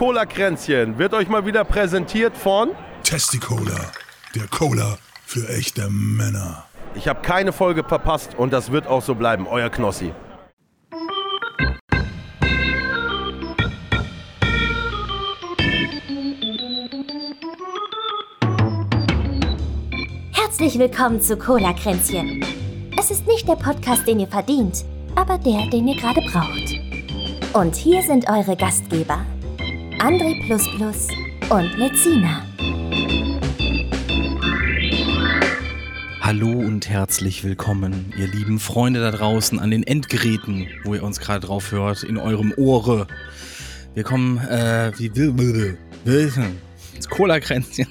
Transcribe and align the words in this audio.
Cola-Kränzchen 0.00 0.96
wird 0.96 1.12
euch 1.12 1.28
mal 1.28 1.44
wieder 1.44 1.62
präsentiert 1.62 2.34
von. 2.34 2.70
Testicola, 3.02 3.92
der 4.34 4.46
Cola 4.46 4.96
für 5.26 5.46
echte 5.50 5.90
Männer. 5.90 6.64
Ich 6.94 7.06
habe 7.06 7.20
keine 7.20 7.52
Folge 7.52 7.84
verpasst 7.84 8.34
und 8.34 8.50
das 8.50 8.72
wird 8.72 8.86
auch 8.86 9.02
so 9.02 9.14
bleiben. 9.14 9.46
Euer 9.46 9.68
Knossi. 9.68 10.14
Herzlich 20.32 20.78
willkommen 20.78 21.20
zu 21.20 21.36
Cola 21.36 21.74
Kränzchen. 21.74 22.42
Es 22.98 23.10
ist 23.10 23.26
nicht 23.26 23.46
der 23.46 23.56
Podcast, 23.56 24.06
den 24.06 24.20
ihr 24.20 24.28
verdient, 24.28 24.82
aber 25.14 25.36
der, 25.36 25.66
den 25.66 25.88
ihr 25.88 25.96
gerade 25.96 26.22
braucht. 26.22 27.52
Und 27.52 27.76
hier 27.76 28.00
sind 28.02 28.30
eure 28.30 28.56
Gastgeber, 28.56 29.26
André 30.00 30.34
und 31.50 31.76
Lezina. 31.76 32.42
Hallo 36.22 36.48
und 36.48 36.88
herzlich 36.88 37.44
willkommen, 37.44 38.10
ihr 38.16 38.26
lieben 38.26 38.60
Freunde 38.60 39.00
da 39.00 39.10
draußen 39.10 39.58
an 39.58 39.70
den 39.70 39.82
Endgeräten, 39.82 40.68
wo 40.84 40.94
ihr 40.94 41.02
uns 41.02 41.20
gerade 41.20 41.46
drauf 41.46 41.70
hört, 41.70 42.02
in 42.02 42.16
eurem 42.16 42.54
Ohre. 42.56 43.08
Wir 43.92 44.02
kommen, 44.02 44.38
äh, 44.38 44.90
wie 44.96 45.14
will, 45.14 45.36
will, 45.36 45.78
will, 46.04 46.32
Cola-Kränzchen. 47.10 47.88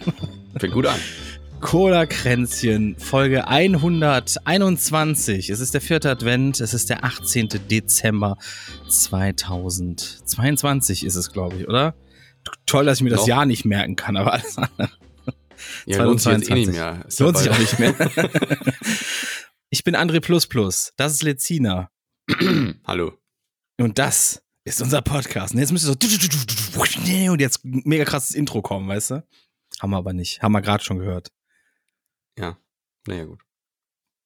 Fängt 0.58 0.74
gut 0.74 0.88
an. 0.88 1.00
Cola-Kränzchen, 1.62 2.96
Folge 2.98 3.48
121. 3.48 5.50
Es 5.50 5.60
ist 5.60 5.74
der 5.74 5.82
vierte 5.82 6.10
Advent, 6.10 6.62
es 6.62 6.74
ist 6.74 6.90
der 6.90 7.04
18. 7.04 7.50
Dezember 7.70 8.38
2022 8.88 11.06
ist 11.06 11.16
es, 11.16 11.32
glaube 11.34 11.58
ich, 11.58 11.68
oder? 11.68 11.96
Toll, 12.66 12.86
dass 12.86 13.00
ich 13.00 13.04
mir 13.04 13.10
das 13.10 13.20
Noch. 13.22 13.28
Jahr 13.28 13.46
nicht 13.46 13.66
merken 13.66 13.96
kann, 13.98 14.16
aber 14.18 14.34
alles 14.34 14.58
andere. 14.58 14.90
Ja, 15.86 16.02
lohnt 16.04 16.22
sich 16.22 16.32
eh 16.32 16.38
2022. 16.38 16.56
nicht 16.56 16.72
mehr. 16.72 17.04
Ist 17.06 17.20
Lohnt 17.20 17.38
sich 17.38 17.50
auch 17.52 17.60
nicht 17.60 17.78
mehr. 17.80 17.94
ich 19.70 19.84
bin 19.84 19.96
André 19.96 20.22
Plus 20.22 20.48
Plus, 20.48 20.94
das 20.96 21.12
ist 21.14 21.24
Lezina 21.24 21.90
Hallo. 22.88 23.12
und 23.80 24.00
das 24.00 24.42
ist 24.64 24.82
unser 24.82 25.02
Podcast. 25.02 25.54
Und 25.54 25.60
jetzt 25.60 25.74
müsste 25.74 25.88
so 25.88 25.96
und 27.32 27.42
jetzt 27.42 27.60
mega 27.64 28.06
krasses 28.06 28.34
Intro 28.36 28.62
kommen, 28.62 28.88
weißt 28.88 29.12
du? 29.12 29.24
Haben 29.82 29.90
wir 29.92 29.98
aber 29.98 30.14
nicht. 30.14 30.42
Haben 30.42 30.54
wir 30.54 30.62
gerade 30.62 30.84
schon 30.84 31.00
gehört. 31.00 31.30
Ja. 32.40 32.58
Naja, 33.08 33.26
gut. 33.26 33.40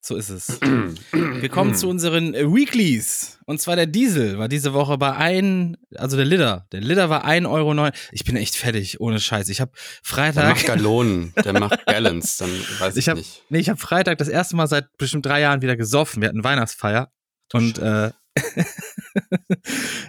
So 0.05 0.17
ist 0.17 0.29
es. 0.29 0.59
Wir 1.11 1.47
kommen 1.47 1.75
zu 1.75 1.87
unseren 1.87 2.33
äh, 2.33 2.45
Weeklies. 2.53 3.39
Und 3.45 3.61
zwar 3.61 3.77
der 3.77 3.85
Diesel 3.85 4.37
war 4.37 4.49
diese 4.49 4.73
Woche 4.73 4.97
bei 4.97 5.13
ein, 5.15 5.77
also 5.95 6.17
der 6.17 6.25
Liter. 6.25 6.67
Der 6.73 6.81
Liter 6.81 7.09
war 7.09 7.25
1,09 7.25 7.49
Euro. 7.49 7.89
Ich 8.11 8.25
bin 8.25 8.35
echt 8.35 8.55
fertig, 8.57 8.99
ohne 8.99 9.21
Scheiß. 9.21 9.47
Ich 9.47 9.61
habe 9.61 9.71
Der 9.73 9.81
Freitag. 10.03 10.49
macht 10.49 10.65
Gallonen, 10.65 11.33
der 11.45 11.57
macht 11.57 11.85
Gallons, 11.85 12.35
dann 12.39 12.49
weiß 12.79 12.97
ich, 12.97 13.03
Ich 13.05 13.09
habe 13.09 13.19
nicht. 13.19 13.43
nee, 13.49 13.59
ich 13.59 13.69
hab 13.69 13.79
Freitag 13.79 14.17
das 14.17 14.27
erste 14.27 14.57
Mal 14.57 14.67
seit 14.67 14.87
bestimmt 14.97 15.25
drei 15.25 15.39
Jahren 15.39 15.61
wieder 15.61 15.77
gesoffen. 15.77 16.21
Wir 16.21 16.27
hatten 16.29 16.43
Weihnachtsfeier. 16.43 17.09
Und 17.53 17.77
äh, 17.77 18.11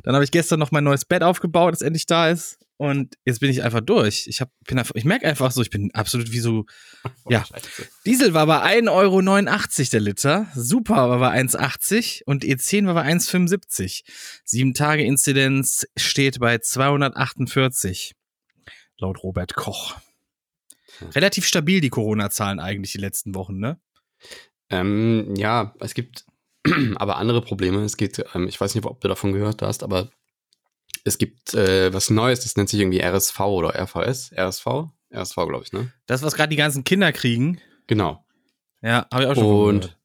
dann 0.03 0.15
habe 0.15 0.25
ich 0.25 0.31
gestern 0.33 0.59
noch 0.59 0.73
mein 0.73 0.85
neues 0.85 1.05
Bett 1.05 1.23
aufgebaut, 1.23 1.73
das 1.75 1.83
endlich 1.83 2.07
da 2.07 2.31
ist. 2.31 2.59
Und 2.85 3.17
jetzt 3.25 3.41
bin 3.41 3.51
ich 3.51 3.63
einfach 3.63 3.81
durch. 3.81 4.27
Ich, 4.27 4.43
hab, 4.43 4.51
bin 4.67 4.79
einfach, 4.79 4.95
ich 4.95 5.07
merke 5.07 5.27
einfach 5.27 5.51
so, 5.51 5.63
ich 5.63 5.71
bin 5.71 5.91
absolut 5.95 6.33
wie 6.33 6.41
so. 6.41 6.67
Ja. 7.29 7.45
Scheiße. 7.45 7.89
Diesel 8.05 8.35
war 8.35 8.47
bei 8.47 8.79
1,89 8.81 8.91
Euro 8.91 9.21
der 9.93 10.01
Liter. 10.01 10.47
Super 10.55 11.09
war 11.09 11.19
bei 11.19 11.41
1,80 11.41 12.25
und 12.25 12.45
E10 12.45 12.87
war 12.87 12.95
bei 12.95 13.07
1,75. 13.11 14.05
Sieben 14.45 14.75
Tage 14.75 15.05
Inzidenz 15.05 15.87
steht 15.97 16.41
bei 16.41 16.59
248. 16.59 18.15
Laut 18.99 19.23
Robert 19.23 19.55
Koch. 19.55 19.97
Relativ 21.15 21.47
stabil 21.47 21.81
die 21.81 21.91
Corona-Zahlen 21.91 22.61
eigentlich 22.61 22.93
die 22.93 22.99
letzten 22.99 23.35
Wochen, 23.35 23.59
ne? 23.59 23.81
Ähm, 24.71 25.35
ja, 25.37 25.75
es 25.81 25.95
gibt 25.95 26.27
aber 26.97 27.17
andere 27.17 27.41
Probleme. 27.41 27.83
Es 27.85 27.97
geht, 27.97 28.23
ähm, 28.35 28.49
ich 28.49 28.61
weiß 28.61 28.75
nicht, 28.75 28.85
ob 28.85 29.01
du 29.01 29.09
davon 29.09 29.33
gehört 29.33 29.63
hast, 29.63 29.83
aber 29.83 30.11
es 31.05 31.19
gibt 31.19 31.55
äh, 31.55 31.93
was 31.93 32.11
Neues, 32.11 32.41
das 32.41 32.57
nennt 32.57 32.69
sich 32.69 32.81
irgendwie 32.81 33.01
RSV 33.03 33.39
oder 33.41 33.75
RVS. 33.79 34.33
RSV? 34.37 34.67
RSV, 35.15 35.35
glaube 35.37 35.63
ich, 35.65 35.73
ne? 35.73 35.93
Das, 36.07 36.23
was 36.23 36.35
gerade 36.35 36.51
die 36.51 36.57
ganzen 36.57 36.83
Kinder 36.85 37.13
kriegen, 37.13 37.61
Genau. 37.87 38.25
ja, 38.83 39.07
habe 39.13 39.25
ich 39.25 39.29
auch 39.29 39.35
schon 39.35 39.45
Und 39.47 39.81
gehört. 39.83 39.97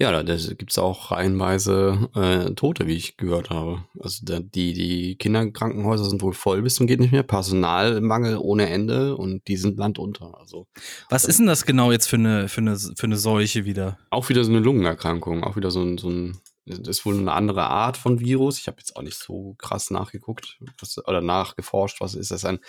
ja, 0.00 0.22
da, 0.22 0.36
gibt 0.54 0.72
es 0.72 0.78
auch 0.78 1.12
reihenweise 1.12 2.08
äh, 2.14 2.50
Tote, 2.54 2.86
wie 2.88 2.96
ich 2.96 3.16
gehört 3.16 3.50
habe. 3.50 3.84
Also 4.00 4.24
da, 4.24 4.40
die, 4.40 4.72
die 4.74 5.16
Kinderkrankenhäuser 5.16 6.04
sind 6.04 6.20
wohl 6.22 6.32
voll 6.32 6.60
bis 6.62 6.74
zum 6.74 6.86
geht 6.88 6.98
nicht 7.00 7.12
mehr. 7.12 7.22
Personalmangel 7.22 8.36
ohne 8.36 8.68
Ende 8.68 9.16
und 9.16 9.46
die 9.48 9.56
sind 9.56 9.78
landunter. 9.78 10.36
Also 10.38 10.66
Was 11.08 11.24
ist 11.24 11.38
denn 11.38 11.46
das 11.46 11.64
genau 11.64 11.92
jetzt 11.92 12.08
für 12.08 12.16
eine, 12.16 12.48
für 12.48 12.60
eine, 12.60 12.76
für 12.76 13.04
eine 13.04 13.16
Seuche 13.16 13.64
wieder? 13.64 13.98
auch 14.10 14.28
wieder 14.28 14.42
so 14.44 14.50
eine 14.50 14.60
Lungenerkrankung, 14.60 15.44
auch 15.44 15.54
wieder 15.56 15.70
so 15.70 15.80
ein, 15.82 15.96
so 15.96 16.08
ein 16.10 16.38
ist 16.78 17.06
wohl 17.06 17.18
eine 17.18 17.32
andere 17.32 17.64
Art 17.64 17.96
von 17.96 18.20
Virus. 18.20 18.58
Ich 18.58 18.66
habe 18.66 18.78
jetzt 18.78 18.96
auch 18.96 19.02
nicht 19.02 19.18
so 19.18 19.54
krass 19.58 19.90
nachgeguckt 19.90 20.58
was, 20.80 20.98
oder 21.06 21.20
nachgeforscht, 21.20 22.00
was 22.00 22.14
ist 22.14 22.30
das? 22.30 22.44
Ein 22.44 22.60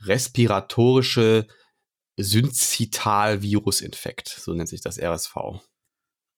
respiratorische 0.00 1.46
Synzitalvirusinfekt, 2.16 4.28
so 4.28 4.52
nennt 4.54 4.68
sich 4.68 4.80
das 4.80 4.98
RSV, 4.98 5.36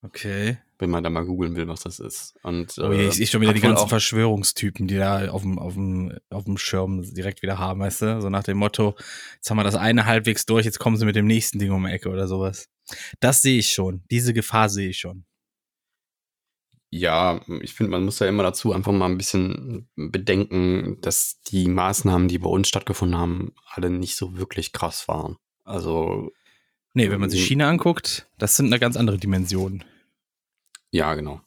Okay. 0.02 0.58
wenn 0.78 0.90
man 0.90 1.02
da 1.02 1.10
mal 1.10 1.24
googeln 1.26 1.56
will, 1.56 1.68
was 1.68 1.80
das 1.80 1.98
ist. 1.98 2.34
Und, 2.42 2.78
Oh 2.78 2.92
je, 2.92 3.08
ich 3.08 3.14
sehe 3.14 3.26
schon 3.26 3.40
wieder 3.40 3.52
die 3.52 3.60
ganzen 3.60 3.88
Verschwörungstypen, 3.88 4.86
die 4.86 4.96
da 4.96 5.28
auf 5.30 5.42
dem, 5.42 5.58
auf, 5.58 5.74
dem, 5.74 6.16
auf 6.30 6.44
dem 6.44 6.58
Schirm 6.58 7.02
direkt 7.14 7.42
wieder 7.42 7.58
haben, 7.58 7.80
weißt 7.80 8.02
du? 8.02 8.20
So 8.20 8.30
nach 8.30 8.44
dem 8.44 8.58
Motto, 8.58 8.94
jetzt 9.34 9.50
haben 9.50 9.56
wir 9.56 9.64
das 9.64 9.74
eine 9.74 10.06
halbwegs 10.06 10.46
durch, 10.46 10.64
jetzt 10.64 10.78
kommen 10.78 10.96
sie 10.96 11.04
mit 11.04 11.16
dem 11.16 11.26
nächsten 11.26 11.58
Ding 11.58 11.72
um 11.72 11.84
die 11.84 11.92
Ecke 11.92 12.08
oder 12.08 12.28
sowas. 12.28 12.68
Das 13.20 13.42
sehe 13.42 13.58
ich 13.58 13.72
schon. 13.72 14.04
Diese 14.10 14.32
Gefahr 14.32 14.68
sehe 14.68 14.90
ich 14.90 14.98
schon. 14.98 15.24
Ja, 16.90 17.40
ich 17.60 17.74
finde, 17.74 17.90
man 17.90 18.04
muss 18.04 18.20
ja 18.20 18.28
immer 18.28 18.42
dazu 18.44 18.72
einfach 18.72 18.92
mal 18.92 19.06
ein 19.06 19.18
bisschen 19.18 19.88
bedenken, 19.96 20.98
dass 21.00 21.40
die 21.48 21.68
Maßnahmen, 21.68 22.28
die 22.28 22.38
bei 22.38 22.48
uns 22.48 22.68
stattgefunden 22.68 23.18
haben, 23.18 23.52
alle 23.74 23.90
nicht 23.90 24.16
so 24.16 24.36
wirklich 24.38 24.72
krass 24.72 25.08
waren. 25.08 25.36
Also, 25.64 26.30
Nee, 26.94 27.10
wenn 27.10 27.20
man 27.20 27.28
sich 27.28 27.40
Mhm. 27.42 27.46
China 27.46 27.68
anguckt, 27.68 28.26
das 28.38 28.56
sind 28.56 28.66
eine 28.66 28.78
ganz 28.78 28.96
andere 28.96 29.18
Dimension. 29.18 29.84
ja, 30.90 31.14
genau. 31.14 31.40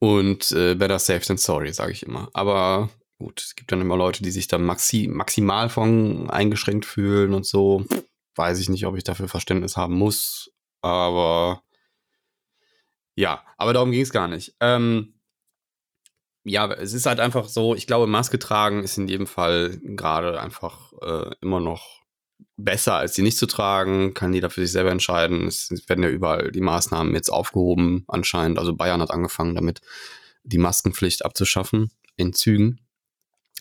Und 0.00 0.50
äh, 0.52 0.74
better 0.74 0.98
safe 0.98 1.24
than 1.24 1.36
sorry, 1.36 1.72
sage 1.72 1.92
ich 1.92 2.02
immer. 2.02 2.28
Aber 2.32 2.90
gut, 3.18 3.40
es 3.40 3.54
gibt 3.54 3.70
dann 3.70 3.80
immer 3.80 3.96
Leute, 3.96 4.24
die 4.24 4.32
sich 4.32 4.48
dann 4.48 4.64
maxi 4.64 5.06
maximal 5.08 5.68
von 5.68 6.28
eingeschränkt 6.28 6.86
fühlen 6.86 7.34
und 7.34 7.46
so. 7.46 7.84
Weiß 8.34 8.58
ich 8.58 8.68
nicht, 8.68 8.84
ob 8.86 8.96
ich 8.96 9.04
dafür 9.04 9.28
Verständnis 9.28 9.76
haben 9.76 9.94
muss. 9.96 10.50
Aber 10.80 11.62
ja, 13.14 13.42
aber 13.56 13.72
darum 13.72 13.90
ging 13.90 14.02
es 14.02 14.12
gar 14.12 14.28
nicht. 14.28 14.54
Ähm, 14.60 15.14
ja, 16.44 16.72
es 16.72 16.92
ist 16.92 17.06
halt 17.06 17.20
einfach 17.20 17.48
so, 17.48 17.74
ich 17.74 17.86
glaube, 17.86 18.06
Maske 18.06 18.38
tragen 18.38 18.82
ist 18.82 18.98
in 18.98 19.08
jedem 19.08 19.26
Fall 19.26 19.78
gerade 19.82 20.40
einfach 20.40 20.92
äh, 21.00 21.30
immer 21.40 21.60
noch 21.60 22.02
besser, 22.56 22.94
als 22.94 23.12
die 23.12 23.22
nicht 23.22 23.38
zu 23.38 23.46
tragen. 23.46 24.14
Kann 24.14 24.34
jeder 24.34 24.50
für 24.50 24.62
sich 24.62 24.72
selber 24.72 24.90
entscheiden. 24.90 25.46
Es 25.46 25.70
werden 25.88 26.02
ja 26.02 26.10
überall 26.10 26.50
die 26.50 26.60
Maßnahmen 26.60 27.14
jetzt 27.14 27.30
aufgehoben, 27.30 28.04
anscheinend. 28.08 28.58
Also 28.58 28.74
Bayern 28.74 29.00
hat 29.00 29.10
angefangen 29.10 29.54
damit, 29.54 29.80
die 30.44 30.58
Maskenpflicht 30.58 31.24
abzuschaffen 31.24 31.92
in 32.16 32.32
Zügen. 32.32 32.80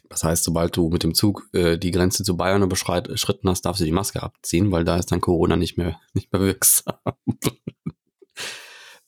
Das 0.10 0.24
heißt, 0.24 0.44
sobald 0.44 0.76
du 0.76 0.90
mit 0.90 1.04
dem 1.04 1.14
Zug 1.14 1.48
äh, 1.54 1.78
die 1.78 1.92
Grenze 1.92 2.24
zu 2.24 2.36
Bayern 2.36 2.64
überschritten 2.64 3.50
hast, 3.50 3.62
darfst 3.62 3.82
du 3.82 3.86
die 3.86 3.94
Maske 3.94 4.22
abziehen, 4.22 4.72
weil 4.72 4.84
da 4.84 4.98
ist 4.98 5.12
dann 5.12 5.22
Corona 5.22 5.56
nicht 5.56 5.78
mehr, 5.78 6.00
nicht 6.14 6.32
mehr 6.34 6.42
wirksam. 6.42 6.96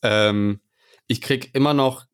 Ähm, 0.04 0.60
ich 1.08 1.20
krieg 1.20 1.50
immer 1.54 1.74
noch 1.74 2.06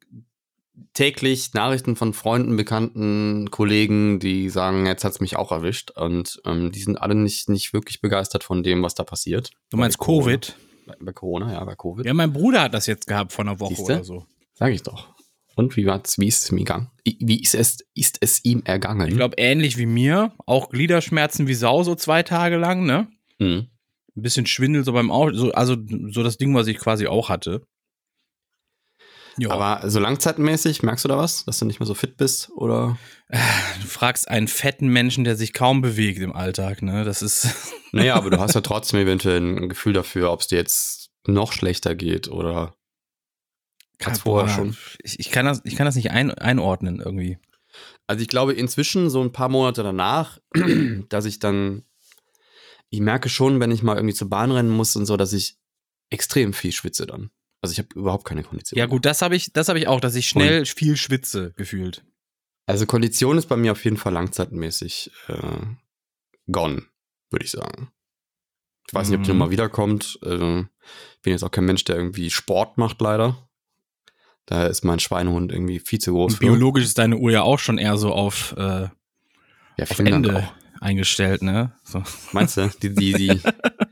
täglich 0.94 1.52
Nachrichten 1.54 1.96
von 1.96 2.14
Freunden, 2.14 2.56
Bekannten, 2.56 3.50
Kollegen, 3.50 4.18
die 4.18 4.48
sagen, 4.48 4.86
jetzt 4.86 5.04
hat's 5.04 5.20
mich 5.20 5.36
auch 5.36 5.52
erwischt. 5.52 5.90
Und 5.90 6.40
ähm, 6.46 6.72
die 6.72 6.80
sind 6.80 6.96
alle 6.96 7.14
nicht, 7.14 7.48
nicht 7.48 7.72
wirklich 7.72 8.00
begeistert 8.00 8.44
von 8.44 8.62
dem, 8.62 8.82
was 8.82 8.94
da 8.94 9.04
passiert. 9.04 9.50
Du 9.70 9.76
meinst 9.76 9.98
Bei 9.98 10.04
Corona. 10.06 10.24
Covid? 10.24 10.56
Bei, 10.86 10.94
bei 11.00 11.12
Corona, 11.12 11.52
ja, 11.52 11.64
bei 11.64 11.74
Covid. 11.74 12.06
Ja, 12.06 12.14
mein 12.14 12.32
Bruder 12.32 12.62
hat 12.62 12.74
das 12.74 12.86
jetzt 12.86 13.06
gehabt 13.06 13.32
vor 13.32 13.44
einer 13.44 13.60
Woche 13.60 13.76
Siehste? 13.76 13.94
oder 13.94 14.04
so. 14.04 14.26
Sag 14.54 14.72
ich 14.72 14.82
doch. 14.82 15.08
Und 15.56 15.76
wie 15.76 15.86
war's, 15.86 16.18
wie 16.18 16.28
ist 16.28 16.44
es 16.44 16.50
ihm 16.50 16.58
gegangen? 16.58 16.90
Wie 17.04 17.40
ist 17.40 17.54
es, 17.54 17.78
ist 17.94 18.18
es 18.20 18.44
ihm 18.44 18.62
ergangen? 18.64 19.08
Ich 19.08 19.16
glaube, 19.16 19.36
ähnlich 19.36 19.76
wie 19.76 19.86
mir, 19.86 20.32
auch 20.46 20.70
Gliederschmerzen 20.70 21.48
wie 21.48 21.54
Sau 21.54 21.82
so 21.82 21.94
zwei 21.94 22.22
Tage 22.22 22.56
lang, 22.56 22.86
ne? 22.86 23.08
Mhm. 23.38 23.66
Ein 24.16 24.22
bisschen 24.22 24.46
Schwindel 24.46 24.84
so 24.84 24.92
beim 24.92 25.10
Auto, 25.10 25.34
so, 25.36 25.52
also 25.52 25.76
so 26.08 26.22
das 26.22 26.38
Ding, 26.38 26.54
was 26.54 26.66
ich 26.66 26.78
quasi 26.78 27.06
auch 27.06 27.28
hatte. 27.28 27.62
Ja, 29.40 29.52
Aber 29.52 29.88
so 29.88 30.00
langzeitmäßig, 30.00 30.82
merkst 30.82 31.06
du 31.06 31.08
da 31.08 31.16
was, 31.16 31.46
dass 31.46 31.58
du 31.58 31.64
nicht 31.64 31.80
mehr 31.80 31.86
so 31.86 31.94
fit 31.94 32.18
bist? 32.18 32.50
Oder? 32.50 32.98
du 33.30 33.86
fragst 33.86 34.28
einen 34.28 34.48
fetten 34.48 34.88
Menschen, 34.88 35.24
der 35.24 35.34
sich 35.34 35.54
kaum 35.54 35.80
bewegt 35.80 36.18
im 36.18 36.34
Alltag, 36.34 36.82
ne? 36.82 37.04
Das 37.04 37.22
ist. 37.22 37.48
Naja, 37.92 38.14
aber 38.14 38.30
du 38.30 38.38
hast 38.38 38.54
ja 38.54 38.60
trotzdem 38.60 39.00
eventuell 39.00 39.40
ein 39.40 39.68
Gefühl 39.68 39.92
dafür, 39.92 40.30
ob 40.30 40.42
es 40.42 40.46
dir 40.46 40.58
jetzt 40.58 41.10
noch 41.26 41.52
schlechter 41.52 41.96
geht 41.96 42.28
oder 42.28 42.76
Hat's 44.00 44.20
vorher 44.20 44.48
schon. 44.54 44.76
Ich, 45.02 45.18
ich, 45.18 45.32
kann 45.32 45.44
das, 45.44 45.60
ich 45.64 45.74
kann 45.74 45.86
das 45.86 45.96
nicht 45.96 46.12
ein, 46.12 46.30
einordnen 46.30 47.00
irgendwie. 47.00 47.38
Also 48.06 48.22
ich 48.22 48.28
glaube 48.28 48.52
inzwischen 48.52 49.10
so 49.10 49.20
ein 49.22 49.32
paar 49.32 49.48
Monate 49.48 49.82
danach, 49.82 50.38
dass 51.08 51.24
ich 51.24 51.40
dann, 51.40 51.82
ich 52.90 53.00
merke 53.00 53.28
schon, 53.28 53.58
wenn 53.58 53.72
ich 53.72 53.82
mal 53.82 53.96
irgendwie 53.96 54.14
zur 54.14 54.30
Bahn 54.30 54.52
rennen 54.52 54.70
muss 54.70 54.94
und 54.94 55.06
so, 55.06 55.16
dass 55.16 55.32
ich 55.32 55.56
extrem 56.10 56.52
viel 56.52 56.70
schwitze 56.70 57.06
dann. 57.06 57.30
Also 57.62 57.72
ich 57.72 57.78
habe 57.78 57.88
überhaupt 57.94 58.24
keine 58.24 58.42
Kondition. 58.42 58.78
Ja, 58.78 58.86
gut, 58.86 59.04
das 59.04 59.20
habe 59.22 59.36
ich, 59.36 59.52
das 59.52 59.68
habe 59.68 59.78
ich 59.78 59.86
auch, 59.88 60.00
dass 60.00 60.14
ich 60.14 60.28
schnell 60.28 60.64
viel 60.64 60.96
schwitze, 60.96 61.52
gefühlt. 61.56 62.04
Also 62.66 62.86
Kondition 62.86 63.36
ist 63.36 63.46
bei 63.46 63.56
mir 63.56 63.72
auf 63.72 63.84
jeden 63.84 63.96
Fall 63.96 64.12
langzeitmäßig 64.12 65.10
äh, 65.28 65.66
gone, 66.50 66.84
würde 67.30 67.44
ich 67.44 67.50
sagen. 67.50 67.90
Ich 68.88 68.94
weiß 68.94 69.08
nicht, 69.08 69.18
ob 69.18 69.24
die 69.24 69.30
Mhm. 69.32 69.38
nochmal 69.38 69.50
wiederkommt. 69.50 70.18
Äh, 70.22 70.60
ich 70.60 71.22
bin 71.22 71.32
jetzt 71.32 71.42
auch 71.44 71.50
kein 71.50 71.64
Mensch, 71.64 71.84
der 71.84 71.96
irgendwie 71.96 72.30
Sport 72.30 72.78
macht, 72.78 73.00
leider. 73.00 73.48
Daher 74.46 74.68
ist 74.68 74.84
mein 74.84 74.98
Schweinehund 74.98 75.52
irgendwie 75.52 75.78
viel 75.80 75.98
zu 76.00 76.12
groß. 76.12 76.34
Und 76.34 76.40
biologisch 76.40 76.84
ist 76.84 76.98
deine 76.98 77.16
Uhr 77.18 77.30
ja 77.30 77.42
auch 77.42 77.58
schon 77.58 77.78
eher 77.78 77.96
so 77.98 78.12
auf, 78.12 78.54
äh, 78.56 78.88
ja, 78.88 78.90
auf 79.88 79.98
Ende 79.98 80.36
auch. 80.36 80.54
eingestellt, 80.82 81.42
ne? 81.42 81.72
So. 81.84 82.02
Meinst 82.32 82.56
du? 82.56 82.68
Die, 82.82 82.92
die, 82.94 83.12
die, 83.12 83.40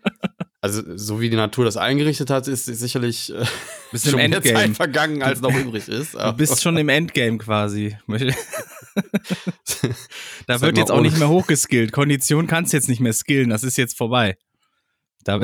also, 0.61 0.83
so 0.97 1.21
wie 1.21 1.31
die 1.31 1.37
Natur 1.37 1.65
das 1.65 1.77
eingerichtet 1.77 2.31
hat, 2.31 2.49
ist 2.49 2.65
sicherlich 2.65 3.33
äh, 3.33 3.45
Bist 3.93 4.07
im 4.07 4.13
schon 4.13 4.31
mehr. 4.31 4.43
Zeit 4.43 4.75
vergangen, 4.75 5.23
als 5.23 5.41
noch 5.41 5.55
übrig 5.55 5.89
ist. 5.89 6.15
Du 6.15 6.33
bist 6.33 6.63
schon 6.63 6.77
im 6.77 6.89
Endgame 6.89 7.39
quasi. 7.39 7.97
da 10.47 10.61
wird 10.61 10.79
jetzt 10.79 10.91
auch 10.91 11.01
nicht 11.01 11.19
mehr 11.19 11.29
hochgeskillt. 11.29 11.93
Kondition 11.93 12.47
kannst 12.47 12.73
du 12.73 12.77
jetzt 12.77 12.89
nicht 12.89 13.01
mehr 13.01 13.13
skillen, 13.13 13.51
das 13.51 13.63
ist 13.63 13.77
jetzt 13.77 13.97
vorbei. 13.97 14.37
Da, 15.25 15.41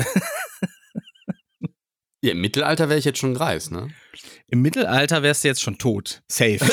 ja, 2.22 2.32
Im 2.32 2.40
Mittelalter 2.40 2.88
wäre 2.88 2.98
ich 2.98 3.04
jetzt 3.04 3.18
schon 3.18 3.34
Greis, 3.34 3.70
ne? 3.70 3.88
Im 4.48 4.62
Mittelalter 4.62 5.22
wärst 5.22 5.44
du 5.44 5.48
jetzt 5.48 5.62
schon 5.62 5.78
tot. 5.78 6.22
Safe. 6.26 6.58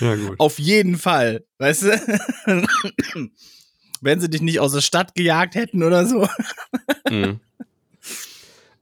Ja, 0.00 0.16
gut. 0.16 0.40
Auf 0.40 0.58
jeden 0.58 0.96
Fall. 0.96 1.44
Weißt 1.58 1.82
du? 1.82 2.66
Wenn 4.00 4.20
sie 4.20 4.30
dich 4.30 4.40
nicht 4.40 4.60
aus 4.60 4.72
der 4.72 4.80
Stadt 4.80 5.14
gejagt 5.14 5.54
hätten 5.54 5.82
oder 5.82 6.06
so. 6.06 6.28
Mhm. 7.08 7.40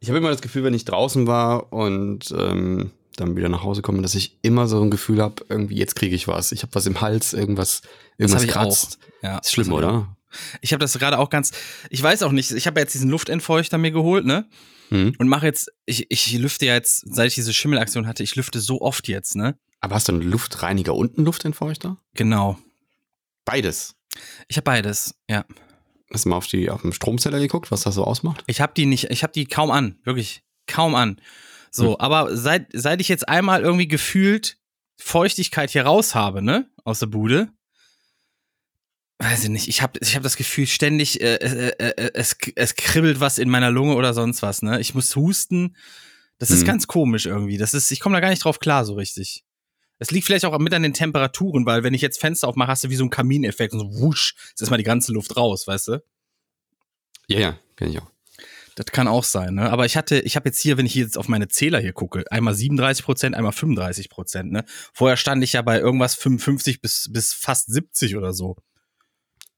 Ich 0.01 0.09
habe 0.09 0.19
immer 0.19 0.31
das 0.31 0.43
Gefühl, 0.43 0.65
wenn 0.65 0.75
ich 0.75 0.85
draußen 0.85 1.27
war 1.27 1.73
und 1.73 2.31
ähm, 2.31 2.93
dann 3.17 3.37
wieder 3.37 3.49
nach 3.49 3.63
Hause 3.63 3.83
komme, 3.83 4.03
dass 4.03 4.15
ich 4.15 4.39
immer 4.43 4.69
so 4.69 4.81
ein 4.81 4.91
Gefühl 4.91 5.21
habe, 5.21 5.45
irgendwie 5.49 5.77
jetzt 5.77 5.97
kriege 5.97 6.15
ich 6.15 6.29
was. 6.29 6.53
Ich 6.53 6.63
habe 6.63 6.75
was 6.75 6.87
im 6.87 7.01
Hals, 7.01 7.33
irgendwas, 7.33 7.83
irgendwas 8.17 8.45
ich 8.45 8.51
kratzt. 8.51 8.99
Ja, 9.23 9.39
Ist 9.39 9.53
schlimm, 9.53 9.69
das 9.69 9.75
oder? 9.75 10.17
Ich 10.61 10.73
habe 10.73 10.81
das 10.81 10.97
gerade 10.99 11.19
auch 11.19 11.31
ganz, 11.31 11.53
ich 11.91 12.03
weiß 12.03 12.23
auch 12.23 12.33
nicht, 12.33 12.53
ich 12.53 12.67
habe 12.67 12.81
jetzt 12.81 12.95
diesen 12.95 13.11
Luftentfeuchter 13.11 13.79
mir 13.79 13.91
geholt, 13.91 14.25
ne? 14.27 14.47
Mhm. 14.91 15.15
Und 15.19 15.29
mache 15.29 15.47
jetzt, 15.47 15.73
ich, 15.85 16.11
ich 16.11 16.33
lüfte 16.39 16.67
ja 16.67 16.75
jetzt, 16.75 17.05
seit 17.13 17.29
ich 17.29 17.35
diese 17.35 17.53
Schimmelaktion 17.53 18.07
hatte, 18.07 18.23
ich 18.23 18.37
lüfte 18.37 18.61
so 18.61 18.81
oft 18.81 19.09
jetzt, 19.09 19.37
ne? 19.37 19.59
Aber 19.81 19.95
hast 19.95 20.09
du 20.09 20.13
einen 20.13 20.23
Luftreiniger 20.23 20.95
und 20.95 21.17
einen 21.17 21.27
Luftentfeuchter? 21.27 21.97
Genau. 22.15 22.59
Beides. 23.45 23.95
Ich 24.49 24.57
habe 24.57 24.65
beides, 24.65 25.15
ja. 25.29 25.45
Hast 26.13 26.25
du 26.25 26.31
mal 26.31 26.37
auf, 26.37 26.47
die, 26.47 26.71
auf 26.71 26.83
den 26.83 26.93
Stromzähler 26.93 27.39
geguckt, 27.39 27.71
was 27.71 27.83
das 27.83 27.95
so 27.95 28.05
ausmacht? 28.05 28.43
Ich 28.47 28.61
habe 28.61 28.73
die 28.75 28.87
nicht, 28.87 29.11
ich 29.11 29.23
habe 29.23 29.33
die 29.33 29.45
kaum 29.47 29.71
an, 29.71 29.99
wirklich 30.05 30.43
kaum 30.67 30.95
an. 30.95 31.21
So, 31.71 31.91
Hm. 31.93 31.97
aber 32.01 32.37
seit 32.37 32.69
seit 32.73 33.01
ich 33.03 33.09
jetzt 33.09 33.29
einmal 33.29 33.61
irgendwie 33.63 33.89
gefühlt 33.89 34.57
Feuchtigkeit 34.99 35.71
hier 35.71 35.85
raus 35.85 36.15
habe, 36.15 36.41
ne, 36.43 36.71
aus 36.85 36.99
der 37.01 37.07
Bude, 37.09 37.51
weiß 39.19 39.45
ich 39.45 39.51
nicht, 39.51 39.69
ich 39.69 39.83
habe 39.83 39.99
ich 40.03 40.15
habe 40.15 40.23
das 40.23 40.37
Gefühl 40.37 40.67
ständig 40.67 41.21
äh, 41.21 41.35
äh, 41.35 41.73
äh, 41.79 42.11
es 42.15 42.37
es 42.55 42.75
kribbelt 42.77 43.21
was 43.21 43.39
in 43.39 43.51
meiner 43.51 43.71
Lunge 43.71 43.95
oder 43.97 44.15
sonst 44.15 44.43
was, 44.43 44.63
ne? 44.63 44.81
Ich 44.81 44.95
muss 44.95 45.15
husten. 45.17 45.77
Das 46.39 46.51
ist 46.51 46.61
Hm. 46.61 46.67
ganz 46.69 46.87
komisch 46.87 47.27
irgendwie. 47.27 47.59
Das 47.59 47.75
ist 47.75 47.91
ich 47.91 48.01
komme 48.01 48.15
da 48.17 48.21
gar 48.21 48.31
nicht 48.31 48.45
drauf 48.45 48.61
klar 48.61 48.85
so 48.85 48.95
richtig. 48.95 49.45
Es 49.99 50.11
liegt 50.11 50.27
vielleicht 50.27 50.45
auch 50.45 50.57
mit 50.59 50.73
an 50.75 50.83
den 50.83 50.95
Temperaturen, 50.95 51.67
weil 51.67 51.83
wenn 51.83 51.95
ich 51.95 52.03
jetzt 52.03 52.21
Fenster 52.21 52.49
aufmache, 52.49 52.69
hast 52.71 52.85
du 52.85 52.91
wie 52.91 52.97
so 52.97 53.03
einen 53.03 53.11
Kamineffekt 53.11 53.73
und 53.75 53.81
so 53.81 54.01
wusch, 54.01 54.35
ist 54.55 54.61
erstmal 54.61 54.79
die 54.79 54.85
ganze 54.85 55.13
Luft 55.13 55.37
raus, 55.37 55.67
weißt 55.67 55.89
du? 55.89 56.03
Ja, 57.27 57.39
ja, 57.41 57.59
kenne 57.77 57.91
ich 57.91 57.99
auch. 58.01 58.11
Das 58.77 58.87
kann 58.87 59.09
auch 59.09 59.25
sein, 59.25 59.55
ne? 59.55 59.71
Aber 59.71 59.87
ich 59.87 59.97
hatte, 59.97 60.21
ich 60.21 60.37
habe 60.37 60.49
jetzt 60.49 60.61
hier, 60.61 60.77
wenn 60.79 60.87
ich 60.87 60.95
jetzt 60.95 61.19
auf 61.19 61.27
meine 61.27 61.49
Zähler 61.49 61.81
hier 61.81 61.93
gucke, 61.93 62.25
einmal 62.31 62.55
37 62.55 63.05
Prozent, 63.05 63.35
einmal 63.35 63.53
35 63.53 64.09
Prozent, 64.09 64.53
ne? 64.53 64.65
Vorher 64.93 65.17
stand 65.17 65.43
ich 65.43 65.55
ja 65.55 65.63
bei 65.63 65.81
irgendwas 65.81 66.15
55 66.15 66.81
bis, 66.81 67.09
bis 67.13 67.33
fast 67.33 67.73
70 67.73 68.17
oder 68.17 68.33
so. 68.33 68.57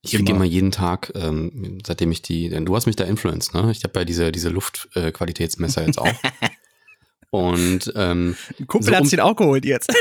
Ich 0.02 0.12
kriege 0.12 0.32
Immer. 0.32 0.46
jeden 0.46 0.70
Tag, 0.70 1.12
ähm, 1.14 1.78
seitdem 1.86 2.10
ich 2.10 2.22
die, 2.22 2.48
denn 2.48 2.64
du 2.64 2.74
hast 2.74 2.86
mich 2.86 2.96
da 2.96 3.04
influenced, 3.04 3.52
ne? 3.52 3.70
Ich 3.70 3.84
habe 3.84 3.98
ja 4.00 4.04
diese, 4.06 4.32
diese 4.32 4.48
Luftqualitätsmesser 4.48 5.82
äh, 5.82 5.86
jetzt 5.86 5.98
auch. 5.98 6.08
Und 7.30 7.92
ähm, 7.94 8.36
Ein 8.58 8.66
Kumpel 8.66 8.88
So 8.88 8.96
hat's 8.96 9.04
um- 9.04 9.10
den 9.10 9.20
auch 9.20 9.36
geholt 9.36 9.64
jetzt. 9.66 9.92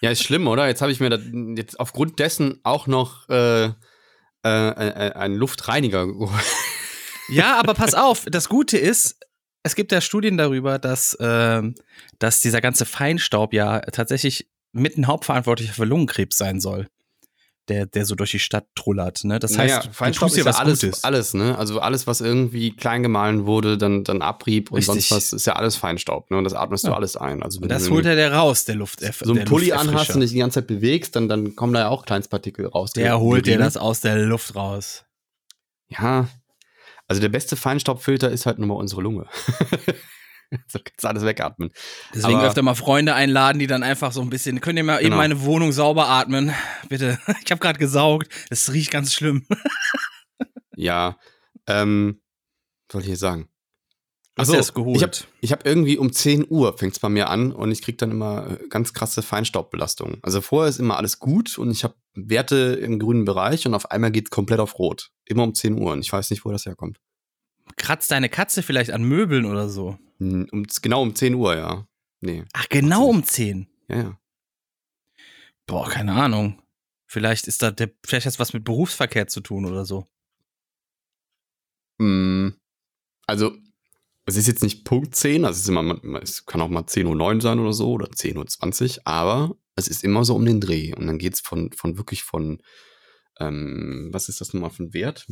Ja, 0.00 0.10
ist 0.10 0.22
schlimm, 0.22 0.46
oder? 0.46 0.66
Jetzt 0.66 0.82
habe 0.82 0.92
ich 0.92 1.00
mir 1.00 1.10
da, 1.10 1.18
jetzt 1.56 1.78
aufgrund 1.78 2.18
dessen 2.18 2.60
auch 2.62 2.86
noch 2.86 3.28
äh, 3.28 3.64
äh, 3.66 3.70
äh, 4.44 5.12
einen 5.12 5.36
Luftreiniger 5.36 6.06
geholt. 6.06 6.30
ja, 7.28 7.58
aber 7.58 7.74
pass 7.74 7.94
auf, 7.94 8.24
das 8.30 8.48
Gute 8.48 8.78
ist, 8.78 9.18
es 9.62 9.74
gibt 9.74 9.92
ja 9.92 10.00
Studien 10.00 10.38
darüber, 10.38 10.78
dass, 10.78 11.16
ähm, 11.20 11.74
dass 12.18 12.40
dieser 12.40 12.60
ganze 12.60 12.86
Feinstaub 12.86 13.52
ja 13.52 13.80
tatsächlich 13.80 14.48
mit 14.72 14.96
ein 14.96 15.06
Hauptverantwortlicher 15.06 15.74
für 15.74 15.84
Lungenkrebs 15.84 16.38
sein 16.38 16.60
soll. 16.60 16.88
Der, 17.68 17.86
der 17.86 18.04
so 18.04 18.16
durch 18.16 18.32
die 18.32 18.38
Stadt 18.40 18.66
trullert, 18.74 19.22
ne? 19.22 19.38
Das 19.38 19.56
heißt, 19.56 19.74
Naja, 19.76 19.82
du 19.86 19.92
Feinstaub 19.92 20.28
tust 20.28 20.36
dir 20.36 20.40
ist 20.40 20.46
ja 20.46 20.50
was 20.50 20.58
alles, 20.58 20.80
Gutes. 20.80 21.04
alles, 21.04 21.34
ne? 21.34 21.56
Also 21.56 21.78
alles, 21.78 22.06
was 22.08 22.20
irgendwie 22.20 22.72
klein 22.74 23.02
gemahlen 23.04 23.46
wurde, 23.46 23.78
dann, 23.78 24.02
dann 24.02 24.22
Abrieb 24.22 24.72
und 24.72 24.78
Richtig. 24.78 25.08
sonst 25.08 25.10
was, 25.12 25.32
ist 25.32 25.46
ja 25.46 25.52
alles 25.54 25.76
Feinstaub, 25.76 26.30
ne? 26.32 26.38
Und 26.38 26.44
das 26.44 26.54
atmest 26.54 26.84
du 26.84 26.88
Ja. 26.88 26.96
alles 26.96 27.16
ein. 27.16 27.42
Also 27.44 27.60
das 27.60 27.84
du 27.84 27.90
holt 27.92 28.06
er 28.06 28.16
der 28.16 28.32
raus, 28.32 28.64
der 28.64 28.74
Luft. 28.74 29.00
so 29.24 29.32
einen 29.32 29.44
Pulli 29.44 29.72
anhast 29.72 30.14
und 30.14 30.20
dich 30.22 30.30
die 30.32 30.38
ganze 30.38 30.60
Zeit 30.60 30.66
bewegst, 30.66 31.14
dann, 31.14 31.28
dann 31.28 31.54
kommen 31.54 31.72
da 31.72 31.80
ja 31.80 31.88
auch 31.90 32.04
Kleinstpartikel 32.06 32.66
raus. 32.66 32.92
Der 32.92 33.20
holt 33.20 33.46
dir 33.46 33.58
das 33.58 33.76
aus 33.76 34.00
der 34.00 34.16
Luft 34.16 34.56
raus. 34.56 35.04
Ja. 35.88 36.28
Also 37.06 37.20
der 37.20 37.28
beste 37.28 37.54
Feinstaubfilter 37.56 38.30
ist 38.30 38.46
halt 38.46 38.58
nur 38.58 38.68
mal 38.68 38.74
unsere 38.74 39.02
Lunge. 39.02 39.26
so 40.68 40.78
kannst 40.82 41.04
du 41.04 41.08
alles 41.08 41.24
wegatmen. 41.24 41.70
Deswegen 42.14 42.38
Aber- 42.38 42.48
öfter 42.48 42.62
mal 42.62 42.74
Freunde 42.74 43.14
einladen, 43.14 43.58
die 43.58 43.66
dann 43.66 43.82
einfach 43.82 44.12
so 44.12 44.20
ein 44.20 44.30
bisschen, 44.30 44.60
könnt 44.60 44.78
ihr 44.78 44.84
mal 44.84 44.96
eben 44.98 45.04
Genau. 45.06 45.16
meine 45.16 45.42
Wohnung 45.42 45.72
sauber 45.72 46.08
atmen? 46.08 46.52
Bitte. 46.88 47.18
Ich 47.44 47.50
habe 47.50 47.60
gerade 47.60 47.78
gesaugt. 47.78 48.28
Es 48.50 48.72
riecht 48.72 48.90
ganz 48.90 49.12
schlimm. 49.14 49.46
Ja. 50.76 51.18
Ähm, 51.66 52.22
was 52.88 52.94
wollte 52.94 53.06
ich 53.06 53.10
jetzt 53.10 53.20
sagen? 53.20 53.48
Geholt? 54.36 54.96
Ich 54.96 55.02
habe 55.02 55.16
ich 55.42 55.52
hab 55.52 55.66
irgendwie 55.66 55.98
um 55.98 56.10
10 56.12 56.46
Uhr 56.48 56.78
fängt 56.78 56.94
es 56.94 56.98
bei 56.98 57.10
mir 57.10 57.28
an 57.28 57.52
und 57.52 57.70
ich 57.70 57.82
krieg 57.82 57.98
dann 57.98 58.10
immer 58.10 58.46
äh, 58.52 58.68
ganz 58.68 58.94
krasse 58.94 59.20
Feinstaubbelastung. 59.20 60.16
Also 60.22 60.40
vorher 60.40 60.70
ist 60.70 60.78
immer 60.78 60.96
alles 60.96 61.18
gut 61.18 61.58
und 61.58 61.70
ich 61.70 61.84
habe 61.84 61.94
Werte 62.14 62.78
im 62.80 62.98
grünen 62.98 63.26
Bereich 63.26 63.66
und 63.66 63.74
auf 63.74 63.90
einmal 63.90 64.10
geht 64.10 64.30
komplett 64.30 64.60
auf 64.60 64.78
Rot. 64.78 65.10
Immer 65.26 65.42
um 65.42 65.54
10 65.54 65.78
Uhr 65.78 65.92
und 65.92 66.00
ich 66.00 66.10
weiß 66.10 66.30
nicht, 66.30 66.46
wo 66.46 66.50
das 66.52 66.64
herkommt. 66.64 66.96
Kratzt 67.76 68.10
deine 68.10 68.28
Katze 68.28 68.62
vielleicht 68.62 68.90
an 68.90 69.02
Möbeln 69.02 69.44
oder 69.44 69.68
so? 69.68 69.98
Hm, 70.18 70.48
Um, 70.52 70.66
genau 70.82 71.02
um 71.02 71.14
10 71.14 71.34
Uhr, 71.34 71.56
ja. 71.56 71.86
Nee. 72.20 72.44
Ach, 72.52 72.68
genau 72.68 73.06
um 73.06 73.24
10. 73.24 73.66
Ja, 73.88 73.96
ja. 73.96 74.20
Boah, 75.66 75.88
keine 75.88 76.12
Ahnung. 76.12 76.60
Vielleicht 77.06 77.48
ist 77.48 77.62
da 77.62 77.70
der, 77.70 77.90
vielleicht 78.04 78.26
hat 78.26 78.34
es 78.34 78.38
was 78.38 78.52
mit 78.52 78.64
Berufsverkehr 78.64 79.26
zu 79.26 79.40
tun 79.40 79.64
oder 79.64 79.84
so. 79.84 80.06
Mm, 81.98 82.50
Also, 83.26 83.56
es 84.26 84.36
ist 84.36 84.46
jetzt 84.46 84.62
nicht 84.62 84.84
Punkt 84.84 85.14
10, 85.14 85.44
also 85.44 85.58
es, 85.58 85.68
immer, 85.68 86.22
es 86.22 86.46
kann 86.46 86.60
auch 86.60 86.68
mal 86.68 86.82
10.09 86.82 87.34
Uhr 87.36 87.40
sein 87.40 87.58
oder 87.58 87.72
so 87.72 87.92
oder 87.92 88.06
10.20 88.06 88.98
Uhr, 88.98 89.06
aber 89.06 89.56
es 89.76 89.88
ist 89.88 90.04
immer 90.04 90.24
so 90.24 90.34
um 90.34 90.44
den 90.44 90.60
Dreh. 90.60 90.94
Und 90.94 91.06
dann 91.06 91.18
geht 91.18 91.34
es 91.34 91.40
von, 91.40 91.72
von 91.72 91.96
wirklich 91.96 92.22
von, 92.22 92.60
ähm, 93.40 94.08
was 94.12 94.28
ist 94.28 94.40
das 94.40 94.52
nochmal 94.54 94.70
für 94.70 94.84
ein 94.84 94.94
Wert? 94.94 95.26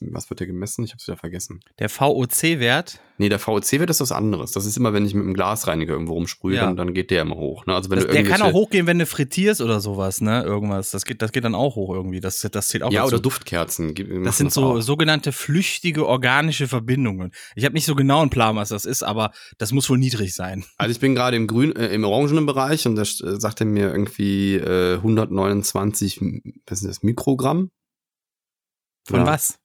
Was 0.00 0.28
wird 0.30 0.40
der 0.40 0.46
gemessen? 0.46 0.84
Ich 0.84 0.90
habe 0.90 0.98
es 1.00 1.06
wieder 1.06 1.16
vergessen. 1.16 1.60
Der 1.78 1.88
VOC-Wert, 1.88 3.00
Nee, 3.16 3.28
der 3.28 3.38
VOC-Wert 3.38 3.90
ist 3.90 4.00
was 4.00 4.10
anderes. 4.10 4.50
Das 4.50 4.66
ist 4.66 4.76
immer, 4.76 4.92
wenn 4.92 5.06
ich 5.06 5.14
mit 5.14 5.22
einem 5.22 5.34
Glasreiniger 5.34 5.92
irgendwo 5.92 6.14
rumsprühe, 6.14 6.56
Ja. 6.56 6.64
dann, 6.66 6.76
dann 6.76 6.94
geht 6.94 7.12
der 7.12 7.22
immer 7.22 7.36
hoch. 7.36 7.64
Ne? 7.64 7.72
Also 7.72 7.88
wenn 7.88 7.98
das, 8.00 8.06
du 8.08 8.12
der 8.12 8.24
kann 8.24 8.42
auch 8.42 8.52
hochgehen, 8.52 8.88
wenn 8.88 8.98
du 8.98 9.06
frittierst 9.06 9.60
oder 9.60 9.78
sowas, 9.80 10.20
ne? 10.20 10.42
Irgendwas. 10.42 10.90
Das 10.90 11.04
geht, 11.04 11.22
das 11.22 11.30
geht 11.30 11.44
dann 11.44 11.54
auch 11.54 11.76
hoch 11.76 11.94
irgendwie. 11.94 12.18
Das, 12.18 12.40
das 12.40 12.66
zählt 12.66 12.82
auch 12.82 12.90
Ja, 12.90 13.02
dazu. 13.02 13.14
oder 13.14 13.22
Duftkerzen. 13.22 13.94
Das 14.24 14.36
sind 14.38 14.52
so 14.52 14.64
auch. 14.64 14.80
sogenannte 14.80 15.30
flüchtige 15.30 16.08
organische 16.08 16.66
Verbindungen. 16.66 17.30
Ich 17.54 17.64
habe 17.64 17.74
nicht 17.74 17.86
so 17.86 17.94
genau 17.94 18.20
einen 18.20 18.30
Plan, 18.30 18.56
was 18.56 18.70
das 18.70 18.84
ist, 18.84 19.04
aber 19.04 19.30
das 19.58 19.70
muss 19.70 19.88
wohl 19.88 19.98
niedrig 19.98 20.34
sein. 20.34 20.64
Also 20.76 20.90
ich 20.90 20.98
bin 21.00 21.14
gerade 21.14 21.36
im 21.36 21.46
grün, 21.46 21.74
äh, 21.76 21.94
im 21.94 22.02
orangenen 22.04 22.46
Bereich 22.46 22.84
und 22.86 22.96
da 22.96 23.02
äh, 23.02 23.06
sagt 23.40 23.60
er 23.60 23.66
mir 23.66 23.90
irgendwie 23.92 24.56
äh, 24.56 24.96
129, 24.96 26.20
M- 26.20 26.42
was 26.66 26.82
ist 26.82 26.88
das, 26.88 27.02
Mikrogramm? 27.04 27.43
Von 27.44 29.20
Ja. 29.20 29.26
was? 29.26 29.58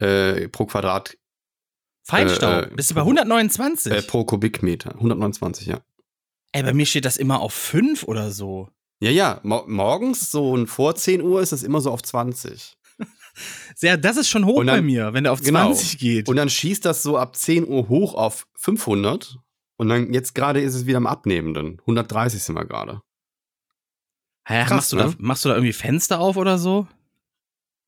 Äh, 0.00 0.48
pro 0.48 0.66
Quadrat, 0.66 1.16
Feinstaub. 2.04 2.64
Äh, 2.64 2.66
äh, 2.72 2.74
Bist 2.74 2.90
du 2.90 2.94
bei 2.94 3.02
129? 3.02 3.92
äh, 3.92 4.02
pro 4.02 4.24
Kubikmeter. 4.24 4.94
129, 4.94 5.66
ja. 5.66 5.80
Ey, 6.52 6.62
bei 6.62 6.72
mir 6.72 6.86
steht 6.86 7.04
das 7.04 7.16
immer 7.16 7.40
auf 7.40 7.52
5 7.54 8.04
oder 8.04 8.30
so. 8.30 8.68
Ja, 9.02 9.10
ja, 9.10 9.40
mo 9.44 9.64
morgens 9.66 10.30
so 10.30 10.50
und 10.52 10.66
vor 10.66 10.94
10 10.96 11.22
Uhr 11.22 11.40
ist 11.40 11.52
das 11.52 11.62
immer 11.62 11.80
so 11.80 11.90
auf 11.90 12.02
20. 12.02 12.76
Sehr, 13.76 13.96
das 13.96 14.16
ist 14.16 14.28
schon 14.28 14.44
hoch 14.44 14.58
dann- 14.58 14.66
bei 14.66 14.82
mir, 14.82 15.12
wenn 15.12 15.24
der 15.24 15.32
auf 15.32 15.40
genau. 15.42 15.66
20 15.72 15.98
geht. 15.98 16.28
Und 16.28 16.36
dann 16.36 16.50
schießt 16.50 16.84
das 16.84 17.02
so 17.02 17.16
ab 17.16 17.36
10 17.36 17.66
Uhr 17.68 17.88
hoch 17.88 18.14
auf 18.14 18.46
500 18.56 19.38
Und 19.76 19.88
dann 19.88 20.12
jetzt 20.12 20.34
gerade 20.34 20.60
ist 20.60 20.74
es 20.74 20.86
wieder 20.86 20.96
am 20.98 21.06
Abnehmenden. 21.06 21.78
130 21.86 22.42
sind 22.42 22.56
wir 22.56 22.64
gerade. 22.66 23.00
Hä, 24.46 24.64
Krass, 24.64 24.70
machst, 24.70 24.92
du 24.92 24.96
ne? 24.96 25.02
da, 25.04 25.14
machst 25.18 25.44
du 25.44 25.48
da 25.50 25.54
irgendwie 25.54 25.72
Fenster 25.72 26.18
auf 26.18 26.36
oder 26.36 26.58
so? 26.58 26.88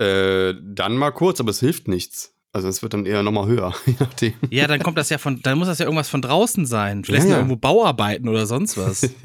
Äh, 0.03 0.55
dann 0.63 0.97
mal 0.97 1.11
kurz, 1.13 1.41
aber 1.41 1.51
es 1.51 1.61
hilft 1.61 1.89
nichts. 1.89 2.35
Also 2.53 2.69
es 2.69 2.83
wird 2.83 2.93
dann 2.93 3.07
eher 3.07 3.23
nochmal 3.23 3.47
höher, 3.47 3.75
je 3.87 3.95
nachdem. 3.99 4.35
Ja, 4.51 4.67
dann 4.67 4.83
kommt 4.83 4.99
das 4.99 5.09
ja 5.09 5.19
von, 5.19 5.41
dann 5.43 5.59
muss 5.59 5.69
das 5.69 5.79
ja 5.79 5.87
irgendwas 5.87 6.09
von 6.11 6.21
draußen 6.21 6.67
sein. 6.67 7.05
Vielleicht 7.05 7.25
Ja, 7.25 7.31
ja. 7.31 7.37
irgendwo 7.37 7.57
Bauarbeiten 7.57 8.29
oder 8.29 8.47
sonst 8.47 8.77
was. 8.77 9.09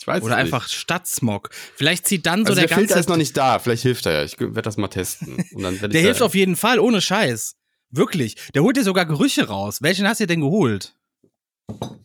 Ich 0.00 0.06
weiß 0.06 0.22
Oder 0.22 0.36
einfach 0.36 0.66
Stadtsmog. 0.66 1.50
Vielleicht 1.74 2.06
zieht 2.06 2.24
dann 2.24 2.46
so 2.46 2.52
Also 2.52 2.60
der, 2.60 2.68
der, 2.68 2.74
ganze. 2.74 2.86
Filter 2.86 3.00
ist 3.00 3.08
noch 3.10 3.18
nicht 3.18 3.36
da. 3.36 3.58
Vielleicht 3.58 3.82
hilft 3.82 4.06
er 4.06 4.12
ja. 4.12 4.24
Ich 4.24 4.40
werde 4.40 4.62
das 4.62 4.78
mal 4.78 4.88
testen. 4.88 5.44
Der 5.52 6.00
hilft 6.00 6.22
auf 6.22 6.34
jeden 6.34 6.56
Fall, 6.56 6.78
ohne 6.78 7.02
Scheiß. 7.02 7.56
Wirklich. 7.90 8.36
Der 8.54 8.62
holt 8.62 8.78
dir 8.78 8.82
sogar 8.82 9.04
Gerüche 9.04 9.48
raus. 9.48 9.82
Welchen 9.82 10.08
hast 10.08 10.20
du 10.20 10.26
denn 10.26 10.40
geholt? 10.40 10.94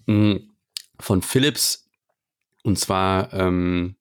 Mm, 0.07 0.35
von 0.99 1.21
Philips. 1.21 1.85
Und 2.63 2.77
zwar 2.77 3.31
ähm, 3.31 3.95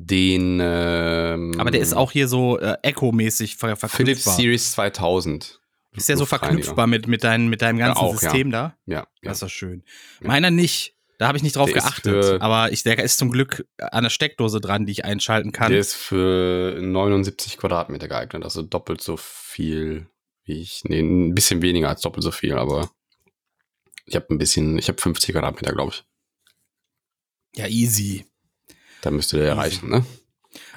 den 0.00 0.60
ähm, 0.62 1.54
Aber 1.58 1.70
der 1.72 1.80
ist 1.80 1.92
auch 1.92 2.12
hier 2.12 2.28
so 2.28 2.58
äh, 2.58 2.76
Echo-mäßig 2.82 3.56
ver 3.56 3.76
Philips 3.76 3.94
verknüpfbar. 3.96 4.34
Series 4.36 4.72
2000. 4.72 5.60
Ist 5.96 6.08
der 6.08 6.16
so 6.16 6.24
verknüpfbar 6.24 6.86
mit, 6.86 7.08
mit, 7.08 7.24
dein, 7.24 7.48
mit 7.48 7.60
deinem 7.62 7.78
Ja, 7.80 7.86
ganzen 7.88 8.00
auch, 8.00 8.14
ja. 8.14 8.18
System 8.20 8.52
da? 8.52 8.76
Ja, 8.86 8.98
ja. 8.98 9.06
Das 9.22 9.38
ist 9.38 9.42
doch 9.42 9.48
schön. 9.50 9.82
Ja. 10.20 10.28
Meiner 10.28 10.50
nicht. 10.52 10.94
Da 11.18 11.26
habe 11.26 11.36
ich 11.36 11.42
nicht 11.42 11.56
drauf 11.56 11.66
Der 11.68 11.82
geachtet. 11.82 12.40
aber 12.40 12.70
ich, 12.70 12.84
der 12.84 12.96
ist 13.02 13.18
zum 13.18 13.32
Glück 13.32 13.66
an 13.78 14.04
der 14.04 14.10
Steckdose 14.10 14.60
dran, 14.60 14.86
die 14.86 14.92
ich 14.92 15.04
einschalten 15.04 15.50
kann. 15.50 15.72
Der 15.72 15.80
ist 15.80 15.94
für 15.94 16.78
79 16.80 17.58
Quadratmeter 17.58 18.06
geeignet, 18.06 18.44
also 18.44 18.62
doppelt 18.62 19.00
so 19.00 19.16
viel 19.16 20.06
wie 20.44 20.60
ich. 20.60 20.84
Nee, 20.84 21.00
ein 21.00 21.34
bisschen 21.34 21.60
weniger 21.60 21.88
als 21.88 22.02
doppelt 22.02 22.22
so 22.22 22.30
viel, 22.30 22.56
aber 22.56 22.88
ich 24.06 24.14
habe 24.14 24.26
ein 24.32 24.38
bisschen, 24.38 24.78
ich 24.78 24.86
habe 24.86 25.00
50 25.02 25.32
Quadratmeter, 25.32 25.72
glaube 25.72 25.90
ich. 25.92 26.04
ja, 27.56 27.66
easy. 27.66 28.24
Da 29.02 29.10
müsste 29.10 29.36
der 29.38 29.46
Easy. 29.46 29.56
erreichen, 29.58 29.90
ne? 29.90 30.04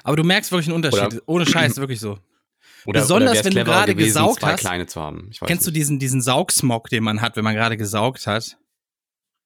Aber 0.04 0.16
du 0.16 0.24
merkst 0.24 0.50
wirklich 0.52 0.68
einen 0.68 0.76
Unterschied. 0.76 1.14
Oder- 1.14 1.22
Ohne 1.26 1.46
Scheiß, 1.46 1.76
wirklich 1.78 2.00
so. 2.00 2.18
Oder, 2.86 3.00
Besonders, 3.02 3.34
wär's 3.34 3.44
wenn 3.46 3.54
du 3.54 3.64
gerade 3.64 3.94
gewesen, 3.94 4.06
gesaugt 4.14 4.40
zwei 4.40 4.52
hast. 4.52 4.60
kleine 4.60 4.86
zu 4.86 5.00
haben. 5.00 5.30
Kennst 5.46 5.66
du 5.66 5.70
nicht. 5.70 5.76
diesen, 5.76 5.98
diesen 6.00 6.20
Saugsmog, 6.20 6.88
den 6.88 7.04
man 7.04 7.20
hat, 7.20 7.36
wenn 7.36 7.44
man 7.44 7.54
gerade 7.54 7.76
gesaugt 7.76 8.26
hat? 8.26 8.56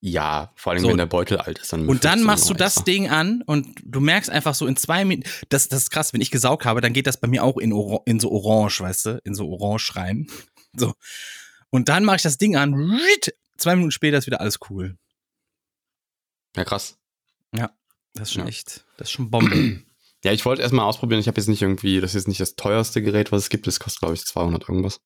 Ja, 0.01 0.53
vor 0.57 0.73
allem 0.73 0.83
So. 0.83 0.89
wenn 0.89 0.97
der 0.99 1.07
Beutel 1.07 1.39
alt 1.39 1.59
ist. 1.59 1.73
Dann 1.73 1.87
Und 1.89 2.05
dann 2.05 2.23
machst 2.23 2.49
du 2.49 2.55
das 2.55 2.75
extra. 2.77 2.85
Ding 2.85 3.09
an 3.11 3.43
und 3.45 3.69
du 3.83 4.01
merkst 4.01 4.31
einfach 4.31 4.55
so 4.55 4.67
in 4.67 4.77
zwei 4.77 5.05
Minuten, 5.05 5.29
das, 5.49 5.69
das 5.69 5.83
ist 5.85 5.91
krass, 5.91 6.13
wenn 6.13 6.21
ich 6.21 6.31
gesaugt 6.31 6.65
habe, 6.65 6.81
dann 6.81 6.93
geht 6.93 7.07
das 7.07 7.19
bei 7.19 7.29
mir 7.29 7.43
auch 7.45 7.57
in, 7.59 7.73
Ora- 7.73 8.03
in 8.07 8.21
so 8.21 8.31
orange, 8.31 8.81
weißt 8.81 9.07
du, 9.07 9.21
in 9.25 9.35
so 9.35 9.49
orange 9.49 9.97
rein. 9.97 10.27
So. 10.79 10.93
Und 11.71 11.89
dann 11.89 12.05
mache 12.05 12.17
ich 12.17 12.23
das 12.23 12.37
Ding 12.37 12.55
an, 12.57 13.01
zwei 13.57 13.75
Minuten 13.77 13.91
später 13.91 14.19
ist 14.19 14.27
wieder 14.27 14.43
alles 14.43 14.59
cool. 14.69 14.99
Ja, 16.55 16.65
krass. 16.65 16.99
Das 18.17 18.29
ist 18.29 18.35
schon 18.35 18.43
Ja. 18.43 18.49
echt, 18.49 18.85
das 18.99 19.09
ist 19.09 19.13
schon 19.13 19.31
Bombe. 19.31 19.83
Ja, 20.25 20.33
ich 20.33 20.45
wollte 20.45 20.63
erstmal 20.63 20.87
ausprobieren. 20.87 21.21
Ich 21.21 21.29
habe 21.29 21.39
jetzt 21.41 21.47
nicht 21.47 21.63
irgendwie, 21.63 22.01
das 22.01 22.17
ist 22.17 22.27
nicht 22.27 22.41
das 22.41 22.57
teuerste 22.57 23.01
Gerät, 23.01 23.31
was 23.31 23.43
es 23.45 23.49
gibt. 23.49 23.69
Das 23.69 23.79
kostet, 23.79 24.01
glaube 24.01 24.15
ich, 24.15 24.25
200 24.25 24.69
irgendwas. 24.69 24.99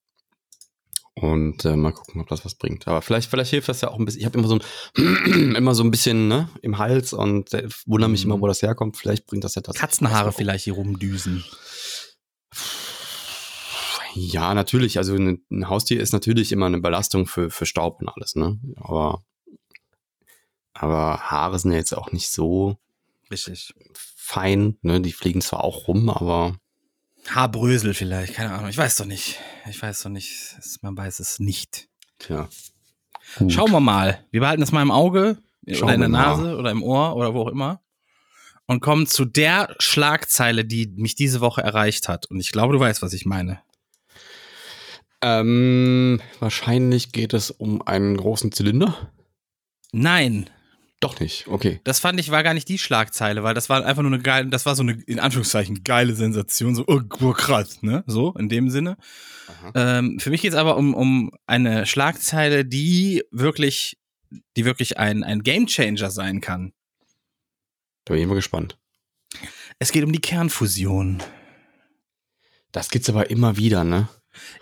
Und 1.14 1.62
äh, 1.66 1.76
mal 1.76 1.92
gucken, 1.92 2.22
ob 2.22 2.28
das 2.28 2.44
was 2.46 2.54
bringt. 2.54 2.88
Aber 2.88 3.02
vielleicht, 3.02 3.28
vielleicht 3.28 3.50
hilft 3.50 3.68
das 3.68 3.82
ja 3.82 3.90
auch 3.90 3.98
ein 3.98 4.06
bisschen. 4.06 4.20
Ich 4.20 4.24
habe 4.24 4.38
immer 4.38 4.48
so 4.48 4.58
ein, 4.96 5.54
immer 5.56 5.74
so 5.74 5.82
ein 5.82 5.90
bisschen 5.90 6.28
ne, 6.28 6.48
im 6.62 6.78
Hals 6.78 7.12
und 7.12 7.52
äh, 7.52 7.68
wundere 7.84 8.08
mich 8.08 8.24
Mhm. 8.24 8.30
immer, 8.30 8.40
wo 8.40 8.46
das 8.46 8.62
herkommt. 8.62 8.96
Vielleicht 8.96 9.26
bringt 9.26 9.44
das 9.44 9.56
ja 9.56 9.62
das. 9.62 9.74
Katzenhaare 9.76 10.32
vielleicht 10.32 10.64
hier 10.64 10.74
rumdüsen. 10.74 11.44
Ja, 14.14 14.54
natürlich. 14.54 14.96
Also 14.96 15.14
ein, 15.14 15.44
ein 15.50 15.68
Haustier 15.68 16.00
ist 16.00 16.12
natürlich 16.12 16.50
immer 16.52 16.66
eine 16.66 16.80
Belastung 16.80 17.26
für, 17.26 17.50
für 17.50 17.66
Staub 17.66 18.00
und 18.00 18.08
alles, 18.08 18.34
ne? 18.36 18.58
Aber, 18.76 19.22
aber 20.72 21.18
Haare 21.30 21.58
sind 21.58 21.72
ja 21.72 21.78
jetzt 21.78 21.92
auch 21.94 22.10
nicht 22.12 22.30
so 22.30 22.78
Richtig. 23.30 23.74
fein, 23.94 24.76
ne? 24.82 25.00
Die 25.00 25.12
fliegen 25.12 25.40
zwar 25.40 25.62
auch 25.64 25.88
rum, 25.88 26.08
aber 26.08 26.56
Haarbrösel 27.28 27.94
vielleicht, 27.94 28.34
keine 28.34 28.52
Ahnung. 28.54 28.70
Ich 28.70 28.76
weiß 28.78 28.96
doch 28.96 29.04
nicht. 29.06 29.38
Ich 29.68 29.80
weiß 29.80 30.02
doch 30.02 30.10
nicht. 30.10 30.56
Es- 30.58 30.78
Man 30.82 30.96
weiß 30.96 31.20
es 31.20 31.38
nicht. 31.38 31.88
tja. 32.18 32.48
Schauen 33.48 33.70
wir 33.70 33.80
mal. 33.80 34.24
Wir 34.32 34.40
behalten 34.40 34.60
das 34.62 34.72
mal 34.72 34.82
im 34.82 34.90
Auge 34.90 35.38
Schauen 35.68 35.82
oder 35.84 35.94
in 35.94 36.00
der 36.00 36.08
wir 36.08 36.12
mal. 36.12 36.36
Nase 36.36 36.56
oder 36.56 36.70
im 36.72 36.82
Ohr 36.82 37.14
oder 37.14 37.32
wo 37.34 37.42
auch 37.42 37.48
immer. 37.48 37.80
Und 38.66 38.80
kommen 38.80 39.06
zu 39.06 39.24
der 39.24 39.74
Schlagzeile, 39.78 40.64
die 40.64 40.88
mich 40.96 41.14
diese 41.14 41.40
Woche 41.40 41.60
erreicht 41.60 42.08
hat. 42.08 42.26
Und 42.26 42.40
ich 42.40 42.50
glaube, 42.52 42.72
du 42.72 42.80
weißt, 42.80 43.02
was 43.02 43.12
ich 43.12 43.26
meine. 43.26 43.60
Ähm, 45.22 46.20
wahrscheinlich 46.38 47.12
geht 47.12 47.34
es 47.34 47.50
um 47.50 47.82
einen 47.82 48.16
großen 48.16 48.52
Zylinder. 48.52 49.12
Nein, 49.92 50.48
Doch 51.00 51.18
nicht, 51.18 51.48
okay. 51.48 51.80
das 51.84 51.98
fand 51.98 52.20
ich 52.20 52.30
war 52.30 52.42
gar 52.42 52.52
nicht 52.52 52.68
die 52.68 52.76
Schlagzeile, 52.78 53.42
weil 53.42 53.54
das 53.54 53.70
war 53.70 53.84
einfach 53.86 54.02
nur 54.02 54.12
eine 54.12 54.22
geile, 54.22 54.50
das 54.50 54.66
war 54.66 54.76
so 54.76 54.82
eine, 54.82 54.92
in 55.06 55.18
Anführungszeichen, 55.18 55.82
geile 55.82 56.14
Sensation. 56.14 56.74
So, 56.74 56.84
oh, 56.86 57.32
krass, 57.32 57.82
ne? 57.82 58.04
So, 58.06 58.34
in 58.34 58.50
dem 58.50 58.68
Sinne. 58.68 58.98
Ähm, 59.74 60.20
für 60.20 60.28
mich 60.28 60.42
geht 60.42 60.52
es 60.52 60.58
aber 60.58 60.76
um, 60.76 60.92
um 60.92 61.32
eine 61.46 61.86
Schlagzeile, 61.86 62.66
die 62.66 63.24
wirklich, 63.30 63.98
die 64.56 64.66
wirklich 64.66 64.98
ein, 64.98 65.24
ein 65.24 65.42
Gamechanger 65.42 66.10
sein 66.10 66.42
kann. 66.42 66.72
Da 68.04 68.12
bin 68.12 68.22
ich 68.22 68.28
mal 68.28 68.34
gespannt. 68.34 68.78
Es 69.78 69.92
geht 69.92 70.04
um 70.04 70.12
die 70.12 70.20
Kernfusion. 70.20 71.22
Das 72.72 72.90
gibt's 72.90 73.08
aber 73.08 73.30
immer 73.30 73.56
wieder, 73.56 73.84
ne? 73.84 74.08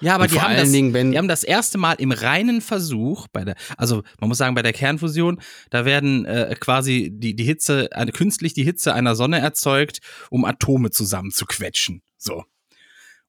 Ja, 0.00 0.14
aber 0.14 0.24
Und 0.24 0.32
die 0.32 0.40
haben, 0.40 0.56
das, 0.56 0.70
Dingen, 0.70 0.92
wenn- 0.94 1.12
die 1.12 1.18
haben 1.18 1.28
das 1.28 1.44
erste 1.44 1.78
Mal 1.78 1.94
im 1.94 2.12
reinen 2.12 2.60
Versuch, 2.60 3.26
bei 3.28 3.44
der, 3.44 3.54
also 3.76 4.02
man 4.20 4.28
muss 4.28 4.38
sagen, 4.38 4.54
bei 4.54 4.62
der 4.62 4.72
Kernfusion, 4.72 5.40
da 5.70 5.84
werden 5.84 6.24
äh, 6.24 6.54
quasi 6.58 7.10
die, 7.12 7.34
die 7.34 7.44
Hitze, 7.44 7.88
eine, 7.92 8.12
künstlich 8.12 8.54
die 8.54 8.64
Hitze 8.64 8.94
einer 8.94 9.14
Sonne 9.16 9.38
erzeugt, 9.40 10.00
um 10.30 10.44
Atome 10.44 10.90
zusammenzuquetschen. 10.90 12.02
So. 12.16 12.44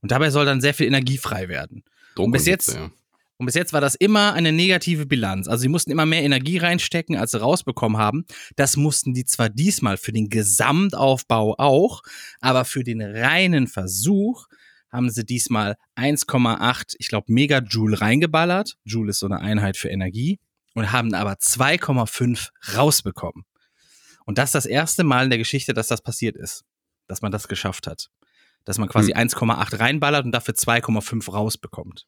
Und 0.01 0.12
dabei 0.12 0.29
soll 0.29 0.46
dann 0.46 0.62
sehr 0.62 0.74
viel 0.74 0.88
Energie 0.88 1.18
frei 1.18 1.50
werden. 1.50 1.84
Und 2.18 2.32
bis 2.32 2.46
jetzt, 2.46 2.74
Ja. 2.74 2.89
und 3.38 3.46
bis 3.46 3.56
jetzt 3.56 3.72
war 3.74 3.82
das 3.82 3.96
immer 3.96 4.34
eine 4.34 4.51
negative 4.51 5.06
Bilanz. 5.06 5.48
Also 5.48 5.62
sie 5.62 5.68
mussten 5.70 5.91
immer 5.91 6.06
mehr 6.06 6.24
Energie 6.24 6.58
reinstecken, 6.58 7.15
als 7.18 7.32
sie 7.32 7.39
rausbekommen 7.39 7.98
haben. 7.98 8.25
Das 8.56 8.77
mussten 8.77 9.13
die 9.13 9.25
zwar 9.25 9.50
diesmal 9.50 9.98
für 9.98 10.12
den 10.12 10.29
Gesamtaufbau 10.29 11.56
auch, 11.58 12.01
aber 12.41 12.65
für 12.65 12.84
den 12.84 13.01
reinen 13.01 13.68
Versuch 13.68 14.48
haben 14.91 15.10
sie 15.10 15.25
diesmal 15.25 15.77
1,8, 15.96 16.96
ich 17.00 17.08
glaube, 17.08 17.31
Megajoule 17.31 18.01
reingeballert. 18.01 18.77
Joule 18.84 19.12
ist 19.12 19.19
so 19.19 19.27
eine 19.27 19.39
Einheit 19.39 19.77
für 19.77 19.89
Energie. 19.89 20.39
Und 20.75 20.91
haben 20.91 21.13
aber 21.13 21.34
2,5 21.34 22.50
rausbekommen. 22.75 23.43
Und 24.25 24.38
das 24.38 24.50
ist 24.50 24.55
das 24.55 24.65
erste 24.65 25.03
Mal 25.03 25.25
in 25.25 25.29
der 25.29 25.39
Geschichte, 25.39 25.74
dass 25.74 25.88
das 25.88 26.01
passiert 26.01 26.38
ist. 26.38 26.63
Dass 27.08 27.22
man 27.22 27.31
das 27.31 27.48
geschafft 27.48 27.88
hat. 27.88 28.10
Dass 28.65 28.77
man 28.77 28.88
quasi 28.88 29.13
1,8 29.13 29.79
reinballert 29.79 30.25
und 30.25 30.31
dafür 30.31 30.53
2,5 30.53 31.31
rausbekommt. 31.31 32.05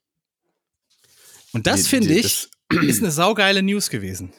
Und 1.54 1.68
das 1.68 1.88
finde 1.88 2.14
ich, 2.14 2.50
ist 2.82 3.02
eine 3.02 3.12
saugeile 3.12 3.62
News 3.64 3.90
gewesen. 3.90 4.34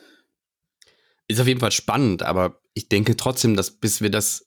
Ist 1.29 1.41
auf 1.41 1.47
jeden 1.47 1.61
Fall 1.61 1.73
spannend, 1.73 2.23
aber 2.23 2.61
ich 2.75 2.89
denke 2.89 3.17
trotzdem, 3.17 3.57
dass 3.57 3.71
bis 3.71 4.01
wir 4.01 4.11
das 4.11 4.47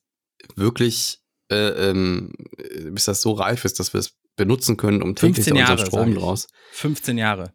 wirklich, 0.55 1.19
äh, 1.49 1.89
ähm, 1.89 2.33
äh, 2.57 2.89
bis 2.91 3.05
das 3.05 3.21
so 3.21 3.33
reif 3.33 3.65
ist, 3.65 3.79
dass 3.79 3.93
wir 3.93 3.99
es 3.99 4.15
benutzen 4.35 4.77
können, 4.77 5.01
um 5.01 5.15
täglich 5.15 5.45
15 5.45 5.53
da 5.53 5.59
Jahre, 5.59 5.71
unseren 5.73 5.87
Strom 5.87 6.15
draus. 6.15 6.47
15 6.71 7.17
Jahre. 7.17 7.53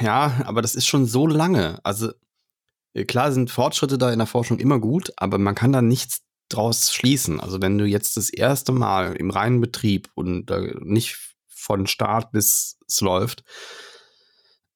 Ja, 0.00 0.42
aber 0.44 0.62
das 0.62 0.74
ist 0.74 0.86
schon 0.86 1.06
so 1.06 1.26
lange. 1.26 1.78
Also 1.84 2.12
äh, 2.92 3.04
klar 3.04 3.32
sind 3.32 3.50
Fortschritte 3.50 3.98
da 3.98 4.12
in 4.12 4.18
der 4.18 4.26
Forschung 4.26 4.58
immer 4.58 4.78
gut, 4.78 5.12
aber 5.16 5.38
man 5.38 5.54
kann 5.54 5.72
da 5.72 5.82
nichts 5.82 6.22
draus 6.48 6.92
schließen. 6.92 7.40
Also 7.40 7.60
wenn 7.62 7.78
du 7.78 7.84
jetzt 7.84 8.16
das 8.16 8.30
erste 8.30 8.72
Mal 8.72 9.14
im 9.16 9.30
reinen 9.30 9.60
Betrieb 9.60 10.10
und 10.14 10.50
nicht 10.84 11.18
von 11.48 11.86
Start 11.86 12.32
bis 12.32 12.78
es 12.86 13.00
läuft, 13.00 13.44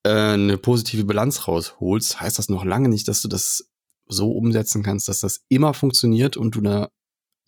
äh, 0.05 0.11
eine 0.11 0.57
positive 0.57 1.05
Bilanz 1.05 1.47
rausholst, 1.47 2.21
heißt 2.21 2.38
das 2.38 2.49
noch 2.49 2.64
lange 2.64 2.88
nicht, 2.88 3.09
dass 3.09 3.21
du 3.21 3.28
das 3.28 3.69
so 4.07 4.33
umsetzen 4.33 4.83
kannst, 4.83 5.09
dass 5.09 5.21
das 5.21 5.45
immer 5.49 5.75
funktioniert 5.75 6.37
und 6.37 6.55
du 6.55 6.62
da 6.62 6.88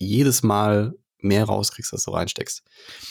jedes 0.01 0.43
Mal 0.43 0.95
mehr 1.21 1.45
rauskriegst, 1.45 1.93
als 1.93 2.05
du 2.05 2.11
reinsteckst. 2.11 2.63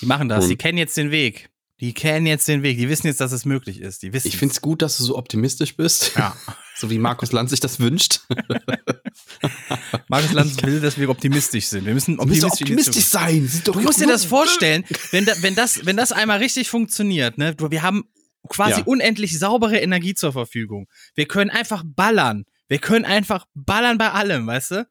Die 0.01 0.05
machen 0.05 0.27
das. 0.27 0.43
Und- 0.43 0.49
Die 0.49 0.57
kennen 0.57 0.77
jetzt 0.77 0.97
den 0.97 1.11
Weg. 1.11 1.49
Die 1.79 1.93
kennen 1.93 2.25
jetzt 2.25 2.45
den 2.49 2.61
Weg. 2.61 2.77
Die 2.77 2.89
wissen 2.89 3.07
jetzt, 3.07 3.21
dass 3.21 3.31
es 3.31 3.45
möglich 3.45 3.79
ist. 3.79 4.03
Die 4.03 4.11
wissen. 4.11 4.27
Ich 4.27 4.35
finde 4.35 4.51
es 4.53 4.59
gut, 4.59 4.81
dass 4.81 4.97
du 4.97 5.03
so 5.05 5.17
optimistisch 5.17 5.77
bist. 5.77 6.11
Ja. 6.17 6.35
So 6.79 6.89
wie 6.89 6.97
Markus 6.97 7.33
Lanz 7.33 7.49
sich 7.49 7.59
das 7.59 7.81
wünscht. 7.81 8.21
Markus 10.07 10.31
Lanz 10.31 10.61
will, 10.63 10.79
dass 10.79 10.97
wir 10.97 11.09
optimistisch 11.09 11.65
sind. 11.67 11.85
Wir 11.85 11.93
müssen 11.93 12.19
optimistisch, 12.19 12.61
optimistisch 12.61 13.03
sein. 13.05 13.47
Sind 13.47 13.67
doch 13.67 13.73
Du 13.73 13.81
musst 13.81 13.99
dir 13.99 14.07
das 14.07 14.25
vorstellen, 14.25 14.85
wenn, 15.11 15.25
da, 15.25 15.33
wenn, 15.41 15.55
das, 15.55 15.85
wenn 15.85 15.97
das 15.97 16.11
einmal 16.11 16.37
richtig 16.39 16.69
funktioniert, 16.69 17.37
ne? 17.37 17.53
Wir 17.69 17.81
haben 17.81 18.05
quasi 18.47 18.79
Ja. 18.79 18.85
unendlich 18.85 19.37
saubere 19.37 19.77
Energie 19.79 20.13
zur 20.13 20.31
Verfügung. 20.31 20.87
Wir 21.15 21.25
können 21.27 21.49
einfach 21.49 21.83
ballern. 21.85 22.45
Wir 22.69 22.79
können 22.79 23.03
einfach 23.05 23.45
ballern 23.55 23.97
bei 23.97 24.11
allem, 24.11 24.47
weißt 24.47 24.71
du? 24.71 24.87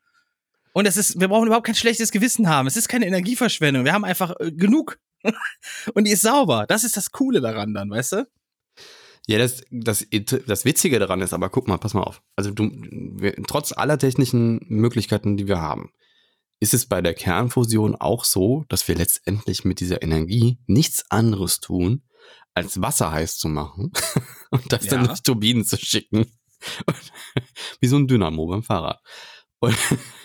Und 0.72 0.87
es 0.87 0.96
ist, 0.96 1.20
wir 1.20 1.28
brauchen 1.28 1.46
überhaupt 1.46 1.66
kein 1.66 1.75
schlechtes 1.75 2.10
Gewissen 2.12 2.48
haben. 2.48 2.66
Es 2.66 2.76
ist 2.76 2.88
keine 2.88 3.06
Energieverschwendung. 3.06 3.84
Wir 3.84 3.92
haben 3.92 4.04
einfach 4.04 4.34
äh, 4.40 4.52
genug. 4.52 4.98
Und 5.94 6.04
die 6.04 6.12
ist 6.12 6.22
sauber. 6.22 6.66
Das 6.68 6.84
ist 6.84 6.96
das 6.96 7.10
Coole 7.10 7.40
daran 7.40 7.75
dann, 7.75 7.90
weißt 7.90 8.12
du? 8.12 8.28
Ja, 9.26 9.38
das, 9.38 9.62
das, 9.70 10.06
das 10.46 10.64
Witzige 10.64 10.98
daran 10.98 11.20
ist, 11.20 11.34
aber 11.34 11.50
guck 11.50 11.68
mal, 11.68 11.76
pass 11.76 11.92
mal 11.92 12.02
auf. 12.02 12.22
Also 12.37 12.50
du, 12.50 12.70
wir, 12.72 13.34
trotz 13.46 13.72
aller 13.72 13.98
technischen 13.98 14.60
Möglichkeiten, 14.68 15.37
die 15.37 15.46
wir 15.48 15.60
haben, 15.60 15.90
ist 16.60 16.72
es 16.72 16.87
bei 16.87 17.02
der 17.02 17.14
Kernfusion 17.14 17.94
auch 17.94 18.25
so, 18.25 18.64
dass 18.68 18.88
wir 18.88 18.94
letztendlich 18.94 19.64
mit 19.64 19.80
dieser 19.80 20.02
Energie 20.02 20.58
nichts 20.66 21.04
anderes 21.10 21.60
tun, 21.60 22.02
als 22.54 22.80
Wasser 22.80 23.12
heiß 23.12 23.37
zu 23.37 23.48
machen 23.48 23.92
und 24.50 24.72
das 24.72 24.87
Ja. 24.87 24.92
dann 24.92 25.06
durch 25.06 25.22
Turbinen 25.22 25.64
zu 25.64 25.76
schicken. 25.76 26.26
Wie 27.80 27.87
so 27.87 27.96
ein 27.96 28.08
Dynamo 28.08 28.46
beim 28.46 28.62
Fahrrad. 28.62 29.00
Und, 29.61 29.77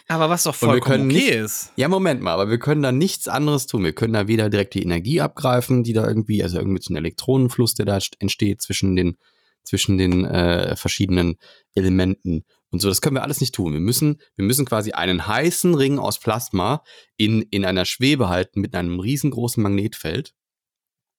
Aber 0.07 0.29
was 0.29 0.43
doch 0.43 0.53
vollkommen 0.53 0.81
können 0.81 1.11
okay 1.11 1.19
nicht- 1.19 1.29
ist. 1.45 1.71
ja, 1.75 1.87
Moment 1.87 2.21
mal, 2.21 2.33
aber 2.33 2.49
wir 2.49 2.59
können 2.59 2.83
da 2.83 2.91
nichts 2.91 3.27
anderes 3.27 3.67
tun. 3.67 3.83
Wir 3.83 3.93
können 3.93 4.13
da 4.13 4.27
weder 4.27 4.49
direkt 4.49 4.73
die 4.75 4.83
Energie 4.83 5.21
abgreifen, 5.21 5.83
die 5.83 5.93
da 5.93 6.07
irgendwie, 6.07 6.43
also 6.43 6.57
irgendwie 6.59 6.81
so 6.83 6.93
ein 6.93 6.97
Elektronenfluss, 6.97 7.73
der 7.73 7.85
da 7.85 7.99
entsteht 8.19 8.61
zwischen 8.61 8.95
den, 8.95 9.17
zwischen 9.63 9.97
den 9.97 10.25
äh, 10.25 10.75
verschiedenen 10.75 11.37
Elementen 11.73 12.43
und 12.69 12.81
so. 12.81 12.89
Das 12.89 13.01
können 13.01 13.15
wir 13.15 13.23
alles 13.23 13.39
nicht 13.41 13.55
tun. 13.55 13.73
Wir 13.73 13.79
müssen, 13.79 14.21
wir 14.35 14.45
müssen 14.45 14.65
quasi 14.65 14.91
einen 14.91 15.25
heißen 15.25 15.73
Ring 15.73 15.97
aus 15.99 16.19
Plasma 16.19 16.83
in, 17.17 17.41
in 17.43 17.65
einer 17.65 17.85
Schwebe 17.85 18.29
halten 18.29 18.59
mit 18.61 18.75
einem 18.75 18.99
riesengroßen 18.99 19.63
Magnetfeld. 19.63 20.33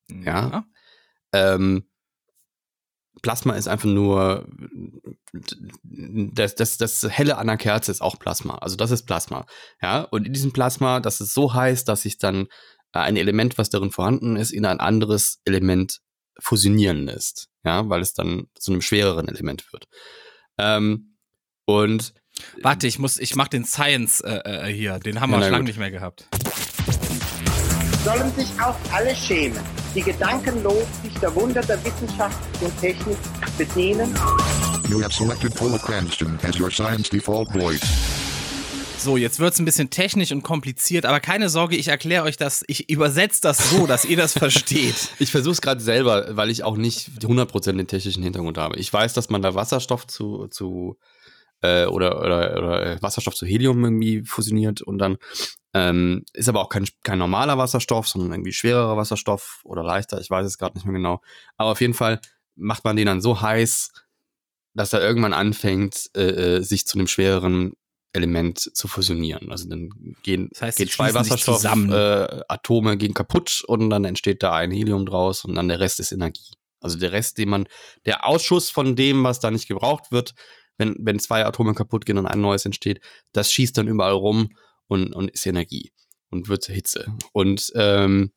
Ja. 0.08 0.66
Ähm, 1.32 1.88
Plasma 3.22 3.54
ist 3.54 3.68
einfach 3.68 3.88
nur 3.88 4.46
das, 5.82 6.54
das, 6.54 6.76
das 6.76 7.02
helle 7.08 7.38
an 7.38 7.46
der 7.46 7.56
Kerze 7.56 7.90
ist 7.90 8.00
auch 8.02 8.18
Plasma. 8.18 8.56
Also 8.58 8.76
das 8.76 8.90
ist 8.90 9.04
Plasma. 9.06 9.46
Ja, 9.80 10.02
und 10.02 10.26
in 10.26 10.32
diesem 10.32 10.52
Plasma, 10.52 11.00
das 11.00 11.20
ist 11.20 11.32
so 11.34 11.54
heiß, 11.54 11.84
dass 11.84 12.02
sich 12.02 12.18
dann 12.18 12.46
äh, 12.92 12.98
ein 13.00 13.16
Element, 13.16 13.56
was 13.58 13.70
darin 13.70 13.90
vorhanden 13.90 14.36
ist, 14.36 14.50
in 14.52 14.66
ein 14.66 14.80
anderes 14.80 15.40
Element 15.44 16.00
fusionieren 16.38 17.06
lässt. 17.06 17.48
Ja, 17.64 17.88
weil 17.88 18.02
es 18.02 18.12
dann 18.14 18.46
zu 18.54 18.72
einem 18.72 18.82
schwereren 18.82 19.28
Element 19.28 19.72
wird. 19.72 19.86
Ähm, 20.58 21.16
und 21.64 22.12
Warte, 22.62 22.86
ich 22.88 22.98
muss, 22.98 23.18
ich 23.18 23.36
mach 23.36 23.46
den 23.48 23.64
Science 23.64 24.20
äh, 24.20 24.68
äh, 24.68 24.72
hier. 24.72 24.98
Den 24.98 25.20
haben 25.20 25.30
Ja, 25.30 25.36
wir 25.36 25.40
na 25.40 25.44
schon 25.46 25.52
lange 25.52 25.64
nicht 25.64 25.78
mehr 25.78 25.92
gehabt. 25.92 26.26
sollen 28.04 28.30
sich 28.34 28.48
auch 28.60 28.76
alle 28.92 29.14
schämen, 29.14 29.62
die 29.94 30.02
gedankenlos 30.02 30.86
sich 31.02 31.14
der 31.20 31.34
Wunder 31.34 31.60
der 31.62 31.82
Wissenschaft 31.84 32.38
und 32.60 32.80
Technik 32.80 33.16
bedienen? 33.56 34.12
You 34.88 35.02
have 35.02 35.12
selected 35.12 35.54
Paula 35.54 35.78
Cranston 35.78 36.38
as 36.42 36.58
your 36.58 36.70
science 36.70 37.08
default 37.08 37.50
voice. 37.52 37.80
So, 38.98 39.16
jetzt 39.16 39.38
wird's 39.38 39.58
ein 39.58 39.66
bisschen 39.66 39.90
technisch 39.90 40.32
und 40.32 40.42
kompliziert, 40.42 41.04
aber 41.04 41.20
keine 41.20 41.50
Sorge, 41.50 41.76
ich 41.76 41.88
erkläre 41.88 42.24
euch 42.24 42.36
das, 42.36 42.64
ich 42.68 42.88
übersetze 42.88 43.40
das 43.42 43.70
so, 43.70 43.86
dass 43.86 44.04
ihr 44.04 44.16
das 44.16 44.32
versteht. 44.38 45.10
Ich 45.18 45.30
versuche 45.30 45.52
es 45.52 45.60
gerade 45.60 45.80
selber, 45.80 46.36
weil 46.36 46.50
ich 46.50 46.64
auch 46.64 46.76
nicht 46.76 47.10
100% 47.20 47.72
den 47.76 47.86
technischen 47.86 48.22
Hintergrund 48.22 48.56
habe. 48.56 48.76
Ich 48.76 48.90
weiß, 48.90 49.12
dass 49.12 49.28
man 49.28 49.42
da 49.42 49.54
Wasserstoff 49.54 50.06
zu, 50.06 50.46
zu 50.48 50.96
äh, 51.60 51.84
oder, 51.84 52.20
oder, 52.20 52.56
oder 52.56 52.86
äh, 52.86 53.02
Wasserstoff 53.02 53.34
zu 53.34 53.46
Helium 53.46 53.84
irgendwie 53.84 54.22
fusioniert 54.24 54.80
und 54.80 54.98
dann 54.98 55.18
ähm, 55.74 56.24
ist 56.32 56.48
aber 56.48 56.62
auch 56.62 56.68
kein, 56.68 56.86
kein 57.02 57.18
normaler 57.18 57.58
Wasserstoff, 57.58 58.08
sondern 58.08 58.32
irgendwie 58.32 58.52
schwererer 58.52 58.96
Wasserstoff 58.96 59.60
oder 59.64 59.82
leichter, 59.82 60.20
ich 60.20 60.30
weiß 60.30 60.46
es 60.46 60.56
gerade 60.56 60.78
nicht 60.78 60.86
mehr 60.86 60.94
genau. 60.94 61.20
Aber 61.56 61.72
auf 61.72 61.80
jeden 61.80 61.94
Fall 61.94 62.20
macht 62.54 62.84
man 62.84 62.96
den 62.96 63.06
dann 63.06 63.20
so 63.20 63.40
heiß, 63.40 63.90
dass 64.74 64.92
er 64.92 65.02
irgendwann 65.02 65.32
anfängt, 65.32 66.10
äh, 66.16 66.56
äh, 66.56 66.60
sich 66.62 66.86
zu 66.86 66.98
einem 66.98 67.08
schwereren 67.08 67.72
Element 68.12 68.58
zu 68.58 68.86
fusionieren. 68.86 69.50
Also 69.50 69.68
dann 69.68 69.90
gehen, 70.22 70.48
Das 70.52 70.62
heißt, 70.62 70.78
gehen 70.78 70.88
zwei 70.88 71.08
schließen 71.08 71.24
sich 71.24 71.32
Wasserstoff 71.32 71.56
zusammen. 71.56 71.92
äh, 71.92 72.42
Atome 72.48 72.96
gehen 72.96 73.12
kaputt 73.12 73.64
und 73.66 73.90
dann 73.90 74.04
entsteht 74.04 74.44
da 74.44 74.54
ein 74.54 74.70
Helium 74.70 75.04
draus 75.06 75.44
und 75.44 75.56
dann 75.56 75.68
der 75.68 75.80
Rest 75.80 75.98
ist 75.98 76.12
Energie. 76.12 76.52
Also 76.80 76.98
der 76.98 77.10
Rest, 77.10 77.38
den 77.38 77.48
man, 77.48 77.66
der 78.04 78.26
Ausschuss 78.26 78.70
von 78.70 78.94
dem, 78.94 79.24
was 79.24 79.40
da 79.40 79.50
nicht 79.50 79.66
gebraucht 79.66 80.12
wird, 80.12 80.34
wenn, 80.76 80.94
wenn 81.00 81.18
zwei 81.18 81.44
Atome 81.44 81.74
kaputt 81.74 82.06
gehen 82.06 82.18
und 82.18 82.26
ein 82.26 82.40
neues 82.40 82.64
entsteht, 82.64 83.00
das 83.32 83.50
schießt 83.50 83.76
dann 83.76 83.88
überall 83.88 84.12
rum 84.12 84.50
und, 84.88 85.12
und 85.14 85.30
ist 85.30 85.46
Energie 85.46 85.92
und 86.30 86.48
wird 86.48 86.62
zur 86.62 86.74
Hitze. 86.74 87.06
Und 87.32 87.72
ähm, 87.74 88.32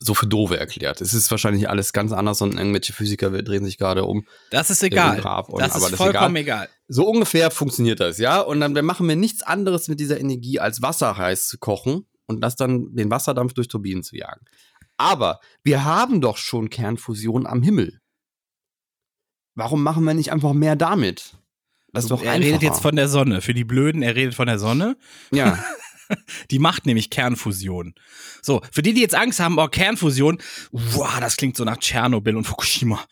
so 0.00 0.12
für 0.14 0.26
Dove 0.26 0.58
erklärt. 0.58 1.00
Es 1.00 1.14
ist 1.14 1.30
wahrscheinlich 1.30 1.68
alles 1.70 1.92
ganz 1.92 2.12
anders 2.12 2.42
und 2.42 2.58
irgendwelche 2.58 2.92
Physiker 2.92 3.30
drehen 3.42 3.64
sich 3.64 3.78
gerade 3.78 4.04
um. 4.04 4.26
Das 4.50 4.68
ist 4.70 4.82
egal. 4.82 5.16
Und- 5.48 5.60
Das 5.60 5.70
aber 5.72 5.76
ist 5.78 5.82
das 5.84 5.90
ist 5.92 5.96
vollkommen 5.96 6.36
egal. 6.36 6.68
So 6.88 7.08
ungefähr 7.08 7.50
funktioniert 7.50 8.00
das, 8.00 8.18
ja. 8.18 8.40
Und 8.40 8.60
dann 8.60 8.72
machen 8.84 9.08
wir 9.08 9.16
nichts 9.16 9.42
anderes 9.42 9.88
mit 9.88 10.00
dieser 10.00 10.20
Energie, 10.20 10.60
als 10.60 10.82
Wasser 10.82 11.16
heiß 11.16 11.48
zu 11.48 11.58
kochen 11.58 12.06
und 12.26 12.40
das 12.42 12.56
dann 12.56 12.94
den 12.94 13.10
Wasserdampf 13.10 13.54
durch 13.54 13.68
Turbinen 13.68 14.02
zu 14.02 14.16
jagen. 14.16 14.44
Aber 14.98 15.40
wir 15.62 15.84
haben 15.84 16.20
doch 16.20 16.36
schon 16.36 16.68
Kernfusion 16.70 17.46
am 17.46 17.62
Himmel. 17.62 18.00
Warum 19.54 19.82
machen 19.82 20.04
wir 20.04 20.14
nicht 20.14 20.32
einfach 20.32 20.52
mehr 20.52 20.76
damit? 20.76 21.36
Das 21.94 22.04
ist 22.04 22.10
doch 22.10 22.22
er 22.22 22.38
redet 22.38 22.62
jetzt 22.62 22.82
von 22.82 22.96
der 22.96 23.08
Sonne. 23.08 23.40
Für 23.40 23.54
die 23.54 23.64
Blöden, 23.64 24.02
er 24.02 24.14
redet 24.14 24.34
von 24.34 24.46
der 24.46 24.58
Sonne. 24.58 24.96
ja. 25.30 25.58
Die 26.50 26.58
macht 26.58 26.84
nämlich 26.84 27.08
Kernfusion. 27.08 27.94
So, 28.42 28.60
für 28.70 28.82
die, 28.82 28.92
die 28.92 29.00
jetzt 29.00 29.14
Angst 29.14 29.40
haben, 29.40 29.58
oh, 29.58 29.68
Kernfusion, 29.68 30.36
wow, 30.70 31.18
das 31.18 31.38
klingt 31.38 31.56
so 31.56 31.64
nach 31.64 31.78
Tschernobyl 31.78 32.36
und 32.36 32.44
Fukushima. 32.44 33.02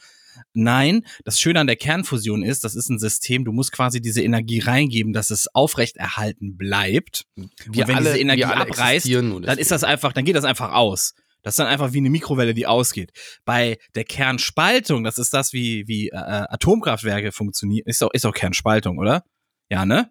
Nein, 0.55 1.07
das 1.25 1.41
Schöne 1.41 1.61
an 1.61 1.67
der 1.67 1.77
Kernfusion 1.77 2.43
ist, 2.43 2.65
das 2.65 2.75
ist 2.75 2.91
ein 2.91 2.99
System, 2.99 3.47
du 3.47 3.53
musst 3.53 3.73
quasi 3.73 4.03
diese 4.03 4.23
Energie 4.23 4.59
reingeben, 4.59 5.15
dass 5.15 5.31
es 5.31 5.49
aufrechterhalten 5.55 6.59
bleibt. 6.59 7.25
Wir 7.35 7.47
und 7.85 7.89
wenn 7.89 7.97
alle, 7.97 8.11
diese 8.11 8.19
Energie 8.19 8.45
abreißt, 8.45 9.09
dann 9.11 9.59
ist 9.59 9.71
das 9.71 9.85
einfach, 9.85 10.13
dann 10.13 10.25
geht 10.25 10.37
das 10.37 10.45
einfach 10.45 10.73
aus. 10.73 11.15
Das 11.43 11.53
ist 11.53 11.59
dann 11.59 11.67
einfach 11.67 11.93
wie 11.93 11.99
eine 11.99 12.11
Mikrowelle, 12.11 12.55
die 12.55 12.67
ausgeht. 12.67 13.13
Bei 13.45 13.79
der 13.95 14.05
Kernspaltung, 14.05 15.05
das 15.05 15.19
ist 15.19 15.35
das, 15.35 15.53
wie, 15.53 15.87
wie 15.89 16.09
äh, 16.09 16.17
Atomkraftwerke 16.17 17.33
funktionieren, 17.33 17.85
ist 17.87 18.03
doch, 18.03 18.11
ist 18.13 18.25
doch 18.25 18.35
Kernspaltung, 18.35 18.99
oder? 18.99 19.25
Ja, 19.69 19.87
ne? 19.87 20.11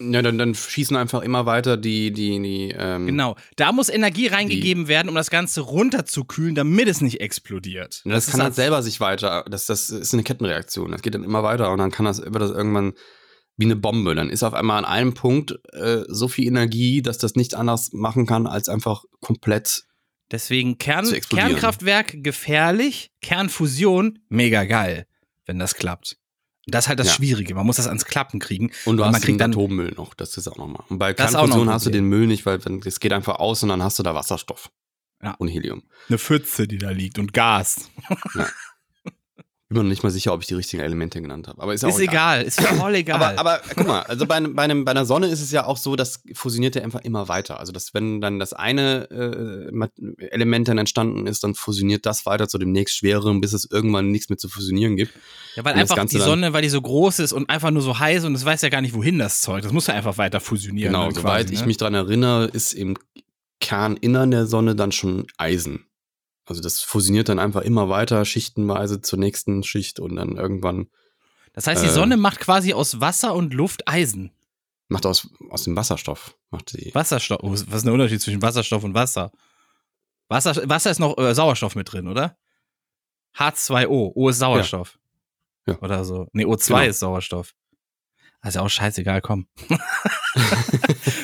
Ja, 0.00 0.22
dann, 0.22 0.38
dann 0.38 0.54
schießen 0.54 0.96
einfach 0.96 1.22
immer 1.22 1.44
weiter 1.44 1.76
die, 1.76 2.12
die, 2.12 2.40
die, 2.40 2.74
ähm, 2.76 3.06
Genau. 3.06 3.36
Da 3.56 3.72
muss 3.72 3.88
Energie 3.88 4.28
reingegeben 4.28 4.86
werden, 4.86 5.08
um 5.08 5.14
das 5.16 5.28
Ganze 5.28 5.60
runterzukühlen, 5.60 6.54
damit 6.54 6.86
es 6.86 7.00
nicht 7.00 7.20
explodiert. 7.20 8.02
Das, 8.04 8.26
kann 8.26 8.38
ist 8.38 8.44
halt 8.44 8.54
selber 8.54 8.82
sich 8.82 9.00
weiter, 9.00 9.44
das, 9.50 9.66
das 9.66 9.90
ist 9.90 10.14
eine 10.14 10.22
Kettenreaktion. 10.22 10.92
Das 10.92 11.02
geht 11.02 11.14
dann 11.14 11.24
immer 11.24 11.42
weiter 11.42 11.72
und 11.72 11.78
dann 11.78 11.90
kann 11.90 12.06
das, 12.06 12.20
wird 12.20 12.36
das 12.36 12.52
irgendwann 12.52 12.92
wie 13.56 13.64
eine 13.64 13.76
Bombe. 13.76 14.14
Dann 14.14 14.30
ist 14.30 14.44
auf 14.44 14.54
einmal 14.54 14.78
an 14.78 14.84
einem 14.84 15.14
Punkt 15.14 15.58
äh, 15.72 16.04
so 16.06 16.28
viel 16.28 16.46
Energie, 16.46 17.02
dass 17.02 17.18
das 17.18 17.34
nicht 17.34 17.56
anders 17.56 17.90
machen 17.92 18.24
kann, 18.24 18.46
als 18.46 18.68
einfach 18.68 19.04
komplett. 19.20 19.84
Deswegen 20.30 20.76
Kern. 20.78 21.06
Kernkraftwerk 21.30 22.22
gefährlich, 22.22 23.10
Kernfusion 23.22 24.18
mega 24.28 24.64
geil, 24.64 25.06
wenn 25.46 25.58
das 25.58 25.74
klappt. 25.74 26.18
Und 26.66 26.74
das 26.74 26.84
ist 26.84 26.88
halt 26.90 26.98
das 26.98 27.06
Ja. 27.06 27.12
Schwierige. 27.14 27.54
Man 27.54 27.64
muss 27.64 27.76
das 27.76 27.86
ans 27.86 28.04
Klappen 28.04 28.40
kriegen. 28.40 28.70
Und 28.84 28.98
du 28.98 29.02
man 29.04 29.14
hast 29.14 29.22
kriegt 29.22 29.36
den 29.36 29.38
dann 29.38 29.52
Atommüll 29.52 29.92
noch, 29.96 30.12
das 30.12 30.36
ist 30.36 30.46
auch 30.48 30.58
nochmal. 30.58 30.84
Und 30.90 30.98
bei 30.98 31.14
Kernfusion 31.14 31.70
hast 31.70 31.86
du 31.86 31.90
den 31.90 32.04
Müll 32.04 32.26
nicht, 32.26 32.44
weil 32.44 32.58
dann- 32.58 32.82
es 32.84 33.00
geht 33.00 33.14
einfach 33.14 33.36
aus 33.36 33.62
und 33.62 33.70
dann 33.70 33.82
hast 33.82 33.98
du 33.98 34.02
da 34.02 34.14
Wasserstoff. 34.14 34.70
Ja. 35.22 35.32
Und 35.38 35.48
Helium. 35.48 35.82
eine 36.08 36.18
Pfütze, 36.18 36.68
die 36.68 36.76
da 36.78 36.90
liegt 36.90 37.18
und 37.18 37.32
Gas. 37.32 37.90
Bin 39.70 39.76
mir 39.76 39.84
noch 39.84 39.90
nicht 39.90 40.02
mal 40.02 40.08
sicher, 40.08 40.32
ob 40.32 40.40
ich 40.40 40.46
die 40.46 40.54
richtigen 40.54 40.82
Elemente 40.82 41.20
genannt 41.20 41.46
habe. 41.46 41.60
Aber 41.60 41.74
ist, 41.74 41.84
auch 41.84 41.90
Ist 41.90 41.98
egal, 42.00 42.40
ist 42.42 42.58
voll 42.58 42.94
egal. 42.94 43.16
Aber, 43.36 43.38
aber 43.38 43.60
guck 43.76 43.86
mal, 43.86 44.00
also 44.00 44.24
bei, 44.24 44.36
einem- 44.36 44.54
bei, 44.54 44.62
einem, 44.62 44.86
bei 44.86 44.92
einer 44.92 45.04
Sonne 45.04 45.26
ist 45.26 45.42
es 45.42 45.50
ja 45.52 45.66
auch 45.66 45.76
so, 45.76 45.94
das 45.94 46.22
fusioniert 46.32 46.74
ja 46.74 46.82
einfach 46.82 47.02
immer 47.02 47.28
weiter. 47.28 47.60
Also 47.60 47.70
dass 47.70 47.92
wenn 47.92 48.22
dann 48.22 48.38
das 48.38 48.54
eine 48.54 49.10
äh, 49.10 50.26
Element 50.28 50.68
dann 50.68 50.78
entstanden 50.78 51.26
ist, 51.26 51.44
dann 51.44 51.54
fusioniert 51.54 52.06
das 52.06 52.24
weiter 52.24 52.48
zu 52.48 52.56
dem 52.56 52.72
nächst 52.72 52.96
schwereren, 52.96 53.42
bis 53.42 53.52
es 53.52 53.70
irgendwann 53.70 54.10
nichts 54.10 54.30
mehr 54.30 54.38
zu 54.38 54.48
fusionieren 54.48 54.96
gibt. 54.96 55.12
ja, 55.54 55.62
weil 55.66 55.74
und 55.74 55.80
einfach 55.80 56.02
die 56.06 56.16
Sonne, 56.18 56.54
weil 56.54 56.62
die 56.62 56.70
so 56.70 56.80
groß 56.80 57.18
ist 57.18 57.34
und 57.34 57.50
einfach 57.50 57.70
nur 57.70 57.82
so 57.82 57.98
heiß 57.98 58.24
und 58.24 58.34
es 58.34 58.46
weiß 58.46 58.62
ja 58.62 58.70
gar 58.70 58.80
nicht, 58.80 58.94
wohin 58.94 59.18
das 59.18 59.42
Zeug. 59.42 59.64
Das 59.64 59.72
muss 59.72 59.86
ja 59.86 59.92
einfach 59.92 60.16
weiter 60.16 60.40
fusionieren. 60.40 60.92
genau, 60.94 61.08
ne, 61.08 61.14
soweit 61.14 61.42
quasi, 61.42 61.52
ich 61.52 61.60
ne? 61.60 61.66
mich 61.66 61.76
dran 61.76 61.92
erinnere, 61.92 62.46
ist 62.46 62.72
im 62.72 62.96
Kerninnern 63.60 64.30
der 64.30 64.46
Sonne 64.46 64.76
dann 64.76 64.92
schon 64.92 65.26
Eisen. 65.36 65.84
Also 66.48 66.62
das 66.62 66.80
fusioniert 66.80 67.28
dann 67.28 67.38
einfach 67.38 67.60
immer 67.62 67.88
weiter, 67.88 68.24
schichtenweise 68.24 69.00
zur 69.02 69.18
nächsten 69.18 69.62
Schicht 69.62 70.00
und 70.00 70.16
dann 70.16 70.36
irgendwann 70.36 70.88
Das 71.52 71.66
heißt, 71.66 71.82
die 71.82 71.88
äh, 71.88 71.92
Sonne 71.92 72.16
macht 72.16 72.40
quasi 72.40 72.72
aus 72.72 73.00
Wasser 73.00 73.34
und 73.34 73.52
Luft 73.54 73.86
Eisen. 73.86 74.32
macht 74.88 75.04
aus, 75.06 75.28
aus 75.50 75.64
dem 75.64 75.76
Wasserstoff, 75.76 76.36
macht 76.50 76.70
sie. 76.70 76.90
Wasserstoff. 76.94 77.40
Oh, 77.42 77.50
was 77.50 77.60
ist 77.62 77.84
der 77.84 77.92
Unterschied 77.92 78.22
zwischen 78.22 78.40
Wasserstoff 78.42 78.82
und 78.84 78.94
Wasser? 78.94 79.30
Wasser, 80.28 80.54
Wasser 80.68 80.90
ist 80.90 80.98
noch 81.00 81.16
äh, 81.18 81.34
Sauerstoff 81.34 81.74
mit 81.74 81.92
drin, 81.92 82.08
oder? 82.08 82.36
H2O. 83.36 84.12
O 84.14 84.28
ist 84.28 84.38
Sauerstoff. 84.38 84.98
Ja. 85.66 85.78
Oder 85.80 86.04
so. 86.04 86.28
Nee, 86.32 86.44
O2 86.46 86.66
Genau. 86.68 86.80
ist 86.82 86.98
Sauerstoff. 87.00 87.54
Also 88.48 88.60
auch 88.60 88.70
scheißegal, 88.70 89.20
komm. 89.20 89.46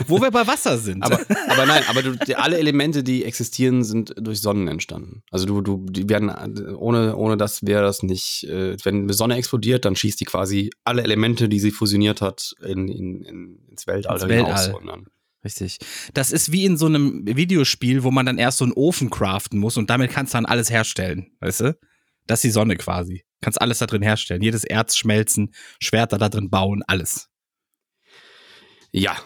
Wo 0.07 0.21
wir 0.21 0.31
bei 0.31 0.47
Wasser 0.47 0.77
sind. 0.77 1.03
Aber, 1.03 1.19
aber 1.49 1.65
nein, 1.65 1.83
aber 1.89 2.03
du, 2.03 2.17
die, 2.17 2.37
alle 2.37 2.59
Elemente, 2.59 3.03
die 3.03 3.25
existieren, 3.25 3.83
sind 3.83 4.15
durch 4.19 4.43
Sonnen 4.43 4.69
entstanden. 4.69 5.23
Also 5.31 5.47
du, 5.47 5.63
du, 5.63 5.87
die 5.89 6.07
werden, 6.11 6.29
ohne, 6.77 7.17
ohne 7.17 7.39
das 7.39 7.65
wäre 7.65 7.83
das 7.83 8.03
nicht, 8.03 8.45
äh, 8.45 8.77
wenn 8.85 9.05
eine 9.05 9.15
Sonne 9.15 9.37
explodiert, 9.37 9.87
dann 9.87 9.97
schießt 9.97 10.21
die 10.21 10.27
quasi 10.27 10.69
alle 10.85 11.03
Elemente, 11.03 11.49
die 11.49 11.61
sie 11.61 11.71
fusioniert 11.71 12.21
hat, 12.21 12.55
in, 12.63 12.89
in, 12.89 13.23
in, 13.23 13.59
ins 13.71 13.87
Weltall. 13.87 14.17
Ins. 14.17 14.29
Weltall. 14.29 14.75
Dann, 14.85 15.07
Richtig. 15.43 15.79
Das 16.13 16.31
ist 16.31 16.53
wie 16.53 16.67
in 16.67 16.77
so 16.77 16.85
einem 16.85 17.23
Videospiel, 17.25 18.03
wo 18.03 18.11
man 18.11 18.27
dann 18.27 18.37
erst 18.37 18.59
so 18.59 18.67
einen 18.67 18.75
Ofen 18.75 19.09
craften 19.09 19.59
muss 19.59 19.79
und 19.79 19.89
damit 19.89 20.11
kannst 20.11 20.35
du 20.35 20.37
dann 20.37 20.45
alles 20.45 20.69
herstellen, 20.69 21.31
weißt 21.41 21.61
du? 21.61 21.79
Das 22.27 22.41
ist 22.41 22.45
die 22.45 22.51
Sonne 22.51 22.77
quasi. 22.77 23.25
Kannst 23.45 23.61
alles 23.61 23.77
da 23.79 23.85
drin 23.87 24.01
herstellen. 24.01 24.41
Jedes 24.43 24.65
Erz 24.65 24.97
schmelzen, 24.97 25.53
Schwerter 25.79 26.17
da 26.17 26.31
drin 26.31 26.49
bauen, 26.49 26.83
alles. 26.87 27.29
Ja. 28.91 29.17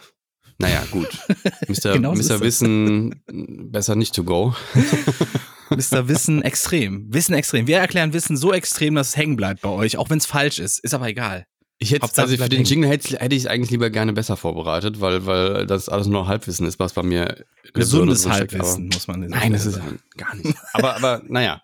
Naja, 0.59 0.83
gut. 0.91 1.07
Mr. 1.69 1.93
Genau 1.93 2.17
so 2.17 2.35
Mr. 2.35 2.41
Wissen, 2.41 3.23
besser 3.71 3.95
nicht 3.95 4.13
to 4.17 4.25
go. 4.25 4.57
Mr. 5.71 6.09
Wissen 6.09 6.43
extrem. 6.43 7.07
Wissen 7.15 7.33
extrem. 7.35 7.69
Wir 7.69 7.79
erklären 7.79 8.13
Wissen 8.13 8.37
so 8.37 8.53
extrem, 8.53 8.97
dass 8.97 9.11
es 9.11 9.17
hängen 9.17 9.37
bleibt 9.37 9.61
bei 9.61 9.69
euch, 9.69 9.97
auch 9.99 10.11
wenn 10.11 10.19
es 10.19 10.27
falsch 10.27 10.59
ist. 10.59 10.81
Ist 10.81 10.95
aber 10.95 11.07
egal. 11.07 11.47
Ich 11.79 11.93
hätte, 11.93 12.03
Hauptsache, 12.03 12.27
also 12.27 12.43
für 12.43 12.49
den 12.49 12.57
hängen. 12.57 12.67
Jingle 12.67 12.91
hätte, 12.91 13.19
hätte 13.21 13.37
ich 13.37 13.43
es 13.43 13.47
eigentlich 13.47 13.71
lieber 13.71 13.89
gerne 13.91 14.13
besser 14.13 14.37
vorbereitet, 14.37 15.01
weil, 15.01 15.27
weil 15.27 15.65
das 15.65 15.89
alles 15.89 16.09
nur 16.09 16.27
Halbwissen 16.27 16.67
ist, 16.67 16.81
was 16.81 16.93
bei 16.93 17.05
mir 17.05 17.45
Gesundes 17.73 18.27
aber- 18.27 18.35
Halbwissen, 18.35 18.89
muss 18.93 19.07
man 19.07 19.21
sagen. 19.21 19.31
Nein, 19.31 19.53
das 19.53 19.65
ist 19.65 19.79
gar 20.17 20.35
nicht. 20.35 20.59
Aber, 20.73 20.97
aber, 20.97 21.23
naja. 21.29 21.63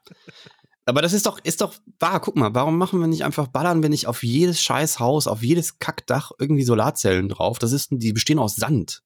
Aber 0.87 1.01
das 1.01 1.12
ist 1.12 1.27
doch, 1.27 1.38
ist 1.42 1.61
doch 1.61 1.75
wahr. 1.99 2.20
Guck 2.20 2.37
mal, 2.37 2.55
warum 2.55 2.77
machen 2.77 3.01
wir 3.01 3.07
nicht 3.07 3.25
einfach, 3.25 3.47
ballern 3.49 3.83
wir 3.83 3.88
nicht 3.88 4.07
auf 4.07 4.23
jedes 4.23 4.62
scheiß 4.62 5.01
Haus, 5.01 5.27
auf 5.27 5.42
jedes 5.42 5.79
Kackdach 5.79 6.31
irgendwie 6.38 6.64
Solarzellen 6.64 7.29
drauf? 7.29 7.59
Das 7.59 7.73
ist, 7.73 7.88
die 7.90 8.12
bestehen 8.12 8.38
aus 8.38 8.57
Sand. 8.57 9.03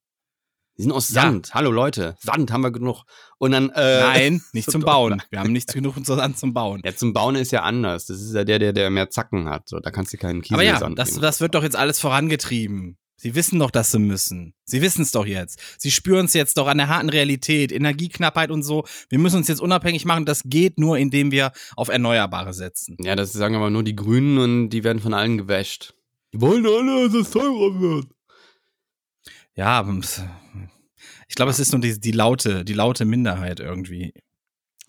Die 0.76 0.82
sind 0.82 0.92
aus 0.92 1.08
Ja. 1.10 1.22
Sand. 1.22 1.54
Hallo 1.54 1.70
Leute, 1.72 2.16
Sand 2.20 2.52
haben 2.52 2.62
wir 2.62 2.70
genug. 2.70 3.04
Und 3.38 3.52
dann, 3.52 3.70
äh, 3.70 4.00
Nein, 4.00 4.42
nicht 4.52 4.70
zum. 4.70 4.82
Bauen. 4.82 5.22
Wir 5.30 5.40
haben 5.40 5.52
nichts 5.52 5.72
genug 5.72 5.96
an 6.08 6.36
zum 6.36 6.54
Bauen. 6.54 6.80
Ja, 6.84 6.94
zum 6.94 7.12
Bauen 7.12 7.34
ist 7.34 7.50
ja 7.52 7.62
anders. 7.62 8.06
Das 8.06 8.20
ist 8.20 8.34
ja 8.34 8.44
der, 8.44 8.58
der, 8.58 8.72
der 8.72 8.90
mehr 8.90 9.10
Zacken 9.10 9.48
hat. 9.48 9.68
So, 9.68 9.80
da 9.80 9.90
kannst 9.90 10.12
du 10.12 10.18
keinen 10.18 10.40
Kiesel 10.40 10.54
Aber 10.54 10.62
ja, 10.64 10.78
Sand 10.78 10.98
das, 10.98 11.14
das 11.14 11.40
wird 11.40 11.54
doch 11.54 11.62
jetzt 11.62 11.76
alles 11.76 12.00
vorangetrieben. 12.00 12.96
Sie 13.20 13.34
wissen 13.34 13.58
doch, 13.58 13.72
dass 13.72 13.90
sie 13.90 13.98
müssen. 13.98 14.54
Sie 14.64 14.80
wissen 14.80 15.02
es 15.02 15.10
doch 15.10 15.26
jetzt. 15.26 15.60
Sie 15.76 15.90
spüren 15.90 16.26
es 16.26 16.34
jetzt 16.34 16.56
doch 16.56 16.68
an 16.68 16.78
der 16.78 16.86
harten 16.86 17.08
Realität, 17.08 17.72
Energieknappheit 17.72 18.52
und 18.52 18.62
so. 18.62 18.84
Wir 19.08 19.18
müssen 19.18 19.38
uns 19.38 19.48
jetzt 19.48 19.60
unabhängig 19.60 20.04
machen. 20.04 20.24
Das 20.24 20.42
geht 20.44 20.78
nur, 20.78 20.98
indem 20.98 21.32
wir 21.32 21.50
auf 21.74 21.88
Erneuerbare 21.88 22.54
setzen. 22.54 22.96
Ja, 23.00 23.16
das 23.16 23.32
sagen 23.32 23.56
aber 23.56 23.70
nur 23.70 23.82
die 23.82 23.96
Grünen 23.96 24.38
und 24.38 24.70
die 24.70 24.84
werden 24.84 25.02
von 25.02 25.14
allen 25.14 25.36
gewäscht. 25.36 25.94
Die 26.32 26.40
wollen 26.40 26.64
alle, 26.64 27.08
dass 27.08 27.14
es 27.26 27.30
teurer 27.30 27.80
wird. 27.80 28.06
Ja, 29.56 29.84
ich 31.28 31.34
glaube, 31.34 31.50
es 31.50 31.58
ist 31.58 31.72
nur 31.72 31.80
die, 31.80 31.98
die 31.98 32.12
laute, 32.12 32.64
die 32.64 32.74
laute 32.74 33.04
Minderheit 33.04 33.58
irgendwie. 33.58 34.14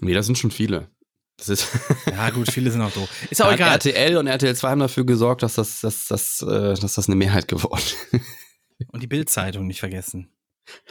Nee, 0.02 0.14
das 0.14 0.28
sind 0.28 0.38
schon 0.38 0.52
viele. 0.52 0.92
Das 1.40 1.50
ist. 1.50 1.68
Ja, 2.06 2.30
gut, 2.32 2.52
viele 2.52 2.70
sind 2.70 2.82
auch 2.82 2.92
doof. 2.92 3.10
Ist 3.30 3.42
auch 3.42 3.52
egal. 3.52 3.72
RTL 3.72 4.18
und 4.18 4.28
RTL 4.28 4.56
2 4.56 4.70
haben 4.70 4.80
dafür 4.80 5.06
gesorgt, 5.06 5.42
dass 5.42 5.56
das, 5.56 5.80
dass, 5.82 6.08
dass, 6.08 6.42
äh, 6.42 6.74
dass 6.76 6.94
das 6.96 7.08
eine 7.08 7.16
Mehrheit 7.16 7.48
geworden 7.48 7.82
ist. 8.12 8.22
Und 8.92 9.04
die 9.04 9.08
Bildzeitung 9.08 9.68
nicht 9.68 9.82
vergessen. 9.82 10.30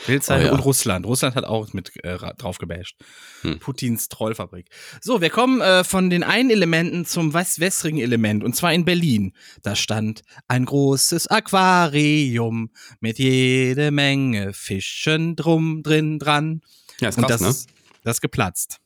Bildzeitung 0.07 0.45
Oh 0.45 0.47
ja. 0.49 0.53
und 0.53 0.61
Russland. 0.61 1.07
Russland 1.07 1.37
hat 1.37 1.45
auch 1.45 1.73
mit 1.73 1.97
äh, 2.05 2.11
ra- 2.11 2.35
drauf 2.35 2.59
gebasht. 2.59 2.97
Hm. 3.43 3.61
Putins 3.61 4.09
Trollfabrik. 4.09 4.69
So, 5.01 5.21
wir 5.23 5.31
kommen 5.31 5.61
äh, 5.63 5.85
von 5.85 6.11
den 6.11 6.23
einen 6.23 6.51
Elementen 6.51 7.07
zum 7.07 7.33
wässrigen 7.33 7.99
Element 8.01 8.45
und 8.45 8.55
zwar 8.57 8.73
in 8.75 8.85
Berlin. 8.85 9.33
Da 9.63 9.75
stand 9.75 10.23
ein 10.49 10.65
großes 10.67 11.29
Aquarium 11.29 12.71
mit 13.01 13.19
jede 13.19 13.91
Menge 13.91 14.53
Fischen 14.53 15.37
drum 15.37 15.83
drin 15.83 16.19
dran. 16.19 16.61
Ja, 17.01 17.09
ist 17.09 17.19
und 17.19 17.25
krass, 17.27 17.33
das, 17.33 17.41
ne? 17.41 17.49
ist, 17.49 17.69
das 18.05 18.17
ist 18.17 18.21
geplatzt. 18.21 18.81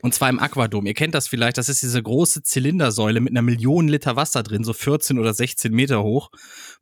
Und 0.00 0.14
zwar 0.14 0.28
im 0.28 0.38
Aquadom. 0.38 0.86
Ihr 0.86 0.94
kennt 0.94 1.14
das 1.14 1.28
vielleicht. 1.28 1.58
Das 1.58 1.68
ist 1.68 1.82
diese 1.82 2.02
große 2.02 2.42
Zylindersäule 2.42 3.20
mit 3.20 3.32
einer 3.32 3.42
Million 3.42 3.88
Liter 3.88 4.16
Wasser 4.16 4.42
drin, 4.42 4.64
so 4.64 4.72
14 4.72 5.18
oder 5.18 5.34
16 5.34 5.72
Meter 5.72 6.02
hoch, 6.02 6.30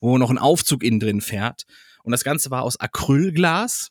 wo 0.00 0.18
noch 0.18 0.30
ein 0.30 0.38
Aufzug 0.38 0.82
innen 0.82 1.00
drin 1.00 1.20
fährt. 1.20 1.64
Und 2.02 2.12
das 2.12 2.24
Ganze 2.24 2.50
war 2.50 2.62
aus 2.62 2.78
Acrylglas. 2.78 3.90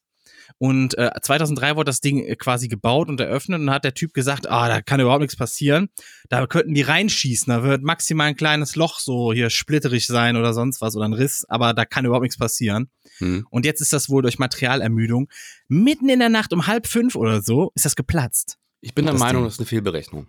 Und 0.57 0.97
äh, 0.97 1.11
2003 1.21 1.75
wurde 1.75 1.89
das 1.89 1.99
Ding 1.99 2.23
äh, 2.23 2.35
quasi 2.35 2.67
gebaut 2.67 3.09
und 3.09 3.19
eröffnet 3.19 3.59
und 3.61 3.69
hat 3.69 3.83
der 3.83 3.93
Typ 3.93 4.13
gesagt, 4.13 4.49
ah, 4.49 4.67
da 4.67 4.81
kann 4.81 4.99
überhaupt 4.99 5.21
nichts 5.21 5.35
passieren. 5.35 5.89
Da 6.29 6.45
könnten 6.47 6.73
die 6.73 6.81
reinschießen, 6.81 7.51
da 7.51 7.63
wird 7.63 7.83
maximal 7.83 8.27
ein 8.27 8.35
kleines 8.35 8.75
Loch 8.75 8.99
so 8.99 9.33
hier 9.33 9.49
splitterig 9.49 10.07
sein 10.07 10.35
oder 10.35 10.53
sonst 10.53 10.81
was 10.81 10.95
oder 10.95 11.05
ein 11.05 11.13
Riss, 11.13 11.45
aber 11.49 11.73
da 11.73 11.85
kann 11.85 12.05
überhaupt 12.05 12.23
nichts 12.23 12.37
passieren. 12.37 12.89
Hm. 13.17 13.47
Und 13.49 13.65
jetzt 13.65 13.81
ist 13.81 13.93
das 13.93 14.09
wohl 14.09 14.21
durch 14.21 14.39
Materialermüdung 14.39 15.29
mitten 15.67 16.09
in 16.09 16.19
der 16.19 16.29
Nacht 16.29 16.53
um 16.53 16.67
halb 16.67 16.87
fünf 16.87 17.15
oder 17.15 17.41
so 17.41 17.71
ist 17.75 17.85
das 17.85 17.95
geplatzt. 17.95 18.57
Ich 18.83 18.93
bin 18.93 19.05
der 19.05 19.13
Meinung, 19.13 19.43
Ding. 19.43 19.45
das 19.45 19.53
ist 19.53 19.59
eine 19.59 19.67
Fehlberechnung. 19.67 20.27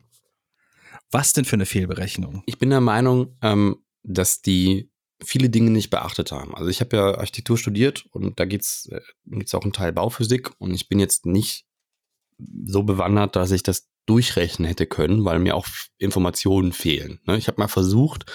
Was 1.11 1.33
denn 1.33 1.45
für 1.45 1.57
eine 1.57 1.67
Fehlberechnung? 1.67 2.45
Ich 2.47 2.59
bin 2.59 2.71
der 2.71 2.81
Meinung, 2.81 3.37
ähm, 3.43 3.85
dass 4.05 4.43
die 4.43 4.90
viele 5.23 5.51
Dinge 5.51 5.71
nicht 5.71 5.90
beachtet 5.90 6.31
haben. 6.31 6.55
Also 6.55 6.71
ich 6.71 6.81
habe 6.81 6.97
ja 6.97 7.19
Architektur 7.19 7.59
studiert 7.59 8.07
und 8.12 8.38
da 8.38 8.45
geht's 8.45 8.87
äh, 8.93 9.01
geht's 9.27 9.55
auch 9.55 9.62
einen 9.62 9.73
Teil 9.73 9.93
Bauphysik 9.93 10.53
und 10.59 10.73
ich 10.73 10.88
bin 10.88 11.01
jetzt 11.01 11.27
nicht 11.27 11.67
so 12.64 12.85
bewandert, 12.85 13.35
dass 13.35 13.51
ich 13.51 13.64
das 13.64 13.88
durchrechnen 14.07 14.69
hätte 14.69 14.87
können, 14.87 15.25
weil 15.25 15.40
mir 15.40 15.57
auch 15.57 15.67
Informationen 15.99 16.73
fehlen. 16.73 17.21
Ne? 17.27 17.37
Ich 17.37 17.49
habe 17.49 17.61
mal 17.61 17.69
versucht, 17.69 18.31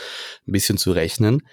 ein 0.47 0.51
bisschen 0.51 0.77
zu 0.77 0.91
rechnen 0.91 1.47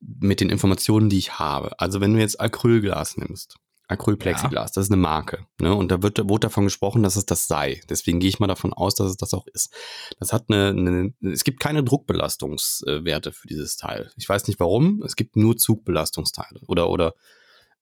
mit 0.00 0.40
den 0.40 0.50
Informationen, 0.50 1.10
die 1.10 1.18
ich 1.18 1.38
habe. 1.38 1.78
Also 1.80 2.00
wenn 2.00 2.14
du 2.14 2.20
jetzt 2.20 2.40
Acrylglas 2.40 3.18
nimmst, 3.18 3.56
Acrylplexiglas, 3.88 4.72
das 4.72 4.86
ist 4.86 4.90
eine 4.90 5.00
Marke. 5.00 5.46
Ne? 5.60 5.72
Und 5.74 5.90
da 5.90 6.02
wird, 6.02 6.18
wurde 6.28 6.46
davon 6.46 6.64
gesprochen, 6.64 7.02
dass 7.02 7.14
es 7.16 7.24
das 7.24 7.46
sei. 7.46 7.80
Deswegen 7.88 8.18
gehe 8.18 8.28
ich 8.28 8.40
mal 8.40 8.48
davon 8.48 8.72
aus, 8.72 8.94
dass 8.96 9.08
es 9.08 9.16
das 9.16 9.32
auch 9.32 9.46
ist. 9.46 9.72
Das 10.18 10.32
hat 10.32 10.46
eine, 10.48 10.68
eine 10.70 11.14
es 11.32 11.44
gibt 11.44 11.60
keine 11.60 11.84
Druckbelastungswerte 11.84 13.30
für 13.32 13.46
dieses 13.46 13.76
Teil. 13.76 14.10
Ich 14.16 14.28
weiß 14.28 14.48
nicht 14.48 14.58
warum. 14.58 15.02
Es 15.04 15.14
gibt 15.14 15.36
nur 15.36 15.56
Zugbelastungsteile 15.56 16.60
oder, 16.66 16.90
oder 16.90 17.14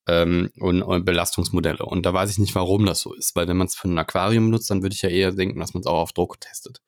ähm, 0.07 0.51
und, 0.59 0.83
und 0.83 1.05
Belastungsmodelle. 1.07 1.85
Und 1.85 2.05
da 2.05 2.13
weiß 2.13 2.31
ich 2.31 2.39
nicht, 2.39 2.55
warum 2.55 2.85
das 2.85 3.01
so 3.01 3.15
ist. 3.15 3.35
Weil 3.35 3.49
wenn 3.49 3.57
man 3.57 3.67
es 3.67 3.75
für 3.75 3.89
ein 3.89 3.99
Aquarium 3.99 4.51
nutzt, 4.51 4.71
dann 4.71 4.83
würde 4.83 4.95
ich 4.95 5.03
ja 5.03 5.09
eher 5.09 5.33
denken, 5.33 5.59
dass 5.61 5.73
man 5.73 5.81
es 5.81 5.87
auch 5.87 6.01
auf 6.01 6.13
Druck 6.13 6.39
testet. 6.41 6.83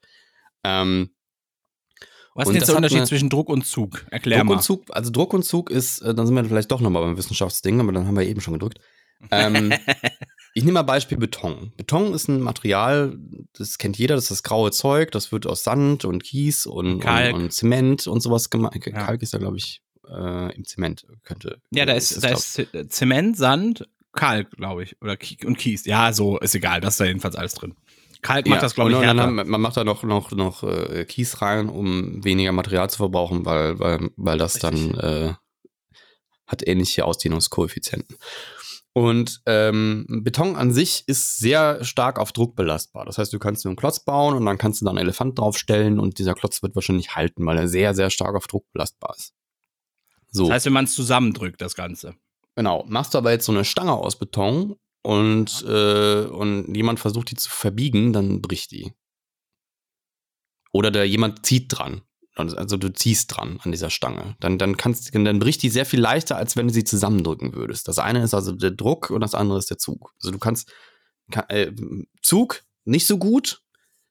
Ähm, 0.63 1.11
Was 2.35 2.49
ist 2.49 2.55
jetzt 2.57 2.69
der 2.69 2.77
Unterschied 2.77 2.99
eine- 2.99 3.07
zwischen 3.07 3.31
Druck 3.31 3.49
und 3.49 3.65
Zug? 3.65 4.05
Erklär 4.11 4.41
Druck 4.41 4.49
mal. 4.49 4.55
und 4.57 4.63
Zug, 4.63 4.85
also 4.91 5.11
Druck 5.11 5.33
und 5.33 5.45
Zug 5.45 5.71
ist, 5.71 6.01
äh, 6.01 6.15
dann 6.15 6.27
sind 6.27 6.37
wir 6.37 6.45
vielleicht 6.45 6.71
doch 6.71 6.81
nochmal 6.81 7.03
beim 7.03 7.17
Wissenschaftsding, 7.17 7.81
aber 7.81 7.93
dann 7.93 8.07
haben 8.07 8.17
wir 8.17 8.27
eben 8.27 8.43
schon 8.43 8.53
gedrückt. 8.53 8.79
Ähm, 9.31 9.73
ich 10.55 10.65
nehme 10.65 10.75
mal 10.75 10.83
Beispiel 10.83 11.19
Beton. 11.19 11.73
Beton 11.77 12.15
ist 12.15 12.29
ein 12.29 12.41
Material, 12.41 13.19
das 13.53 13.79
kennt 13.79 13.99
jeder, 13.99 14.15
das 14.15 14.25
ist 14.25 14.31
das 14.31 14.43
graue 14.43 14.71
Zeug, 14.71 15.11
das 15.13 15.33
wird 15.33 15.47
aus 15.47 15.65
Sand 15.65 16.05
und 16.05 16.23
Kies 16.23 16.67
und, 16.67 17.01
Kalk. 17.01 17.35
und, 17.35 17.43
und 17.45 17.53
Zement 17.53 18.07
und 18.07 18.21
sowas 18.21 18.51
gemacht. 18.51 18.75
Ja. 18.85 18.93
Kalk 18.93 19.23
ist 19.23 19.35
da, 19.35 19.39
glaube 19.39 19.57
ich, 19.57 19.83
äh, 20.09 20.55
im 20.55 20.65
Zement 20.65 21.07
könnte. 21.25 21.61
Ja, 21.71 21.87
da 21.87 21.95
ist, 21.95 22.23
da 22.23 22.29
glaub- 22.29 22.39
ist 22.39 22.93
Zement, 22.93 23.37
Sand, 23.37 23.89
Kalk, 24.13 24.51
glaube 24.53 24.83
ich. 24.83 25.01
Oder 25.01 25.17
Ki 25.17 25.39
und 25.47 25.59
Kies. 25.59 25.85
Ja, 25.85 26.13
so, 26.13 26.39
ist 26.39 26.55
egal. 26.55 26.81
Das 26.81 26.95
ist 26.95 27.01
da 27.01 27.05
jedenfalls 27.05 27.37
alles 27.37 27.55
drin. 27.55 27.75
Kalk 28.23 28.49
macht 28.49 28.63
das, 28.63 28.75
glaube 28.75 28.91
ich, 28.91 28.97
dann 28.97 29.05
härter. 29.05 29.23
haben, 29.23 29.37
man 29.37 29.61
macht 29.61 29.77
da 29.77 29.85
noch, 29.85 30.03
noch, 30.03 30.33
noch 30.33 30.65
äh, 30.65 31.05
Kies 31.05 31.43
rein, 31.43 31.69
um 31.69 32.25
weniger 32.25 32.51
Material 32.51 32.91
zu 32.91 32.97
verbrauchen, 32.97 33.45
weil, 33.45 33.79
weil, 33.79 34.11
weil 34.17 34.39
das 34.39 34.57
Richtig. 34.57 34.95
dann 34.95 34.99
äh, 34.99 35.35
hat 36.47 36.67
ähnliche 36.67 37.05
Ausdehnungskoeffizienten. 37.05 38.17
Und 38.97 39.43
ähm, 39.45 40.07
Beton 40.09 40.57
an 40.57 40.73
sich 40.73 41.05
ist 41.07 41.37
sehr 41.37 41.85
stark 41.85 42.19
auf 42.19 42.33
Druck 42.33 42.57
belastbar. 42.57 43.05
Das 43.05 43.19
heißt, 43.19 43.31
du 43.31 43.39
kannst 43.39 43.63
dir 43.63 43.69
einen 43.69 43.77
Klotz 43.77 44.01
bauen 44.01 44.35
und 44.35 44.47
dann 44.47 44.57
kannst 44.57 44.81
du 44.81 44.87
da 44.87 44.91
einen 44.91 45.01
Elefant 45.01 45.39
draufstellen 45.39 46.01
und 46.01 46.19
dieser 46.19 46.33
Klotz 46.33 46.63
wird 46.63 46.75
wahrscheinlich 46.75 47.15
halten, 47.15 47.45
weil 47.45 47.59
er 47.59 47.69
sehr, 47.69 47.95
sehr 47.95 48.09
stark 48.09 48.35
auf 48.35 48.47
Druck 48.47 48.65
belastbar 48.73 49.15
ist. 49.15 49.35
So. 50.31 50.45
Das 50.45 50.53
heißt, 50.55 50.67
wenn 50.67 50.73
man 50.73 50.87
es 50.87 50.95
zusammendrückt, 50.95 51.61
das 51.61 51.75
Ganze. 51.75 52.15
Genau. 52.55 52.87
Machst 52.89 53.13
du 53.13 53.19
aber 53.19 53.33
jetzt 53.33 53.45
so 53.45 53.53
eine 53.53 53.67
Stange 53.67 53.93
aus 53.93 54.19
Beton 54.19 54.77
und, 55.03 55.63
äh, 55.69 56.25
und 56.25 56.75
jemand 56.75 56.99
versucht 56.99 57.31
die 57.31 57.37
zu 57.37 57.51
verbiegen, 57.51 58.15
dann 58.15 58.41
bricht 58.41 58.71
die. 58.71 58.95
Oder 60.73 60.91
da 60.91 61.03
jemand 61.03 61.45
zieht 61.45 61.67
dran. 61.69 62.01
Also 62.37 62.77
du 62.77 62.93
ziehst 62.93 63.35
dran 63.37 63.59
an 63.63 63.73
dieser 63.73 63.89
Stange. 63.91 64.37
Dann, 64.41 64.59
dann, 64.59 64.77
kannst, 64.77 65.15
dann 65.15 65.39
bricht 65.39 65.63
die 65.63 65.71
sehr 65.71 65.87
viel 65.87 66.01
leichter, 66.01 66.37
als 66.37 66.55
wenn 66.57 66.69
du 66.69 66.75
sie 66.75 66.85
zusammendrücken 66.85 67.55
würdest. 67.55 67.89
Das 67.89 67.99
eine 67.99 68.23
ist 68.23 68.35
also 68.35 68.53
der 68.53 68.71
Druck 68.73 69.11
und 69.11 69.23
das 69.23 69.35
andere 69.35 69.59
ist 69.59 69.71
der 69.71 69.79
Zug. 69.79 70.13
Also 70.21 70.31
du 70.33 70.39
kannst 70.39 70.71
ka- 71.31 71.47
äh, 71.49 71.73
Zug 72.23 72.63
nicht 72.85 73.07
so 73.07 73.17
gut, 73.19 73.63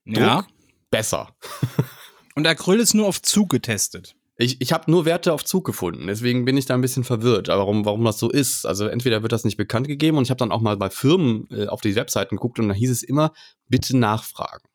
Druck 0.05 0.17
Ja. 0.17 0.47
besser. 0.91 1.35
Und 2.37 2.45
Acryl 2.45 2.81
ist 2.81 2.93
nur 2.93 3.07
auf 3.07 3.21
Zug 3.21 3.49
getestet. 3.49 4.13
Ich, 4.37 4.59
ich 4.59 4.73
habe 4.73 4.91
nur 4.91 5.05
Werte 5.05 5.31
auf 5.31 5.45
Zug 5.45 5.63
gefunden, 5.65 6.07
deswegen 6.07 6.43
bin 6.43 6.57
ich 6.57 6.65
da 6.65 6.73
ein 6.73 6.81
bisschen 6.81 7.05
verwirrt, 7.05 7.47
warum, 7.47 7.85
warum 7.85 8.03
das 8.03 8.19
so 8.19 8.29
ist. 8.29 8.65
Also 8.65 8.87
entweder 8.87 9.21
wird 9.21 9.31
das 9.31 9.45
nicht 9.45 9.55
bekannt 9.55 9.87
gegeben 9.87 10.17
und 10.17 10.23
ich 10.25 10.29
habe 10.31 10.39
dann 10.39 10.51
auch 10.51 10.59
mal 10.59 10.75
bei 10.75 10.89
Firmen 10.89 11.47
äh, 11.51 11.67
auf 11.67 11.79
die 11.79 11.95
Webseiten 11.95 12.35
geguckt 12.35 12.59
und 12.59 12.67
da 12.67 12.73
hieß 12.73 12.91
es 12.91 13.03
immer, 13.03 13.31
bitte 13.69 13.95
nachfragen. 13.95 14.67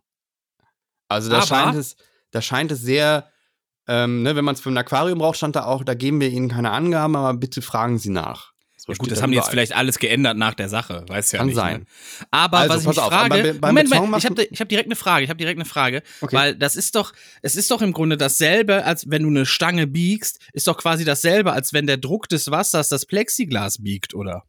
Also 1.08 1.28
da 1.28 1.36
Aber- 1.38 1.46
scheint 1.46 1.76
es, 1.76 1.96
da 2.30 2.40
scheint 2.40 2.72
es 2.72 2.80
sehr, 2.80 3.28
ähm, 3.90 4.22
ne, 4.22 4.37
wenn 4.37 4.44
man 4.44 4.55
es 4.55 4.61
für 4.61 4.70
ein 4.70 4.79
Aquarium 4.79 5.18
braucht, 5.18 5.37
stand 5.37 5.57
da 5.57 5.64
auch, 5.64 5.83
da 5.83 5.94
geben 5.94 6.20
wir 6.20 6.29
Ihnen 6.29 6.48
keine 6.48 6.70
Angaben, 6.70 7.16
aber 7.16 7.37
bitte 7.37 7.61
fragen 7.61 7.98
Sie 7.98 8.11
nach. 8.11 8.53
So 8.76 8.92
Ja, 8.92 8.96
gut, 8.98 9.11
das 9.11 9.18
da 9.18 9.24
haben 9.24 9.33
die 9.33 9.37
jetzt 9.37 9.50
vielleicht 9.50 9.74
alles 9.76 9.98
geändert 9.98 10.37
nach 10.38 10.55
der 10.55 10.68
Sache. 10.70 11.05
Weiß 11.09 11.33
ja 11.33 11.38
Kann 11.38 11.48
nicht. 11.48 11.57
sein. 11.57 11.81
Ne? 11.81 11.87
Aber 12.31 12.59
Also, 12.59 12.74
was 12.74 12.81
ich 12.83 12.88
mich 12.88 12.98
auf, 12.98 13.09
frage, 13.12 13.29
beim 13.29 13.42
Be- 13.42 13.55
beim 13.55 13.74
Moment, 13.74 13.90
Moment, 13.94 14.16
ich 14.24 14.31
habe 14.31 14.42
ich 14.44 14.61
hab 14.61 14.68
direkt 14.70 14.87
eine 14.87 14.96
Frage, 14.96 15.24
ich 15.24 15.29
habe 15.31 15.37
direkt 15.38 15.59
eine 15.59 15.66
Frage, 15.66 16.03
Okay. 16.22 16.35
weil 16.37 16.57
das 16.57 16.76
ist 16.76 16.94
doch, 16.94 17.12
es 17.42 17.57
ist 17.57 17.70
doch 17.70 17.83
im 17.83 17.92
Grunde 17.92 18.16
dasselbe, 18.16 18.85
als 18.85 19.11
wenn 19.11 19.22
du 19.24 19.29
eine 19.29 19.44
Stange 19.44 19.87
biegst, 19.87 20.40
ist 20.55 20.66
doch 20.66 20.79
quasi 20.79 21.05
dasselbe, 21.05 21.53
als 21.53 21.72
wenn 21.74 21.87
der 21.87 21.98
Druck 21.98 22.29
des 22.29 22.50
Wassers 22.50 22.88
das 22.88 23.05
Plexiglas 23.05 23.83
biegt, 23.83 24.14
oder? 24.14 24.44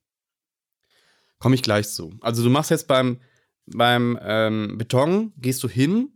Komme 1.39 1.55
ich 1.55 1.63
gleich 1.63 1.89
zu. 1.89 2.13
Also 2.21 2.43
du 2.43 2.49
machst 2.49 2.69
jetzt 2.69 2.87
beim, 2.87 3.19
beim 3.65 4.17
ähm, 4.21 4.77
Beton, 4.77 5.33
gehst 5.37 5.63
du 5.63 5.67
hin 5.67 6.09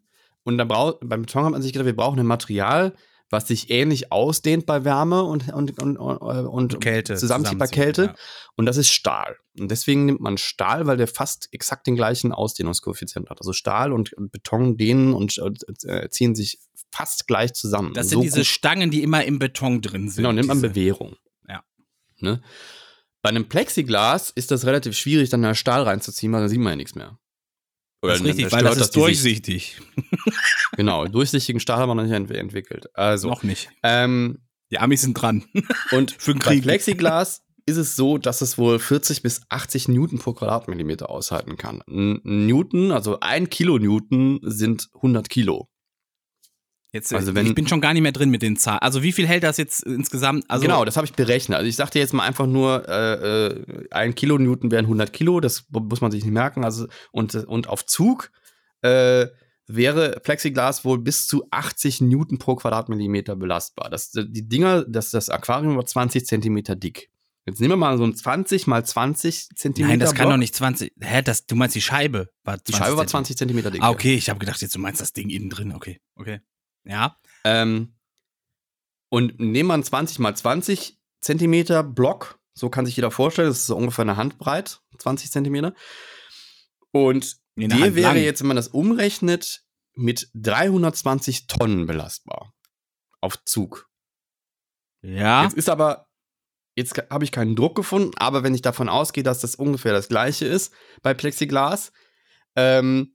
und 0.44 0.58
da 0.58 0.64
braucht, 0.66 1.00
beim 1.04 1.24
Beton 1.24 1.44
hat 1.46 1.52
man 1.52 1.62
sich 1.62 1.74
gedacht, 1.74 1.88
wir 1.88 1.96
brauchen 1.96 2.20
ein 2.20 2.26
Material, 2.28 2.94
was 3.30 3.48
sich 3.48 3.70
ähnlich 3.70 4.12
ausdehnt 4.12 4.66
bei 4.66 4.84
Wärme 4.84 5.24
und, 5.24 5.52
und, 5.52 5.82
und, 5.82 5.98
und, 5.98 6.46
und 6.48 6.82
Kälte 6.82 7.16
zusammenzieht 7.16 7.58
bei 7.58 7.68
Kälte. 7.68 8.04
ja. 8.04 8.16
Und 8.56 8.66
das 8.66 8.78
ist 8.78 8.90
Stahl. 8.90 9.38
Und 9.60 9.72
deswegen 9.72 10.06
nimmt 10.06 10.22
man 10.22 10.38
Stahl, 10.38 10.86
weil 10.86 10.98
der 10.98 11.08
fast 11.08 11.50
exakt 11.52 11.88
den 11.88 11.96
gleichen 11.96 12.32
Ausdehnungskoeffizient 12.32 13.30
hat. 13.30 13.40
Also 13.40 13.54
Stahl 13.54 13.92
und, 13.92 14.14
und 14.14 14.32
Beton 14.32 14.78
dehnen 14.78 15.14
und 15.14 15.38
äh, 15.84 16.10
ziehen 16.10 16.36
sich 16.36 16.60
fast 16.92 17.28
gleich 17.28 17.54
zusammen. 17.54 17.94
Das 17.94 18.10
sind 18.10 18.20
so 18.20 18.24
diese 18.24 18.46
Stangen, 18.46 18.92
die 18.92 19.04
immer 19.04 19.26
im 19.26 19.40
Beton 19.40 19.82
drin 19.82 20.10
sind. 20.10 20.24
Genau, 20.24 20.32
nennt 20.32 20.48
man 20.48 20.62
Bewährung. 20.62 21.16
Ja. 21.48 21.64
Ne? 22.20 22.42
Bei 23.22 23.30
einem 23.30 23.50
Plexiglas 23.50 24.30
ist 24.30 24.52
das 24.52 24.66
relativ 24.66 24.96
schwierig, 24.96 25.30
dann 25.30 25.42
da 25.42 25.56
Stahl 25.56 25.82
reinzuziehen, 25.82 26.32
weil 26.32 26.42
dann 26.42 26.50
sieht 26.50 26.60
man 26.60 26.74
ja 26.74 26.76
nichts 26.76 26.96
mehr. 26.96 27.18
Das 28.08 28.20
ist 28.20 28.26
richtig, 28.26 28.52
weil 28.52 28.64
das 28.64 28.78
ist 28.78 28.84
Sicht. 28.94 28.96
durchsichtig. 28.96 29.82
Genau, 30.78 31.06
durchsichtigen 31.08 31.60
Stahl 31.62 31.78
haben 31.78 31.90
wir 31.90 31.96
noch 31.96 32.04
nicht 32.04 32.12
ent 32.14 32.32
entwickelt. 32.32 32.88
Also, 32.96 33.30
Noch 33.30 33.44
nicht. 33.44 33.70
ähm, 33.84 34.40
Die 34.72 34.80
Amis 34.80 35.02
sind 35.02 35.14
dran. 35.14 35.46
und 35.92 36.12
Für 36.18 36.34
den 36.34 36.40
bei 36.40 36.46
Krieg. 36.56 36.64
Plexiglas 36.64 37.42
ist 37.66 37.78
es 37.78 37.96
so, 37.96 38.18
dass 38.18 38.42
es 38.42 38.58
wohl 38.58 38.78
40 38.80 39.22
bis 39.22 39.42
80 39.50 39.88
Newton 39.88 40.20
pro 40.20 40.34
Quadratmillimeter 40.34 41.10
aushalten 41.10 41.56
kann. 41.58 41.82
Newton, 41.88 42.92
also 42.92 43.20
ein 43.22 43.50
Kilonewton 43.50 44.40
sind 44.44 44.90
100 44.96 45.30
Kilo. 45.30 45.70
Jetzt, 46.96 47.14
Also 47.14 47.28
also 47.28 47.36
wenn- 47.36 47.46
ich 47.46 47.54
bin 47.56 47.68
schon 47.68 47.82
gar 47.82 47.94
nicht 47.94 48.02
mehr 48.04 48.14
drin 48.14 48.30
mit 48.30 48.42
den 48.42 48.56
Zahlen. 48.56 48.80
Also 48.80 49.04
wie 49.04 49.12
viel 49.12 49.28
hält 49.28 49.44
das 49.44 49.58
jetzt 49.58 49.84
insgesamt? 49.84 50.46
Also 50.48 50.62
genau, 50.64 50.86
das 50.86 50.96
habe 50.96 51.06
ich 51.06 51.14
berechnet. 51.14 51.58
Also 51.58 51.68
ich 51.68 51.76
sagte 51.76 52.00
jetzt 52.00 52.14
mal 52.14 52.24
einfach 52.24 52.48
nur, 52.48 52.88
äh, 52.88 53.48
äh, 53.48 53.88
ein 53.92 54.16
Kilonewton 54.16 54.72
wären 54.72 54.86
100 54.88 55.12
Kilo, 55.12 55.42
das 55.42 55.66
muss 55.70 56.00
man 56.00 56.12
sich 56.12 56.24
nicht 56.24 56.34
merken. 56.34 56.64
Also, 56.64 56.88
und, 57.12 57.36
und 57.36 57.68
auf 57.68 57.86
Zug 57.86 58.32
äh, 58.82 59.28
wäre 59.68 60.22
Plexiglas 60.24 60.86
wohl 60.86 61.00
bis 61.00 61.28
zu 61.28 61.46
80 61.52 62.00
Newton 62.00 62.38
pro 62.38 62.56
Quadratmillimeter 62.56 63.36
belastbar. 63.36 63.90
Das, 63.90 64.12
die 64.12 64.48
Dinger, 64.48 64.86
das, 64.88 65.12
das 65.12 65.30
Aquarium 65.30 65.76
war 65.76 65.86
20 65.86 66.26
Zentimeter 66.26 66.76
dick. 66.76 67.10
Jetzt 67.48 67.60
nehmen 67.60 67.74
wir 67.74 67.78
mal 67.78 67.98
so 67.98 68.06
ein 68.06 68.16
20 68.16 68.66
mal 68.68 68.84
20 68.86 69.50
Zentimeter. 69.56 69.90
Nein, 69.92 70.00
das 70.00 70.14
kann 70.16 70.24
Block. 70.28 70.34
doch 70.34 70.38
nicht 70.38 70.56
20. 70.56 70.94
Hä, 71.00 71.22
das, 71.22 71.46
du 71.46 71.56
meinst 71.56 71.76
die 71.76 71.82
Scheibe 71.82 72.30
war 72.44 72.56
20 72.58 72.66
Die 72.66 72.72
Scheibe 72.74 72.82
war 72.98 73.06
Zentimeter. 73.06 73.08
20 73.12 73.38
Zentimeter 73.38 73.72
dick. 73.72 73.84
Ah, 73.84 73.90
okay, 73.92 74.16
ich 74.16 74.30
habe 74.30 74.40
gedacht, 74.40 74.62
jetzt 74.62 74.74
du 74.74 74.80
meinst 74.80 75.00
das 75.02 75.14
Ding 75.14 75.30
innen 75.30 75.50
drin. 75.52 75.74
Okay, 75.74 76.00
okay. 76.16 76.40
Ja. 76.86 77.20
Ähm, 77.44 77.96
und 79.10 79.40
nehmen 79.40 79.70
wir 79.70 79.74
einen 79.74 79.84
20 79.84 80.20
mal 80.20 80.36
20 80.36 81.00
Zentimeter 81.22 81.84
Block, 81.84 82.40
so 82.54 82.70
kann 82.70 82.86
sich 82.86 82.96
jeder 82.96 83.12
vorstellen, 83.12 83.48
das 83.48 83.60
ist 83.60 83.68
so 83.68 83.76
ungefähr 83.76 84.04
eine 84.04 84.18
Handbreit, 84.18 84.82
20 84.98 85.32
Zentimeter. 85.32 85.74
Und 86.92 87.38
der 87.58 87.80
Hand 87.80 87.96
wäre 87.96 88.14
lang. 88.14 88.24
jetzt, 88.24 88.42
wenn 88.42 88.48
man 88.48 88.56
das 88.56 88.70
umrechnet, 88.70 89.64
mit 89.96 90.30
320 90.34 91.48
Tonnen 91.48 91.86
belastbar. 91.86 92.54
Auf 93.22 93.44
Zug. 93.46 93.90
Ja. 95.02 95.44
Jetzt 95.44 95.56
ist 95.56 95.70
aber, 95.70 96.08
jetzt 96.76 96.98
habe 97.10 97.24
ich 97.24 97.32
keinen 97.32 97.56
Druck 97.56 97.76
gefunden, 97.76 98.12
aber 98.18 98.44
wenn 98.44 98.56
ich 98.56 98.62
davon 98.62 98.90
ausgehe, 98.90 99.24
dass 99.24 99.40
das 99.40 99.56
ungefähr 99.56 99.94
das 99.94 100.08
gleiche 100.08 100.46
ist 100.46 100.74
bei 101.02 101.14
Plexiglas, 101.14 101.92
ähm, 102.56 103.15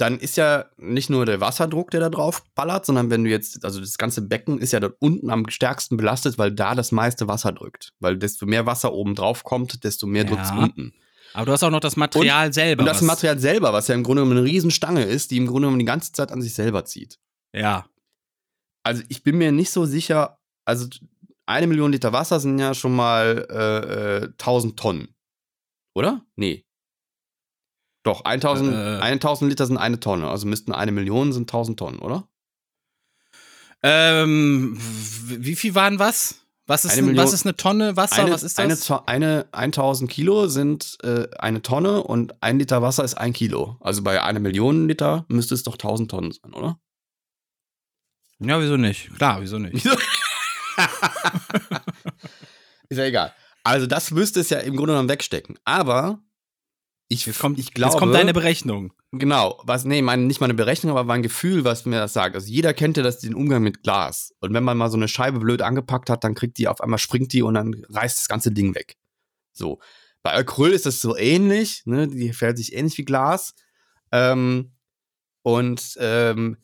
dann 0.00 0.18
ist 0.18 0.36
ja 0.36 0.66
nicht 0.76 1.10
nur 1.10 1.26
der 1.26 1.40
Wasserdruck, 1.40 1.90
der 1.90 2.00
da 2.00 2.08
drauf 2.08 2.42
ballert, 2.54 2.86
sondern 2.86 3.10
wenn 3.10 3.24
du 3.24 3.30
jetzt, 3.30 3.64
also 3.64 3.80
das 3.80 3.98
ganze 3.98 4.22
Becken 4.22 4.58
ist 4.58 4.72
ja 4.72 4.80
dort 4.80 4.96
unten 5.00 5.30
am 5.30 5.48
stärksten 5.48 5.96
belastet, 5.96 6.38
weil 6.38 6.52
da 6.52 6.74
das 6.74 6.92
meiste 6.92 7.28
Wasser 7.28 7.52
drückt. 7.52 7.92
Weil 8.00 8.16
desto 8.16 8.46
mehr 8.46 8.66
Wasser 8.66 8.92
oben 8.92 9.14
drauf 9.14 9.44
kommt, 9.44 9.84
desto 9.84 10.06
mehr 10.06 10.24
Ja. 10.24 10.28
drückt 10.30 10.44
es 10.44 10.50
unten. 10.52 10.92
Aber 11.32 11.46
du 11.46 11.52
hast 11.52 11.62
auch 11.62 11.70
noch 11.70 11.80
das 11.80 11.96
Material 11.96 12.52
selber. 12.52 12.82
Und 12.82 12.86
das 12.86 13.02
Material 13.02 13.38
selber, 13.38 13.72
was 13.72 13.88
ja 13.88 13.94
im 13.94 14.02
Grunde 14.02 14.22
genommen 14.22 14.38
eine 14.38 14.46
Riesenstange 14.48 15.04
ist, 15.04 15.30
die 15.30 15.36
im 15.36 15.46
Grunde 15.46 15.66
genommen 15.66 15.78
die 15.78 15.84
ganze 15.84 16.12
Zeit 16.12 16.32
an 16.32 16.42
sich 16.42 16.54
selber 16.54 16.84
zieht. 16.84 17.18
Ja. 17.54 17.86
Also 18.82 19.02
ich 19.08 19.22
bin 19.22 19.38
mir 19.38 19.52
nicht 19.52 19.70
so 19.70 19.84
sicher, 19.84 20.38
also 20.64 20.88
eine 21.46 21.66
Million 21.66 21.92
Liter 21.92 22.12
Wasser 22.12 22.40
sind 22.40 22.58
ja 22.58 22.74
schon 22.74 22.94
mal 22.96 23.46
äh, 23.50 24.24
äh, 24.24 24.28
1000 24.38 24.78
Tonnen. 24.78 25.14
Oder? 25.94 26.24
Nee. 26.36 26.64
Doch, 28.02 28.24
1000, 28.24 28.72
Äh. 28.74 28.98
1000 29.00 29.50
Liter 29.50 29.66
sind 29.66 29.76
eine 29.76 30.00
Tonne, 30.00 30.28
also 30.28 30.46
müssten 30.46 30.72
eine 30.72 30.90
Million 30.92 31.32
sind 31.32 31.42
1000 31.50 31.78
Tonnen, 31.78 31.98
oder? 31.98 32.26
Ähm, 33.82 34.76
wie 34.78 35.56
viel 35.56 35.74
waren 35.74 35.98
was? 35.98 36.36
Was 36.66 36.84
ist, 36.84 36.92
Eine 36.92 37.00
ein, 37.02 37.06
Million- 37.06 37.24
was 37.24 37.32
ist 37.32 37.46
eine 37.46 37.56
Tonne 37.56 37.96
Wasser? 37.96 38.22
eine, 38.22 38.30
was 38.32 38.42
ist 38.44 38.58
Eine, 38.60 38.74
das? 38.74 38.84
To- 38.86 39.04
eine 39.06 39.46
1000 39.52 40.08
Kilo 40.10 40.46
sind 40.46 40.98
äh, 41.02 41.26
eine 41.38 41.62
Tonne 41.62 42.02
und 42.02 42.40
ein 42.42 42.58
Liter 42.60 42.80
Wasser 42.80 43.02
ist 43.04 43.14
ein 43.14 43.32
Kilo. 43.32 43.76
Also 43.80 44.02
bei 44.02 44.22
einer 44.22 44.38
Million 44.38 44.86
Liter 44.86 45.24
müsste 45.28 45.54
es 45.54 45.62
doch 45.64 45.74
1000 45.74 46.10
Tonnen 46.10 46.30
sein, 46.32 46.52
oder? 46.54 46.78
ja, 48.38 48.60
wieso 48.60 48.76
nicht? 48.76 49.12
Klar, 49.16 49.40
wieso 49.42 49.58
nicht? 49.58 49.74
Wieso? 49.74 49.90
ist 52.88 52.98
ja 52.98 53.04
egal. 53.04 53.34
Also 53.64 53.86
das 53.86 54.10
müsste 54.10 54.40
es 54.40 54.50
ja 54.50 54.58
im 54.60 54.76
Grunde 54.76 54.92
genommen 54.92 55.08
wegstecken. 55.08 55.58
Aber 55.64 56.20
ich, 57.12 57.26
Jetzt 57.26 57.40
kommt, 57.40 57.58
ich 57.58 57.74
glaube, 57.74 57.92
jetzt 57.92 57.98
kommt 57.98 58.14
deine 58.14 58.32
Berechnung. 58.32 58.92
Genau, 59.10 59.60
was, 59.64 59.84
nee, 59.84 60.00
meine, 60.00 60.22
nicht 60.22 60.40
meine 60.40 60.54
Berechnung, 60.54 60.92
aber 60.92 61.02
mein 61.02 61.24
Gefühl, 61.24 61.64
was 61.64 61.84
mir 61.84 61.98
das 61.98 62.12
sagt. 62.12 62.36
Also 62.36 62.46
jeder 62.46 62.72
kennt 62.72 62.96
ja 62.96 63.02
das, 63.02 63.18
den 63.18 63.34
Umgang 63.34 63.64
mit 63.64 63.82
Glas. 63.82 64.32
Und 64.38 64.54
wenn 64.54 64.62
man 64.62 64.78
mal 64.78 64.90
so 64.90 64.96
eine 64.96 65.08
Scheibe 65.08 65.40
blöd 65.40 65.60
angepackt 65.60 66.08
hat, 66.08 66.22
dann 66.22 66.36
kriegt 66.36 66.56
die 66.56 66.68
auf 66.68 66.80
einmal, 66.80 67.00
springt 67.00 67.32
die 67.32 67.42
und 67.42 67.54
dann 67.54 67.84
reißt 67.88 68.16
das 68.16 68.28
ganze 68.28 68.52
Ding 68.52 68.76
weg. 68.76 68.96
So. 69.52 69.80
Bei 70.22 70.34
Acryl 70.34 70.70
ist 70.70 70.86
das 70.86 71.00
so 71.00 71.16
ähnlich, 71.16 71.82
ne? 71.84 72.06
Die 72.06 72.32
verhält 72.32 72.58
sich 72.58 72.74
ähnlich 72.74 72.96
wie 72.96 73.04
Glas. 73.04 73.54
Ähm, 74.12 74.70
und 75.42 75.96
ähm, 75.98 76.58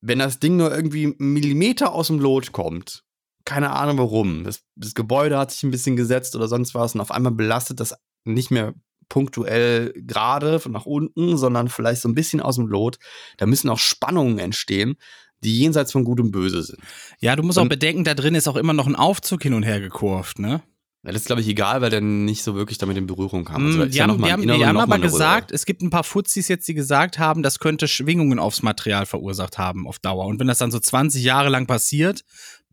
wenn 0.00 0.20
das 0.20 0.38
Ding 0.38 0.58
nur 0.58 0.72
irgendwie 0.72 1.06
einen 1.06 1.32
Millimeter 1.32 1.92
aus 1.92 2.06
dem 2.06 2.20
Lot 2.20 2.52
kommt, 2.52 3.02
keine 3.44 3.70
Ahnung 3.72 3.98
warum, 3.98 4.44
das, 4.44 4.62
das 4.76 4.94
Gebäude 4.94 5.36
hat 5.36 5.50
sich 5.50 5.64
ein 5.64 5.72
bisschen 5.72 5.96
gesetzt 5.96 6.36
oder 6.36 6.46
sonst 6.46 6.72
was 6.76 6.94
und 6.94 7.00
auf 7.00 7.10
einmal 7.10 7.32
belastet 7.32 7.80
das 7.80 7.96
nicht 8.24 8.52
mehr 8.52 8.74
punktuell 9.10 9.92
gerade 9.94 10.58
nach 10.70 10.86
unten, 10.86 11.36
sondern 11.36 11.68
vielleicht 11.68 12.00
so 12.00 12.08
ein 12.08 12.14
bisschen 12.14 12.40
aus 12.40 12.56
dem 12.56 12.66
Lot. 12.66 12.98
Da 13.36 13.44
müssen 13.44 13.68
auch 13.68 13.78
Spannungen 13.78 14.38
entstehen, 14.38 14.96
die 15.44 15.58
jenseits 15.58 15.92
von 15.92 16.04
Gut 16.04 16.20
und 16.20 16.30
Böse 16.30 16.62
sind. 16.62 16.78
Ja, 17.20 17.36
du 17.36 17.42
musst 17.42 17.58
auch 17.58 17.62
Und- 17.62 17.68
bedenken, 17.68 18.04
da 18.04 18.14
drin 18.14 18.34
ist 18.34 18.48
auch 18.48 18.56
immer 18.56 18.72
noch 18.72 18.86
ein 18.86 18.96
Aufzug 18.96 19.42
hin 19.42 19.52
und 19.52 19.62
her 19.64 19.80
gekurvt, 19.80 20.38
ne? 20.38 20.62
Ja, 21.02 21.12
das 21.12 21.22
ist, 21.22 21.26
glaube 21.28 21.40
ich, 21.40 21.48
egal, 21.48 21.80
weil 21.80 21.88
der 21.88 22.02
nicht 22.02 22.42
so 22.42 22.54
wirklich 22.54 22.76
damit 22.76 22.98
in 22.98 23.06
Berührung 23.06 23.46
kam. 23.46 23.62
Mm, 23.62 23.66
Also, 23.68 23.82
ist 23.84 23.94
die 23.94 23.98
ja 23.98 24.02
haben, 24.04 24.10
noch 24.10 24.18
mal 24.18 24.26
die 24.26 24.32
haben, 24.32 24.42
die 24.58 24.66
haben 24.66 24.76
aber 24.76 24.98
gesagt, 24.98 25.50
es 25.50 25.64
gibt 25.64 25.80
ein 25.80 25.88
paar 25.88 26.04
Fuzis 26.04 26.48
jetzt, 26.48 26.68
die 26.68 26.74
gesagt 26.74 27.18
haben, 27.18 27.42
das 27.42 27.58
könnte 27.58 27.88
Schwingungen 27.88 28.38
aufs 28.38 28.62
Material 28.62 29.06
verursacht 29.06 29.56
haben 29.56 29.86
auf 29.88 29.98
Dauer. 29.98 30.26
Und 30.26 30.38
wenn 30.40 30.46
das 30.46 30.58
dann 30.58 30.70
so 30.70 30.78
20 30.78 31.22
Jahre 31.24 31.48
lang 31.48 31.66
passiert, 31.66 32.22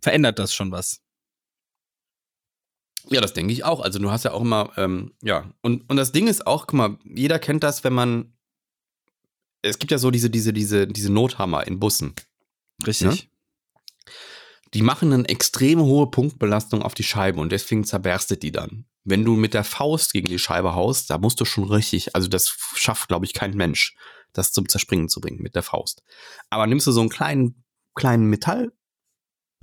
verändert 0.01 0.39
das 0.39 0.53
schon 0.53 0.71
was. 0.71 0.99
Ja, 3.09 3.21
das 3.21 3.33
denke 3.33 3.53
ich 3.53 3.63
auch. 3.63 3.81
Also 3.81 3.99
du 3.99 4.11
hast 4.11 4.25
ja 4.25 4.31
auch 4.31 4.41
immer, 4.41 4.71
ähm, 4.77 5.13
ja. 5.21 5.51
Und, 5.61 5.89
und 5.89 5.97
das 5.97 6.11
Ding 6.11 6.27
ist 6.27 6.45
auch, 6.45 6.67
guck 6.67 6.73
mal, 6.73 6.97
jeder 7.03 7.39
kennt 7.39 7.63
das, 7.63 7.83
wenn 7.83 7.93
man, 7.93 8.33
es 9.61 9.79
gibt 9.79 9.91
ja 9.91 9.97
so 9.97 10.11
diese, 10.11 10.29
diese, 10.29 10.53
diese, 10.53 10.87
diese 10.87 11.11
Nothammer 11.11 11.65
in 11.67 11.79
Bussen. 11.79 12.13
Richtig. 12.85 13.29
Die 14.73 14.81
machen 14.81 15.13
eine 15.13 15.27
extrem 15.29 15.79
hohe 15.79 16.11
Punktbelastung 16.11 16.81
auf 16.81 16.93
die 16.93 17.03
Scheibe 17.03 17.39
und 17.39 17.51
deswegen 17.51 17.85
zerberstet 17.85 18.43
die 18.43 18.51
dann. 18.51 18.85
Wenn 19.05 19.23
du 19.23 19.35
mit 19.35 19.53
der 19.53 19.63
Faust 19.63 20.11
gegen 20.11 20.27
die 20.27 20.39
Scheibe 20.39 20.75
haust, 20.75 21.09
da 21.09 21.17
musst 21.17 21.39
du 21.39 21.45
schon 21.45 21.63
richtig, 21.63 22.13
also 22.13 22.27
das 22.27 22.57
schafft, 22.75 23.07
glaube 23.07 23.25
ich, 23.25 23.33
kein 23.33 23.55
Mensch, 23.55 23.95
das 24.33 24.51
zum 24.51 24.67
Zerspringen 24.67 25.07
zu 25.07 25.21
bringen 25.21 25.41
mit 25.41 25.55
der 25.55 25.63
Faust. 25.63 26.03
Aber 26.49 26.67
nimmst 26.67 26.85
du 26.87 26.91
so 26.91 26.99
einen 26.99 27.09
kleinen, 27.09 27.63
kleinen 27.95 28.25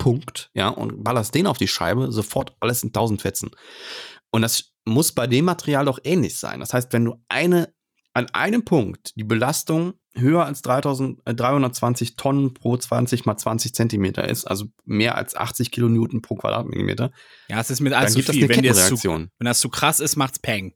Metallpunkt, 0.05 0.49
ja, 0.53 0.69
und 0.69 1.03
ballerst 1.03 1.35
den 1.35 1.47
auf 1.47 1.57
die 1.57 1.67
Scheibe, 1.67 2.11
sofort 2.11 2.55
alles 2.59 2.83
in 2.83 2.93
tausend 2.93 3.21
Fetzen. 3.21 3.51
Und 4.31 4.41
das 4.41 4.71
muss 4.85 5.13
bei 5.13 5.27
dem 5.27 5.45
Material 5.45 5.85
doch 5.85 5.99
ähnlich 6.03 6.37
sein. 6.37 6.59
Das 6.59 6.73
heißt, 6.73 6.93
wenn 6.93 7.05
du 7.05 7.15
eine, 7.29 7.73
an 8.13 8.27
einem 8.31 8.63
Punkt 8.63 9.13
die 9.15 9.23
Belastung 9.23 9.93
höher 10.15 10.45
als 10.45 10.61
3000, 10.61 11.21
äh, 11.25 11.33
320 11.33 12.15
Tonnen 12.15 12.53
pro 12.53 12.77
20 12.77 13.25
mal 13.25 13.35
20 13.37 13.73
Zentimeter 13.73 14.27
ist, 14.27 14.45
also 14.45 14.65
mehr 14.85 15.15
als 15.15 15.35
80 15.35 15.71
Kilonewton 15.71 16.21
pro 16.21 16.35
Quadratmillimeter, 16.35 17.11
Ja, 17.49 17.59
es 17.59 17.69
ist 17.69 17.81
mit 17.81 17.91
dann 17.93 18.03
allzu 18.03 18.21
viel. 18.21 18.43
eine 18.45 18.49
Wenn, 18.49 18.73
zu, 18.75 19.03
wenn 19.39 19.45
das 19.45 19.59
zu 19.59 19.69
krass 19.69 19.99
ist, 19.99 20.15
macht's 20.15 20.39
Peng. 20.39 20.73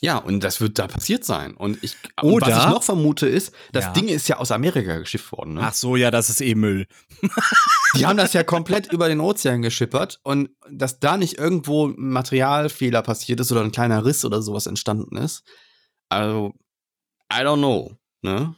Ja, 0.00 0.18
und 0.18 0.40
das 0.40 0.60
wird 0.60 0.78
da 0.78 0.86
passiert 0.88 1.24
sein. 1.24 1.54
Und 1.56 1.82
ich, 1.82 1.96
und 2.20 2.42
was 2.42 2.48
Oder- 2.48 2.58
ich 2.58 2.66
noch 2.70 2.82
vermute 2.82 3.26
ist, 3.26 3.52
das 3.72 3.86
Ja. 3.86 3.92
Ding 3.92 4.08
ist 4.08 4.28
ja 4.28 4.36
aus 4.36 4.50
Amerika 4.52 4.98
geschifft 4.98 5.32
worden. 5.32 5.54
Ne? 5.54 5.60
Ach 5.62 5.72
so, 5.72 5.96
ja, 5.96 6.10
das 6.10 6.28
ist 6.28 6.40
eh 6.42 6.54
Müll. 6.54 6.86
Die 7.96 8.04
haben 8.06 8.16
das 8.18 8.32
ja 8.34 8.42
komplett 8.44 8.92
über 8.92 9.08
den 9.08 9.20
Ozean 9.20 9.62
geschippert 9.62 10.20
und 10.22 10.50
dass 10.70 11.00
da 11.00 11.16
nicht 11.16 11.38
irgendwo 11.38 11.88
ein 11.88 11.94
Materialfehler 11.96 13.02
passiert 13.02 13.40
ist 13.40 13.50
oder 13.52 13.62
ein 13.62 13.72
kleiner 13.72 14.04
Riss 14.04 14.24
oder 14.24 14.42
sowas 14.42 14.66
entstanden 14.66 15.16
ist. 15.16 15.44
Also, 16.10 16.52
I 17.32 17.36
don't 17.38 17.56
know. 17.58 17.96
Ne? 18.22 18.54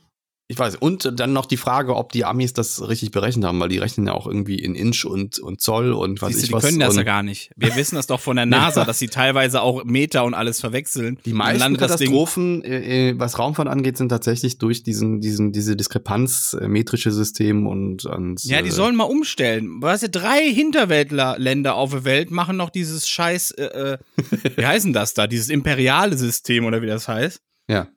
Ich 0.50 0.58
weiß. 0.58 0.76
Und 0.76 1.20
dann 1.20 1.34
noch 1.34 1.44
die 1.44 1.58
Frage, 1.58 1.94
ob 1.94 2.10
die 2.10 2.24
Amis 2.24 2.54
das 2.54 2.88
richtig 2.88 3.10
berechnet 3.10 3.44
haben, 3.44 3.60
weil 3.60 3.68
die 3.68 3.76
rechnen 3.76 4.06
ja 4.06 4.14
auch 4.14 4.26
irgendwie 4.26 4.58
in 4.58 4.74
Inch 4.74 5.04
und, 5.04 5.38
und 5.38 5.60
Zoll 5.60 5.92
und 5.92 6.22
was 6.22 6.30
Siehst 6.30 6.40
du, 6.40 6.44
ich 6.44 6.48
die 6.48 6.54
was. 6.54 6.64
können 6.64 6.78
das 6.80 6.96
ja 6.96 7.02
gar 7.02 7.22
nicht. 7.22 7.50
Wir 7.54 7.76
wissen 7.76 7.96
das 7.96 8.06
doch 8.06 8.18
von 8.18 8.36
der 8.36 8.46
NASA, 8.46 8.86
dass 8.86 8.98
sie 8.98 9.08
teilweise 9.08 9.60
auch 9.60 9.84
Meter 9.84 10.24
und 10.24 10.32
alles 10.32 10.58
verwechseln. 10.58 11.18
Die 11.26 11.34
meisten 11.34 11.76
Katastrophen, 11.76 12.64
äh, 12.64 13.10
äh, 13.10 13.18
was 13.20 13.38
Raumfahrt 13.38 13.68
angeht, 13.68 13.98
sind 13.98 14.08
tatsächlich 14.08 14.56
durch 14.56 14.82
diesen, 14.82 15.20
diesen, 15.20 15.52
diese 15.52 15.76
Diskrepanz, 15.76 16.56
äh, 16.58 16.66
metrische 16.66 17.12
System 17.12 17.66
und, 17.66 18.06
und 18.06 18.42
Ja, 18.44 18.62
die 18.62 18.68
äh, 18.68 18.72
sollen 18.72 18.96
mal 18.96 19.04
umstellen. 19.04 19.82
Weißt 19.82 20.04
du, 20.04 20.08
drei 20.08 20.50
Hinterwäldler-Länder 20.50 21.74
auf 21.74 21.90
der 21.90 22.04
Welt 22.04 22.30
machen 22.30 22.56
noch 22.56 22.70
dieses 22.70 23.06
scheiß, 23.06 23.50
äh, 23.50 23.64
äh, 23.64 23.98
wie 24.56 24.64
heißen 24.64 24.94
das 24.94 25.12
da? 25.12 25.26
Dieses 25.26 25.50
imperiale 25.50 26.16
System 26.16 26.64
oder 26.64 26.80
wie 26.80 26.86
das 26.86 27.06
heißt. 27.06 27.42
Ja. 27.68 27.88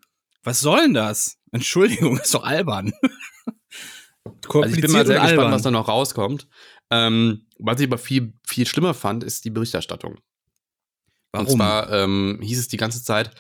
Was 0.44 0.60
soll 0.60 0.82
denn 0.82 0.94
das? 0.94 1.38
Entschuldigung, 1.52 2.18
ist 2.22 2.34
doch 2.34 2.44
albern. 2.44 2.94
Also 4.48 4.76
ich 4.76 4.82
bin 4.82 4.92
mal 4.92 5.06
sehr 5.06 5.16
gespannt, 5.16 5.40
albern. 5.40 5.52
was 5.52 5.62
da 5.62 5.72
noch 5.72 5.88
rauskommt. 5.88 6.48
Ähm, 6.90 7.48
was 7.58 7.80
ich 7.80 7.88
aber 7.88 7.98
viel, 7.98 8.34
viel 8.46 8.66
schlimmer 8.66 8.94
fand, 8.94 9.24
ist 9.24 9.46
die 9.46 9.50
Berichterstattung. 9.50 10.20
Warum? 11.32 11.48
Und 11.48 11.54
zwar 11.54 11.92
ähm, 11.92 12.40
hieß 12.42 12.60
es 12.60 12.68
die 12.68 12.78
ganze 12.78 13.04
Zeit, 13.04 13.32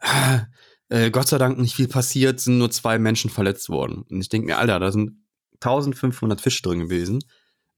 ah, 0.00 0.46
äh, 0.88 1.10
Gott 1.10 1.28
sei 1.28 1.38
Dank 1.38 1.58
nicht 1.58 1.74
viel 1.74 1.88
passiert, 1.88 2.40
sind 2.40 2.58
nur 2.58 2.70
zwei 2.70 2.98
Menschen 2.98 3.30
verletzt 3.30 3.70
worden. 3.70 4.04
Und 4.10 4.20
ich 4.20 4.28
denke 4.28 4.46
mir, 4.46 4.58
Alter, 4.58 4.78
da 4.78 4.92
sind 4.92 5.22
1500 5.54 6.40
Fische 6.40 6.62
drin 6.62 6.80
gewesen, 6.80 7.24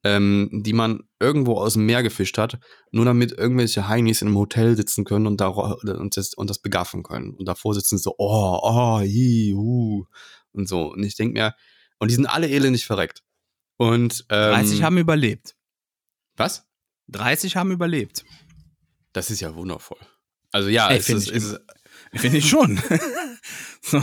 ähm, 0.04 0.50
die 0.52 0.74
man 0.74 1.00
irgendwo 1.18 1.54
aus 1.54 1.72
dem 1.72 1.86
Meer 1.86 2.02
gefischt 2.02 2.38
hat, 2.38 2.58
nur 2.90 3.06
damit 3.06 3.32
irgendwelche 3.32 3.88
Heinis 3.88 4.22
in 4.22 4.28
einem 4.28 4.36
Hotel 4.36 4.76
sitzen 4.76 5.04
können 5.04 5.26
und, 5.26 5.40
da, 5.40 5.48
und, 5.48 6.16
das, 6.16 6.34
und 6.34 6.50
das 6.50 6.60
begaffen 6.60 7.02
können. 7.02 7.34
Und 7.34 7.46
davor 7.46 7.74
sitzen 7.74 7.98
so, 7.98 8.14
oh, 8.18 8.58
oh, 8.62 8.98
hi, 8.98 9.52
hu, 9.56 10.04
und 10.52 10.68
so. 10.68 10.92
Und 10.92 11.02
ich 11.02 11.16
denke 11.16 11.40
mir, 11.40 11.54
und 11.98 12.10
die 12.10 12.14
sind 12.14 12.26
alle 12.26 12.48
elendig 12.48 12.84
verreckt. 12.86 13.22
Und 13.76 14.26
ähm, 14.28 14.52
30 14.52 14.82
haben 14.82 14.98
überlebt. 14.98 15.56
was? 16.36 16.66
30 17.08 17.56
haben 17.56 17.70
überlebt. 17.70 18.24
Das 19.12 19.30
ist 19.30 19.40
ja 19.40 19.54
wundervoll. 19.54 19.98
Also 20.52 20.68
ja, 20.68 20.88
Ey, 20.90 20.98
es 20.98 21.06
find 21.06 21.18
ist, 21.18 21.28
ich 21.30 21.36
es 21.36 21.44
ist, 21.44 21.60
Finde 22.16 22.38
ich 22.38 22.48
schon. 22.48 22.80
so, 23.82 24.02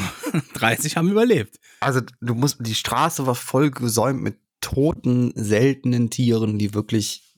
30 0.55 0.97
haben 0.97 1.09
überlebt. 1.09 1.59
also 1.79 2.01
du 2.19 2.35
musst, 2.35 2.57
die 2.59 2.75
Straße 2.75 3.25
war 3.25 3.35
voll 3.35 3.71
gesäumt 3.71 4.21
mit 4.21 4.40
toten, 4.61 5.31
seltenen 5.35 6.09
Tieren, 6.09 6.57
die 6.57 6.73
wirklich 6.73 7.31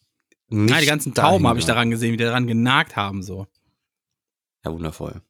nicht 0.50 0.72
Nein, 0.72 0.82
die 0.82 0.88
ganzen 0.88 1.14
Tauben 1.14 1.48
habe 1.48 1.60
ich 1.60 1.66
daran 1.66 1.90
gesehen, 1.90 2.14
wie 2.14 2.18
die 2.18 2.24
daran 2.24 2.46
genagt 2.46 2.96
haben. 2.96 3.24
So. 3.24 3.48
Ja, 4.64 4.72
wundervoll. 4.72 5.22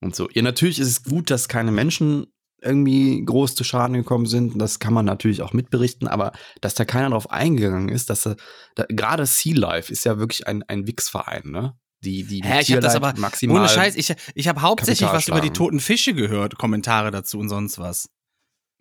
Und 0.00 0.16
so. 0.16 0.28
Ja, 0.32 0.42
natürlich 0.42 0.80
ist 0.80 0.88
es 0.88 1.04
gut, 1.04 1.30
dass 1.30 1.48
keine 1.48 1.70
Menschen 1.70 2.26
irgendwie 2.60 3.24
groß 3.24 3.54
zu 3.54 3.64
Schaden 3.64 3.94
gekommen 3.94 4.26
sind. 4.26 4.60
Das 4.60 4.78
kann 4.78 4.94
man 4.94 5.04
natürlich 5.04 5.42
auch 5.42 5.52
mitberichten, 5.52 6.08
aber 6.08 6.32
dass 6.60 6.74
da 6.74 6.84
keiner 6.84 7.10
drauf 7.10 7.30
eingegangen 7.30 7.88
ist, 7.88 8.10
dass 8.10 8.22
da, 8.22 8.36
da, 8.74 8.84
gerade 8.88 9.26
Sea 9.26 9.54
Life 9.56 9.92
ist 9.92 10.04
ja 10.04 10.18
wirklich 10.18 10.46
ein, 10.46 10.62
ein 10.64 10.86
Wix-Verein, 10.86 11.50
ne? 11.50 11.76
Die, 12.04 12.24
die, 12.24 12.40
die 12.40 12.48
Hä, 12.48 12.62
ich 12.62 12.72
habe 12.72 12.80
das 12.80 12.96
aber 12.96 13.14
maximal. 13.16 13.58
ohne 13.58 13.68
Scheiß, 13.68 13.94
ich, 13.94 14.12
ich 14.34 14.48
habe 14.48 14.60
hauptsächlich 14.60 15.08
was 15.08 15.28
über 15.28 15.40
die 15.40 15.50
toten 15.50 15.78
Fische 15.78 16.14
gehört, 16.14 16.58
Kommentare 16.58 17.12
dazu 17.12 17.38
und 17.38 17.48
sonst 17.48 17.78
was. 17.78 18.08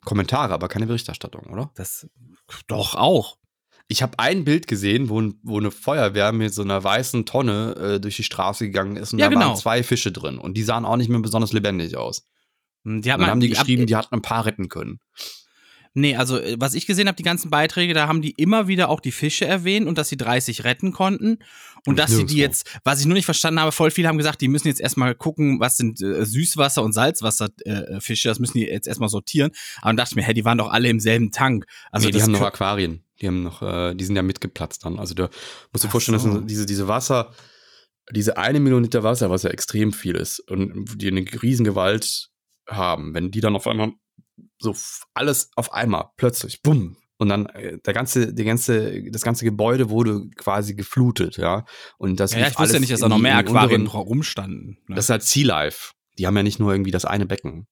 Kommentare, 0.05 0.53
aber 0.53 0.67
keine 0.67 0.87
Berichterstattung, 0.87 1.47
oder? 1.47 1.71
Das 1.75 2.07
doch 2.67 2.95
auch. 2.95 3.37
Ich 3.87 4.01
habe 4.01 4.17
ein 4.19 4.45
Bild 4.45 4.67
gesehen, 4.67 5.09
wo, 5.09 5.21
wo 5.43 5.59
eine 5.59 5.69
Feuerwehr 5.71 6.31
mit 6.31 6.53
so 6.53 6.61
einer 6.61 6.81
weißen 6.83 7.25
Tonne 7.25 7.75
äh, 7.75 7.99
durch 7.99 8.15
die 8.15 8.23
Straße 8.23 8.65
gegangen 8.65 8.95
ist 8.95 9.11
und 9.13 9.19
Ja, 9.19 9.25
da 9.27 9.33
genau. 9.33 9.47
waren 9.49 9.57
zwei 9.57 9.83
Fische 9.83 10.11
drin 10.11 10.37
und 10.37 10.55
die 10.55 10.63
sahen 10.63 10.85
auch 10.85 10.95
nicht 10.97 11.09
mehr 11.09 11.19
besonders 11.19 11.51
lebendig 11.51 11.97
aus. 11.97 12.23
Hm, 12.85 13.01
Die 13.01 13.11
Und 13.11 13.19
dann 13.19 13.29
haben 13.29 13.39
die 13.41 13.51
ab- 13.55 13.59
geschrieben, 13.59 13.85
die 13.87 13.95
hatten 13.95 14.15
ein 14.15 14.21
paar 14.21 14.45
retten 14.45 14.69
können. 14.69 14.99
Nee, 15.93 16.15
also 16.15 16.37
äh, 16.37 16.55
was 16.57 16.73
ich 16.73 16.87
gesehen 16.87 17.07
habe, 17.07 17.17
die 17.17 17.23
ganzen 17.23 17.49
Beiträge, 17.49 17.93
da 17.93 18.07
haben 18.07 18.21
die 18.21 18.31
immer 18.31 18.67
wieder 18.67 18.89
auch 18.89 19.01
die 19.01 19.11
Fische 19.11 19.45
erwähnt 19.45 19.87
und 19.87 19.97
dass 19.97 20.09
sie 20.09 20.17
30 20.17 20.63
retten 20.63 20.93
konnten. 20.93 21.39
Und 21.85 21.87
Und 21.87 21.99
dass 21.99 22.11
sie 22.11 22.25
die 22.25 22.37
jetzt, 22.37 22.79
was 22.83 23.01
ich 23.01 23.05
nur 23.05 23.15
nicht 23.15 23.25
verstanden 23.25 23.59
habe, 23.59 23.71
voll 23.71 23.91
viele 23.91 24.07
haben 24.07 24.17
gesagt, 24.17 24.39
die 24.39 24.47
müssen 24.47 24.67
jetzt 24.67 24.79
erstmal 24.79 25.15
gucken, 25.15 25.59
was 25.59 25.77
sind 25.77 26.01
äh, 26.01 26.23
Süßwasser- 26.23 26.83
und 26.83 26.93
Salzwasserfische, 26.93 27.65
äh, 27.65 27.99
Fische, 27.99 28.29
das 28.29 28.39
müssen 28.39 28.57
die 28.57 28.65
jetzt 28.65 28.87
erstmal 28.87 29.09
sortieren. 29.09 29.51
Aber 29.81 29.89
dann 29.89 29.97
dachte 29.97 30.11
ich 30.11 30.15
mir, 30.15 30.23
hä, 30.23 30.33
die 30.33 30.45
waren 30.45 30.57
doch 30.57 30.71
alle 30.71 30.89
im 30.89 30.99
selben 30.99 31.31
Tank. 31.31 31.65
Also 31.91 32.07
nee, 32.07 32.13
die 32.13 32.21
haben 32.21 32.31
noch 32.31 32.41
Aquarien. 32.41 33.03
Die 33.19 33.27
haben 33.27 33.43
noch, 33.43 33.61
äh, 33.61 33.93
die 33.93 34.05
sind 34.05 34.15
ja 34.15 34.21
mitgeplatzt 34.21 34.85
dann. 34.85 34.97
Also 34.97 35.13
da 35.13 35.29
musst 35.71 35.83
du 35.83 35.87
dir 35.87 35.91
vorstellen, 35.91 36.19
so. 36.19 36.37
dass 36.37 36.45
diese, 36.45 36.65
diese 36.65 36.87
Wasser, 36.87 37.33
diese 38.11 38.37
eine 38.37 38.59
Million 38.59 38.83
Liter 38.83 39.03
Wasser, 39.03 39.29
was 39.29 39.43
ja 39.43 39.49
extrem 39.49 39.91
viel 39.91 40.15
ist 40.15 40.39
und 40.49 41.01
die 41.01 41.07
eine 41.07 41.25
Riesengewalt 41.41 42.29
haben, 42.67 43.13
wenn 43.13 43.31
die 43.31 43.41
dann 43.41 43.55
auf 43.55 43.67
einmal 43.67 43.91
so 44.61 44.75
alles 45.13 45.49
auf 45.55 45.73
einmal 45.73 46.09
plötzlich, 46.17 46.61
bumm, 46.61 46.97
und 47.17 47.29
dann 47.29 47.45
äh, 47.47 47.77
der 47.77 47.93
ganze, 47.93 48.33
die 48.33 48.43
ganze, 48.43 49.03
das 49.11 49.21
ganze 49.21 49.45
Gebäude 49.45 49.89
wurde 49.89 50.27
quasi 50.37 50.73
geflutet, 50.73 51.37
ja. 51.37 51.65
Und 51.99 52.19
das 52.19 52.31
ja, 52.33 52.39
ja, 52.39 52.47
ich 52.47 52.57
wusste 52.57 52.75
ja 52.75 52.79
nicht, 52.79 52.91
dass 52.91 53.01
da 53.01 53.09
noch 53.09 53.19
mehr 53.19 53.37
Aquarien 53.37 53.87
unteren- 53.87 54.07
rumstanden. 54.07 54.79
Ne? 54.87 54.95
Das 54.95 55.05
ist 55.05 55.09
halt 55.11 55.23
Sea 55.23 55.45
Life. 55.45 55.93
Die 56.17 56.25
haben 56.25 56.35
ja 56.35 56.41
nicht 56.43 56.59
nur 56.59 56.71
irgendwie 56.71 56.89
das 56.91 57.05
eine 57.05 57.27
Becken. 57.27 57.67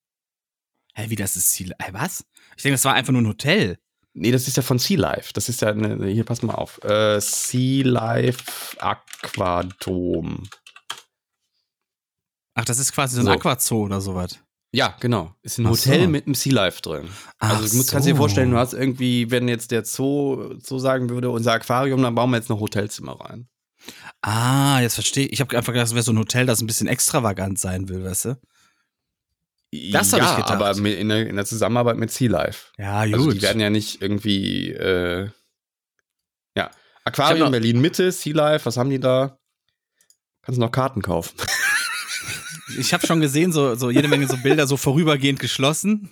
Hä, 0.93 1.09
wie 1.09 1.15
das 1.15 1.35
ist 1.35 1.51
Ziel? 1.51 1.73
Hä, 1.81 1.89
was? 1.93 2.25
Ich 2.57 2.63
denke, 2.63 2.75
das 2.75 2.85
war 2.85 2.93
einfach 2.93 3.11
nur 3.11 3.21
ein 3.23 3.27
Hotel. 3.27 3.79
Nee, 4.13 4.31
das 4.31 4.47
ist 4.47 4.57
ja 4.57 4.63
von 4.63 4.77
Sea 4.79 4.99
Life. 4.99 5.31
Das 5.33 5.49
ist 5.49 5.61
ja, 5.61 5.69
eine, 5.69 6.07
hier, 6.07 6.25
pass 6.25 6.41
mal 6.43 6.53
auf. 6.53 6.79
Äh, 6.83 7.19
sea 7.19 7.83
Life 7.85 8.77
Aquadom. 8.79 10.47
Ach, 12.53 12.65
das 12.65 12.79
ist 12.79 12.91
quasi 12.91 13.15
so 13.15 13.21
ein 13.21 13.25
So. 13.25 13.31
Aquazoo 13.31 13.85
oder 13.85 14.01
sowas. 14.01 14.39
Ja, 14.71 14.95
genau. 14.99 15.33
Ist 15.41 15.57
ein 15.57 15.65
Ach 15.65 15.71
Hotel 15.71 16.03
so. 16.03 16.09
mit 16.09 16.25
einem 16.25 16.35
Sea 16.35 16.53
Life 16.53 16.81
drin. 16.81 17.09
Ach 17.39 17.57
also 17.57 17.67
du 17.67 17.77
musst, 17.77 17.91
kannst 17.91 18.07
dir 18.07 18.11
so. 18.11 18.17
vorstellen, 18.17 18.51
du 18.51 18.57
hast 18.57 18.73
irgendwie, 18.73 19.31
wenn 19.31 19.47
jetzt 19.47 19.71
der 19.71 19.83
Zoo 19.83 20.55
so 20.59 20.77
sagen 20.77 21.09
würde, 21.09 21.31
unser 21.31 21.53
Aquarium, 21.53 22.03
dann 22.03 22.13
bauen 22.13 22.29
wir 22.29 22.37
jetzt 22.37 22.49
noch 22.49 22.59
Hotelzimmer 22.59 23.19
rein. 23.19 23.47
Ah, 24.21 24.79
jetzt 24.81 24.95
verstehe 24.95 25.25
ich. 25.25 25.33
Ich 25.33 25.41
habe 25.41 25.57
einfach 25.57 25.73
gedacht, 25.73 25.87
das 25.87 25.95
wäre 25.95 26.03
so 26.03 26.11
ein 26.11 26.19
Hotel, 26.19 26.45
das 26.45 26.61
ein 26.61 26.67
bisschen 26.67 26.87
extravagant 26.87 27.57
sein 27.57 27.89
will, 27.89 28.03
weißt 28.03 28.25
du? 28.25 28.37
Das 29.91 30.13
hab 30.13 30.19
ja, 30.19 30.31
ich 30.31 30.35
gedacht. 30.45 30.51
aber 30.51 30.71
in 30.77 31.09
der, 31.09 31.27
in 31.27 31.35
der 31.35 31.45
Zusammenarbeit 31.45 31.97
mit 31.97 32.11
Sea 32.11 32.29
Life. 32.29 32.67
Ja, 32.77 33.05
gut. 33.05 33.13
Also 33.13 33.31
die 33.31 33.41
werden 33.41 33.61
ja 33.61 33.69
nicht 33.69 34.01
irgendwie, 34.01 34.71
äh, 34.71 35.29
ja. 36.55 36.71
Aquarium 37.05 37.51
Berlin 37.51 37.79
Mitte, 37.79 38.11
Sea 38.11 38.33
Life, 38.33 38.65
was 38.65 38.77
haben 38.77 38.89
die 38.89 38.99
da? 38.99 39.39
Kannst 40.41 40.57
du 40.57 40.61
noch 40.61 40.71
Karten 40.71 41.01
kaufen. 41.01 41.35
Ich 42.77 42.93
habe 42.93 43.05
schon 43.05 43.21
gesehen, 43.21 43.51
so, 43.51 43.75
so 43.75 43.89
jede 43.89 44.07
Menge 44.07 44.27
so 44.27 44.37
Bilder 44.37 44.67
so 44.67 44.77
vorübergehend 44.77 45.39
geschlossen. 45.39 46.09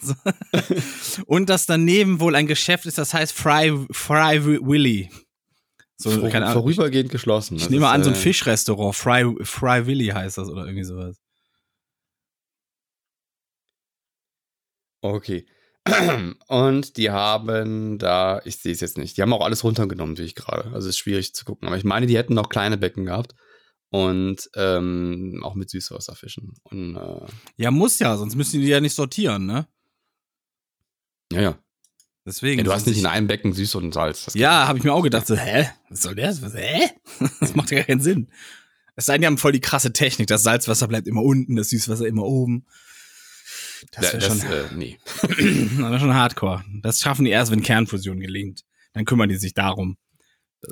Und 1.25 1.49
dass 1.49 1.65
daneben 1.65 2.19
wohl 2.19 2.35
ein 2.35 2.47
Geschäft 2.47 2.85
ist, 2.85 2.97
das 2.97 3.13
heißt 3.13 3.33
Fry, 3.33 3.73
Fry 3.91 4.43
Willy. 4.43 5.09
So, 5.97 6.11
Vor, 6.11 6.29
keine 6.29 6.45
Ahnung. 6.45 6.61
vorübergehend 6.63 7.09
geschlossen. 7.11 7.55
Ich 7.55 7.63
Das 7.63 7.69
nehme 7.71 7.85
ist, 7.85 7.91
an, 7.91 8.03
so 8.03 8.09
ein 8.11 8.15
äh, 8.15 8.19
Fischrestaurant. 8.19 8.95
Fry, 8.95 9.35
Fry 9.43 9.85
Willy 9.87 10.07
heißt 10.07 10.37
das 10.37 10.49
oder 10.49 10.65
irgendwie 10.65 10.83
sowas. 10.83 11.17
Okay. 15.01 15.45
Und 16.47 16.97
die 16.97 17.11
haben 17.11 17.97
da, 17.97 18.41
ich 18.45 18.57
sehe 18.57 18.73
es 18.73 18.81
jetzt 18.81 18.97
nicht, 18.97 19.17
die 19.17 19.21
haben 19.21 19.33
auch 19.33 19.43
alles 19.45 19.63
runtergenommen, 19.63 20.15
sehe 20.15 20.25
ich 20.25 20.35
gerade. 20.35 20.71
Also 20.73 20.89
ist 20.89 20.97
schwierig 20.97 21.33
zu 21.33 21.45
gucken. 21.45 21.67
Aber 21.67 21.77
ich 21.77 21.83
meine, 21.83 22.07
die 22.07 22.17
hätten 22.17 22.33
noch 22.33 22.49
kleine 22.49 22.77
Becken 22.77 23.05
gehabt. 23.05 23.33
Und 23.89 24.49
ähm, 24.55 25.39
auch 25.43 25.55
mit 25.55 25.69
Süßwasserfischen. 25.69 26.53
Und 26.63 26.95
äh, 26.97 27.25
Ja, 27.55 27.71
muss 27.71 27.99
ja, 27.99 28.17
sonst 28.17 28.35
müssen 28.35 28.59
die 28.61 28.67
ja 28.67 28.81
nicht 28.81 28.93
sortieren, 28.95 29.45
ne? 29.45 29.67
ja, 31.31 31.41
ja. 31.41 31.57
Deswegen. 32.25 32.57
ja 32.59 32.63
du 32.65 32.73
hast 32.73 32.85
nicht 32.87 32.97
ich- 32.97 33.01
in 33.03 33.07
einem 33.07 33.27
Becken 33.27 33.53
Süß 33.53 33.75
und 33.75 33.93
Salz. 33.93 34.33
Ja, 34.33 34.67
habe 34.67 34.77
ich 34.77 34.83
mir 34.83 34.93
auch 34.93 35.01
gedacht, 35.03 35.25
so, 35.27 35.35
hä? 35.37 35.69
Was 35.89 36.01
soll 36.01 36.15
das? 36.15 36.41
Was, 36.41 36.53
hä? 36.55 36.89
Das 37.39 37.55
macht 37.55 37.71
ja 37.71 37.77
gar 37.77 37.85
keinen 37.85 38.01
Sinn. 38.01 38.27
Es 38.97 39.05
sei 39.05 39.13
denn, 39.13 39.21
die 39.21 39.27
haben 39.27 39.37
voll 39.37 39.51
die 39.53 39.61
krasse 39.61 39.93
Technik. 39.93 40.27
Das 40.27 40.43
Salzwasser 40.43 40.87
bleibt 40.89 41.07
immer 41.07 41.21
unten, 41.21 41.55
das 41.55 41.69
Süßwasser 41.69 42.05
immer 42.07 42.23
oben. 42.23 42.65
Das 43.91 44.11
wäre 44.11 44.21
schon, 44.21 44.41
äh, 44.41 44.63
nee. 44.75 44.97
das 45.79 46.01
schon 46.01 46.13
hardcore. 46.13 46.65
Das 46.81 46.99
schaffen 46.99 47.23
die 47.23 47.31
erst, 47.31 47.51
wenn 47.51 47.61
Kernfusion 47.61 48.19
gelingt. 48.19 48.63
Dann 48.93 49.05
kümmern 49.05 49.29
die 49.29 49.37
sich 49.37 49.53
darum. 49.53 49.97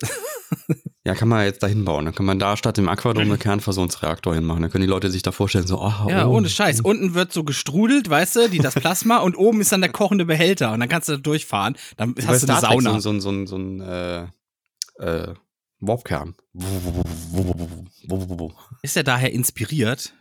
Ja, 1.05 1.13
kann 1.13 1.27
man 1.27 1.45
jetzt 1.45 1.61
da 1.61 1.67
hinbauen. 1.67 2.05
Dann 2.05 2.15
kann 2.15 2.25
man 2.25 2.39
da 2.39 2.57
statt 2.57 2.77
dem 2.77 2.89
Aquadom 2.89 3.21
einen 3.21 3.37
Kernfusionsreaktor 3.37 4.33
hinmachen. 4.33 4.63
Dann 4.63 4.71
können 4.71 4.81
die 4.81 4.89
Leute 4.89 5.11
sich 5.11 5.21
da 5.21 5.31
vorstellen, 5.31 5.67
so, 5.67 5.79
oh, 5.79 6.09
Ja, 6.09 6.25
oh. 6.25 6.35
ohne 6.35 6.49
Scheiß. 6.49 6.81
Unten 6.81 7.13
wird 7.13 7.31
so 7.31 7.43
gestrudelt, 7.43 8.09
weißt 8.09 8.35
du, 8.37 8.49
die, 8.49 8.57
das 8.57 8.73
Plasma, 8.73 9.19
und 9.19 9.35
oben 9.35 9.61
ist 9.61 9.71
dann 9.71 9.81
der 9.81 9.91
kochende 9.91 10.25
Behälter. 10.25 10.73
Und 10.73 10.79
dann 10.79 10.89
kannst 10.89 11.07
du 11.07 11.13
da 11.13 11.19
durchfahren. 11.19 11.77
Dann 11.97 12.15
hast 12.17 12.41
du 12.41 12.47
eine 12.47 12.57
Star 12.57 12.61
Trek 12.61 12.81
Sauna. 12.81 12.99
So, 12.99 13.19
so, 13.19 13.19
so, 13.19 13.45
so 13.45 13.55
ein 13.55 13.81
äh, 13.81 14.23
äh, 14.97 15.33
Warpkern. 15.79 16.33
Ist 18.81 18.97
er 18.97 19.03
daher 19.03 19.31
inspiriert? 19.31 20.11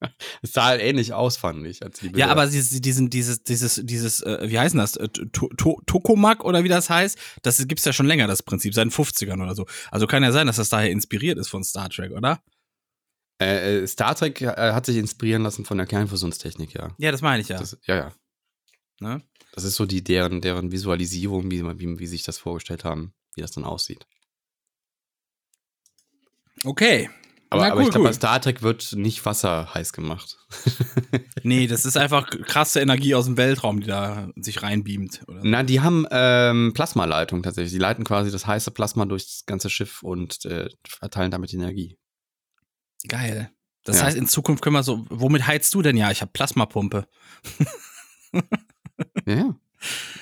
Es 0.42 0.52
sah 0.52 0.64
halt 0.66 0.80
ähnlich 0.80 1.12
aus, 1.12 1.36
fand 1.36 1.66
ich. 1.66 1.82
Als 1.82 2.00
die 2.00 2.10
Ja, 2.16 2.28
aber 2.28 2.48
sie- 2.48 2.80
diesen, 2.80 3.10
dieses, 3.10 3.42
dieses, 3.42 3.80
dieses, 3.84 4.22
äh, 4.22 4.48
wie 4.50 4.58
heißt 4.58 4.74
das? 4.76 4.96
Äh, 4.96 5.08
To- 5.08 5.48
To- 5.56 5.80
Tokamak 5.86 6.44
oder 6.44 6.64
wie 6.64 6.68
das 6.68 6.88
heißt, 6.88 7.18
das 7.42 7.66
gibt's 7.68 7.84
ja 7.84 7.92
schon 7.92 8.06
länger, 8.06 8.26
das 8.26 8.42
Prinzip, 8.42 8.72
seit 8.74 8.84
den 8.86 8.90
50ern 8.92 9.42
oder 9.42 9.54
so. 9.54 9.66
Also 9.90 10.06
kann 10.06 10.22
ja 10.22 10.32
sein, 10.32 10.46
dass 10.46 10.56
das 10.56 10.68
daher 10.70 10.90
inspiriert 10.90 11.38
ist 11.38 11.48
von 11.48 11.62
Star 11.64 11.88
Trek, 11.90 12.12
oder? 12.12 12.42
Äh, 13.42 13.82
äh, 13.82 13.86
Star 13.86 14.14
Trek 14.14 14.40
äh, 14.42 14.72
hat 14.72 14.86
sich 14.86 14.96
inspirieren 14.96 15.42
lassen 15.42 15.64
von 15.64 15.76
der 15.78 15.86
Kernfusionstechnik, 15.86 16.74
ja. 16.74 16.94
Ja, 16.98 17.10
das 17.12 17.20
meine 17.22 17.42
ich 17.42 17.48
ja. 17.48 17.58
Das, 17.58 17.76
ja, 17.84 17.96
ja. 17.96 18.12
Ne? 19.00 19.22
Das 19.52 19.64
ist 19.64 19.74
so 19.76 19.86
die 19.86 20.04
deren, 20.04 20.40
deren 20.40 20.72
Visualisierung, 20.72 21.50
wie, 21.50 21.62
wie, 21.78 21.98
wie 21.98 22.06
sich 22.06 22.22
das 22.22 22.38
vorgestellt 22.38 22.84
haben, 22.84 23.12
wie 23.34 23.40
das 23.40 23.50
dann 23.50 23.64
aussieht. 23.64 24.06
Okay. 26.64 27.08
Aber, 27.52 27.62
Na, 27.66 27.72
aber 27.72 27.80
ich 27.80 27.86
cool, 27.86 27.90
glaube, 27.92 28.04
bei 28.04 28.10
cool. 28.10 28.14
Star 28.14 28.40
Trek 28.40 28.62
wird 28.62 28.92
nicht 28.92 29.24
Wasser 29.26 29.74
heiß 29.74 29.92
gemacht. 29.92 30.38
Nee, 31.42 31.66
das 31.66 31.86
ist 31.86 31.96
einfach 31.96 32.28
krasse 32.28 32.80
Energie 32.80 33.14
aus 33.14 33.24
dem 33.24 33.38
Weltraum, 33.38 33.80
die 33.80 33.86
da 33.86 34.28
sich 34.36 34.62
reinbeamt. 34.62 35.22
Oder? 35.26 35.40
Na, 35.42 35.62
die 35.62 35.80
haben 35.80 36.06
ähm, 36.10 36.72
Plasmaleitung 36.74 37.42
tatsächlich. 37.42 37.72
Die 37.72 37.78
leiten 37.78 38.04
quasi 38.04 38.30
das 38.30 38.46
heiße 38.46 38.70
Plasma 38.72 39.06
durchs 39.06 39.46
ganze 39.46 39.70
Schiff 39.70 40.02
und 40.02 40.44
äh, 40.44 40.68
verteilen 40.86 41.30
damit 41.30 41.54
Energie. 41.54 41.96
Geil. 43.08 43.50
Das 43.84 43.96
Ja. 44.00 44.04
heißt, 44.04 44.18
in 44.18 44.28
Zukunft 44.28 44.62
können 44.62 44.74
wir 44.76 44.82
so, 44.82 45.06
womit 45.08 45.46
heizt 45.46 45.72
du 45.72 45.80
denn? 45.80 45.96
Ja, 45.96 46.10
ich 46.10 46.20
habe 46.20 46.30
Plasmapumpe. 46.32 47.06
Ja, 49.26 49.34
ja. 49.34 49.54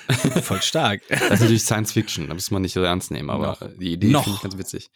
Voll 0.41 0.61
stark. 0.61 1.01
Das 1.07 1.21
ist 1.21 1.29
natürlich 1.41 1.63
Science 1.63 1.91
Fiction, 1.91 2.27
da 2.27 2.33
muss 2.33 2.49
man 2.49 2.61
nicht 2.61 2.73
so 2.73 2.81
ernst 2.81 3.11
nehmen, 3.11 3.29
aber 3.29 3.47
Noch. 3.47 3.77
die 3.79 3.93
Idee 3.93 4.07
finde 4.07 4.31
ich 4.31 4.41
ganz 4.41 4.57
witzig. 4.57 4.89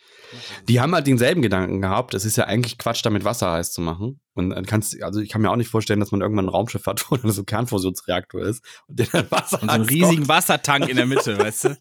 Die 0.67 0.81
haben 0.81 0.93
halt 0.95 1.05
denselben 1.05 1.41
Gedanken 1.41 1.81
gehabt, 1.81 2.13
es 2.13 2.25
ist 2.25 2.35
ja 2.35 2.45
eigentlich 2.45 2.77
Quatsch, 2.77 3.05
damit 3.05 3.23
Wasser 3.23 3.51
heiß 3.51 3.73
zu 3.73 3.81
machen. 3.81 4.19
Und 4.33 4.49
dann 4.49 4.65
kannst 4.65 5.01
also 5.03 5.19
ich 5.19 5.29
kann 5.29 5.41
mir 5.41 5.51
auch 5.51 5.55
nicht 5.55 5.69
vorstellen, 5.69 5.99
dass 5.99 6.11
man 6.11 6.21
irgendwann 6.21 6.45
ein 6.45 6.49
Raumschiff 6.49 6.87
hat, 6.87 7.05
wo 7.11 7.17
dann 7.17 7.31
so 7.31 7.43
ein 7.43 7.45
Kernfusionsreaktor 7.45 8.41
ist 8.41 8.63
und 8.87 8.99
der 8.99 9.07
dann 9.07 9.29
Wasser 9.29 9.61
Und 9.61 9.69
so 9.69 9.73
einen 9.75 9.85
riesigen. 9.85 10.27
Wassertank 10.27 10.89
in 10.89 10.95
der 10.95 11.05
Mitte, 11.05 11.37
weißt 11.37 11.65
du? 11.65 11.77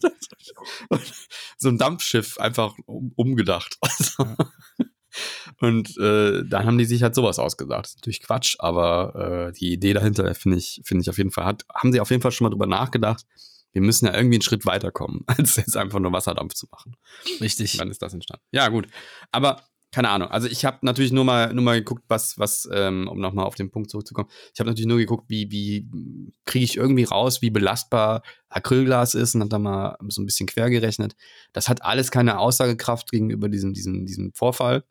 so 1.56 1.68
ein 1.68 1.78
Dampfschiff 1.78 2.38
einfach 2.38 2.74
um, 2.86 3.12
umgedacht. 3.16 3.78
Also, 3.80 4.36
Und 5.62 5.96
äh, 5.96 6.42
dann 6.44 6.66
haben 6.66 6.76
die 6.76 6.84
sich 6.84 7.04
halt 7.04 7.14
sowas 7.14 7.38
ausgedacht. 7.38 7.84
Das 7.84 7.90
ist 7.90 7.98
natürlich 7.98 8.20
Quatsch, 8.20 8.56
aber 8.58 9.50
äh, 9.50 9.52
die 9.52 9.72
Idee 9.72 9.92
dahinter 9.92 10.34
finde 10.34 10.58
ich, 10.58 10.80
finde 10.82 11.02
ich 11.02 11.08
auf 11.08 11.18
jeden 11.18 11.30
Fall 11.30 11.44
hat, 11.44 11.64
haben 11.72 11.92
sie 11.92 12.00
auf 12.00 12.10
jeden 12.10 12.20
Fall 12.20 12.32
schon 12.32 12.46
mal 12.46 12.50
drüber 12.50 12.66
nachgedacht. 12.66 13.24
Wir 13.70 13.80
müssen 13.80 14.06
ja 14.06 14.12
irgendwie 14.12 14.34
einen 14.34 14.42
Schritt 14.42 14.66
weiterkommen, 14.66 15.22
als 15.28 15.54
jetzt 15.54 15.76
einfach 15.76 16.00
nur 16.00 16.12
Wasserdampf 16.12 16.54
zu 16.54 16.66
machen. 16.72 16.96
Richtig. 17.40 17.76
Dann 17.76 17.92
ist 17.92 18.02
das 18.02 18.12
entstanden. 18.12 18.42
Ja, 18.50 18.68
gut. 18.70 18.88
Aber 19.30 19.62
keine 19.92 20.08
Ahnung. 20.08 20.30
Also 20.30 20.48
ich 20.48 20.64
habe 20.64 20.78
natürlich 20.82 21.12
nur 21.12 21.24
mal, 21.24 21.54
nur 21.54 21.62
mal 21.62 21.78
geguckt, 21.78 22.02
was, 22.08 22.36
was, 22.40 22.68
ähm, 22.72 23.06
um 23.06 23.20
nochmal 23.20 23.44
auf 23.44 23.54
den 23.54 23.70
Punkt 23.70 23.88
zurückzukommen. 23.88 24.30
Ich 24.52 24.58
habe 24.58 24.68
natürlich 24.68 24.88
nur 24.88 24.98
geguckt, 24.98 25.26
wie, 25.28 25.48
wie 25.52 25.88
kriege 26.44 26.64
ich 26.64 26.76
irgendwie 26.76 27.04
raus, 27.04 27.40
wie 27.40 27.50
belastbar 27.50 28.22
Acrylglas 28.48 29.14
ist 29.14 29.36
und 29.36 29.42
habe 29.42 29.50
da 29.50 29.60
mal 29.60 29.96
so 30.08 30.22
ein 30.22 30.26
bisschen 30.26 30.48
quer 30.48 30.70
gerechnet. 30.70 31.14
Das 31.52 31.68
hat 31.68 31.84
alles 31.84 32.10
keine 32.10 32.40
Aussagekraft 32.40 33.12
gegenüber 33.12 33.48
diesem, 33.48 33.74
diesem, 33.74 34.06
diesem 34.06 34.32
Vorfall. 34.34 34.82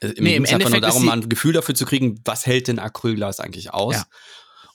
Äh, 0.00 0.08
Nee, 0.18 0.36
im 0.36 0.44
ging's 0.44 0.50
einfach 0.52 0.68
nur 0.70 0.76
Endeffekt 0.76 0.84
darum, 0.84 1.04
mal 1.04 1.12
ein 1.14 1.28
Gefühl 1.28 1.52
dafür 1.52 1.74
zu 1.74 1.84
kriegen, 1.86 2.20
was 2.24 2.46
hält 2.46 2.68
denn 2.68 2.78
Acrylglas 2.78 3.40
eigentlich 3.40 3.72
aus? 3.72 3.94
Ja. 3.96 4.04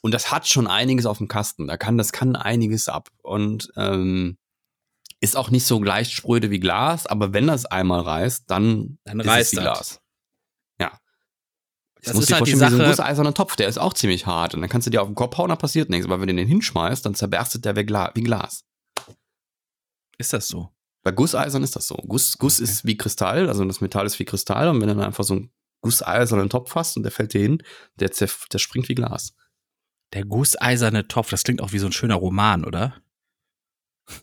Und 0.02 0.14
das 0.14 0.32
hat 0.32 0.48
schon 0.48 0.68
einiges 0.68 1.06
auf 1.08 1.18
dem 1.18 1.28
Kasten. 1.28 1.68
Da 1.68 1.78
kann, 1.78 1.98
das 1.98 2.12
kann 2.12 2.36
einiges 2.36 2.88
ab. 2.90 3.10
Und 3.24 3.72
ähm, 3.76 4.38
ist 5.20 5.36
auch 5.36 5.50
nicht 5.50 5.66
so 5.66 5.82
leicht 5.82 6.12
spröde 6.12 6.52
wie 6.52 6.60
Glas, 6.60 7.08
aber 7.08 7.34
wenn 7.34 7.48
das 7.48 7.66
einmal 7.66 8.02
reißt, 8.02 8.44
dann, 8.52 9.00
Dann 9.06 9.20
ist 9.22 9.28
reißt 9.28 9.54
es 9.54 9.60
wie 9.60 9.64
das. 9.64 9.78
Glas. 9.78 10.02
Ja. 10.80 11.00
Das 12.04 12.14
musst 12.14 12.24
ist 12.24 12.30
dir 12.30 12.36
halt 12.36 12.46
die 12.48 12.52
vorstellen, 12.52 12.72
wie 12.74 12.76
so 12.78 12.84
ein 12.84 12.88
Sache- 12.88 12.90
gusseiserner 12.92 13.34
Topf, 13.34 13.56
der 13.56 13.68
ist 13.68 13.80
auch 13.80 13.94
ziemlich 13.94 14.28
hart. 14.28 14.54
Und 14.54 14.62
dann 14.62 14.70
kannst 14.70 14.86
du 14.86 14.92
dir 14.92 15.02
auf 15.02 15.08
den 15.08 15.16
Kopf 15.16 15.36
hauen, 15.38 15.50
da 15.50 15.56
passiert 15.56 15.90
nichts. 15.90 16.06
Aber 16.06 16.20
wenn 16.22 16.28
du 16.28 16.36
den 16.36 16.48
hinschmeißt, 16.48 17.04
dann 17.04 17.16
zerberstet 17.16 17.66
der 17.66 17.76
wie 17.76 18.22
Glas. 18.24 18.64
Ist 20.20 20.34
das 20.34 20.48
so? 20.48 20.70
Bei 21.06 21.12
Gusseisern 21.12 21.62
ist 21.62 21.76
das 21.76 21.86
so. 21.88 21.96
Guss, 22.08 22.36
Guss 22.40 22.60
Okay. 22.60 22.64
ist 22.64 22.84
wie 22.84 22.98
Kristall, 22.98 23.48
also 23.48 23.64
das 23.64 23.80
Metall 23.80 24.08
ist 24.08 24.18
wie 24.18 24.26
Kristall. 24.26 24.70
Und 24.70 24.82
wenn 24.82 24.88
du 24.88 24.96
dann 24.96 25.06
einfach 25.06 25.24
so 25.24 25.36
einen 25.36 25.52
gusseisernen 25.82 26.50
Topf 26.50 26.74
hast 26.74 26.98
und 26.98 27.04
der 27.04 27.12
fällt 27.12 27.36
dir 27.36 27.42
hin, 27.42 27.62
der, 28.00 28.10
der 28.10 28.58
springt 28.58 28.90
wie 28.90 28.96
Glas. 28.96 29.36
Der 30.14 30.26
gusseiserne 30.26 31.08
Topf, 31.08 31.30
das 31.30 31.44
klingt 31.44 31.62
auch 31.62 31.74
wie 31.74 31.78
so 31.78 31.86
ein 31.86 31.92
schöner 31.92 32.16
Roman, 32.16 32.66
oder? 32.66 32.96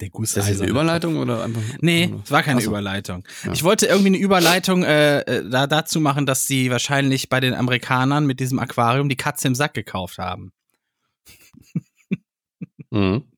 Der 0.00 0.08
Ist 0.08 0.36
das 0.36 0.48
jetzt 0.48 0.58
gusseiserne 0.58 0.62
eine 0.62 0.70
Überleitung 0.70 1.16
oder 1.18 1.44
einfach? 1.44 1.62
Nee, 1.80 2.12
es 2.24 2.30
war 2.32 2.42
keine 2.42 2.60
so. 2.60 2.70
Überleitung. 2.70 3.24
Ja. 3.44 3.52
Ich 3.52 3.62
wollte 3.62 3.86
irgendwie 3.86 4.08
eine 4.08 4.18
Überleitung 4.18 4.82
äh, 4.82 5.20
äh, 5.20 5.48
da, 5.48 5.68
dazu 5.68 6.00
machen, 6.00 6.26
dass 6.26 6.46
sie 6.48 6.70
wahrscheinlich 6.70 7.28
bei 7.28 7.38
den 7.38 7.54
Amerikanern 7.54 8.26
mit 8.26 8.40
diesem 8.40 8.58
Aquarium 8.58 9.08
die 9.08 9.16
Katze 9.16 9.46
im 9.46 9.54
Sack 9.54 9.74
gekauft 9.74 10.18
haben. 10.18 10.52
Mhm. 12.90 13.31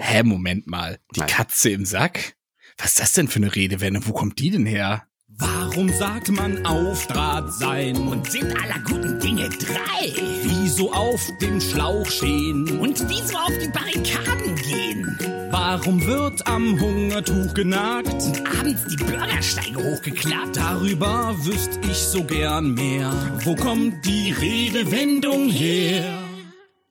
Hä, 0.00 0.22
Moment 0.22 0.66
mal. 0.66 0.98
Die 1.14 1.20
Nein. 1.20 1.28
Katze 1.28 1.70
im 1.70 1.84
Sack? 1.84 2.34
Was 2.78 2.92
ist 2.92 3.00
das 3.00 3.12
denn 3.12 3.28
für 3.28 3.36
eine 3.36 3.54
Redewendung? 3.54 4.06
Wo 4.06 4.12
kommt 4.12 4.38
die 4.38 4.50
denn 4.50 4.66
her? 4.66 5.04
Warum 5.28 5.88
sagt 5.90 6.30
man 6.30 6.64
auf 6.66 7.06
Draht 7.06 7.52
sein? 7.52 7.96
Und 7.96 8.30
sind 8.30 8.54
aller 8.62 8.78
guten 8.80 9.20
Dinge 9.20 9.48
drei? 9.48 10.12
Wieso 10.42 10.92
auf 10.92 11.20
dem 11.40 11.60
Schlauch 11.60 12.06
stehen? 12.06 12.78
Und 12.78 13.08
wieso 13.08 13.36
auf 13.36 13.52
die 13.58 13.68
Barrikaden 13.68 14.56
gehen? 14.56 15.18
Warum 15.50 16.04
wird 16.06 16.46
am 16.46 16.80
Hungertuch 16.80 17.54
genagt? 17.54 18.12
Und 18.12 18.46
abends 18.58 18.86
die 18.86 18.96
Bürgersteige 18.96 19.78
hochgeklappt? 19.82 20.56
Darüber 20.56 21.34
wüsste 21.44 21.78
ich 21.90 21.98
so 21.98 22.24
gern 22.24 22.74
mehr. 22.74 23.10
Wo 23.44 23.54
kommt 23.54 24.04
die 24.06 24.32
Redewendung 24.32 25.48
her? 25.48 26.22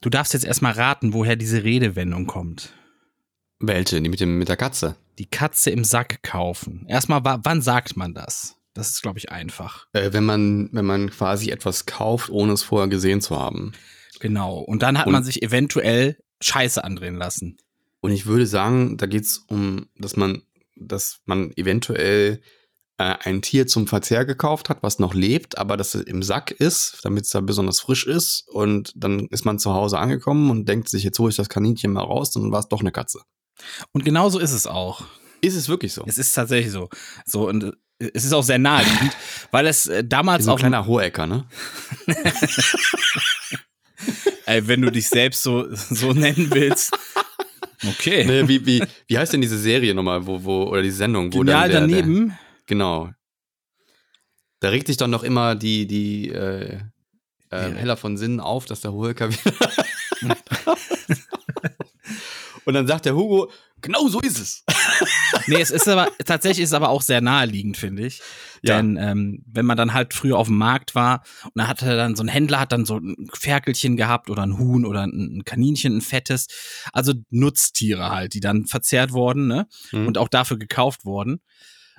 Du 0.02 0.10
darfst 0.10 0.34
jetzt 0.34 0.46
erstmal 0.46 0.74
raten, 0.74 1.14
woher 1.14 1.36
diese 1.36 1.64
Redewendung 1.64 2.26
kommt. 2.26 2.74
Welche? 3.60 4.02
Die 4.02 4.10
mit, 4.10 4.20
dem, 4.20 4.38
mit 4.38 4.50
der 4.50 4.58
Katze? 4.58 4.96
Die 5.18 5.26
Katze 5.26 5.70
im 5.70 5.84
Sack 5.84 6.24
kaufen. 6.24 6.86
Erstmal, 6.88 7.24
wa- 7.26 7.40
wann 7.44 7.62
sagt 7.62 7.98
man 7.98 8.14
das? 8.14 8.56
Das 8.74 8.90
ist, 8.90 9.02
glaube 9.02 9.20
ich, 9.20 9.32
einfach. 9.32 9.88
Äh, 9.94 10.14
wenn, 10.14 10.24
man, 10.24 10.70
wenn 10.72 10.86
man 10.86 11.10
quasi 11.10 11.50
etwas 11.50 11.86
kauft, 11.86 12.30
ohne 12.30 12.54
es 12.54 12.64
vorher 12.64 12.88
gesehen 12.88 13.20
zu 13.20 13.38
haben. 13.38 13.74
Genau. 14.22 14.60
Und 14.60 14.82
dann 14.82 14.98
hat 14.98 15.08
Und- 15.08 15.14
man 15.14 15.24
sich 15.24 15.44
eventuell 15.44 16.18
Scheiße 16.42 16.84
andrehen 16.84 17.16
lassen. 17.16 17.58
Und 18.02 18.12
ich 18.12 18.26
würde 18.28 18.48
sagen, 18.48 18.96
da 18.98 19.08
geht 19.08 19.24
es 19.26 19.40
um, 19.40 19.88
dass 19.98 20.16
man, 20.16 20.44
dass 20.78 21.20
man 21.26 21.52
eventuell 21.58 22.40
äh, 22.98 23.16
ein 23.24 23.42
Tier 23.42 23.68
zum 23.68 23.88
Verzehr 23.88 24.24
gekauft 24.24 24.70
hat, 24.70 24.84
was 24.84 25.00
noch 25.00 25.14
lebt, 25.14 25.58
aber 25.58 25.76
das 25.76 25.96
im 25.96 26.24
Sack 26.24 26.52
ist, 26.52 27.00
damit 27.04 27.26
es 27.26 27.32
da 27.32 27.42
besonders 27.42 27.82
frisch 27.82 28.08
ist. 28.08 28.48
Und 28.48 28.94
dann 28.96 29.28
ist 29.32 29.44
man 29.44 29.60
zu 29.60 29.74
Hause 29.74 30.00
angekommen 30.00 30.50
und 30.50 30.70
denkt 30.70 30.88
sich, 30.88 31.04
jetzt 31.04 31.20
hole 31.20 31.30
ich 31.32 31.36
das 31.36 31.50
Kaninchen 31.50 31.92
mal 31.92 32.04
raus, 32.04 32.32
dann 32.32 32.54
war 32.54 32.60
es 32.62 32.70
doch 32.70 32.80
eine 32.80 32.94
Katze. 32.94 33.20
Und 33.92 34.06
genauso 34.06 34.40
ist 34.40 34.52
es 34.52 34.68
auch. 34.68 35.04
Ist 35.42 35.56
es 35.56 35.70
wirklich 35.70 35.94
so? 35.94 36.04
Es 36.06 36.18
ist 36.18 36.34
tatsächlich 36.34 36.72
so. 36.72 36.90
So 37.26 37.48
und 37.48 37.64
äh, 38.00 38.12
es 38.14 38.26
ist 38.26 38.34
auch 38.34 38.44
sehr 38.44 38.60
naheliegend, 38.60 39.16
weil 39.52 39.68
es 39.68 39.88
äh, 39.88 40.04
damals 40.04 40.46
so 40.46 40.52
ein 40.52 40.56
auch 40.56 40.60
kleiner 40.60 40.86
Hohecker, 40.86 41.28
ne? 41.28 41.46
Ey, 44.46 44.68
wenn 44.68 44.82
du 44.82 44.92
dich 44.92 45.10
selbst 45.10 45.44
so 45.44 45.68
so 45.74 46.14
nennen 46.14 46.50
willst. 46.52 46.92
Okay. 47.88 48.26
ne 48.26 48.48
wie, 48.48 48.66
wie, 48.66 48.84
wie 49.08 49.18
heißt 49.18 49.32
denn 49.34 49.42
diese 49.42 49.58
Serie 49.58 49.94
nochmal, 49.94 50.26
wo, 50.26 50.44
wo, 50.44 50.64
oder 50.64 50.82
die 50.82 50.92
Sendung, 50.92 51.34
wo 51.34 51.40
Genial 51.40 51.70
dann 51.70 51.88
der, 51.88 51.98
Der, 51.98 52.06
daneben. 52.06 52.38
genau. 52.66 53.12
Da 54.60 54.70
regt 54.70 54.88
sich 54.88 54.98
dann 54.98 55.12
noch 55.12 55.24
immer 55.24 55.56
die, 55.56 55.88
die 55.88 56.30
äh, 56.30 56.80
äh, 57.50 57.72
Heller 57.72 57.96
von 57.96 58.18
Sinnen 58.18 58.40
auf, 58.42 58.66
dass 58.66 58.82
der 58.82 58.92
Hohecker 58.92 59.30
wieder. 59.32 59.54
Und 62.70 62.76
dann 62.76 62.86
sagt 62.86 63.06
der 63.06 63.16
Hugo, 63.16 63.50
genau 63.82 64.08
so 64.10 64.20
ist 64.20 64.38
es. 64.38 64.64
Nee, 65.48 65.60
es 65.60 65.72
ist 65.72 65.88
aber 65.88 66.10
tatsächlich 66.24 66.66
ist 66.66 66.70
es 66.70 66.76
aber 66.76 66.90
auch 66.90 67.02
sehr 67.02 67.20
naheliegend, 67.20 67.78
finde 67.78 68.06
ich. 68.06 68.22
Ja. 68.62 68.78
Denn 68.78 68.96
ähm, 68.98 69.44
wenn 69.48 69.66
man 69.66 69.76
dann 69.76 69.96
halt 69.96 70.14
früher 70.14 70.38
auf 70.38 70.46
dem 70.46 70.58
Markt 70.60 70.94
war 70.94 71.24
und 71.46 71.54
da 71.56 71.68
hatte 71.68 71.98
dann 71.98 72.16
so 72.16 72.22
ein 72.22 72.28
Händler 72.28 72.60
hat 72.60 72.72
dann 72.72 72.86
so 72.86 72.98
ein 72.98 73.28
Ferkelchen 73.34 73.98
gehabt 73.98 74.30
oder 74.30 74.44
ein 74.44 74.60
Huhn 74.60 74.86
oder 74.86 75.04
ein 75.04 75.42
Kaninchen, 75.46 75.98
ein 75.98 76.02
fettes, 76.02 76.46
also 76.94 77.14
Nutztiere 77.32 78.12
halt, 78.12 78.36
die 78.36 78.40
dann 78.40 78.68
verzehrt 78.68 79.14
wurden, 79.14 79.48
ne? 79.48 79.66
Mhm. 79.92 80.06
Und 80.06 80.20
auch 80.20 80.28
dafür 80.28 80.60
gekauft 80.60 81.06
wurden. 81.06 81.42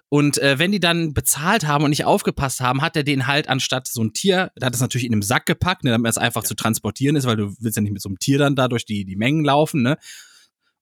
Und 0.09 0.39
äh, 0.39 0.61
wenn 0.61 0.71
die 0.71 0.79
dann 0.79 1.15
bezahlt 1.15 1.67
haben 1.67 1.83
und 1.83 1.91
nicht 1.91 2.05
aufgepasst 2.05 2.61
haben, 2.61 2.81
hat 2.81 2.95
er 2.95 3.03
den 3.03 3.27
halt 3.27 3.49
anstatt 3.49 3.89
so 3.89 4.05
ein 4.05 4.13
Tier, 4.13 4.53
der 4.57 4.67
hat 4.67 4.75
es 4.75 4.81
natürlich 4.81 5.07
in 5.07 5.13
einem 5.13 5.23
Sack 5.23 5.47
gepackt, 5.47 5.83
ne, 5.83 5.91
damit 5.91 6.11
es 6.11 6.19
einfach 6.19 6.45
zu 6.45 6.55
transportieren 6.55 7.17
ist, 7.17 7.27
weil 7.27 7.37
du 7.37 7.57
willst 7.59 7.77
ja 7.77 7.83
nicht 7.83 7.93
mit 7.93 8.03
so 8.03 8.09
einem 8.09 8.21
Tier 8.21 8.39
dann 8.39 8.55
da 8.55 8.69
durch 8.69 8.85
die, 8.85 9.05
die 9.05 9.17
Mengen 9.17 9.45
laufen, 9.45 9.83
ne? 9.83 9.99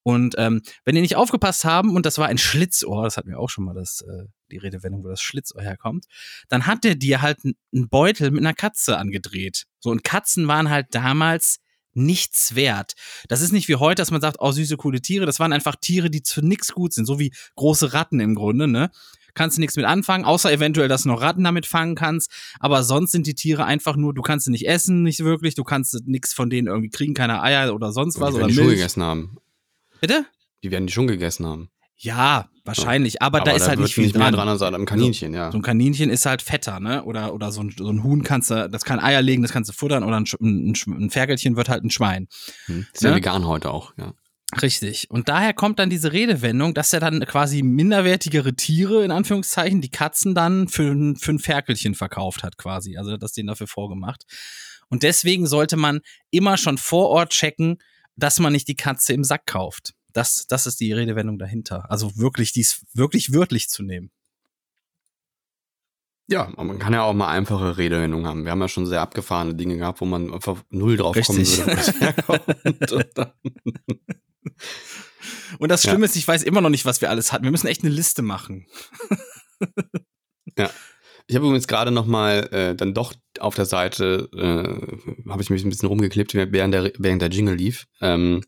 Und 0.09 0.37
ähm, 0.39 0.63
wenn 0.87 0.95
die 0.95 1.03
nicht 1.03 1.17
aufgepasst 1.17 1.67
haben, 1.67 1.95
und 1.95 2.07
das 2.07 2.17
war 2.17 2.29
ein 2.29 2.39
Schlitzohr, 2.39 3.05
das 3.05 3.19
hatten 3.19 3.29
wir 3.29 3.39
auch 3.39 3.51
schon 3.51 3.65
mal, 3.65 3.75
das, 3.75 4.01
äh, 4.01 4.25
die 4.51 4.57
Redewendung, 4.57 5.05
wo 5.05 5.09
das 5.09 5.21
Schlitzohr 5.21 5.61
herkommt, 5.61 6.07
dann 6.49 6.65
hat 6.65 6.83
der 6.85 6.95
dir 6.95 7.21
halt 7.21 7.41
einen 7.45 7.91
Beutel 7.91 8.31
mit 8.31 8.41
einer 8.41 8.55
Katze 8.55 8.97
angedreht. 8.97 9.67
So, 9.81 9.91
und 9.91 10.05
Katzen 10.05 10.49
waren 10.49 10.71
halt 10.71 10.87
damals 10.93 11.59
nichts 11.93 12.55
wert. 12.55 12.95
Das 13.29 13.43
ist 13.43 13.53
nicht 13.53 13.69
wie 13.69 13.77
heute, 13.77 14.01
dass 14.01 14.11
man 14.11 14.23
sagt, 14.23 14.39
oh, 14.41 14.51
süße, 14.51 14.79
coole 14.79 15.03
Tiere. 15.03 15.27
Das 15.27 15.41
waren 15.41 15.53
einfach 15.53 15.77
Tiere, 15.77 16.09
die 16.09 16.23
zu 16.23 16.41
nix 16.41 16.73
gut 16.73 16.95
sind, 16.95 17.05
so 17.05 17.19
wie 17.19 17.31
große 17.57 17.93
Ratten 17.93 18.19
im 18.21 18.35
Grunde, 18.35 18.67
ne? 18.67 18.91
Kannst 19.35 19.59
du 19.59 19.61
nichts 19.61 19.77
mit 19.77 19.85
anfangen, 19.85 20.25
außer 20.25 20.51
eventuell, 20.51 20.89
dass 20.89 21.03
du 21.03 21.11
noch 21.11 21.21
Ratten 21.21 21.45
damit 21.45 21.67
fangen 21.67 21.97
kannst. 21.97 22.31
Aber 22.61 22.83
sonst 22.83 23.13
sind 23.13 23.27
die 23.27 23.35
Tiere 23.35 23.67
einfach 23.67 23.97
nur, 23.97 24.15
du 24.15 24.23
kannst 24.23 24.47
sie 24.47 24.53
nicht 24.53 24.67
essen, 24.67 25.03
nicht 25.03 25.23
wirklich, 25.23 25.55
du 25.55 25.65
kannst 25.65 26.07
nichts 26.07 26.33
von 26.33 26.49
denen 26.49 26.67
irgendwie 26.67 26.89
kriegen, 26.89 27.13
keine 27.13 27.43
Eier 27.43 27.75
oder 27.75 27.93
sonst 27.93 28.19
was 28.21 28.33
oder 28.33 28.47
Milch. 28.47 28.71
gegessen 28.71 29.03
haben. 29.03 29.37
Bitte? 30.01 30.27
Die 30.63 30.71
werden 30.71 30.87
die 30.87 30.93
schon 30.93 31.07
gegessen 31.07 31.47
haben. 31.47 31.71
Ja, 32.01 32.49
wahrscheinlich, 32.65 33.23
aber, 33.23 33.41
da 33.41 33.51
ist 33.53 33.63
halt 33.67 33.79
wird 33.79 33.87
nicht 33.89 33.95
viel 33.95 34.05
mehr 34.13 34.13
dran. 34.31 34.35
dran 34.35 34.49
als 34.49 34.63
an 34.63 34.73
einem 34.75 34.87
Kaninchen, 34.87 35.35
ja. 35.35 35.51
So 35.51 35.59
ein 35.59 35.63
Kaninchen 35.63 36.11
ist 36.11 36.27
halt 36.27 36.43
fetter, 36.43 36.79
ne? 36.79 37.03
Oder, 37.05 37.35
oder 37.35 37.51
so, 37.51 37.61
ein, 37.61 37.75
so 37.77 37.89
ein 37.91 38.05
Huhn 38.05 38.23
kannst 38.23 38.51
du, 38.53 38.69
das 38.71 38.85
kann 38.85 39.01
Eier 39.01 39.21
legen, 39.21 39.43
das 39.43 39.51
kannst 39.53 39.69
du 39.69 39.75
futtern, 39.75 40.05
oder 40.05 40.17
ein, 40.21 40.25
ein, 40.41 40.75
ein 40.87 41.11
Ferkelchen 41.11 41.57
wird 41.57 41.69
halt 41.69 41.83
ein 41.83 41.91
Schwein. 41.91 42.29
Hm. 42.67 42.87
Ist 42.93 43.03
ja 43.03 43.11
Ne? 43.11 43.17
vegan 43.17 43.47
heute 43.49 43.73
auch, 43.73 43.95
ja. 43.97 44.15
Richtig. 44.63 45.11
Und 45.11 45.29
daher 45.29 45.53
kommt 45.53 45.79
dann 45.81 45.91
diese 45.91 46.13
Redewendung, 46.13 46.73
dass 46.73 46.93
er 46.93 47.01
dann 47.01 47.21
quasi 47.27 47.63
minderwertigere 47.63 48.55
Tiere, 48.55 49.05
in 49.05 49.11
Anführungszeichen, 49.11 49.81
die 49.81 49.91
Katzen 49.91 50.35
dann 50.37 50.69
für, 50.69 50.91
ein- 50.93 51.17
für 51.17 51.33
ein 51.33 51.39
Ferkelchen 51.41 51.95
verkauft 51.97 52.45
hat, 52.45 52.57
quasi. 52.59 52.97
Also 52.97 53.17
das 53.17 53.33
denen 53.33 53.49
dafür 53.49 53.67
vorgemacht. 53.67 54.23
Und 54.89 55.03
deswegen 55.03 55.47
sollte 55.47 55.77
man 55.77 56.01
immer 56.31 56.57
schon 56.57 56.79
vor 56.79 57.09
Ort 57.11 57.31
checken, 57.33 57.79
dass 58.19 58.39
man 58.41 58.53
nicht 58.53 58.69
die 58.69 58.75
Katze 58.75 59.13
im 59.13 59.25
Sack 59.25 59.47
kauft. 59.47 59.95
Das, 60.13 60.47
das 60.47 60.67
ist 60.67 60.81
die 60.81 60.93
Redewendung 60.93 61.39
dahinter. 61.39 61.91
Also 61.91 62.17
wirklich, 62.17 62.53
dies 62.53 62.85
wirklich 62.93 63.33
wörtlich 63.33 63.69
zu 63.69 63.83
nehmen. 63.83 64.11
Ja, 66.31 66.53
man 66.57 66.79
kann 66.79 66.93
ja 66.93 67.03
auch 67.05 67.15
mal 67.15 67.29
einfache 67.29 67.79
Redewendungen 67.79 68.27
haben. 68.27 68.45
Wir 68.45 68.51
haben 68.51 68.61
ja 68.61 68.69
schon 68.69 68.87
sehr 68.87 69.01
abgefahrene 69.01 69.55
Dinge 69.55 69.79
gehabt, 69.79 70.01
wo 70.03 70.05
man 70.05 70.33
einfach 70.35 70.63
null 70.69 70.97
drauf 70.99 71.17
kommen 71.25 71.39
Richtig. 71.39 71.59
würde, 71.59 71.77
das 71.77 72.01
herkommt. 72.01 73.33
Und 75.59 75.71
das 75.71 75.83
Ja. 75.85 75.91
Schlimme 75.91 76.05
ist, 76.05 76.17
ich 76.17 76.29
weiß 76.29 76.43
immer 76.43 76.61
noch 76.61 76.69
nicht, 76.69 76.85
was 76.85 77.01
wir 77.01 77.09
alles 77.09 77.33
hatten. 77.33 77.45
Wir 77.45 77.51
müssen 77.51 77.67
echt 77.67 77.83
eine 77.83 77.93
Liste 77.93 78.21
machen. 78.23 78.67
Ich 81.29 81.37
habe 81.37 81.45
übrigens 81.47 81.69
gerade 81.69 81.91
noch 81.91 82.07
mal 82.07 82.49
äh, 82.53 82.75
dann 82.75 82.95
doch 82.95 83.13
auf 83.39 83.55
der 83.55 83.67
Seite 83.67 84.29
äh, 84.35 85.31
habe 85.31 85.43
ich 85.43 85.51
mich 85.51 85.63
ein 85.63 85.69
bisschen 85.69 85.89
rumgeklebt, 85.89 86.35
während 86.35 86.75
der 86.75 86.93
während 86.99 87.23
der 87.23 87.29
Jingle 87.29 87.55
lief. 87.55 87.87
Ähm, 88.01 88.43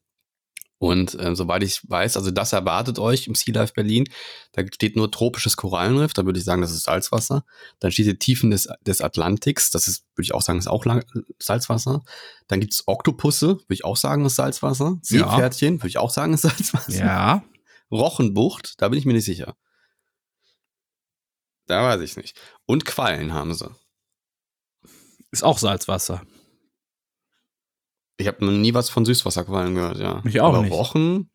und 0.79 1.15
äh, 1.21 1.37
soweit 1.37 1.63
ich 1.63 1.83
weiß, 1.87 2.17
also 2.17 2.31
das 2.31 2.55
erwartet 2.55 2.99
euch 2.99 3.27
im 3.27 3.35
Sea 3.35 3.53
Life 3.55 3.75
Berlin. 3.75 4.09
Da 4.53 4.63
steht 4.73 4.97
nur 4.97 5.11
tropisches 5.11 5.59
Korallenriff, 5.59 6.15
da 6.15 6.25
würde 6.25 6.39
ich 6.39 6.45
sagen, 6.47 6.63
das 6.63 6.73
ist 6.73 6.85
Salzwasser. 6.85 7.45
Dann 7.81 7.93
steht 7.93 8.07
die 8.07 8.19
Tiefen 8.19 8.51
des, 8.51 8.67
des 8.87 9.03
Atlantiks, 9.03 9.69
das 9.69 9.87
ist, 9.87 10.07
würde 10.15 10.25
ich 10.25 10.33
auch 10.33 10.41
sagen, 10.41 10.59
ist 10.59 10.69
auch 10.69 10.87
lang, 10.87 11.05
Salzwasser. 11.39 12.03
Dann 12.49 12.61
gibt's 12.61 12.85
Oktopusse, 12.87 13.49
würde 13.57 13.75
ich 13.75 13.85
auch 13.85 13.99
sagen, 13.99 14.25
ist 14.25 14.37
Salzwasser. 14.37 14.97
Ja. 15.11 15.29
Seepferdchen, 15.29 15.81
würde 15.81 15.89
ich 15.89 15.99
auch 15.99 16.09
sagen, 16.09 16.33
ist 16.33 16.43
Salzwasser. 16.43 17.05
Ja. 17.05 17.45
Rochenbucht, 17.93 18.77
da 18.79 18.89
bin 18.89 18.99
ich 18.99 19.05
mir 19.05 19.13
nicht 19.13 19.27
sicher. 19.27 19.57
Da 21.71 21.85
weiß 21.85 22.01
ich 22.01 22.17
nicht. 22.17 22.37
Und 22.67 22.85
Quallen 22.85 23.33
haben 23.33 23.55
sie. 23.55 23.71
Ist 25.31 25.45
auch 25.45 25.57
Salzwasser. 25.57 26.27
Ich 28.17 28.27
habe 28.27 28.45
noch 28.45 28.51
nie 28.53 28.75
was 28.75 28.91
von 28.91 29.05
Süßwasserquallen 29.05 29.77
gehört, 29.77 29.99
ja. 29.99 30.21
Ich 30.27 30.41
auch 30.41 30.49
aber 30.49 30.63
nicht. 30.63 30.73
Rochen 30.73 31.31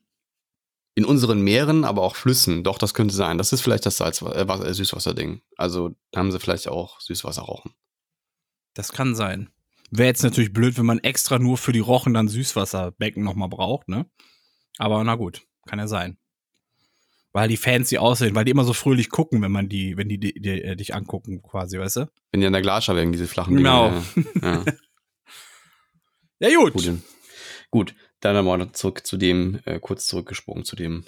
in 0.94 1.06
unseren 1.06 1.42
Meeren, 1.42 1.86
aber 1.86 2.02
auch 2.02 2.18
Flüssen. 2.18 2.66
Doch, 2.66 2.78
das 2.78 2.94
könnte 2.94 3.16
sein. 3.16 3.38
Das 3.38 3.54
ist 3.54 3.62
vielleicht 3.62 3.86
das 3.86 3.96
Salzwa 3.96 4.34
äh, 4.34 4.44
äh, 4.44 4.74
Süßwasserding. 4.74 5.42
Also 5.56 5.96
da 6.12 6.20
haben 6.20 6.34
sie 6.34 6.40
vielleicht 6.40 6.68
auch 6.68 7.00
Süßwasserrochen. 7.00 7.74
Das 8.74 8.92
kann 8.92 9.16
sein. 9.16 9.50
Wäre 9.90 10.08
jetzt 10.08 10.24
natürlich 10.24 10.52
blöd, 10.52 10.78
wenn 10.78 10.86
man 10.86 11.00
extra 11.00 11.40
nur 11.40 11.58
für 11.58 11.72
die 11.72 11.80
Rochen 11.80 12.14
dann 12.14 12.28
Süßwasserbecken 12.28 13.24
nochmal 13.24 13.50
braucht, 13.50 13.88
ne? 13.88 14.10
Aber 14.78 15.02
na 15.06 15.16
gut, 15.16 15.48
kann 15.66 15.80
ja 15.80 15.88
sein. 15.88 16.18
Weil 17.36 17.50
die 17.50 17.58
fancy 17.58 17.98
aussehen, 17.98 18.34
weil 18.34 18.46
die 18.46 18.52
immer 18.52 18.64
so 18.64 18.72
fröhlich 18.72 19.10
gucken, 19.10 19.42
wenn 19.42 19.52
man 19.52 19.68
die, 19.68 19.98
wenn 19.98 20.08
die, 20.08 20.18
die, 20.18 20.40
die 20.40 20.62
äh, 20.62 20.78
dich 20.78 20.96
angucken, 20.96 21.42
quasi, 21.42 21.78
weißt 21.78 21.98
du? 21.98 22.10
Wenn 22.32 22.40
die 22.40 22.48
an 22.48 22.54
der 22.54 22.62
Glasscheibe 22.62 23.02
hängen, 23.02 23.12
diese 23.12 23.28
flachen 23.28 23.58
Genau. 23.58 23.90
Dinge. 24.16 24.66
Ja, 26.40 26.48
ja. 26.48 26.58
Gut. 26.72 26.74
Gut. 26.76 27.00
Gut, 27.72 27.96
dann 28.22 28.38
aber 28.38 28.58
noch 28.58 28.72
zurück 28.72 29.06
zu 29.06 29.18
dem, 29.18 29.60
äh, 29.66 29.82
kurz 29.82 30.08
zurückgesprungen 30.08 30.64
zu 30.64 30.78
dem, 30.78 31.04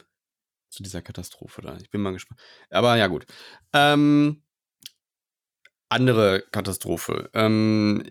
zu 0.69 0.83
dieser 0.83 1.01
Katastrophe 1.01 1.61
da. 1.61 1.77
Ich 1.77 1.89
bin 1.91 2.01
mal 2.01 2.11
gespannt. 2.11 2.41
Aber 2.71 2.97
ja, 2.97 3.07
gut. 3.07 3.25
Ähm, 3.71 4.43
andere 5.87 6.43
Katastrophe. 6.51 7.29
Ähm, 7.33 8.03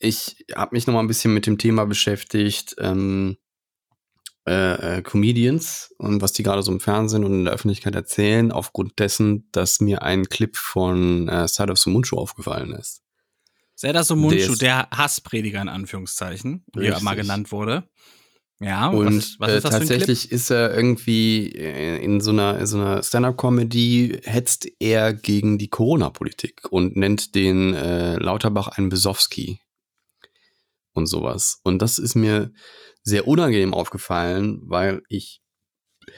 ich 0.00 0.44
habe 0.56 0.74
mich 0.74 0.88
noch 0.88 0.94
mal 0.94 1.00
ein 1.04 1.06
bisschen 1.06 1.32
mit 1.32 1.46
dem 1.46 1.56
Thema 1.56 1.86
beschäftigt, 1.86 2.74
ähm, 2.80 3.36
äh, 4.50 4.96
äh, 4.98 5.02
Comedians 5.02 5.94
und 5.98 6.22
was 6.22 6.32
die 6.32 6.42
gerade 6.42 6.64
so 6.64 6.72
im 6.72 6.80
Fernsehen 6.80 7.22
und 7.22 7.32
in 7.32 7.44
der 7.44 7.54
Öffentlichkeit 7.54 7.94
erzählen, 7.94 8.50
aufgrund 8.50 8.98
dessen, 8.98 9.48
dass 9.52 9.80
mir 9.80 10.02
ein 10.02 10.24
Clip 10.28 10.56
von 10.56 11.28
äh, 11.28 11.46
Side 11.46 11.70
of 11.70 11.78
Show 11.78 12.16
aufgefallen 12.16 12.72
ist. 12.72 13.00
Serdar 13.76 14.02
Somuncu, 14.02 14.56
Der 14.56 14.88
der 14.88 14.88
Hassprediger 14.90 15.62
in 15.62 15.68
Anführungszeichen, 15.68 16.64
wie 16.74 16.86
er 16.86 17.00
mal 17.00 17.14
genannt 17.14 17.52
wurde. 17.52 17.88
Ja, 18.58 18.88
Und 18.88 19.18
was, 19.18 19.36
was 19.38 19.50
äh, 19.50 19.56
ist 19.56 19.64
das 19.64 19.70
Clip? 19.76 19.88
tatsächlich 19.88 20.32
ist 20.32 20.50
er 20.50 20.74
irgendwie 20.74 21.52
äh, 21.52 22.02
in 22.02 22.20
so 22.20 22.32
einer, 22.32 22.58
in 22.58 22.66
so 22.66 22.76
einer 22.76 23.04
Stand-up-Comedy 23.04 24.20
hetzt 24.24 24.66
er 24.80 25.14
gegen 25.14 25.58
die 25.58 25.68
Corona-Politik 25.68 26.72
und 26.72 26.96
nennt 26.96 27.36
den 27.36 27.72
äh, 27.72 28.16
Lauterbach 28.16 28.66
einen 28.66 28.88
Besowski 28.88 29.60
und 30.92 31.06
sowas. 31.06 31.60
Und 31.62 31.80
das 31.80 31.98
ist 31.98 32.16
mir 32.16 32.52
sehr 33.02 33.26
unangenehm 33.26 33.74
aufgefallen, 33.74 34.60
weil 34.64 35.02
ich 35.08 35.40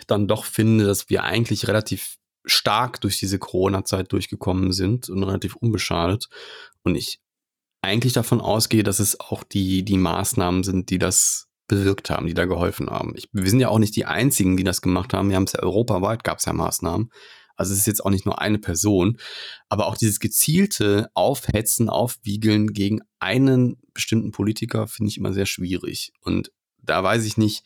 dann 0.06 0.28
doch 0.28 0.44
finde, 0.44 0.84
dass 0.84 1.10
wir 1.10 1.24
eigentlich 1.24 1.68
relativ 1.68 2.16
stark 2.44 3.00
durch 3.00 3.18
diese 3.18 3.38
Corona-Zeit 3.38 4.12
durchgekommen 4.12 4.72
sind 4.72 5.08
und 5.08 5.22
relativ 5.22 5.54
unbeschadet. 5.56 6.28
Und 6.82 6.96
ich 6.96 7.20
eigentlich 7.82 8.12
davon 8.12 8.40
ausgehe, 8.40 8.82
dass 8.82 9.00
es 9.00 9.18
auch 9.20 9.44
die, 9.44 9.84
die 9.84 9.98
Maßnahmen 9.98 10.62
sind, 10.62 10.90
die 10.90 10.98
das 10.98 11.48
bewirkt 11.68 12.10
haben, 12.10 12.26
die 12.26 12.34
da 12.34 12.44
geholfen 12.44 12.90
haben. 12.90 13.14
Ich, 13.16 13.28
wir 13.32 13.48
sind 13.48 13.60
ja 13.60 13.68
auch 13.68 13.78
nicht 13.78 13.96
die 13.96 14.04
Einzigen, 14.04 14.56
die 14.56 14.64
das 14.64 14.82
gemacht 14.82 15.14
haben. 15.14 15.30
Wir 15.30 15.36
haben 15.36 15.44
es 15.44 15.52
ja 15.52 15.62
europaweit, 15.62 16.24
gab 16.24 16.38
es 16.38 16.44
ja 16.44 16.52
Maßnahmen. 16.52 17.10
Also 17.56 17.72
es 17.72 17.80
ist 17.80 17.86
jetzt 17.86 18.04
auch 18.04 18.10
nicht 18.10 18.26
nur 18.26 18.40
eine 18.40 18.58
Person, 18.58 19.18
aber 19.68 19.86
auch 19.86 19.96
dieses 19.96 20.20
gezielte 20.20 21.10
Aufhetzen, 21.14 21.88
Aufwiegeln 21.88 22.72
gegen 22.72 23.00
einen 23.20 23.76
bestimmten 23.94 24.32
Politiker 24.32 24.88
finde 24.88 25.10
ich 25.10 25.18
immer 25.18 25.32
sehr 25.32 25.46
schwierig. 25.46 26.12
Und 26.20 26.50
da 26.82 27.02
weiß 27.02 27.24
ich 27.24 27.36
nicht, 27.36 27.64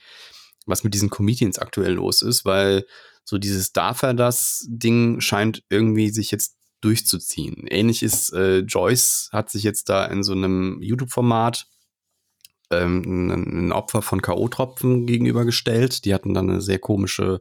was 0.66 0.84
mit 0.84 0.94
diesen 0.94 1.10
Comedians 1.10 1.58
aktuell 1.58 1.94
los 1.94 2.22
ist, 2.22 2.44
weil 2.44 2.86
so 3.24 3.38
dieses 3.38 3.72
Darf 3.72 4.02
er 4.02 4.14
das 4.14 4.64
Ding 4.68 5.20
scheint 5.20 5.64
irgendwie 5.68 6.10
sich 6.10 6.30
jetzt 6.30 6.56
durchzuziehen. 6.80 7.66
Ähnlich 7.66 8.02
ist 8.02 8.32
äh, 8.32 8.58
Joyce 8.58 9.30
hat 9.32 9.50
sich 9.50 9.62
jetzt 9.62 9.88
da 9.88 10.04
in 10.04 10.22
so 10.22 10.32
einem 10.32 10.80
YouTube-Format 10.80 11.66
ähm, 12.70 13.30
ein 13.30 13.72
Opfer 13.72 14.02
von 14.02 14.22
K.O.-Tropfen 14.22 15.06
gegenübergestellt. 15.06 16.04
Die 16.04 16.14
hatten 16.14 16.34
dann 16.34 16.50
eine 16.50 16.60
sehr 16.60 16.78
komische, 16.78 17.40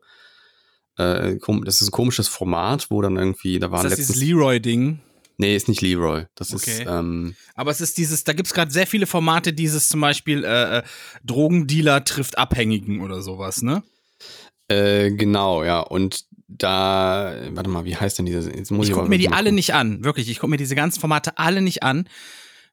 äh, 0.97 1.37
kom 1.37 1.65
das 1.65 1.81
ist 1.81 1.89
ein 1.89 1.91
komisches 1.91 2.27
Format, 2.27 2.89
wo 2.89 3.01
dann 3.01 3.17
irgendwie, 3.17 3.59
da 3.59 3.67
Ist 3.67 3.71
waren 3.71 3.83
das 3.83 3.95
dieses 3.95 4.15
letztens, 4.15 4.29
Leroy-Ding? 4.29 5.01
Nee, 5.37 5.55
ist 5.55 5.67
nicht 5.67 5.81
Leroy, 5.81 6.25
das 6.35 6.53
Okay. 6.53 6.81
ist, 6.83 6.87
ähm, 6.87 7.35
Aber 7.55 7.71
es 7.71 7.81
ist 7.81 7.97
dieses, 7.97 8.23
da 8.23 8.33
gibt's 8.33 8.53
gerade 8.53 8.71
sehr 8.71 8.87
viele 8.87 9.05
Formate, 9.07 9.53
dieses 9.53 9.89
zum 9.89 10.01
Beispiel 10.01 10.43
äh, 10.43 10.79
äh, 10.79 10.83
Drogendealer 11.23 12.03
trifft 12.03 12.37
Abhängigen 12.37 13.01
oder 13.01 13.21
sowas, 13.21 13.61
ne? 13.61 13.83
äh, 14.67 15.11
genau, 15.11 15.63
ja, 15.63 15.79
und 15.81 16.25
da, 16.47 17.35
warte 17.51 17.69
mal, 17.69 17.85
wie 17.85 17.95
heißt 17.95 18.17
denn 18.19 18.25
diese, 18.25 18.51
jetzt 18.51 18.71
muss 18.71 18.85
Ich 18.85 18.91
ich, 18.91 18.95
gucke 18.95 19.09
mir 19.09 19.17
die 19.17 19.29
mal 19.29 19.37
alle 19.37 19.51
nicht 19.51 19.73
an, 19.73 20.03
wirklich. 20.03 20.29
Ich 20.29 20.39
gucke 20.39 20.51
mir 20.51 20.57
diese 20.57 20.75
ganzen 20.75 20.99
Formate 20.99 21.37
alle 21.37 21.61
nicht 21.61 21.83
an, 21.83 22.07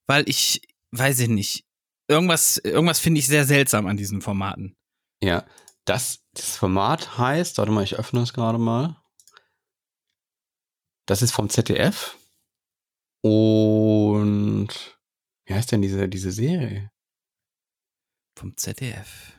weil 0.07 0.29
ich, 0.29 0.63
weiß 0.91 1.21
ich 1.21 1.29
nicht, 1.29 1.65
irgendwas, 2.09 2.59
irgendwas 2.59 2.99
finde 2.99 3.21
ich 3.21 3.27
sehr 3.27 3.45
seltsam 3.47 3.87
an 3.87 3.97
diesen 3.97 4.21
Formaten. 4.21 4.77
Ja, 5.23 5.45
das, 5.85 6.21
das 6.35 6.57
Format 6.57 7.19
heißt, 7.19 7.59
warte 7.59 7.73
mal, 7.73 7.83
ich 7.85 7.97
öffne 7.97 8.21
es 8.21 8.33
gerade 8.33 8.59
mal. 8.59 8.97
Das 11.07 11.23
ist 11.23 11.33
vom 11.33 11.49
ZDF. 11.49 12.17
Und 13.23 14.69
wie 15.47 15.55
heißt 15.55 15.73
denn 15.73 15.83
diese, 15.83 16.09
diese 16.09 16.33
Serie? 16.33 16.91
Vom 18.37 18.57
ZDF. 18.57 19.33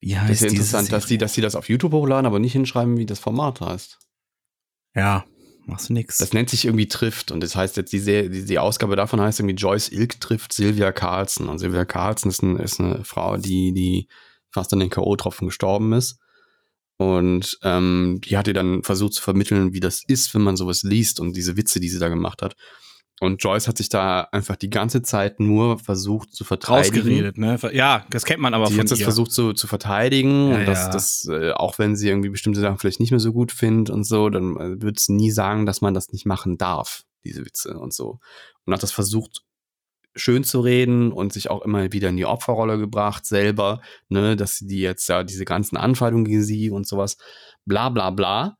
Wie 0.00 0.18
heißt 0.18 0.30
Das 0.30 0.36
ist 0.38 0.42
ja 0.42 0.50
interessant, 0.50 0.92
dass 0.92 1.06
die, 1.06 1.16
dass 1.16 1.32
die 1.32 1.40
das 1.40 1.54
auf 1.54 1.68
YouTube 1.68 1.92
hochladen, 1.92 2.26
aber 2.26 2.38
nicht 2.38 2.52
hinschreiben, 2.52 2.96
wie 2.98 3.06
das 3.06 3.20
Format 3.20 3.60
heißt. 3.60 3.98
Ja, 4.94 5.24
machst 5.64 5.88
du 5.88 5.92
nix. 5.94 6.18
Das 6.18 6.32
nennt 6.32 6.50
sich 6.50 6.64
irgendwie 6.64 6.88
Trifft 6.88 7.30
und 7.30 7.40
das 7.40 7.54
heißt 7.54 7.76
jetzt, 7.76 7.92
die, 7.92 8.00
Serie- 8.00 8.28
die, 8.28 8.44
die 8.44 8.58
Ausgabe 8.58 8.96
davon 8.96 9.20
heißt 9.20 9.40
irgendwie 9.40 9.54
Joyce 9.54 9.90
Ilk 9.90 10.20
trifft 10.20 10.52
Sylvia 10.52 10.92
Carlson. 10.92 11.48
Und 11.48 11.58
Sylvia 11.58 11.84
Carlson 11.84 12.30
ist, 12.30 12.42
ein, 12.42 12.56
ist 12.56 12.80
eine 12.80 13.04
Frau, 13.04 13.36
die, 13.36 13.72
die 13.72 14.08
fast 14.50 14.72
an 14.72 14.80
den 14.80 14.90
K.O.-Tropfen 14.90 15.46
gestorben 15.46 15.92
ist. 15.92 16.18
Und 17.02 17.58
ähm, 17.62 18.20
die 18.24 18.36
hat 18.36 18.46
ihr 18.46 18.54
dann 18.54 18.82
versucht 18.84 19.14
zu 19.14 19.22
vermitteln, 19.22 19.72
wie 19.72 19.80
das 19.80 20.02
ist, 20.06 20.34
wenn 20.34 20.42
man 20.42 20.56
sowas 20.56 20.82
liest 20.82 21.18
und 21.18 21.36
diese 21.36 21.56
Witze, 21.56 21.80
die 21.80 21.88
sie 21.88 21.98
da 21.98 22.08
gemacht 22.08 22.42
hat. 22.42 22.54
Und 23.20 23.42
Joyce 23.42 23.68
hat 23.68 23.76
sich 23.78 23.88
da 23.88 24.22
einfach 24.32 24.56
die 24.56 24.70
ganze 24.70 25.02
Zeit 25.02 25.38
nur 25.38 25.78
versucht 25.78 26.34
zu 26.34 26.44
verteidigen. 26.44 26.96
Rausgeredet, 26.96 27.38
ne? 27.38 27.58
Ja, 27.72 28.04
das 28.10 28.24
kennt 28.24 28.40
man 28.40 28.52
aber 28.52 28.66
Die 28.66 28.74
von 28.74 28.80
hat 28.80 28.90
das 28.90 28.98
ihr. 28.98 29.04
versucht 29.04 29.32
zu, 29.32 29.52
zu 29.52 29.66
verteidigen 29.66 30.50
Ja, 30.50 30.56
und 30.58 30.66
dass 30.66 30.86
ja. 30.86 30.90
das, 30.90 31.28
äh, 31.30 31.52
auch 31.52 31.78
wenn 31.78 31.94
sie 31.96 32.08
irgendwie 32.08 32.30
bestimmte 32.30 32.60
Sachen 32.60 32.78
vielleicht 32.78 33.00
nicht 33.00 33.10
mehr 33.12 33.20
so 33.20 33.32
gut 33.32 33.52
findet 33.52 33.90
und 33.90 34.04
so, 34.04 34.28
dann 34.28 34.56
äh, 34.56 34.82
wird 34.82 34.98
sie 34.98 35.12
nie 35.12 35.30
sagen, 35.30 35.66
dass 35.66 35.80
man 35.80 35.94
das 35.94 36.10
nicht 36.12 36.26
machen 36.26 36.56
darf, 36.58 37.02
diese 37.24 37.44
Witze 37.44 37.78
und 37.78 37.92
so. 37.94 38.18
Und 38.64 38.74
hat 38.74 38.82
das 38.82 38.92
versucht, 38.92 39.42
schön 40.14 40.44
zu 40.44 40.60
reden 40.60 41.12
und 41.12 41.32
sich 41.32 41.50
auch 41.50 41.62
immer 41.62 41.92
wieder 41.92 42.08
in 42.08 42.16
die 42.16 42.26
Opferrolle 42.26 42.78
gebracht, 42.78 43.26
selber, 43.26 43.80
ne, 44.08 44.36
dass 44.36 44.58
die 44.58 44.80
jetzt 44.80 45.08
ja 45.08 45.22
diese 45.24 45.44
ganzen 45.44 45.76
Anfeindungen 45.76 46.24
gegen 46.24 46.42
sie 46.42 46.70
und 46.70 46.86
sowas, 46.86 47.16
bla 47.64 47.88
bla 47.88 48.10
bla. 48.10 48.56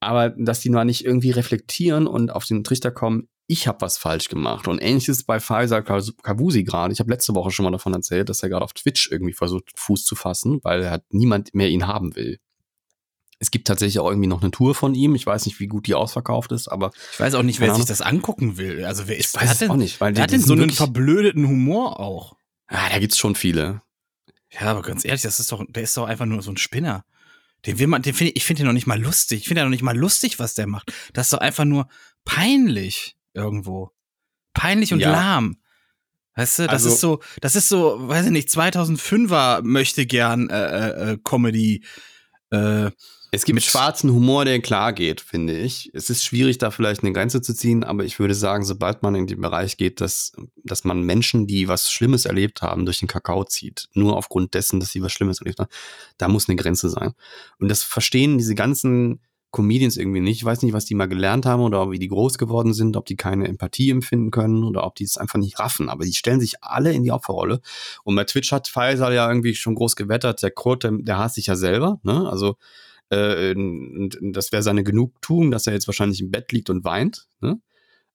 Aber 0.00 0.30
dass 0.30 0.60
die 0.60 0.70
nur 0.70 0.84
nicht 0.84 1.04
irgendwie 1.04 1.30
reflektieren 1.30 2.06
und 2.06 2.30
auf 2.30 2.46
den 2.46 2.64
Trichter 2.64 2.90
kommen, 2.90 3.28
ich 3.46 3.66
habe 3.66 3.80
was 3.80 3.98
falsch 3.98 4.28
gemacht. 4.28 4.68
Und 4.68 4.78
ähnliches 4.80 5.24
bei 5.24 5.40
Faisal 5.40 5.82
Kavusi 5.82 6.62
gerade. 6.62 6.92
Ich 6.92 7.00
habe 7.00 7.10
letzte 7.10 7.34
Woche 7.34 7.50
schon 7.50 7.64
mal 7.64 7.72
davon 7.72 7.92
erzählt, 7.92 8.28
dass 8.28 8.42
er 8.42 8.48
gerade 8.48 8.64
auf 8.64 8.72
Twitch 8.74 9.10
irgendwie 9.10 9.32
versucht, 9.32 9.72
Fuß 9.74 10.04
zu 10.04 10.14
fassen, 10.14 10.60
weil 10.62 10.82
er 10.82 10.92
hat 10.92 11.04
niemand 11.10 11.52
mehr 11.52 11.68
ihn 11.68 11.88
haben 11.88 12.14
will. 12.14 12.38
Es 13.42 13.50
gibt 13.50 13.66
tatsächlich 13.66 13.98
auch 13.98 14.08
irgendwie 14.08 14.28
noch 14.28 14.42
eine 14.42 14.50
Tour 14.50 14.74
von 14.74 14.94
ihm. 14.94 15.14
Ich 15.14 15.24
weiß 15.26 15.46
nicht, 15.46 15.58
wie 15.60 15.66
gut 15.66 15.86
die 15.86 15.94
ausverkauft 15.94 16.52
ist, 16.52 16.68
aber. 16.68 16.92
Ich 17.14 17.18
weiß 17.20 17.34
auch 17.34 17.42
nicht, 17.42 17.58
wer 17.58 17.74
sich 17.74 17.86
das 17.86 18.02
angucken 18.02 18.58
will. 18.58 18.84
Also 18.84 19.08
wer 19.08 19.16
ist 19.16 19.34
Ich 19.34 19.40
weiß 19.40 19.52
es 19.52 19.58
denn, 19.58 19.70
auch 19.70 19.76
nicht, 19.76 19.98
weil 20.00 20.14
wer 20.14 20.22
hat 20.22 20.30
denn 20.30 20.42
so 20.42 20.52
einen 20.52 20.68
verblödeten 20.70 21.48
Humor 21.48 21.98
auch? 21.98 22.36
Ja, 22.70 22.88
da 22.90 22.98
gibt's 22.98 23.16
schon 23.18 23.34
viele. 23.34 23.80
Ja, 24.52 24.62
aber 24.72 24.82
ganz 24.82 25.04
ehrlich, 25.06 25.22
das 25.22 25.40
ist 25.40 25.50
doch, 25.52 25.64
der 25.68 25.82
ist 25.82 25.96
doch 25.96 26.06
einfach 26.06 26.26
nur 26.26 26.42
so 26.42 26.50
ein 26.50 26.58
Spinner. 26.58 27.04
Den 27.66 27.78
will 27.78 27.86
man, 27.86 28.02
den 28.02 28.12
finde 28.14 28.32
ich, 28.32 28.36
ich 28.36 28.44
finde 28.44 28.60
den 28.62 28.66
noch 28.66 28.72
nicht 28.74 28.86
mal 28.86 29.00
lustig. 29.00 29.40
Ich 29.40 29.48
finde 29.48 29.60
ja 29.60 29.64
noch 29.64 29.70
nicht 29.70 29.82
mal 29.82 29.96
lustig, 29.96 30.38
was 30.38 30.52
der 30.54 30.66
macht. 30.66 30.92
Das 31.14 31.26
ist 31.28 31.32
doch 31.32 31.38
einfach 31.40 31.64
nur 31.64 31.88
peinlich 32.26 33.16
irgendwo. 33.32 33.90
Peinlich 34.52 34.92
und 34.92 35.00
Ja. 35.00 35.12
lahm. 35.12 35.56
Weißt 36.36 36.58
du, 36.58 36.62
das 36.64 36.72
Also- 36.84 36.88
ist 36.90 37.00
so, 37.00 37.20
das 37.40 37.56
ist 37.56 37.68
so, 37.68 38.06
weiß 38.08 38.26
ich 38.26 38.32
nicht, 38.32 38.48
2005er 38.50 39.62
möchte 39.62 40.04
gern 40.06 40.48
äh, 40.50 40.54
äh, 40.66 41.12
äh, 41.12 41.18
Comedy. 41.24 41.84
Äh, 42.50 42.90
Es 43.32 43.44
gibt 43.44 43.54
Mit- 43.54 43.64
schwarzen 43.64 44.10
Humor, 44.10 44.44
der 44.44 44.60
klar 44.60 44.92
geht, 44.92 45.20
finde 45.20 45.56
ich. 45.56 45.90
Es 45.94 46.10
ist 46.10 46.24
schwierig, 46.24 46.58
da 46.58 46.70
vielleicht 46.70 47.02
eine 47.02 47.12
Grenze 47.12 47.40
zu 47.40 47.54
ziehen, 47.54 47.84
aber 47.84 48.04
ich 48.04 48.18
würde 48.18 48.34
sagen, 48.34 48.64
sobald 48.64 49.02
man 49.02 49.14
in 49.14 49.26
den 49.26 49.40
Bereich 49.40 49.76
geht, 49.76 50.00
dass, 50.00 50.32
dass 50.64 50.84
man 50.84 51.02
Menschen, 51.02 51.46
die 51.46 51.68
was 51.68 51.90
Schlimmes 51.90 52.24
erlebt 52.24 52.62
haben, 52.62 52.84
durch 52.84 52.98
den 52.98 53.08
Kakao 53.08 53.44
zieht, 53.44 53.88
nur 53.94 54.16
aufgrund 54.16 54.54
dessen, 54.54 54.80
dass 54.80 54.90
sie 54.90 55.02
was 55.02 55.12
Schlimmes 55.12 55.40
erlebt 55.40 55.60
haben, 55.60 55.70
da 56.18 56.28
muss 56.28 56.48
eine 56.48 56.56
Grenze 56.56 56.90
sein. 56.90 57.12
Und 57.58 57.68
das 57.68 57.82
verstehen 57.82 58.38
diese 58.38 58.54
ganzen 58.56 59.20
Comedians 59.52 59.96
irgendwie 59.96 60.20
nicht. 60.20 60.38
Ich 60.38 60.44
weiß 60.44 60.62
nicht, 60.62 60.72
was 60.72 60.84
die 60.84 60.94
mal 60.94 61.08
gelernt 61.08 61.44
haben 61.44 61.62
oder 61.62 61.90
wie 61.90 61.98
die 61.98 62.08
groß 62.08 62.38
geworden 62.38 62.72
sind, 62.72 62.96
ob 62.96 63.06
die 63.06 63.16
keine 63.16 63.48
Empathie 63.48 63.90
empfinden 63.90 64.30
können 64.30 64.62
oder 64.62 64.84
ob 64.84 64.94
die 64.94 65.04
es 65.04 65.16
einfach 65.16 65.38
nicht 65.38 65.58
raffen. 65.58 65.88
Aber 65.88 66.04
die 66.04 66.12
stellen 66.14 66.40
sich 66.40 66.62
alle 66.62 66.92
in 66.92 67.02
die 67.02 67.10
Opferrolle. 67.10 67.60
Und 68.04 68.14
bei 68.14 68.24
Twitch 68.24 68.52
hat 68.52 68.68
Faisal 68.68 69.12
ja 69.12 69.28
irgendwie 69.28 69.54
schon 69.56 69.74
groß 69.74 69.96
gewettert. 69.96 70.42
Der 70.42 70.52
Kurt, 70.52 70.84
der, 70.84 70.92
der 71.00 71.18
hasst 71.18 71.34
sich 71.34 71.46
ja 71.46 71.56
selber. 71.56 71.98
Ne? 72.04 72.28
Also 72.30 72.56
äh, 73.10 73.52
und 73.54 74.16
das 74.22 74.50
wäre 74.52 74.62
seine 74.62 74.82
Genugtuung, 74.84 75.50
dass 75.50 75.66
er 75.66 75.72
jetzt 75.74 75.86
wahrscheinlich 75.88 76.20
im 76.20 76.30
Bett 76.30 76.50
liegt 76.52 76.70
und 76.70 76.84
weint. 76.84 77.26
Ne? 77.40 77.60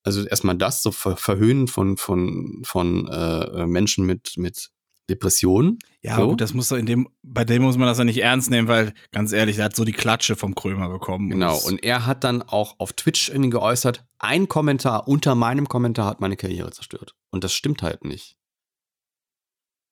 Also 0.04 0.26
erstmal 0.26 0.58
das, 0.58 0.82
so 0.84 0.91
ver 0.91 1.18
Verhöhnen 1.18 1.68
von, 1.68 1.98
von, 1.98 2.62
von 2.66 3.08
äh, 3.08 3.66
Menschen 3.66 4.06
mit, 4.06 4.34
mit 4.38 4.70
Depressionen. 5.10 5.78
ja, 6.02 6.16
So. 6.16 6.30
gut, 6.30 6.41
das 6.41 6.54
muss 6.56 6.72
in 6.72 6.86
dem, 6.88 7.08
bei 7.22 7.43
dem 7.46 7.62
muss 7.62 7.78
man 7.78 7.88
das 7.88 8.00
ja 8.00 8.04
nicht 8.06 8.18
ernst 8.24 8.50
nehmen, 8.50 8.68
weil, 8.68 8.93
ganz 9.12 9.32
ehrlich, 9.34 9.60
er 9.60 9.66
hat 9.66 9.76
so 9.76 9.84
die 9.86 9.91
Klatsche 9.91 10.36
vom 10.36 10.56
Krömer 10.56 10.89
bekommen. 10.89 11.30
Genau. 11.30 11.54
das- 11.54 11.66
Und 11.66 11.84
er 11.84 12.06
hat 12.08 12.24
dann 12.24 12.41
auch 12.41 12.80
auf 12.80 12.93
Twitch 12.93 13.30
irgendwie 13.30 13.52
geäußert, 13.52 14.04
ein 14.18 14.48
Kommentar 14.48 15.08
unter 15.08 15.36
meinem 15.36 15.68
Kommentar 15.68 16.08
hat 16.08 16.22
meine 16.22 16.38
Karriere 16.38 16.72
zerstört. 16.72 17.16
Und 17.30 17.43
das 17.43 17.54
stimmt 17.54 17.84
halt 17.84 18.04
nicht. 18.04 18.36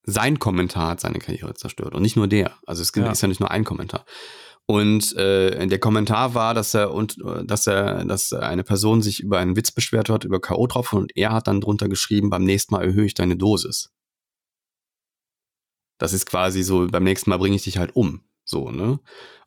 Sein 0.05 0.37
Kommentar 0.39 0.89
hat 0.89 0.99
seine 0.99 1.19
Karriere 1.19 1.53
zerstört 1.53 1.93
und 1.95 2.01
nicht 2.01 2.15
nur 2.17 2.27
der. 2.27 2.57
Also 2.65 2.81
es 2.81 2.91
gibt- 2.91 3.05
Ja. 3.05 3.11
ist 3.11 3.21
ja 3.21 3.27
nicht 3.27 3.39
nur 3.39 3.51
ein 3.51 3.63
Kommentar. 3.63 4.05
Und 4.65 5.13
äh, 5.17 5.67
der 5.67 5.79
Kommentar 5.79 6.35
war, 6.35 6.53
dass 6.53 6.73
er 6.73 6.93
und 6.93 7.17
äh, 7.23 7.45
dass 7.45 7.67
er, 7.67 8.05
dass 8.05 8.31
eine 8.31 8.63
Person 8.63 9.01
sich 9.01 9.19
über 9.19 9.39
einen 9.39 9.57
Witz 9.57 9.71
beschwert 9.71 10.09
hat, 10.09 10.23
über 10.23 10.39
K.O. 10.39 10.67
drauf 10.67 10.93
und 10.93 11.15
er 11.17 11.33
hat 11.33 11.47
dann 11.47 11.59
drunter 11.59 11.89
geschrieben, 11.89 12.29
beim 12.29 12.45
nächsten 12.45 12.73
Mal 12.73 12.85
erhöhe 12.85 13.05
ich 13.05 13.13
deine 13.13 13.35
Dosis. 13.35 13.91
Das 15.97 16.13
ist 16.13 16.25
quasi 16.25 16.63
so, 16.63 16.87
beim 16.87 17.03
nächsten 17.03 17.29
Mal 17.29 17.37
bringe 17.37 17.55
ich 17.55 17.63
dich 17.63 17.77
halt 17.77 17.95
um. 17.95 18.23
So, 18.45 18.71
ne? 18.71 18.99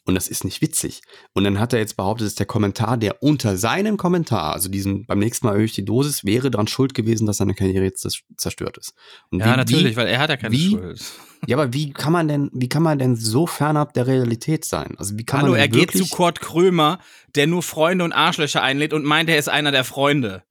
Und 0.06 0.14
das 0.14 0.28
ist 0.28 0.44
nicht 0.44 0.62
witzig. 0.62 1.02
Und 1.34 1.44
dann 1.44 1.58
hat 1.58 1.72
er 1.72 1.80
jetzt 1.80 1.96
behauptet, 1.96 2.26
dass 2.28 2.34
der 2.36 2.46
Kommentar, 2.46 2.96
der 2.96 3.22
unter 3.22 3.56
seinem 3.56 3.96
Kommentar, 3.96 4.54
also 4.54 4.68
diesen 4.68 5.04
beim 5.04 5.18
nächsten 5.18 5.44
Mal 5.46 5.52
erhöhe 5.52 5.64
ich 5.66 5.72
die 5.72 5.84
Dosis, 5.84 6.24
wäre 6.24 6.50
daran 6.50 6.68
schuld 6.68 6.94
gewesen, 6.94 7.26
dass 7.26 7.38
seine 7.38 7.54
Karriere 7.54 7.84
jetzt 7.84 8.02
zers- 8.02 8.22
zerstört 8.36 8.78
ist. 8.78 8.94
Und 9.30 9.40
ja, 9.40 9.46
wie- 9.52 9.56
natürlich, 9.56 9.92
wie, 9.92 9.96
weil 9.96 10.06
er 10.06 10.20
hat 10.20 10.30
ja 10.30 10.36
keine 10.36 10.54
wie- 10.54 10.70
Schuld. 10.70 11.02
Ja, 11.46 11.56
aber 11.58 11.72
wie 11.72 11.92
kann 11.92 12.12
man 12.12 12.28
denn, 12.28 12.50
wie 12.54 12.68
kann 12.68 12.82
man 12.82 12.98
denn 12.98 13.16
so 13.16 13.46
fernab 13.46 13.92
der 13.94 14.06
Realität 14.06 14.64
sein? 14.64 14.94
Also 14.96 15.18
wie 15.18 15.24
kann 15.24 15.40
Hallo, 15.42 15.52
man 15.52 15.60
er 15.60 15.68
geht 15.68 15.90
zu 15.92 16.06
Kurt 16.06 16.40
Krömer, 16.40 16.98
der 17.34 17.46
nur 17.46 17.62
Freunde 17.62 18.04
und 18.04 18.12
Arschlöcher 18.12 18.62
einlädt 18.62 18.92
und 18.94 19.04
meint, 19.04 19.28
er 19.28 19.38
ist 19.38 19.48
einer 19.48 19.70
der 19.72 19.84
Freunde. 19.84 20.44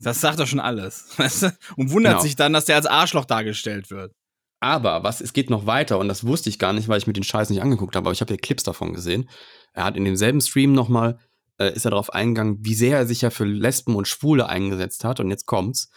Das 0.00 0.20
sagt 0.20 0.38
doch 0.38 0.46
schon 0.46 0.60
alles. 0.60 1.06
Weißt 1.16 1.42
du? 1.42 1.56
Und 1.76 1.90
wundert 1.90 2.12
Genau. 2.12 2.22
sich 2.22 2.36
dann, 2.36 2.52
dass 2.52 2.66
der 2.66 2.76
als 2.76 2.86
Arschloch 2.86 3.24
dargestellt 3.24 3.90
wird. 3.90 4.12
Aber 4.60 5.04
was, 5.04 5.20
es 5.20 5.32
geht 5.32 5.50
noch 5.50 5.66
weiter 5.66 5.98
und 5.98 6.08
das 6.08 6.26
wusste 6.26 6.48
ich 6.48 6.58
gar 6.58 6.72
nicht, 6.72 6.88
weil 6.88 6.98
ich 6.98 7.06
mir 7.06 7.12
den 7.12 7.22
Scheiß 7.22 7.50
nicht 7.50 7.62
angeguckt 7.62 7.94
habe, 7.94 8.06
aber 8.06 8.12
ich 8.12 8.20
habe 8.20 8.32
hier 8.32 8.40
Clips 8.40 8.64
davon 8.64 8.92
gesehen. 8.92 9.28
Er 9.72 9.84
hat 9.84 9.96
in 9.96 10.04
demselben 10.04 10.40
Stream 10.40 10.72
nochmal, 10.72 11.18
äh, 11.58 11.72
ist 11.72 11.84
er 11.84 11.92
darauf 11.92 12.12
eingegangen, 12.12 12.58
wie 12.60 12.74
sehr 12.74 12.98
er 12.98 13.06
sich 13.06 13.22
ja 13.22 13.30
für 13.30 13.44
Lesben 13.44 13.94
und 13.94 14.08
Schwule 14.08 14.48
eingesetzt 14.48 15.04
hat 15.04 15.20
und 15.20 15.30
jetzt 15.30 15.46
kommt's. 15.46 15.90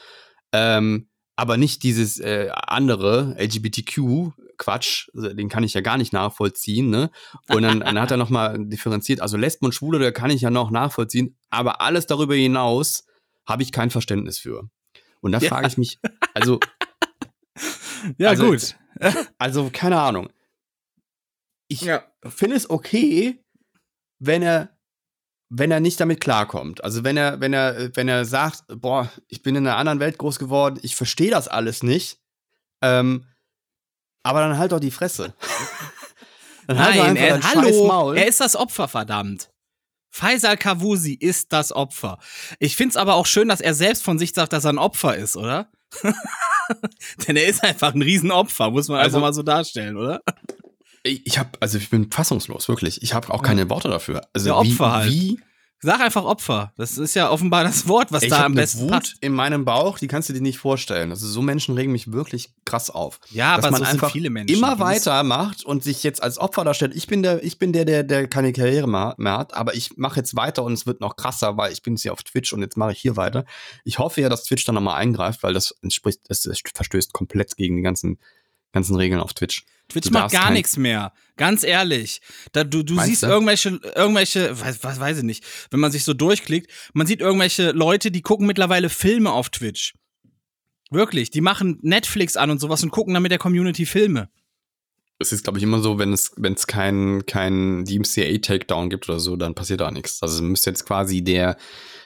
Ähm, 0.51 1.07
aber 1.36 1.57
nicht 1.57 1.82
dieses 1.82 2.20
äh, 2.20 2.49
andere 2.53 3.36
LGBTQ-Quatsch, 3.39 5.09
also 5.16 5.34
den 5.34 5.49
kann 5.49 5.64
ich 5.64 5.74
ja 5.74 5.82
gar 5.82 5.97
nicht 5.97 6.14
nachvollziehen, 6.14 6.89
ne? 6.89 7.09
Und 7.47 7.64
dann, 7.64 7.80
dann 7.80 7.99
hat 7.99 8.12
er 8.12 8.18
nochmal 8.18 8.57
differenziert, 8.68 9.22
also 9.22 9.38
Lesben 9.38 9.66
und 9.66 9.74
Schwule, 9.74 9.97
da 9.97 10.12
kann 10.12 10.30
ich 10.30 10.41
ja 10.41 10.51
noch 10.51 10.70
nachvollziehen, 10.72 11.38
aber 11.49 11.82
alles 11.82 12.05
darüber 12.05 12.36
hinaus 12.36 13.05
habe 13.47 13.64
ich 13.64 13.72
kein 13.72 13.89
Verständnis 13.89 14.38
für. 14.38 14.70
Und 15.22 15.32
da 15.32 15.39
Ja. 15.39 15.49
frage 15.49 15.68
ich 15.68 15.78
mich, 15.78 15.99
also 16.36 16.59
Ja, 18.18 18.30
Also- 18.30 18.45
gut. 18.47 18.76
also, 19.38 19.70
keine 19.72 19.99
Ahnung. 19.99 20.30
Ich 21.68 21.82
Ja. 21.82 22.04
finde 22.28 22.56
es 22.58 22.70
okay, 22.70 23.43
wenn 24.20 24.41
er, 24.41 24.70
wenn 25.49 25.72
er 25.72 25.80
nicht 25.80 25.99
damit 25.99 26.22
klarkommt. 26.22 26.84
Also 26.84 27.04
wenn 27.04 27.18
er, 27.18 27.39
wenn 27.41 27.54
er, 27.54 27.95
wenn 27.95 28.08
er 28.08 28.26
sagt, 28.26 28.64
boah, 28.70 29.12
ich 29.28 29.41
bin 29.41 29.56
in 29.56 29.66
einer 29.68 29.78
anderen 29.78 29.99
Welt 29.99 30.18
groß 30.18 30.39
geworden, 30.39 30.80
ich 30.82 30.95
verstehe 30.95 31.32
das 31.32 31.47
alles 31.47 31.84
nicht. 31.84 32.20
Ähm, 32.82 33.26
aber 34.24 34.39
dann 34.41 34.58
halt 34.58 34.72
doch 34.72 34.80
die 34.80 34.91
Fresse. 34.91 35.34
dann 36.68 36.80
halt 36.80 36.95
doch 36.97 37.04
Nein, 37.06 37.16
er, 37.16 37.39
dein 37.39 37.43
hallo, 37.43 37.88
Maul. 37.88 38.18
er 38.18 38.28
ist 38.28 38.39
das 38.39 38.56
Opfer, 38.56 38.88
verdammt. 38.88 39.49
Faisal 40.14 40.58
Kavusi 40.58 41.14
ist 41.14 41.54
das 41.54 41.72
Opfer. 41.72 42.20
Ich 42.60 42.76
find's 42.76 42.97
aber 42.97 43.16
auch 43.16 43.26
schön, 43.26 43.47
dass 43.47 43.62
er 43.62 43.74
selbst 43.74 44.04
von 44.04 44.20
sich 44.20 44.34
sagt, 44.34 44.52
dass 44.54 44.66
er 44.66 44.74
ein 44.74 44.78
Opfer 44.78 45.16
ist, 45.16 45.38
oder? 45.38 45.72
Denn 47.27 47.35
er 47.35 47.47
ist 47.47 47.63
einfach 47.63 47.93
ein 47.93 48.01
Riesenopfer, 48.01 48.69
muss 48.71 48.87
man 48.87 48.99
Also- 48.99 49.17
einfach 49.17 49.27
mal 49.27 49.33
so 49.33 49.43
darstellen, 49.43 49.97
oder? 49.97 50.21
ich 51.03 51.25
ich 51.25 51.37
habe, 51.39 51.49
also 51.59 51.77
ich 51.77 51.89
bin 51.89 52.11
fassungslos, 52.11 52.69
wirklich. 52.69 53.01
Ich 53.01 53.13
habe 53.13 53.33
auch 53.33 53.41
keine 53.41 53.69
Worte 53.69 53.89
dafür. 53.89 54.21
Also 54.33 54.49
wie, 54.49 54.53
Opfer 54.71 54.91
halt. 54.91 55.11
wie 55.11 55.39
Sag 55.84 55.99
einfach 55.99 56.23
Opfer. 56.23 56.73
Das 56.77 56.99
ist 56.99 57.15
ja 57.15 57.32
offenbar 57.32 57.63
das 57.63 57.88
Wort, 57.88 58.11
was 58.11 58.21
ich 58.21 58.29
da 58.29 58.45
am 58.45 58.53
besten 58.53 58.82
Wut 58.82 58.91
passt. 58.91 59.15
in 59.19 59.34
meinem 59.34 59.65
Bauch, 59.65 59.97
die 59.97 60.07
kannst 60.07 60.29
du 60.29 60.34
dir 60.34 60.41
nicht 60.41 60.59
vorstellen. 60.59 61.09
Also 61.09 61.27
so 61.27 61.41
Menschen 61.41 61.73
regen 61.73 61.91
mich 61.91 62.11
wirklich 62.11 62.53
krass 62.65 62.91
auf. 62.91 63.19
Ja, 63.32 63.55
dass 63.55 63.65
aber 63.65 63.71
man 63.71 63.79
so 63.79 63.86
sind 63.86 63.93
einfach 63.95 64.11
viele 64.11 64.29
Menschen. 64.29 64.55
immer 64.55 64.77
weitermacht 64.77 65.65
und 65.65 65.84
sich 65.84 66.03
jetzt 66.03 66.21
als 66.21 66.38
Opfer 66.38 66.63
darstellt. 66.63 66.93
Ich 66.95 67.07
bin 67.07 67.23
der, 67.23 67.43
ich 67.43 67.57
bin 67.57 67.73
der, 67.73 67.86
der, 67.86 68.03
der 68.03 68.27
keine 68.27 68.53
Karriere 68.53 68.88
mehr 68.88 69.15
mehr 69.17 69.39
hat, 69.39 69.55
aber 69.55 69.73
ich 69.73 69.97
mache 69.97 70.17
jetzt 70.19 70.36
weiter 70.36 70.63
und 70.63 70.73
es 70.73 70.86
wird 70.86 71.01
noch 71.01 71.15
krasser, 71.15 71.57
weil 71.57 71.73
ich 71.73 71.82
bin 71.82 71.95
jetzt 71.95 72.03
hier 72.03 72.13
auf 72.13 72.21
Twitch 72.21 72.53
und 72.53 72.61
jetzt 72.61 72.77
mache 72.77 72.91
ich 72.91 72.99
hier 72.99 73.17
weiter. 73.17 73.45
Ich 73.84 73.97
hoffe 73.97 74.21
ja, 74.21 74.29
dass 74.29 74.43
Twitch 74.43 74.65
dann 74.65 74.75
nochmal 74.75 75.01
eingreift, 75.01 75.41
weil 75.41 75.53
das 75.53 75.75
entspricht, 75.82 76.21
das, 76.27 76.41
das 76.41 76.59
verstößt 76.75 77.11
komplett 77.11 77.57
gegen 77.57 77.77
die 77.77 77.84
ganzen, 77.84 78.19
ganzen 78.72 78.95
Regeln 78.95 79.22
auf 79.22 79.34
Twitch. 79.34 79.65
Twitch 79.89 80.07
Du 80.07 80.13
macht 80.13 80.32
gar 80.32 80.51
nichts 80.51 80.78
mehr. 80.78 81.13
Ganz 81.38 81.63
ehrlich. 81.63 82.22
Da, 82.53 82.63
du 82.63 82.84
du 82.84 82.93
Meinst 82.93 83.09
siehst 83.09 83.24
du? 83.24 83.28
irgendwelche, 83.28 83.80
irgendwelche, 83.95 84.59
was, 84.59 84.84
was 84.84 84.99
weiß 84.99 85.19
ich 85.19 85.24
nicht, 85.24 85.43
wenn 85.69 85.80
man 85.80 85.91
sich 85.91 86.03
so 86.03 86.13
durchklickt, 86.13 86.72
man 86.93 87.07
sieht 87.07 87.19
irgendwelche 87.19 87.72
Leute, 87.72 88.11
die 88.11 88.22
gucken 88.22 88.47
mittlerweile 88.47 88.89
Filme 88.89 89.32
auf 89.32 89.49
Twitch. 89.49 89.93
Wirklich, 90.89 91.32
die 91.32 91.41
machen 91.41 91.80
Netflix 91.82 92.36
an 92.36 92.51
und 92.51 92.59
sowas 92.59 92.84
und 92.84 92.91
gucken 92.91 93.13
dann 93.13 93.24
mit 93.24 93.32
der 93.32 93.39
Community 93.39 93.86
Filme. 93.86 94.30
Es 95.19 95.32
ist, 95.32 95.43
glaube 95.43 95.59
ich, 95.59 95.63
immer 95.63 95.80
so, 95.80 95.99
wenn 95.99 96.13
es, 96.13 96.32
wenn 96.36 96.53
es 96.53 96.67
kein, 96.67 97.26
kein 97.26 97.86
DMCA-Takedown 97.86 98.89
gibt 98.89 99.07
oder 99.07 99.19
so, 99.19 99.36
dann 99.36 99.55
passiert 99.55 99.82
da 99.82 99.91
nichts. 99.91 100.22
Also 100.22 100.41
müsste 100.41 100.72
jetzt 100.72 100.86
quasi 100.86 101.24
der 101.24 101.57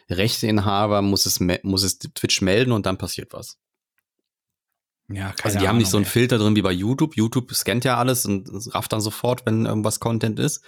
Rechteinhaber 0.09 1.01
muss 1.01 1.25
es, 1.25 1.39
muss 1.39 1.83
es 1.83 1.97
Twitch 1.97 2.41
melden 2.41 2.71
und 2.71 2.85
dann 2.85 2.97
passiert 2.97 3.33
was. 3.33 3.57
Ja, 5.07 5.31
keine 5.33 5.43
Also 5.43 5.59
die 5.59 5.67
haben 5.67 5.77
nicht 5.77 5.89
so 5.89 5.97
einen. 5.97 6.05
Filter 6.05 6.37
drin 6.37 6.55
wie 6.55 6.61
bei 6.61 6.71
YouTube. 6.71 7.15
YouTube 7.15 7.53
scannt 7.53 7.85
ja 7.85 7.97
alles 7.97 8.25
und 8.25 8.49
rafft 8.73 8.91
dann 8.93 9.01
sofort, 9.01 9.45
wenn 9.45 9.65
irgendwas 9.65 9.99
Content 9.99 10.39
ist. 10.39 10.63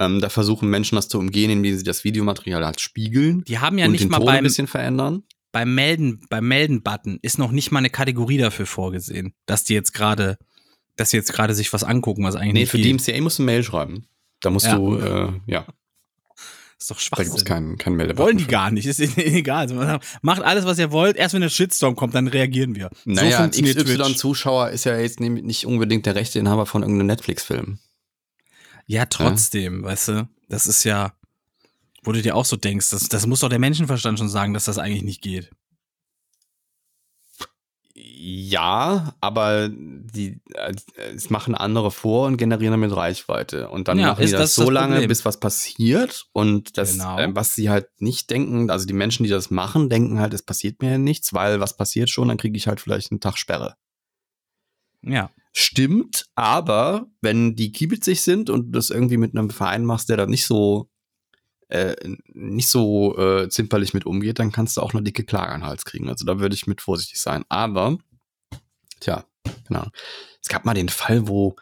Ähm, 0.00 0.20
da 0.20 0.28
versuchen 0.28 0.70
Menschen 0.70 0.96
das 0.96 1.08
zu 1.08 1.18
umgehen, 1.18 1.50
indem 1.50 1.76
sie 1.76 1.82
das 1.84 2.04
Videomaterial 2.04 2.64
halt 2.64 2.80
spiegeln 2.80 3.42
Die 3.44 3.58
haben 3.58 3.78
ja 3.78 3.86
und 3.86 3.92
nicht 3.92 4.04
den 4.04 4.10
mal 4.10 4.18
Ton 4.18 4.28
ein 4.28 4.34
beim, 4.36 4.44
bisschen 4.44 4.68
verändern. 4.68 5.24
beim 5.52 5.74
Melden, 5.74 6.20
beim 6.30 6.46
Melden-Button 6.46 7.18
ist 7.20 7.38
noch 7.38 7.50
nicht 7.50 7.72
mal 7.72 7.80
eine 7.80 7.90
Kategorie 7.90 8.38
dafür 8.38 8.66
vorgesehen, 8.66 9.34
dass 9.46 9.64
die 9.64 9.74
jetzt 9.74 9.92
gerade, 9.92 10.38
dass 10.96 11.10
sie 11.10 11.16
jetzt 11.16 11.32
gerade 11.32 11.52
sich 11.54 11.72
was 11.72 11.82
angucken, 11.84 12.22
was 12.24 12.36
eigentlich 12.36 12.52
Nee, 12.54 12.60
nicht 12.60 12.70
für 12.70 12.78
geht. 12.78 12.86
DMCA 13.06 13.20
musst 13.22 13.38
du 13.38 13.42
eine 13.42 13.52
Mail 13.52 13.62
schreiben. 13.64 14.06
Da 14.40 14.50
musst 14.50 14.66
Ja. 14.66 14.76
du, 14.76 14.96
äh, 14.98 15.32
ja. 15.46 15.66
Ist 16.80 16.90
doch 16.90 16.96
Da 16.96 17.00
gibt 17.00 17.18
es 17.18 17.26
Schwachsinn. 17.26 17.44
keinen 17.44 17.78
kein 17.78 17.94
Meldebutton. 17.94 18.24
Wollen 18.24 18.38
die 18.38 18.46
gar 18.46 18.70
nicht, 18.70 18.86
ist 18.86 19.00
egal. 19.16 19.70
Also, 19.72 19.98
Macht 20.22 20.42
alles, 20.42 20.64
was 20.64 20.78
ihr 20.78 20.92
wollt. 20.92 21.16
Erst 21.16 21.34
wenn 21.34 21.40
der 21.40 21.48
Shitstorm 21.48 21.96
kommt, 21.96 22.14
dann 22.14 22.28
reagieren 22.28 22.76
wir. 22.76 22.90
Naja, 23.04 23.38
so 23.38 23.42
ein. 23.42 23.50
XY-Zuschauer 23.50 24.70
ist 24.70 24.84
ja 24.84 24.96
jetzt 24.96 25.18
nicht 25.18 25.44
nicht 25.44 25.66
unbedingt 25.66 26.06
der 26.06 26.14
Rechteinhaber 26.14 26.66
von 26.66 26.82
irgendeinem 26.82 27.08
Netflix-Film. 27.08 27.78
Ja, 28.86 29.06
trotzdem, 29.06 29.82
weißt 29.82 30.08
du, 30.08 30.28
das 30.48 30.66
ist 30.66 30.84
ja, 30.84 31.12
wo 32.04 32.12
du 32.12 32.22
dir 32.22 32.34
auch 32.36 32.44
so 32.46 32.56
denkst, 32.56 32.90
das, 32.90 33.08
das 33.08 33.26
muss 33.26 33.40
doch 33.40 33.50
der 33.50 33.58
Menschenverstand 33.58 34.18
schon 34.18 34.28
sagen, 34.30 34.54
dass 34.54 34.64
das 34.64 34.78
eigentlich 34.78 35.02
nicht 35.02 35.20
geht. 35.20 35.50
Ja, 38.20 39.14
aber 39.20 39.68
die 39.70 40.40
äh, 40.54 40.74
es 41.14 41.30
machen 41.30 41.54
andere 41.54 41.92
vor 41.92 42.26
und 42.26 42.36
generieren 42.36 42.72
damit 42.72 42.94
Reichweite. 42.94 43.68
Und 43.68 43.86
dann 43.86 43.96
Ja, 43.98 44.08
machen 44.08 44.26
die 44.26 44.32
das 44.32 44.40
das 44.40 44.54
so 44.56 44.64
das 44.64 44.72
lange, 44.74 45.06
bis 45.06 45.24
was 45.24 45.38
passiert. 45.38 46.26
Und 46.32 46.76
das, 46.78 46.94
Genau. 46.94 47.16
äh, 47.18 47.34
was 47.36 47.54
sie 47.54 47.70
halt 47.70 47.86
nicht 48.00 48.28
denken, 48.30 48.70
also 48.70 48.86
die 48.86 48.92
Menschen, 48.92 49.22
die 49.22 49.30
das 49.30 49.52
machen, 49.52 49.88
denken 49.88 50.18
halt, 50.18 50.34
es 50.34 50.42
passiert 50.42 50.82
mir 50.82 50.98
nichts, 50.98 51.32
weil 51.32 51.60
was 51.60 51.76
passiert 51.76 52.10
schon, 52.10 52.26
dann 52.26 52.38
kriege 52.38 52.56
ich 52.56 52.66
halt 52.66 52.80
vielleicht 52.80 53.12
einen 53.12 53.20
Tag 53.20 53.38
Sperre. 53.38 53.76
Ja. 55.02 55.30
Stimmt, 55.52 56.26
aber 56.34 57.06
wenn 57.20 57.54
die 57.54 57.70
kiebitzig 57.70 58.22
sind 58.22 58.50
und 58.50 58.66
du 58.66 58.70
das 58.72 58.90
irgendwie 58.90 59.16
mit 59.16 59.36
einem 59.36 59.50
Verein 59.50 59.84
machst, 59.84 60.08
der 60.08 60.16
da 60.16 60.26
nicht 60.26 60.44
so 60.44 60.90
äh, 61.68 61.94
nicht 62.32 62.68
so 62.68 63.16
äh, 63.18 63.48
zimperlich 63.48 63.92
mit 63.92 64.06
umgeht, 64.06 64.38
dann 64.38 64.52
kannst 64.52 64.76
du 64.76 64.80
auch 64.80 64.94
eine 64.94 65.02
dicke 65.02 65.24
Klage 65.24 65.52
an 65.52 65.60
den 65.60 65.66
Hals 65.66 65.84
kriegen. 65.84 66.08
Also 66.08 66.24
da 66.24 66.40
würde 66.40 66.54
ich 66.54 66.66
mit 66.66 66.80
vorsichtig 66.80 67.20
sein. 67.20 67.44
Aber, 67.50 67.98
tja, 69.00 69.24
genau. 69.66 69.86
Es 70.42 70.48
gab 70.48 70.64
mal 70.64 70.74
den 70.74 70.88
Fall, 70.88 71.28
wo 71.28 71.56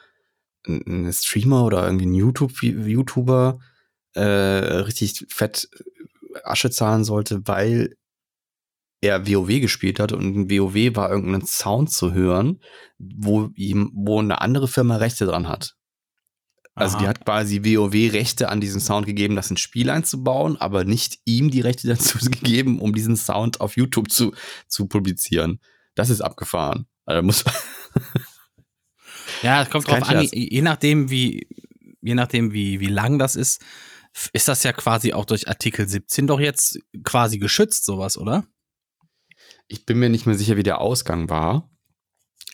ein, 0.67 1.07
ein 1.07 1.13
Streamer 1.13 1.65
oder 1.65 1.85
irgendwie 1.85 2.07
ein 2.07 2.15
YouTube, 2.15 2.53
YouTuber 2.63 3.59
äh, 4.15 4.23
richtig 4.23 5.27
fett 5.29 5.69
Asche 6.45 6.71
zahlen 6.71 7.05
sollte, 7.05 7.47
weil 7.47 7.97
er 9.01 9.27
WoW 9.27 9.61
gespielt 9.61 10.01
hat 10.01 10.13
und 10.13 10.35
in 10.35 10.51
WoW 10.51 10.97
war 10.97 11.11
irgendein 11.11 11.47
Sound 11.47 11.91
zu 11.91 12.13
hören, 12.13 12.61
wo 12.99 13.51
ihm, 13.55 13.91
wo 13.95 14.19
eine 14.21 14.41
andere 14.41 14.69
Firma 14.69 14.97
Rechte 14.97 15.27
dran 15.27 15.49
hat. 15.49 15.77
Also 16.75 16.97
Aha. 16.97 17.03
die 17.03 17.09
hat 17.09 17.25
quasi 17.25 17.65
WoW 17.65 18.13
Rechte 18.13 18.49
an 18.49 18.61
diesen 18.61 18.81
Sound 18.81 19.07
gegeben, 19.07 19.37
das 19.37 19.51
ins 19.51 19.61
Spiel 19.61 19.89
einzubauen, 19.91 20.57
aber 20.59 20.85
nicht 20.85 21.19
ihm 21.25 21.51
die 21.51 21.61
Rechte 21.61 21.89
dazu 21.95 22.19
gegeben, 22.19 22.81
um 22.81 22.95
diesen 22.95 23.17
Sound 23.17 23.61
auf 23.61 23.77
YouTube 23.77 24.11
zu, 24.11 24.35
zu 24.69 24.87
publizieren. 24.87 25.61
Das 25.95 26.11
ist 26.11 26.21
abgefahren. 26.21 26.87
Also 27.07 27.23
muss 27.23 27.45
Ja, 29.43 29.63
es 29.63 29.71
kommt 29.71 29.87
kein 29.87 30.01
drauf 30.01 30.11
an, 30.11 30.19
Scherz. 30.21 30.33
je 30.33 30.49
je 30.51 30.63
nachdem, 30.63 31.11
wie, 31.11 31.49
je 32.01 32.15
nachdem, 32.15 32.53
wie, 32.53 32.81
wie 32.81 32.87
lang 32.87 33.19
das 33.19 33.37
ist, 33.37 33.65
ist 34.33 34.49
das 34.49 34.63
ja 34.63 34.73
quasi 34.73 35.13
auch 35.13 35.25
durch 35.25 35.49
Artikel 35.49 35.89
17 35.89 36.27
doch 36.27 36.41
jetzt 36.41 36.79
quasi 37.05 37.39
geschützt, 37.39 37.85
sowas, 37.85 38.19
oder? 38.19 38.47
ich 39.69 39.87
bin 39.87 39.99
mir 39.99 40.09
nicht 40.09 40.27
mehr 40.27 40.37
sicher, 40.37 40.57
wie 40.57 40.63
der 40.63 40.81
Ausgang 40.81 41.29
war. 41.29 41.71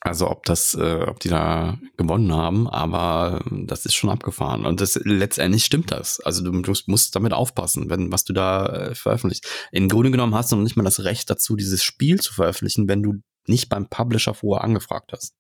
Also 0.01 0.29
ob 0.29 0.45
das, 0.47 0.75
äh, 0.75 1.05
ob 1.07 1.21
die 1.21 1.29
da 1.29 1.79
gewonnen 1.97 2.33
haben, 2.33 2.69
aber 2.69 3.45
das 3.49 3.87
ist 3.87 3.95
schon 3.95 4.11
abgefahren. 4.11 4.67
Und 4.67 4.81
das 4.81 5.01
letztendlich 5.05 5.65
stimmt 5.65 5.93
das. 5.93 6.19
Also 6.19 6.43
du, 6.43 6.51
du 6.61 6.73
musst 6.87 7.15
damit 7.15 7.33
aufpassen, 7.33 7.89
wenn 7.89 8.11
was 8.11 8.25
du 8.25 8.33
da 8.33 8.67
äh, 8.67 8.95
veröffentlichst. 8.97 9.47
Im 9.71 9.89
Grunde 9.89 10.11
genommen 10.11 10.35
hast 10.35 10.51
du 10.51 10.57
noch 10.57 10.65
nicht 10.65 10.77
mal 10.77 10.83
das 10.83 11.05
Recht 11.05 11.31
dazu, 11.31 11.55
dieses 11.55 11.85
Spiel 11.85 12.21
zu 12.21 12.35
veröffentlichen, 12.35 12.89
wenn 12.89 13.03
du 13.03 13.23
nicht 13.47 13.69
beim 13.69 13.89
Publisher 13.89 14.35
vorher 14.35 14.65
angefragt 14.65 15.13
hast. 15.13 15.35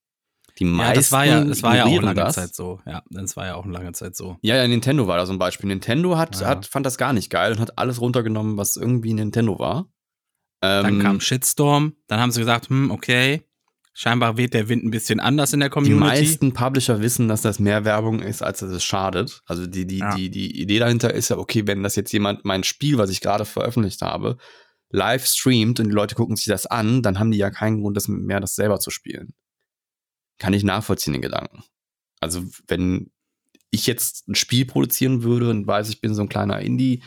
Die 0.59 0.65
meisten 0.65 0.89
Ja, 0.91 0.95
das 0.95 1.13
war 1.13 1.25
ja, 1.25 1.45
das 1.45 1.63
war 1.63 1.77
ja 1.77 1.85
auch 1.87 2.03
lange 2.03 2.15
das. 2.15 2.35
Zeit 2.35 2.55
so. 2.55 2.81
Ja, 2.87 3.03
das 3.09 3.37
war 3.37 3.47
ja 3.47 3.55
auch 3.55 3.65
eine 3.65 3.73
lange 3.73 3.93
Zeit 3.93 4.15
so. 4.17 4.37
Ja, 4.43 4.57
ja, 4.57 4.69
Nintendo 4.69 5.07
war 5.07 5.17
da 5.17 5.25
so 5.25 5.33
ein 5.33 5.39
Beispiel. 5.39 5.69
Nintendo 5.69 6.19
hat, 6.19 6.41
Ja. 6.41 6.47
hat 6.49 6.67
fand 6.67 6.85
das 6.85 6.99
gar 6.99 7.13
nicht 7.15 7.31
geil 7.31 7.53
und 7.53 7.59
hat 7.61 7.79
alles 7.79 8.01
runtergenommen, 8.01 8.57
was 8.59 8.77
irgendwie 8.77 9.15
Nintendo 9.15 9.59
war. 9.59 9.87
Dann 10.61 10.87
Ähm, 10.95 10.99
kam 11.01 11.21
Shitstorm, 11.21 11.95
dann 12.07 12.21
haben 12.21 12.31
sie 12.33 12.41
gesagt, 12.41 12.69
hm, 12.69 12.91
okay, 12.91 13.43
scheinbar 13.95 14.37
weht 14.37 14.55
der 14.55 14.69
Wind 14.69 14.85
ein 14.85 14.91
bisschen 14.91 15.21
anders 15.21 15.53
in 15.55 15.61
der 15.61 15.71
Die 15.71 15.73
Community. 15.73 15.99
meisten 16.07 16.53
Publisher 16.53 17.01
wissen, 17.01 17.29
dass 17.29 17.43
das 17.43 17.59
mehr 17.59 17.85
Werbung 17.85 18.21
ist, 18.21 18.43
als 18.43 18.61
dass 18.61 18.71
es 18.71 18.85
schadet. 18.85 19.43
Also 19.47 19.67
die, 19.67 19.87
die, 19.87 19.99
Ja. 19.99 20.15
die, 20.15 20.31
die 20.31 20.61
Idee 20.61 20.79
dahinter 20.79 21.13
ist 21.15 21.31
ja, 21.31 21.39
okay, 21.39 21.67
wenn 21.67 21.83
das 21.83 21.97
jetzt 21.97 22.13
jemand 22.13 22.45
mein 22.45 22.63
Spiel, 22.63 22.99
was 22.99 23.11
ich 23.11 23.21
gerade 23.23 23.45
veröffentlicht 23.45 24.03
habe, 24.03 24.37
live 24.93 25.27
streamt 25.27 25.81
und 25.81 25.89
die 25.89 25.95
Leute 25.95 26.15
gucken 26.15 26.37
sich 26.37 26.47
das 26.47 26.67
an, 26.67 27.03
dann 27.03 27.19
haben 27.19 27.33
die 27.33 27.39
ja 27.39 27.51
keinen 27.51 27.81
Grund 27.81 27.97
das 27.97 28.09
mehr, 28.09 28.41
das 28.41 28.55
selber 28.55 28.79
zu 28.79 28.91
spielen. 28.91 29.35
Kann 30.39 30.55
ich 30.55 30.65
nachvollziehen, 30.65 31.15
den 31.15 31.23
Gedanken. 31.23 31.65
Also 32.21 32.45
wenn 32.69 33.11
ich 33.71 33.87
jetzt 33.87 34.29
ein 34.29 34.35
Spiel 34.35 34.67
produzieren 34.67 35.23
würde 35.23 35.51
und 35.51 35.67
weiß, 35.67 35.89
ich 35.89 36.01
bin 36.01 36.15
so 36.15 36.23
ein 36.23 36.29
kleiner 36.29 36.61
Indie, 36.61 37.03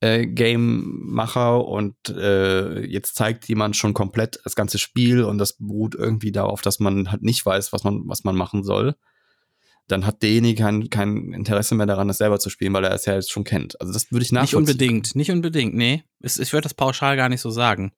äh, 0.00 0.26
Game-Macher 0.26 1.64
und 1.64 1.94
äh, 2.08 2.84
jetzt 2.84 3.14
zeigt 3.14 3.48
jemand 3.48 3.76
schon 3.76 3.94
komplett 3.94 4.40
das 4.44 4.54
ganze 4.54 4.78
Spiel 4.78 5.22
und 5.22 5.38
das 5.38 5.56
beruht 5.58 5.94
irgendwie 5.94 6.32
darauf, 6.32 6.62
dass 6.62 6.80
man 6.80 7.10
halt 7.10 7.22
nicht 7.22 7.44
weiß, 7.46 7.72
was 7.72 7.84
man, 7.84 8.02
was 8.06 8.24
man 8.24 8.34
machen 8.34 8.64
soll, 8.64 8.96
dann 9.90 10.06
hat 10.06 10.22
derjenige 10.22 10.62
kein, 10.62 10.90
kein 10.90 11.32
Interesse 11.32 11.74
mehr 11.74 11.86
daran, 11.86 12.08
das 12.08 12.18
selber 12.18 12.38
zu 12.38 12.50
spielen, 12.50 12.72
weil 12.72 12.84
er 12.84 12.92
es 12.92 13.06
ja 13.06 13.14
jetzt 13.14 13.30
schon 13.30 13.44
kennt. 13.44 13.80
Also 13.80 13.92
das 13.92 14.10
würde 14.10 14.24
ich 14.24 14.32
Nicht 14.32 14.40
nachvollziehen. 14.40 14.58
unbedingt, 14.58 15.14
nicht 15.14 15.30
unbedingt, 15.30 15.74
nee. 15.74 16.04
Ich 16.22 16.52
würde 16.52 16.64
das 16.64 16.74
pauschal 16.74 17.16
gar 17.16 17.28
nicht 17.28 17.40
so 17.40 17.50
sagen. 17.50 17.92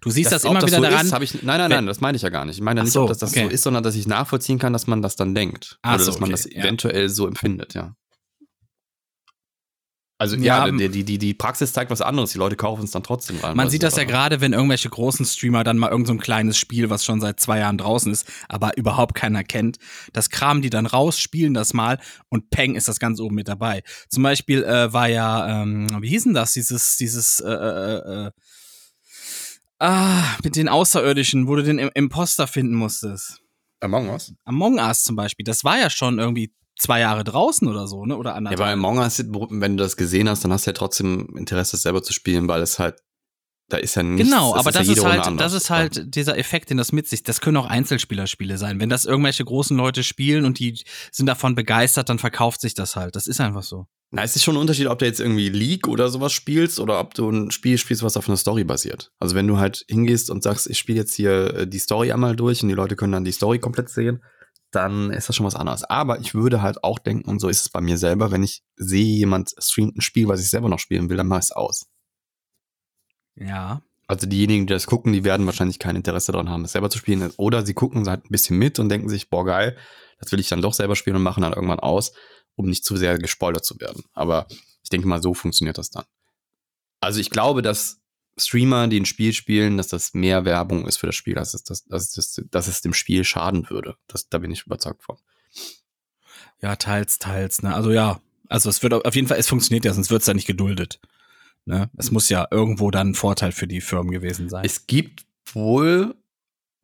Du 0.00 0.10
siehst 0.10 0.32
das, 0.32 0.44
ob 0.44 0.52
immer 0.52 0.66
wieder 0.66 0.76
so 0.78 0.82
daran. 0.82 1.06
Ist, 1.06 1.34
ich, 1.34 1.42
nein, 1.42 1.58
nein, 1.58 1.70
nein, 1.70 1.86
das 1.86 2.00
meine 2.00 2.16
ich 2.16 2.22
ja 2.22 2.28
gar 2.28 2.44
nicht. 2.44 2.56
Ich 2.56 2.62
meine 2.62 2.80
Ach 2.80 2.84
nicht, 2.84 2.92
so, 2.92 3.02
ob 3.02 3.08
das, 3.08 3.18
das 3.18 3.30
okay. 3.30 3.44
so 3.44 3.50
ist, 3.50 3.62
sondern 3.62 3.84
dass 3.84 3.94
ich 3.94 4.08
nachvollziehen 4.08 4.58
kann, 4.58 4.72
dass 4.72 4.88
man 4.88 5.00
das 5.00 5.14
dann 5.14 5.34
denkt. 5.34 5.78
Ach 5.82 5.94
Oder 5.94 6.04
so, 6.04 6.10
dass 6.10 6.20
man 6.20 6.32
okay, 6.32 6.42
das 6.42 6.52
ja. 6.52 6.60
eventuell 6.60 7.08
so 7.08 7.28
empfindet, 7.28 7.74
ja. 7.74 7.94
Also 10.22 10.36
Ja, 10.36 10.68
ja, 10.68 10.88
die, 10.88 11.04
die, 11.04 11.18
die, 11.18 11.34
Praxis 11.34 11.72
zeigt 11.72 11.90
was 11.90 12.00
anderes. 12.00 12.30
Die 12.30 12.38
Leute 12.38 12.54
kaufen 12.54 12.84
es 12.84 12.92
dann 12.92 13.02
trotzdem 13.02 13.38
rein. 13.38 13.56
Man 13.56 13.68
sieht 13.68 13.80
sie 13.80 13.86
das 13.86 13.96
ja 13.96 14.04
gerade, 14.04 14.40
wenn 14.40 14.52
irgendwelche 14.52 14.88
großen 14.88 15.26
Streamer 15.26 15.64
dann 15.64 15.78
mal 15.78 15.90
irgend 15.90 16.06
so 16.06 16.12
ein 16.12 16.20
kleines 16.20 16.56
Spiel, 16.56 16.90
was 16.90 17.04
schon 17.04 17.20
seit 17.20 17.40
zwei 17.40 17.58
Jahren 17.58 17.76
draußen 17.76 18.12
ist, 18.12 18.30
aber 18.48 18.76
überhaupt 18.76 19.16
keiner 19.16 19.42
kennt, 19.42 19.78
das 20.12 20.30
kramen 20.30 20.62
die 20.62 20.70
dann 20.70 20.86
raus, 20.86 21.18
spielen 21.18 21.54
das 21.54 21.74
mal 21.74 21.98
und 22.28 22.50
peng 22.50 22.76
ist 22.76 22.86
das 22.86 23.00
ganz 23.00 23.18
oben 23.18 23.34
mit 23.34 23.48
dabei. 23.48 23.82
Zum 24.08 24.22
Beispiel 24.22 24.62
äh, 24.62 24.92
war 24.92 25.08
ja, 25.08 25.62
ähm, 25.62 25.88
wie 26.00 26.10
hieß 26.10 26.22
denn 26.22 26.34
das, 26.34 26.52
dieses, 26.52 26.96
dieses, 26.98 27.40
äh, 27.40 27.50
äh, 27.50 28.26
äh, 28.26 28.30
ah, 29.80 30.22
mit 30.44 30.54
den 30.54 30.68
Außerirdischen, 30.68 31.48
wo 31.48 31.56
du 31.56 31.64
den 31.64 31.80
Im- 31.80 31.90
Imposter 31.94 32.46
finden 32.46 32.76
musstest. 32.76 33.40
Among 33.80 34.08
Us? 34.08 34.32
Among 34.44 34.78
Us 34.78 35.02
zum 35.02 35.16
Beispiel, 35.16 35.42
das 35.42 35.64
war 35.64 35.80
ja 35.80 35.90
schon 35.90 36.20
irgendwie 36.20 36.52
zwei 36.82 37.00
Jahre 37.00 37.24
draußen 37.24 37.66
oder 37.68 37.86
so, 37.86 38.04
ne? 38.04 38.16
Oder 38.16 38.30
Ja, 38.30 38.36
anderthalb. 38.36 38.58
bei 38.60 38.72
Among 38.72 38.98
Us, 38.98 39.24
wenn 39.50 39.76
du 39.76 39.82
das 39.82 39.96
gesehen 39.96 40.28
hast, 40.28 40.44
dann 40.44 40.52
hast 40.52 40.66
du 40.66 40.70
ja 40.70 40.74
trotzdem 40.74 41.34
Interesse, 41.36 41.76
es 41.76 41.82
selber 41.82 42.02
zu 42.02 42.12
spielen, 42.12 42.48
weil 42.48 42.60
es 42.62 42.78
halt, 42.78 42.96
da 43.68 43.76
ist 43.78 43.94
ja 43.94 44.02
nichts. 44.02 44.28
Genau, 44.28 44.54
aber 44.54 44.70
ja 44.70 44.78
das 44.78 44.88
jede 44.88 45.00
ist 45.00 45.06
halt, 45.06 45.26
anders. 45.26 45.52
das 45.52 45.62
ist 45.62 45.70
halt 45.70 46.14
dieser 46.14 46.36
Effekt, 46.36 46.70
den 46.70 46.76
das 46.76 46.92
mit 46.92 47.08
sich. 47.08 47.22
Das 47.22 47.40
können 47.40 47.56
auch 47.56 47.66
Einzelspielerspiele 47.66 48.58
sein. 48.58 48.80
Wenn 48.80 48.90
das 48.90 49.04
irgendwelche 49.04 49.44
großen 49.44 49.76
Leute 49.76 50.02
spielen 50.02 50.44
und 50.44 50.58
die 50.58 50.82
sind 51.10 51.26
davon 51.26 51.54
begeistert, 51.54 52.08
dann 52.08 52.18
verkauft 52.18 52.60
sich 52.60 52.74
das 52.74 52.96
halt. 52.96 53.16
Das 53.16 53.26
ist 53.26 53.40
einfach 53.40 53.62
so. 53.62 53.86
Na, 54.10 54.22
es 54.24 54.36
ist 54.36 54.42
schon 54.42 54.56
ein 54.56 54.60
Unterschied, 54.60 54.88
ob 54.88 54.98
du 54.98 55.06
jetzt 55.06 55.20
irgendwie 55.20 55.48
League 55.48 55.88
oder 55.88 56.10
sowas 56.10 56.34
spielst 56.34 56.80
oder 56.80 57.00
ob 57.00 57.14
du 57.14 57.30
ein 57.30 57.50
Spiel 57.50 57.78
spielst, 57.78 58.02
was 58.02 58.18
auf 58.18 58.28
einer 58.28 58.36
Story 58.36 58.62
basiert. 58.62 59.10
Also 59.18 59.34
wenn 59.34 59.46
du 59.46 59.56
halt 59.56 59.86
hingehst 59.88 60.28
und 60.28 60.42
sagst, 60.42 60.68
ich 60.68 60.78
spiele 60.78 60.98
jetzt 60.98 61.14
hier 61.14 61.54
äh, 61.54 61.66
die 61.66 61.78
Story 61.78 62.12
einmal 62.12 62.36
durch 62.36 62.62
und 62.62 62.68
die 62.68 62.74
Leute 62.74 62.94
können 62.94 63.12
dann 63.12 63.24
die 63.24 63.32
Story 63.32 63.58
komplett 63.58 63.88
sehen, 63.88 64.22
dann 64.72 65.10
ist 65.10 65.28
das 65.28 65.36
schon 65.36 65.46
was 65.46 65.54
anderes. 65.54 65.84
Aber 65.84 66.18
ich 66.18 66.34
würde 66.34 66.62
halt 66.62 66.82
auch 66.82 66.98
denken, 66.98 67.28
und 67.28 67.38
so 67.38 67.48
ist 67.48 67.60
es 67.60 67.68
bei 67.68 67.80
mir 67.80 67.98
selber, 67.98 68.30
wenn 68.30 68.42
ich 68.42 68.62
sehe, 68.76 69.16
jemand 69.16 69.54
streamt 69.58 69.96
ein 69.96 70.00
Spiel, 70.00 70.28
was 70.28 70.40
ich 70.40 70.50
selber 70.50 70.68
noch 70.68 70.78
spielen 70.78 71.08
will, 71.08 71.16
dann 71.16 71.28
mach 71.28 71.38
ich 71.38 71.44
es 71.44 71.52
aus. 71.52 71.86
Ja. 73.36 73.82
Also 74.08 74.26
diejenigen, 74.26 74.66
die 74.66 74.72
das 74.72 74.86
gucken, 74.86 75.12
die 75.12 75.24
werden 75.24 75.46
wahrscheinlich 75.46 75.78
kein 75.78 75.96
Interesse 75.96 76.32
daran 76.32 76.50
haben, 76.50 76.64
es 76.64 76.72
selber 76.72 76.90
zu 76.90 76.98
spielen. 76.98 77.32
Oder 77.36 77.64
sie 77.64 77.74
gucken 77.74 78.08
halt 78.08 78.24
ein 78.24 78.30
bisschen 78.30 78.58
mit 78.58 78.78
und 78.78 78.88
denken 78.88 79.08
sich, 79.08 79.30
boah, 79.30 79.44
geil, 79.44 79.76
das 80.18 80.32
will 80.32 80.40
ich 80.40 80.48
dann 80.48 80.62
doch 80.62 80.74
selber 80.74 80.96
spielen 80.96 81.16
und 81.16 81.22
machen 81.22 81.42
dann 81.42 81.52
irgendwann 81.52 81.80
aus, 81.80 82.12
um 82.54 82.66
nicht 82.66 82.84
zu 82.84 82.96
sehr 82.96 83.18
gespoilert 83.18 83.64
zu 83.64 83.80
werden. 83.80 84.04
Aber 84.12 84.46
ich 84.82 84.90
denke 84.90 85.06
mal, 85.06 85.22
so 85.22 85.34
funktioniert 85.34 85.78
das 85.78 85.90
dann. 85.90 86.04
Also 87.00 87.20
ich 87.20 87.30
glaube, 87.30 87.62
dass 87.62 88.01
Streamer, 88.36 88.88
die 88.88 89.00
ein 89.00 89.06
Spiel 89.06 89.32
spielen, 89.32 89.76
dass 89.76 89.88
das 89.88 90.14
mehr 90.14 90.44
Werbung 90.44 90.86
ist 90.86 90.96
für 90.96 91.06
das 91.06 91.14
Spiel, 91.14 91.38
als 91.38 91.54
es, 91.54 91.64
das, 91.64 91.84
dass, 91.84 92.16
es, 92.16 92.42
dass 92.50 92.68
es 92.68 92.80
dem 92.80 92.94
Spiel 92.94 93.24
schaden 93.24 93.68
würde. 93.68 93.96
Das, 94.06 94.28
da 94.28 94.38
bin 94.38 94.50
ich 94.50 94.66
überzeugt 94.66 95.02
von. 95.02 95.16
Ja, 96.60 96.76
teils, 96.76 97.18
teils, 97.18 97.62
ne? 97.62 97.74
Also 97.74 97.90
ja. 97.90 98.20
Also 98.48 98.68
es 98.68 98.82
wird 98.82 98.92
auf 98.92 99.04
auf 99.04 99.14
jeden 99.14 99.28
Fall, 99.28 99.38
es 99.38 99.48
funktioniert 99.48 99.84
ja, 99.84 99.94
sonst 99.94 100.10
wird 100.10 100.20
es 100.20 100.26
ja 100.26 100.34
nicht 100.34 100.46
geduldet. 100.46 101.00
Ne? 101.64 101.90
Es 101.96 102.10
muss 102.10 102.28
ja 102.28 102.46
irgendwo 102.50 102.90
dann 102.90 103.10
ein 103.10 103.14
Vorteil 103.14 103.52
für 103.52 103.66
die 103.66 103.80
Firmen 103.80 104.10
gewesen 104.10 104.48
sein. 104.48 104.64
Es 104.64 104.86
gibt 104.86 105.24
wohl 105.52 106.14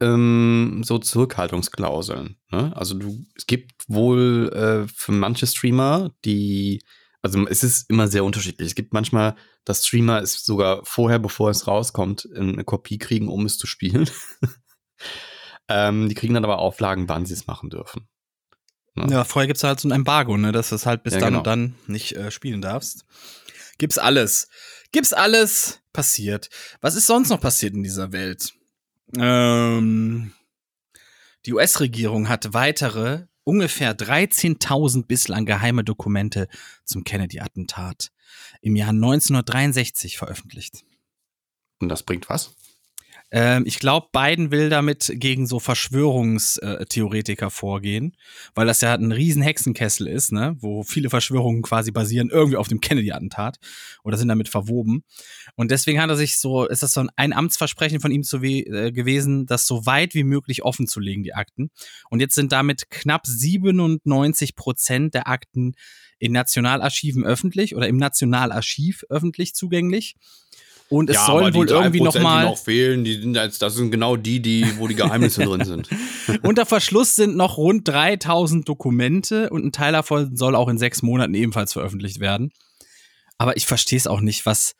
ähm, 0.00 0.82
so 0.84 0.98
Zurückhaltungsklauseln. 0.98 2.36
Ne? 2.50 2.76
Also 2.76 2.94
du, 2.94 3.26
es 3.34 3.46
gibt 3.46 3.84
wohl 3.88 4.50
äh, 4.54 4.88
für 4.94 5.12
manche 5.12 5.46
Streamer, 5.46 6.14
die, 6.24 6.82
also 7.22 7.46
es 7.48 7.64
ist 7.64 7.90
immer 7.90 8.08
sehr 8.08 8.24
unterschiedlich. 8.24 8.68
Es 8.68 8.74
gibt 8.74 8.92
manchmal, 8.92 9.34
dass 9.64 9.86
Streamer 9.86 10.22
es 10.22 10.44
sogar 10.44 10.84
vorher, 10.84 11.18
bevor 11.18 11.50
es 11.50 11.66
rauskommt, 11.66 12.28
eine 12.34 12.64
Kopie 12.64 12.98
kriegen, 12.98 13.28
um 13.28 13.44
es 13.44 13.58
zu 13.58 13.66
spielen. 13.66 14.08
ähm, 15.68 16.08
die 16.08 16.14
kriegen 16.14 16.34
dann 16.34 16.44
aber 16.44 16.58
Auflagen, 16.58 17.08
wann 17.08 17.26
sie 17.26 17.34
es 17.34 17.46
machen 17.46 17.70
dürfen. 17.70 18.08
Ne? 18.94 19.06
Ja, 19.10 19.24
vorher 19.24 19.46
gibt's 19.46 19.64
halt 19.64 19.80
so 19.80 19.88
ein 19.88 19.92
Embargo, 19.92 20.36
ne, 20.36 20.52
dass 20.52 20.70
du 20.70 20.74
es 20.74 20.86
halt 20.86 21.02
bis 21.02 21.14
Ja, 21.14 21.20
dann 21.20 21.28
genau. 21.28 21.38
und 21.38 21.46
dann 21.46 21.74
nicht 21.86 22.12
äh, 22.16 22.30
spielen 22.30 22.60
darfst. 22.60 23.04
Gibt's 23.78 23.98
alles. 23.98 24.48
Gibt's 24.90 25.12
alles 25.12 25.80
passiert. 25.92 26.50
Was 26.80 26.94
ist 26.94 27.06
sonst 27.06 27.28
noch 27.28 27.40
passiert 27.40 27.74
in 27.74 27.82
dieser 27.82 28.12
Welt? 28.12 28.52
Ähm, 29.16 30.32
die 31.46 31.52
US-Regierung 31.54 32.28
hat 32.28 32.52
weitere 32.54 33.27
ungefähr 33.48 33.96
13.000 33.96 35.06
bislang 35.06 35.46
geheime 35.46 35.82
Dokumente 35.82 36.48
zum 36.84 37.02
Kennedy-Attentat 37.02 38.10
im 38.60 38.76
Jahr 38.76 38.90
1963 38.90 40.18
veröffentlicht. 40.18 40.84
Und 41.80 41.88
das 41.88 42.02
bringt 42.02 42.28
was? 42.28 42.54
Ähm, 43.30 43.64
ich 43.66 43.78
glaube, 43.78 44.08
Biden 44.12 44.50
will 44.50 44.70
damit 44.70 45.12
gegen 45.14 45.46
so 45.46 45.60
Verschwörungstheoretiker 45.60 47.50
vorgehen, 47.50 48.16
weil 48.54 48.66
das 48.66 48.80
ja 48.80 48.94
ein 48.94 49.12
riesen 49.12 49.42
Hexenkessel 49.42 50.06
ist, 50.06 50.32
ne, 50.32 50.56
wo 50.60 50.82
viele 50.82 51.10
Verschwörungen 51.10 51.62
quasi 51.62 51.90
basieren 51.90 52.30
irgendwie 52.30 52.56
auf 52.56 52.68
dem 52.68 52.80
Kennedy-Attentat 52.80 53.58
oder 54.02 54.16
sind 54.16 54.28
damit 54.28 54.48
verwoben. 54.48 55.04
Und 55.56 55.70
deswegen 55.70 56.00
hat 56.00 56.08
er 56.08 56.16
sich 56.16 56.38
so, 56.38 56.66
ist 56.66 56.82
das 56.82 56.92
so 56.92 57.04
ein, 57.16 57.32
Amtsversprechen 57.32 58.00
von 58.00 58.10
ihm 58.10 58.22
zu 58.22 58.42
äh, 58.42 58.92
gewesen, 58.92 59.46
das 59.46 59.66
so 59.66 59.84
weit 59.84 60.14
wie 60.14 60.24
möglich 60.24 60.62
offen 60.62 60.86
zu 60.86 60.98
legen, 60.98 61.22
die 61.22 61.34
Akten. 61.34 61.70
Und 62.08 62.20
jetzt 62.20 62.34
sind 62.34 62.52
damit 62.52 62.90
knapp 62.90 63.26
97 63.26 64.56
Prozent 64.56 65.14
der 65.14 65.28
Akten 65.28 65.74
in 66.18 66.32
Nationalarchiven 66.32 67.24
öffentlich 67.24 67.76
oder 67.76 67.88
im 67.88 67.96
Nationalarchiv 67.96 69.04
öffentlich 69.08 69.54
zugänglich. 69.54 70.16
Und 70.90 71.10
es 71.10 71.26
sollen 71.26 71.52
wohl 71.54 71.68
irgendwie 71.68 72.00
noch 72.00 72.18
mal 72.18 72.44
Die 72.44 72.50
noch 72.50 72.58
fehlen, 72.58 73.04
die 73.04 73.20
sind 73.20 73.34
jetzt, 73.34 73.60
das 73.60 73.74
sind 73.74 73.90
genau 73.90 74.16
die, 74.16 74.40
die, 74.40 74.78
wo 74.78 74.88
die 74.88 74.94
Geheimnisse 74.94 75.44
drin 75.44 75.64
sind. 75.64 75.88
Unter 76.42 76.64
Verschluss 76.64 77.14
sind 77.14 77.36
noch 77.36 77.58
rund 77.58 77.86
3000 77.86 78.66
Dokumente 78.66 79.50
und 79.50 79.66
ein 79.66 79.72
Teil 79.72 79.92
davon 79.92 80.34
soll 80.36 80.54
auch 80.54 80.68
in 80.68 80.78
sechs 80.78 81.02
Monaten 81.02 81.34
ebenfalls 81.34 81.74
veröffentlicht 81.74 82.20
werden. 82.20 82.52
Aber 83.36 83.56
ich 83.56 83.66
verstehe 83.66 83.98
es 83.98 84.06
auch 84.06 84.20
nicht, 84.20 84.46
was, 84.46 84.76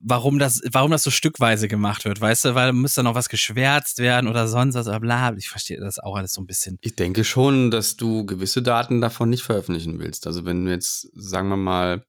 warum 0.00 0.40
das, 0.40 0.60
warum 0.72 0.90
das 0.90 1.04
so 1.04 1.10
stückweise 1.10 1.68
gemacht 1.68 2.04
wird, 2.04 2.20
weißt 2.20 2.46
du, 2.46 2.54
weil 2.56 2.72
müsste 2.72 3.04
noch 3.04 3.14
was 3.14 3.28
geschwärzt 3.28 3.98
werden 3.98 4.28
oder 4.28 4.48
sonst 4.48 4.74
was, 4.74 4.88
oder 4.88 5.00
bla. 5.00 5.32
Ich 5.36 5.48
verstehe 5.48 5.78
das 5.78 6.00
auch 6.00 6.16
alles 6.16 6.32
so 6.32 6.42
ein 6.42 6.46
bisschen. 6.46 6.78
Ich 6.80 6.96
denke 6.96 7.22
schon, 7.22 7.70
dass 7.70 7.96
du 7.96 8.26
gewisse 8.26 8.62
Daten 8.62 9.00
davon 9.00 9.30
nicht 9.30 9.42
veröffentlichen 9.42 10.00
willst. 10.00 10.26
Also 10.26 10.44
wenn 10.44 10.64
du 10.64 10.72
jetzt, 10.72 11.08
sagen 11.14 11.48
wir 11.48 11.56
mal, 11.56 12.04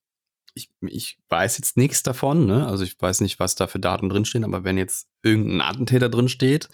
ich, 0.53 0.69
ich 0.81 1.17
weiß 1.29 1.57
jetzt 1.57 1.77
nichts 1.77 2.03
davon, 2.03 2.45
ne? 2.45 2.67
Also 2.67 2.83
ich 2.83 2.99
weiß 2.99 3.21
nicht, 3.21 3.39
was 3.39 3.55
da 3.55 3.67
für 3.67 3.79
Daten 3.79 4.09
drinstehen, 4.09 4.43
aber 4.43 4.63
wenn 4.63 4.77
jetzt 4.77 5.07
irgendein 5.23 5.61
Attentäter 5.61 6.09
drinsteht 6.09 6.67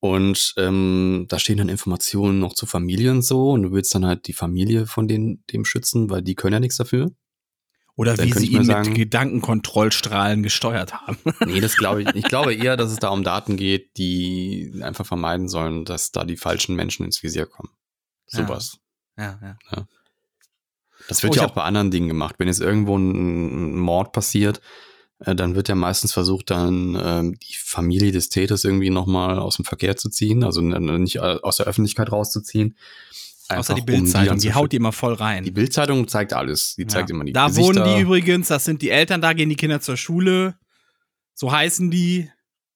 und 0.00 0.54
ähm, 0.56 1.26
da 1.28 1.38
stehen 1.38 1.58
dann 1.58 1.68
Informationen 1.68 2.40
noch 2.40 2.54
zur 2.54 2.68
Familie 2.68 3.12
und 3.12 3.22
so 3.22 3.50
und 3.50 3.62
du 3.62 3.72
willst 3.72 3.94
dann 3.94 4.04
halt 4.06 4.26
die 4.26 4.32
Familie 4.32 4.86
von 4.86 5.06
den, 5.06 5.44
dem 5.52 5.64
schützen, 5.64 6.10
weil 6.10 6.22
die 6.22 6.34
können 6.34 6.54
ja 6.54 6.60
nichts 6.60 6.76
dafür. 6.76 7.12
Oder 7.94 8.14
Dann 8.16 8.26
wie 8.26 8.32
sie 8.32 8.46
ihn 8.46 8.64
sagen- 8.64 8.88
mit 8.88 8.96
Gedankenkontrollstrahlen 8.98 10.42
gesteuert 10.42 10.94
haben. 10.94 11.18
Nee, 11.46 11.60
das 11.60 11.76
glaube 11.76 12.02
ich. 12.02 12.08
Ich 12.14 12.24
glaube 12.24 12.54
eher, 12.54 12.76
dass 12.78 12.90
es 12.90 12.98
da 12.98 13.10
um 13.10 13.22
Daten 13.22 13.56
geht, 13.56 13.96
die 13.98 14.72
einfach 14.82 15.04
vermeiden 15.06 15.46
sollen, 15.48 15.84
dass 15.84 16.10
da 16.10 16.24
die 16.24 16.38
falschen 16.38 16.74
Menschen 16.74 17.04
ins 17.04 17.22
Visier 17.22 17.46
kommen. 17.46 17.68
Ja. 18.30 18.38
Sowas. 18.46 18.78
ja, 19.18 19.38
ja. 19.70 19.86
Das 21.16 21.22
wird 21.22 21.34
Oh, 21.34 21.36
ja 21.36 21.46
auch 21.46 21.52
bei 21.54 21.62
anderen 21.62 21.90
Dingen 21.90 22.08
gemacht. 22.08 22.36
Wenn 22.38 22.48
jetzt 22.48 22.60
irgendwo 22.60 22.96
ein, 22.96 23.76
Mord 23.76 24.12
passiert, 24.12 24.60
äh, 25.20 25.34
dann 25.34 25.54
wird 25.54 25.68
ja 25.68 25.74
meistens 25.74 26.12
versucht, 26.12 26.50
dann 26.50 26.98
ähm, 27.00 27.38
die 27.38 27.54
Familie 27.56 28.12
des 28.12 28.28
Täters 28.28 28.64
irgendwie 28.64 28.90
nochmal 28.90 29.38
aus 29.38 29.56
dem 29.56 29.64
Verkehr 29.64 29.96
zu 29.96 30.08
ziehen, 30.08 30.42
also 30.44 30.60
nicht 30.60 31.16
äh, 31.16 31.20
aus 31.20 31.56
der 31.58 31.66
Öffentlichkeit 31.66 32.10
rauszuziehen. 32.12 32.76
Außer 33.48 33.74
die 33.74 33.80
um 33.80 33.86
Bildzeitung, 33.86 34.28
dann 34.28 34.38
die, 34.38 34.48
zu 34.48 34.54
haut 34.54 34.72
die 34.72 34.76
immer 34.76 34.92
voll 34.92 35.12
rein. 35.12 35.44
Die 35.44 35.50
Bildzeitung 35.50 36.08
zeigt 36.08 36.32
alles. 36.32 36.74
Die 36.76 36.86
zeigt 36.86 37.10
Ja. 37.10 37.14
immer 37.14 37.24
die 37.24 37.32
Da 37.32 37.48
Gesichter. 37.48 37.84
wohnen 37.84 37.96
die 37.96 38.00
übrigens, 38.02 38.48
das 38.48 38.64
sind 38.64 38.80
die 38.80 38.88
Eltern, 38.90 39.20
da 39.20 39.34
gehen 39.34 39.50
die 39.50 39.56
Kinder 39.56 39.80
zur 39.80 39.96
Schule. 39.98 40.54
So 41.34 41.52
heißen 41.52 41.90
die. 41.90 42.30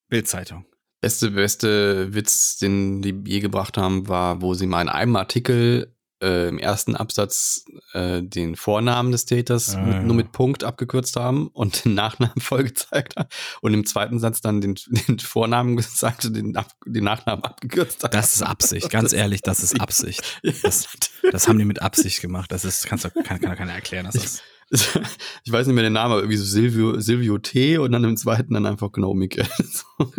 Bildzeitung. 0.09 0.67
beste, 1.01 1.31
beste 1.31 2.15
Witz, 2.15 2.59
den 2.59 3.01
die 3.03 3.15
je 3.27 3.41
gebracht 3.41 3.77
haben, 3.79 4.07
war, 4.09 4.43
wo 4.43 4.55
sie 4.55 4.67
mal 4.67 4.83
in 4.83 4.89
einem 4.89 5.17
Artikel 5.17 5.96
äh, 6.27 6.49
im 6.49 6.59
ersten 6.59 6.97
Absatz 6.97 7.65
äh, 7.93 8.23
den 8.23 8.57
Vornamen 8.57 9.13
des 9.13 9.27
Täters 9.27 9.77
Ah, 9.77 9.81
mit, 9.81 9.95
ja. 9.95 10.03
nur 10.03 10.17
mit 10.17 10.33
Punkt 10.33 10.65
abgekürzt 10.65 11.15
haben 11.17 11.47
und 11.49 11.85
den 11.85 11.95
Nachnamen 11.95 12.35
voll 12.41 12.65
gezeigt 12.65 13.17
haben 13.17 13.29
und 13.61 13.75
im 13.75 13.87
zweiten 13.87 14.19
Satz 14.19 14.41
dann 14.41 14.61
den, 14.61 14.75
den 15.09 15.21
Vornamen 15.21 15.77
gesagt 15.77 16.25
und 16.25 16.35
den, 16.35 16.57
ab, 16.57 16.69
den 16.85 17.05
Nachnamen 17.05 17.45
abgekürzt 17.45 18.03
haben. 18.03 18.11
Das 18.11 18.35
ist 18.35 18.43
Absicht, 18.43 18.91
ganz 18.91 19.13
ehrlich, 19.13 19.43
das 19.43 19.63
ist 19.63 19.81
Absicht. 19.81 20.41
Das, 20.63 20.89
das 21.31 21.49
haben 21.49 21.59
die 21.59 21.65
mit 21.65 21.83
Absicht 21.83 22.21
gemacht. 22.21 22.51
Das 22.51 22.65
ist, 22.65 22.87
kannst 22.87 23.05
du, 23.05 23.11
kann, 23.11 23.41
kann 23.41 23.51
doch 23.51 23.57
keiner 23.57 23.75
erklären. 23.75 24.07
Das 24.07 24.17
ist, 24.17 24.43
ich 24.71 25.53
weiß 25.53 25.67
nicht 25.67 25.75
mehr 25.75 25.85
den 25.85 25.93
Namen, 25.93 26.13
aber 26.13 26.23
irgendwie 26.23 26.39
so 26.39 26.45
Silvio, 26.45 27.01
Silvio 27.01 27.39
T 27.39 27.79
und 27.79 27.93
dann 27.93 28.03
im 28.03 28.17
zweiten 28.17 28.55
dann 28.55 28.67
einfach 28.67 28.91
genau. 28.91 29.15
So. 29.17 30.13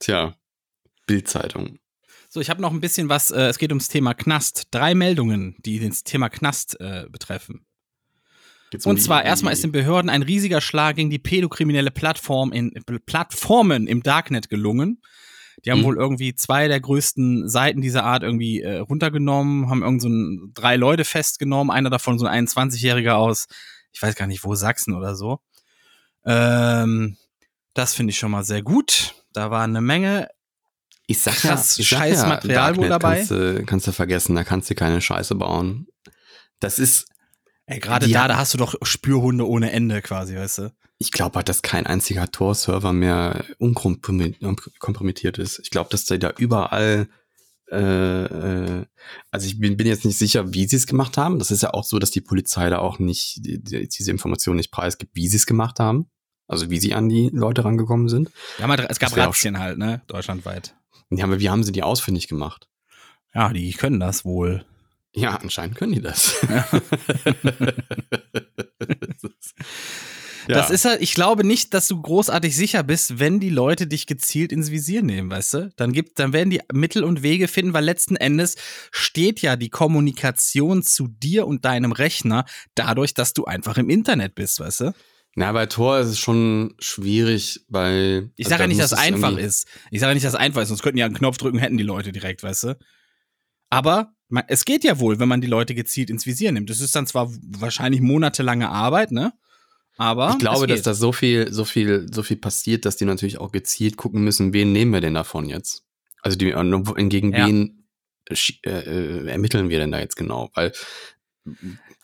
Tja, 0.00 0.34
Bildzeitung. 1.06 1.79
So, 2.32 2.40
ich 2.40 2.48
habe 2.48 2.62
noch 2.62 2.72
ein 2.72 2.80
bisschen 2.80 3.08
was, 3.08 3.32
äh, 3.32 3.48
es 3.48 3.58
geht 3.58 3.72
ums 3.72 3.88
Thema 3.88 4.14
Knast. 4.14 4.68
Drei 4.70 4.94
Meldungen, 4.94 5.56
die 5.58 5.80
das 5.80 6.04
Thema 6.04 6.28
Knast 6.28 6.80
äh, 6.80 7.06
betreffen. 7.10 7.66
Um 8.72 8.92
Und 8.92 9.02
zwar 9.02 9.24
erstmal 9.24 9.52
ist 9.52 9.64
den 9.64 9.72
Behörden 9.72 10.08
ein 10.08 10.22
riesiger 10.22 10.60
Schlag 10.60 10.94
gegen 10.94 11.10
die 11.10 11.18
pädokriminelle 11.18 11.90
Plattform 11.90 12.52
in 12.52 12.72
Plattformen 13.04 13.88
im 13.88 14.04
Darknet 14.04 14.48
gelungen. 14.48 15.02
Die 15.64 15.72
haben 15.72 15.80
Mhm. 15.80 15.84
wohl 15.84 15.96
irgendwie 15.96 16.36
zwei 16.36 16.68
der 16.68 16.80
größten 16.80 17.48
Seiten 17.48 17.80
dieser 17.80 18.04
Art 18.04 18.22
irgendwie 18.22 18.60
äh, 18.60 18.78
runtergenommen, 18.78 19.68
haben 19.68 19.82
irgend 19.82 20.00
so 20.00 20.08
ein, 20.08 20.52
drei 20.54 20.76
Leute 20.76 21.04
festgenommen, 21.04 21.72
einer 21.72 21.90
davon 21.90 22.20
so 22.20 22.26
ein 22.26 22.46
21-Jähriger 22.46 23.14
aus, 23.14 23.48
ich 23.90 24.00
weiß 24.00 24.14
gar 24.14 24.28
nicht 24.28 24.44
wo, 24.44 24.54
Sachsen 24.54 24.94
oder 24.94 25.16
so. 25.16 25.40
Ähm, 26.24 27.16
das 27.74 27.94
finde 27.94 28.12
ich 28.12 28.18
schon 28.18 28.30
mal 28.30 28.44
sehr 28.44 28.62
gut. 28.62 29.16
Da 29.32 29.50
war 29.50 29.64
eine 29.64 29.80
Menge 29.80 30.28
Ich 31.10 31.20
sag 31.20 31.34
krass 31.34 31.78
ich 31.78 31.88
sag 31.88 31.98
scheiß 31.98 32.26
Material 32.26 32.76
wohl 32.76 32.88
Darknet 32.88 32.90
dabei. 32.90 33.16
Kannst 33.16 33.30
du, 33.30 33.64
kannst 33.66 33.86
du 33.86 33.92
vergessen, 33.92 34.36
da 34.36 34.44
kannst 34.44 34.70
du 34.70 34.74
keine 34.74 35.00
Scheiße 35.00 35.34
bauen. 35.34 35.88
Das 36.60 36.78
ist, 36.78 37.06
Ey, 37.66 37.80
gerade 37.80 38.08
da, 38.08 38.28
da 38.28 38.36
hast 38.36 38.54
du 38.54 38.58
doch 38.58 38.74
Spürhunde 38.82 39.48
ohne 39.48 39.72
Ende 39.72 40.02
quasi, 40.02 40.36
weißt 40.36 40.58
du? 40.58 40.70
ich 41.00 41.10
glaube 41.10 41.36
halt, 41.36 41.48
dass 41.48 41.62
kein 41.62 41.86
einziger 41.86 42.30
Tor-Server 42.30 42.92
mehr 42.92 43.42
unkompromittiert 43.58 45.38
ist. 45.38 45.58
Ich 45.60 45.70
glaube, 45.70 45.88
dass 45.90 46.04
da 46.04 46.30
überall, 46.36 47.08
äh, 47.72 48.24
äh, 48.24 48.84
also 49.30 49.46
ich 49.46 49.58
bin, 49.58 49.78
bin 49.78 49.86
jetzt 49.86 50.04
nicht 50.04 50.18
sicher, 50.18 50.52
wie 50.52 50.68
sie 50.68 50.76
es 50.76 50.86
gemacht 50.86 51.16
haben. 51.16 51.38
Das 51.38 51.50
ist 51.50 51.62
ja 51.62 51.72
auch 51.72 51.84
so, 51.84 51.98
dass 51.98 52.10
die 52.10 52.20
Polizei 52.20 52.68
da 52.68 52.80
auch 52.80 52.98
nicht 52.98 53.46
die, 53.46 53.62
die, 53.62 53.88
diese 53.88 54.10
Information 54.10 54.56
nicht 54.56 54.70
preisgibt, 54.70 55.14
wie 55.14 55.26
sie 55.26 55.38
es 55.38 55.46
gemacht 55.46 55.80
haben. 55.80 56.10
Also 56.46 56.68
wie 56.68 56.78
sie 56.78 56.92
an 56.92 57.08
die 57.08 57.30
Leute 57.32 57.64
rangekommen 57.64 58.10
sind. 58.10 58.30
Ja, 58.58 58.66
mal, 58.66 58.78
es 58.90 58.98
gab 58.98 59.16
Razzien 59.16 59.58
halt, 59.58 59.78
ne? 59.78 60.02
Deutschlandweit. 60.06 60.74
Ja, 61.10 61.24
aber 61.24 61.40
wie 61.40 61.50
haben 61.50 61.64
sie 61.64 61.72
die 61.72 61.82
ausfindig 61.82 62.28
gemacht? 62.28 62.68
Ja, 63.34 63.52
die 63.52 63.72
können 63.72 64.00
das 64.00 64.24
wohl. 64.24 64.64
Ja, 65.12 65.36
anscheinend 65.36 65.76
können 65.76 65.92
die 65.92 66.00
das. 66.00 66.36
Ja. 66.48 66.68
Das 70.48 70.70
ist 70.70 70.84
halt, 70.84 71.00
ich 71.00 71.14
glaube 71.14 71.44
nicht, 71.46 71.74
dass 71.74 71.88
du 71.88 72.00
großartig 72.00 72.54
sicher 72.54 72.82
bist, 72.82 73.18
wenn 73.18 73.40
die 73.40 73.50
Leute 73.50 73.86
dich 73.86 74.06
gezielt 74.06 74.52
ins 74.52 74.70
Visier 74.70 75.02
nehmen, 75.02 75.30
weißt 75.30 75.54
du? 75.54 75.72
Dann 75.76 75.92
gibt, 75.92 76.18
dann 76.18 76.32
werden 76.32 76.50
die 76.50 76.60
Mittel 76.72 77.04
und 77.04 77.22
Wege 77.22 77.48
finden, 77.48 77.72
weil 77.72 77.84
letzten 77.84 78.16
Endes 78.16 78.56
steht 78.90 79.40
ja 79.40 79.56
die 79.56 79.70
Kommunikation 79.70 80.82
zu 80.82 81.08
dir 81.08 81.46
und 81.46 81.64
deinem 81.64 81.92
Rechner 81.92 82.44
dadurch, 82.74 83.14
dass 83.14 83.32
du 83.32 83.44
einfach 83.44 83.76
im 83.76 83.90
Internet 83.90 84.34
bist, 84.34 84.60
weißt 84.60 84.80
du? 84.80 84.92
Na, 85.36 85.52
bei 85.52 85.66
Tor 85.66 85.98
ist 86.00 86.08
es 86.08 86.18
schon 86.18 86.74
schwierig, 86.80 87.60
weil. 87.68 88.30
Ich 88.36 88.46
also 88.46 88.50
sage 88.50 88.58
da 88.58 88.64
ja 88.64 88.68
nicht, 88.68 88.80
dass 88.80 88.92
es 88.92 88.98
einfach 88.98 89.36
ist. 89.36 89.66
Ich 89.90 90.00
sage 90.00 90.10
ja 90.10 90.14
nicht, 90.14 90.26
dass 90.26 90.34
es 90.34 90.38
einfach 90.40 90.62
ist, 90.62 90.68
sonst 90.68 90.82
könnten 90.82 90.98
ja 90.98 91.06
einen 91.06 91.14
Knopf 91.14 91.36
drücken, 91.38 91.58
hätten 91.58 91.76
die 91.76 91.84
Leute 91.84 92.12
direkt, 92.12 92.42
weißt 92.42 92.64
du? 92.64 92.78
Aber 93.70 94.12
man, 94.28 94.44
es 94.48 94.64
geht 94.64 94.84
ja 94.84 94.98
wohl, 94.98 95.18
wenn 95.20 95.28
man 95.28 95.40
die 95.40 95.46
Leute 95.46 95.74
gezielt 95.74 96.10
ins 96.10 96.26
Visier 96.26 96.50
nimmt. 96.52 96.70
Das 96.70 96.80
ist 96.80 96.94
dann 96.96 97.06
zwar 97.06 97.30
wahrscheinlich 97.58 98.00
monatelange 98.00 98.68
Arbeit, 98.68 99.12
ne? 99.12 99.32
Aber 99.96 100.30
Ich 100.30 100.38
glaube, 100.38 100.66
dass 100.66 100.82
da 100.82 100.94
so 100.94 101.12
viel, 101.12 101.52
so 101.52 101.64
viel, 101.64 102.06
so 102.12 102.22
viel 102.22 102.38
passiert, 102.38 102.84
dass 102.84 102.96
die 102.96 103.04
natürlich 103.04 103.38
auch 103.38 103.52
gezielt 103.52 103.96
gucken 103.96 104.22
müssen, 104.24 104.52
wen 104.52 104.72
nehmen 104.72 104.92
wir 104.92 105.00
denn 105.00 105.14
davon 105.14 105.48
jetzt? 105.48 105.84
Also 106.22 106.38
die, 106.38 106.50
äh, 106.50 107.08
gegen 107.08 107.32
Ja. 107.32 107.46
wen 107.46 107.86
schi- 108.30 108.64
äh, 108.64 108.80
äh, 108.80 109.28
ermitteln 109.28 109.68
wir 109.68 109.78
denn 109.78 109.92
da 109.92 110.00
jetzt 110.00 110.16
genau? 110.16 110.50
Weil 110.54 110.72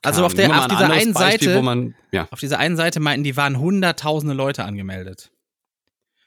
Also 0.02 0.24
auf 0.24 0.34
der- 0.34 0.50
auf 0.58 0.68
dieser 0.68 0.84
ein 0.86 0.90
einen 0.92 1.12
Beispiel, 1.12 1.48
Seite- 1.48 1.62
man, 1.62 1.94
ja, 2.12 2.28
Auf 2.30 2.40
dieser 2.40 2.58
einen 2.58 2.76
Seite 2.76 3.00
meinten, 3.00 3.24
die 3.24 3.36
waren 3.36 3.58
hunderttausende 3.58 4.34
Leute 4.34 4.64
angemeldet. 4.64 5.30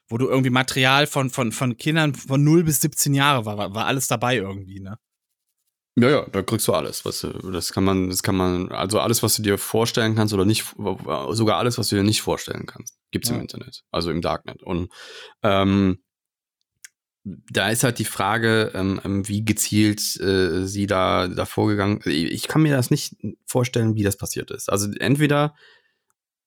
Wo 0.10 0.18
du 0.18 0.28
irgendwie 0.28 0.50
Material 0.50 1.06
von, 1.08 1.30
von, 1.30 1.52
von 1.52 1.78
Kindern 1.78 2.16
von 2.16 2.44
0 2.44 2.64
bis 2.64 2.82
17 2.82 3.14
Jahre 3.14 3.46
war, 3.46 3.58
war, 3.58 3.74
war 3.76 3.86
alles 3.86 4.08
dabei 4.08 4.38
irgendwie, 4.38 4.80
ne? 4.80 4.98
ja, 5.96 6.10
ja, 6.10 6.26
da 6.32 6.42
kriegst 6.42 6.66
du 6.68 6.74
alles, 6.74 7.04
was 7.04 7.28
das 7.52 7.74
kann 7.74 7.84
man, 7.84 8.10
das 8.10 8.24
kann 8.24 8.36
man, 8.36 8.72
also 8.72 9.00
alles, 9.02 9.22
was 9.22 9.36
du 9.36 9.42
dir 9.42 9.58
vorstellen 9.58 10.16
kannst 10.16 10.34
oder 10.34 10.46
nicht, 10.46 10.64
sogar 11.32 11.58
alles, 11.58 11.78
was 11.78 11.90
du 11.90 11.98
dir 11.98 12.04
nicht 12.04 12.22
vorstellen 12.22 12.66
kannst, 12.66 12.98
gibt's 13.12 13.30
Ja. 13.30 13.36
im 13.36 13.42
Internet, 13.42 13.84
also 13.92 14.10
im 14.10 14.22
Darknet. 14.22 14.64
Und 14.64 14.90
ähm, 15.44 16.00
da 17.24 17.70
ist 17.70 17.84
halt 17.84 18.00
die 18.00 18.06
Frage, 18.06 18.72
ähm, 18.74 19.00
ähm, 19.04 19.28
wie 19.28 19.44
gezielt 19.44 20.00
äh, 20.22 20.66
sie 20.66 20.88
da, 20.88 21.28
da 21.28 21.46
vorgegangen. 21.46 22.00
Ich 22.06 22.48
kann 22.48 22.62
mir 22.62 22.76
das 22.76 22.90
nicht 22.92 23.16
vorstellen, 23.46 23.96
wie 23.96 24.04
das 24.04 24.18
passiert 24.18 24.52
ist. 24.52 24.70
Also 24.72 24.90
entweder 25.00 25.54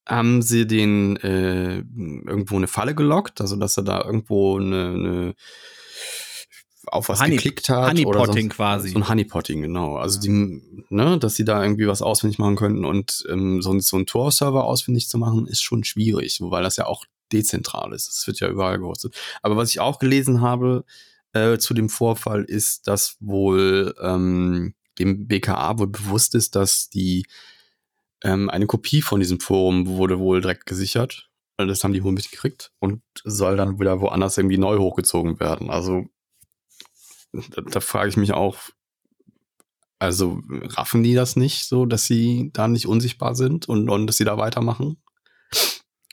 haben 0.07 0.43
sie 0.43 0.67
den 0.67 1.17
äh, 1.19 1.77
irgendwo 1.79 2.57
eine 2.57 2.67
Falle 2.67 2.95
gelockt, 2.95 3.41
also 3.41 3.57
dass 3.57 3.77
er 3.77 3.85
da 3.85 4.03
irgendwo 4.03 4.59
eine, 4.59 4.89
eine 4.89 5.35
auf 6.87 7.09
was 7.09 7.21
Honey- 7.21 7.37
geklickt 7.37 7.69
hat. 7.69 7.91
Honeypotting 7.91 8.49
quasi. 8.49 8.89
So 8.89 8.99
ein 8.99 9.09
Honeypotting, 9.09 9.63
genau. 9.63 9.97
Also 9.97 10.19
die, 10.21 10.61
ne, 10.89 11.19
dass 11.19 11.37
sie 11.37 11.45
da 11.45 11.63
irgendwie 11.63 11.87
was 11.87 12.03
ausfindig 12.03 12.39
machen 12.41 12.57
könnten 12.57 12.85
und 12.85 13.25
ähm, 13.31 13.63
so, 13.63 13.73
ein- 13.73 13.81
so 13.81 13.97
einen 13.97 14.07
Tor-Server 14.07 14.65
ausfindig 14.65 15.09
zu 15.09 15.19
machen, 15.19 15.47
ist 15.47 15.63
schon 15.63 15.85
schwierig, 15.85 16.39
weil 16.41 16.65
das 16.65 16.77
ja 16.77 16.87
auch 16.87 17.05
dezentral 17.33 17.93
ist. 17.93 18.09
Es 18.09 18.27
wird 18.27 18.41
ja 18.41 18.49
überall 18.49 18.79
gehostet. 18.79 19.17
Aber 19.43 19.57
was 19.57 19.71
ich 19.71 19.81
auch 19.81 19.99
gelesen 19.99 20.41
habe 20.41 20.85
äh, 21.33 21.59
zu 21.59 21.75
dem 21.75 21.89
Vorfall, 21.89 22.45
ist, 22.45 22.89
dass 22.89 23.17
wohl 23.21 23.95
ähm, 24.01 24.75
dem 24.99 25.27
BKA 25.27 25.79
wohl 25.79 25.89
bewusst 25.89 26.35
ist, 26.35 26.55
dass 26.57 26.89
die 26.89 27.27
ähm, 28.23 28.51
eine 28.51 28.67
Kopie 28.67 29.03
von 29.03 29.21
diesem 29.21 29.41
Forum 29.41 29.87
wurde 29.87 30.19
wohl 30.19 30.41
direkt 30.41 30.67
gesichert. 30.67 31.29
Und 31.59 31.69
Das 31.69 31.85
haben 31.85 31.93
die 31.93 32.03
wohl 32.03 32.13
mitgekriegt 32.13 32.73
und 32.81 33.03
soll 33.25 33.57
dann 33.57 33.79
wieder 33.79 34.01
woanders 34.01 34.39
irgendwie 34.39 34.59
neu 34.59 34.79
hochgezogen 34.79 35.39
werden. 35.39 35.71
Also 35.71 36.07
da, 37.33 37.63
da 37.63 37.81
frage 37.81 38.11
ich 38.11 38.17
mich 38.17 38.33
auch, 38.33 38.59
also 39.99 40.41
raffen 40.49 41.03
die 41.03 41.15
das 41.15 41.37
nicht 41.37 41.67
so, 41.67 41.87
dass 41.87 42.07
sie 42.07 42.51
da 42.53 42.69
nicht 42.69 42.87
unsichtbar 42.87 43.35
sind 43.35 43.69
und, 43.69 43.89
und 43.89 44.07
dass 44.07 44.17
sie 44.17 44.25
da 44.25 44.37
weitermachen? 44.37 44.97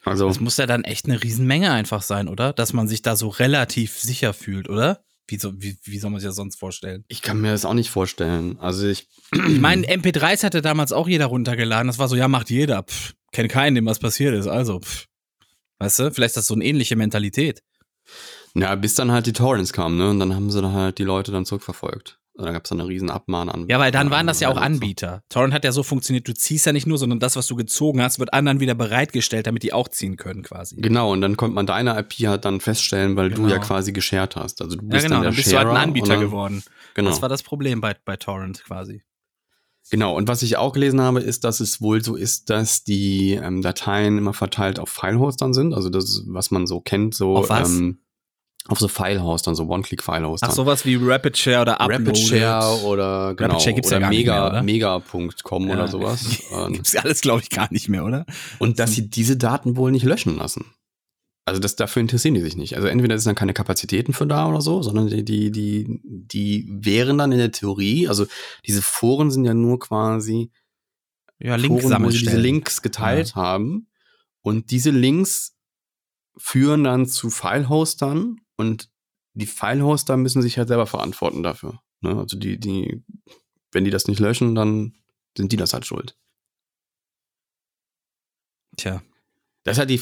Also 0.06 0.28
Das 0.28 0.40
muss 0.40 0.58
ja 0.58 0.66
dann 0.66 0.84
echt 0.84 1.06
eine 1.06 1.22
Riesenmenge 1.22 1.72
einfach 1.72 2.02
sein, 2.02 2.28
oder? 2.28 2.54
Dass 2.54 2.74
man 2.74 2.88
sich 2.88 3.02
da 3.02 3.16
so 3.16 3.28
relativ 3.30 3.98
sicher 3.98 4.34
fühlt, 4.34 4.70
oder? 4.70 5.04
Wie, 5.28 5.38
so, 5.38 5.54
wie, 5.62 5.78
wie 5.84 6.00
soll 6.00 6.10
man 6.10 6.20
sich 6.20 6.28
das 6.28 6.36
sonst 6.38 6.58
vorstellen? 6.58 7.06
ich 7.08 7.22
kann 7.22 7.40
mir 7.40 7.52
das 7.52 7.66
auch 7.66 7.74
nicht 7.76 7.90
vorstellen. 7.92 8.58
Also 8.60 8.88
ich, 8.88 9.08
Ich 9.48 9.60
meine, 9.60 9.86
MP3s 9.86 10.44
hatte 10.44 10.62
damals 10.62 10.92
auch 10.92 11.08
jeder 11.08 11.28
runtergeladen. 11.28 11.88
Das 11.88 12.00
war 12.00 12.08
so, 12.08 12.16
ja, 12.16 12.28
macht 12.28 12.50
jeder. 12.50 12.84
Pff, 12.84 13.14
kenn 13.32 13.48
keinen, 13.48 13.76
dem 13.76 13.86
was 13.86 14.00
passiert 14.00 14.34
ist. 14.34 14.48
Also, 14.48 14.80
pff. 14.80 15.06
weißt 15.80 16.00
du, 16.00 16.12
vielleicht 16.12 16.30
ist 16.32 16.38
das 16.38 16.48
so 16.48 16.56
eine 16.56 16.66
ähnliche 16.66 16.96
Mentalität. 16.96 17.62
ja, 18.56 18.74
bis 18.76 18.96
dann 18.96 19.12
halt 19.12 19.28
die 19.28 19.34
Torrents 19.34 19.72
kamen, 19.74 19.98
ne? 19.98 20.10
Und 20.10 20.20
dann 20.20 20.34
haben 20.34 20.50
sie 20.50 20.62
dann 20.62 20.74
halt 20.74 20.98
die 20.98 21.04
Leute 21.04 21.32
dann 21.32 21.46
zurückverfolgt. 21.46 22.19
Und 22.40 22.46
da 22.46 22.52
gab 22.54 22.64
es 22.64 22.70
dann 22.70 22.80
eine 22.80 22.88
riesen 22.90 23.10
Abmahn 23.10 23.50
an. 23.50 23.68
Ja, 23.68 23.80
weil 23.80 23.92
dann 23.92 24.12
waren 24.12 24.26
das 24.26 24.40
ja 24.40 24.48
auch 24.50 24.56
Anbieter. 24.58 25.24
Torrent 25.30 25.54
hat 25.54 25.66
ja 25.66 25.72
so 25.74 25.84
funktioniert, 25.84 26.28
du 26.28 26.34
ziehst 26.34 26.66
ja 26.66 26.72
nicht 26.72 26.88
nur, 26.88 26.98
sondern 26.98 27.20
das, 27.20 27.36
was 27.36 27.48
du 27.48 27.56
gezogen 27.56 28.02
hast, 28.02 28.18
wird 28.20 28.34
anderen 28.34 28.60
wieder 28.62 28.76
bereitgestellt, 28.76 29.46
damit 29.46 29.64
die 29.64 29.74
auch 29.74 29.90
ziehen 29.90 30.16
können 30.16 30.42
quasi. 30.42 30.78
Genau, 30.78 31.12
und 31.12 31.20
dann 31.22 31.36
konnte 31.36 31.54
man 31.56 31.66
deine 31.66 32.00
IP 32.00 32.14
halt 32.28 32.46
dann 32.46 32.62
feststellen, 32.62 33.16
weil 33.18 33.30
du 33.30 33.44
Genau. 33.44 33.50
ja 33.50 33.58
quasi 33.60 33.92
geshared 33.92 34.38
hast. 34.38 34.62
Also 34.62 34.78
du 34.78 34.84
Ja, 34.86 34.90
bist 34.90 35.04
genau, 35.04 35.16
dann 35.16 35.22
der 35.24 35.32
dann 35.32 35.36
bist 35.36 35.52
du 35.52 35.58
halt 35.58 35.68
ein 35.68 35.72
Sharer 35.74 35.84
Anbieter 35.84 36.08
dann- 36.08 36.20
geworden. 36.22 36.64
Genau. 36.96 37.10
Das 37.10 37.22
war 37.22 37.30
das 37.30 37.44
Problem 37.44 37.82
bei, 37.82 37.96
bei 38.06 38.16
Torrent 38.16 38.64
quasi. 38.64 39.04
Genau, 39.92 40.16
und 40.16 40.28
was 40.28 40.42
ich 40.44 40.56
auch 40.58 40.74
gelesen 40.74 41.02
habe, 41.02 41.20
ist, 41.20 41.44
dass 41.44 41.60
es 41.60 41.82
wohl 41.82 42.04
so 42.04 42.16
ist, 42.16 42.50
dass 42.50 42.84
die 42.84 43.34
ähm, 43.34 43.62
Dateien 43.62 44.18
immer 44.20 44.34
verteilt 44.34 44.80
auf 44.80 44.90
Filehostern 44.90 45.54
sind. 45.54 45.74
Also 45.74 45.90
das, 45.90 46.06
ist, 46.06 46.24
was 46.28 46.52
man 46.52 46.68
so 46.68 46.80
kennt, 46.80 47.16
so 47.16 47.36
Auf 47.38 47.50
was? 47.50 47.70
Ähm, 47.72 48.00
auf 48.70 48.80
so 48.80 48.88
Filehostern, 48.88 49.56
so 49.56 49.64
One-Click-Filehostern. 49.68 50.50
Ach, 50.50 50.56
sowas 50.56 50.86
wie 50.86 50.96
Rapid 50.96 51.38
Share 51.38 51.62
oder 51.62 51.82
Uploaded. 51.82 52.08
Rapid 52.08 52.18
Share 52.18 52.82
oder 52.86 53.36
genau, 53.36 53.50
Rapid 53.50 53.62
Share 53.64 53.74
gibt's 53.76 53.90
oder 53.92 54.00
ja 54.02 54.10
Mega? 54.10 54.62
Mega.com 54.64 55.68
Ja. 55.68 55.74
oder 55.74 55.88
sowas. 55.88 56.42
Und- 56.52 56.74
Gibt's 56.74 56.94
ja 56.94 57.02
alles, 57.02 57.22
glaube 57.22 57.42
ich, 57.42 57.50
gar 57.50 57.72
nicht 57.72 57.90
mehr, 57.90 58.06
oder? 58.06 58.26
Und 58.60 58.80
dass 58.80 58.94
sie 58.94 59.10
diese 59.10 59.38
Daten 59.38 59.76
wohl 59.76 59.92
nicht 59.92 60.04
löschen 60.06 60.38
lassen. 60.38 60.66
Also 61.46 61.60
das, 61.60 61.76
dafür 61.76 62.02
interessieren 62.02 62.36
die 62.36 62.42
sich 62.42 62.56
nicht. 62.56 62.76
Also 62.76 62.88
entweder 62.88 63.16
ist 63.16 63.26
dann 63.26 63.34
keine 63.34 63.54
Kapazitäten 63.54 64.14
für 64.14 64.28
da 64.28 64.48
oder 64.48 64.62
so, 64.62 64.84
sondern 64.84 65.08
die, 65.08 65.26
die, 65.26 65.50
die, 65.52 66.00
die 66.04 66.68
wären 66.70 67.18
dann 67.18 67.32
in 67.32 67.40
der 67.40 67.52
Theorie, 67.52 68.08
also 68.08 68.28
diese 68.68 68.84
Foren 68.84 69.32
sind 69.32 69.46
ja 69.46 69.56
nur 69.56 69.80
quasi 69.80 70.52
Ja, 71.40 71.56
Link 71.56 71.82
Foren, 71.82 72.04
wo 72.04 72.12
sie 72.12 72.20
diese. 72.20 72.38
Links 72.38 72.84
geteilt 72.84 73.34
haben. 73.36 73.88
Und 74.42 74.70
diese 74.70 74.92
Links 74.92 75.56
führen 76.38 76.84
dann 76.84 77.08
zu 77.08 77.30
Filehostern 77.32 78.38
und 78.60 78.92
die 79.34 79.46
Filehoster 79.46 80.18
müssen 80.18 80.42
sich 80.42 80.58
halt 80.58 80.68
selber 80.68 80.86
verantworten 80.86 81.44
dafür. 81.44 81.82
Ne? 82.02 82.18
Also 82.18 82.38
die, 82.38 82.60
die, 82.60 83.04
wenn 83.72 83.86
die 83.86 83.92
das 83.92 84.08
nicht 84.08 84.20
löschen, 84.20 84.54
dann 84.54 84.96
sind 85.38 85.52
die 85.52 85.58
das 85.58 85.74
halt 85.74 85.86
schuld. 85.86 86.18
Tja. 88.76 89.02
Das 89.66 89.76
ist 89.76 89.80
halt 89.80 89.90
die, 89.90 90.02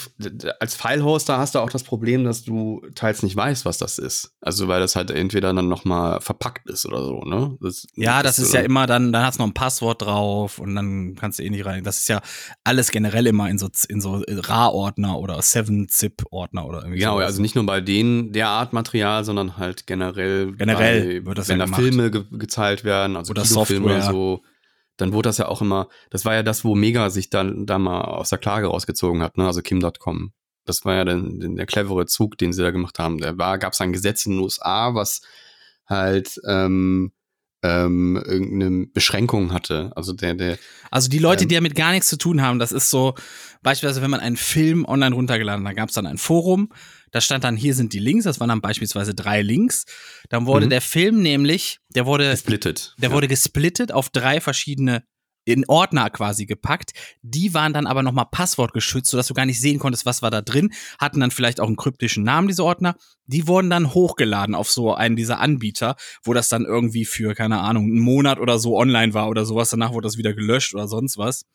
als 0.60 0.76
Filehoster 0.76 1.40
hast 1.40 1.56
du 1.56 1.60
auch 1.60 1.70
das 1.72 1.84
Problem, 1.84 2.24
dass 2.24 2.44
du 2.44 2.82
teils 2.94 3.24
nicht 3.24 3.36
weißt, 3.36 3.66
was 3.66 3.80
das 3.80 3.98
ist. 3.98 4.32
Also 4.40 4.68
weil 4.68 4.80
das 4.80 4.96
halt 4.96 5.10
entweder 5.10 5.52
dann 5.52 5.68
nochmal 5.68 6.22
verpackt 6.22 6.70
ist 6.70 6.86
oder 6.86 7.04
so, 7.04 7.22
ne? 7.24 7.58
Das, 7.60 7.88
Ja, 7.96 8.22
das 8.22 8.38
ist 8.38 8.54
ja 8.54 8.60
dann- 8.62 8.66
immer 8.70 8.86
dann, 8.86 9.12
dann 9.12 9.26
hast 9.26 9.40
du 9.40 9.44
noch 9.44 9.50
ein 9.50 9.54
Passwort 9.56 10.04
drauf 10.04 10.60
und 10.60 10.76
dann 10.76 11.16
kannst 11.16 11.40
du 11.40 11.44
eh 11.44 11.50
nicht 11.50 11.66
rein. 11.66 11.84
Das 11.84 11.98
ist 12.00 12.08
ja 12.08 12.22
alles 12.64 12.92
generell 12.92 13.26
immer 13.26 13.50
in 13.50 13.58
so, 13.58 13.68
in 13.90 14.00
so 14.00 14.24
RA-Ordner 14.28 15.18
oder 15.18 15.40
7-Zip-Ordner 15.88 16.66
oder 16.66 16.80
irgendwie 16.80 17.00
Genau, 17.00 17.14
sowas. 17.16 17.26
also 17.26 17.42
nicht 17.42 17.56
nur 17.56 17.66
bei 17.66 17.82
denen 17.82 18.32
der 18.34 18.50
Art 18.50 18.74
Material, 18.74 19.24
sondern 19.24 19.58
halt 19.58 19.88
generell. 19.88 20.54
Generell 20.56 21.22
bei, 21.22 21.26
wird 21.26 21.38
das 21.40 21.50
wenn 21.50 21.60
ja 21.60 21.66
da. 21.66 21.74
Filme 21.76 22.12
ge 22.12 22.24
gezahlt 22.32 22.84
werden, 22.84 23.16
also 23.18 23.32
Oder 23.32 23.46
Software. 23.46 23.82
oder 23.82 24.02
so, 24.02 24.42
dann 24.98 25.14
wurde 25.14 25.30
das 25.30 25.38
ja 25.38 25.48
auch 25.48 25.62
immer, 25.62 25.88
das 26.10 26.26
war 26.26 26.34
ja 26.34 26.44
das, 26.44 26.64
wo 26.64 26.76
Mega 26.76 27.10
sich 27.10 27.30
dann 27.30 27.66
da 27.66 27.80
mal 27.80 28.02
aus 28.02 28.30
der 28.30 28.40
Klage 28.40 28.68
rausgezogen 28.68 29.22
hat, 29.22 29.38
ne? 29.38 29.46
also 29.46 29.62
Kim.com. 29.62 30.34
Das 30.66 30.84
war 30.84 30.96
ja 30.96 31.06
dann 31.06 31.56
der, 31.56 31.66
clevere 31.66 32.08
Zug, 32.08 32.38
den 32.38 32.52
sie 32.52 32.62
da 32.62 32.72
gemacht 32.72 33.00
haben. 33.00 33.20
Da 33.20 33.56
gab 33.56 33.72
es 33.72 33.80
ein 33.80 33.94
Gesetz 33.94 34.26
in 34.26 34.34
den 34.34 34.42
USA, 34.42 34.94
was 34.94 35.22
halt 35.88 36.42
ähm, 36.46 37.14
ähm, 37.64 38.22
irgendeine 38.24 38.88
Beschränkung 38.88 39.54
hatte. 39.54 39.92
Also 39.96 40.14
der, 40.14 40.36
der, 40.36 40.58
Also 40.92 41.10
die 41.10 41.20
Leute, 41.20 41.44
Ähm, 41.44 41.50
die 41.50 41.56
damit 41.56 41.76
gar 41.76 41.92
nichts 41.92 42.08
zu 42.08 42.18
tun 42.18 42.42
haben, 42.42 42.60
das 42.60 42.72
ist 42.72 42.90
so, 42.90 43.16
beispielsweise, 43.64 44.02
wenn 44.02 44.12
man 44.12 44.20
einen 44.20 44.38
Film 44.38 44.86
online 44.86 45.16
runtergeladen 45.16 45.66
hat, 45.66 45.72
da 45.72 45.76
gab 45.76 45.90
es 45.90 45.96
dann 45.96 46.06
ein 46.06 46.18
Forum, 46.18 46.70
da 47.12 47.22
stand 47.22 47.44
dann, 47.44 47.56
hier 47.56 47.74
sind 47.74 47.94
die 47.94 48.00
Links, 48.00 48.26
das 48.26 48.40
waren 48.40 48.50
dann 48.50 48.62
beispielsweise 48.62 49.14
drei 49.16 49.42
Links. 49.42 49.86
Dann 50.30 50.46
wurde 50.46 50.66
Mhm. 50.66 50.72
der 50.72 50.82
Film 50.82 51.22
nämlich, 51.22 51.80
der 51.90 52.06
wurde, 52.06 52.32
gesplittet. 52.32 52.96
der 52.98 53.10
ja. 53.10 53.16
wurde 53.16 53.28
gesplittet 53.28 53.92
auf 53.92 54.10
drei 54.10 54.42
verschiedene 54.42 55.04
in 55.46 55.64
Ordner 55.70 56.10
quasi 56.10 56.46
gepackt. 56.46 56.92
Die 57.22 57.54
waren 57.54 57.72
dann 57.72 57.88
aber 57.88 58.04
nochmal 58.04 58.26
passwortgeschützt, 58.30 59.10
sodass 59.10 59.28
du 59.28 59.34
gar 59.34 59.46
nicht 59.46 59.62
sehen 59.62 59.80
konntest, 59.80 60.06
was 60.06 60.22
war 60.22 60.30
da 60.30 60.42
drin. 60.42 60.74
Hatten 61.00 61.22
dann 61.22 61.32
vielleicht 61.32 61.62
auch 61.62 61.68
einen 61.68 61.78
kryptischen 61.78 62.26
Namen, 62.26 62.50
diese 62.50 62.66
Ordner. 62.66 62.98
Die 63.28 63.48
wurden 63.48 63.70
dann 63.70 63.94
hochgeladen 63.94 64.56
auf 64.56 64.70
so 64.70 64.94
einen 64.94 65.16
dieser 65.16 65.40
Anbieter, 65.40 65.96
wo 66.24 66.34
das 66.34 66.50
dann 66.50 66.66
irgendwie 66.66 67.06
für, 67.06 67.34
keine 67.34 67.60
Ahnung, 67.60 67.86
einen 67.86 68.00
Monat 68.00 68.40
oder 68.40 68.60
so 68.60 68.78
online 68.78 69.14
war 69.14 69.30
oder 69.30 69.46
sowas. 69.46 69.70
Danach 69.70 69.94
wurde 69.94 70.08
das 70.08 70.18
wieder 70.18 70.34
gelöscht 70.34 70.74
oder 70.74 70.90
sonst 70.90 71.18
was. 71.18 71.46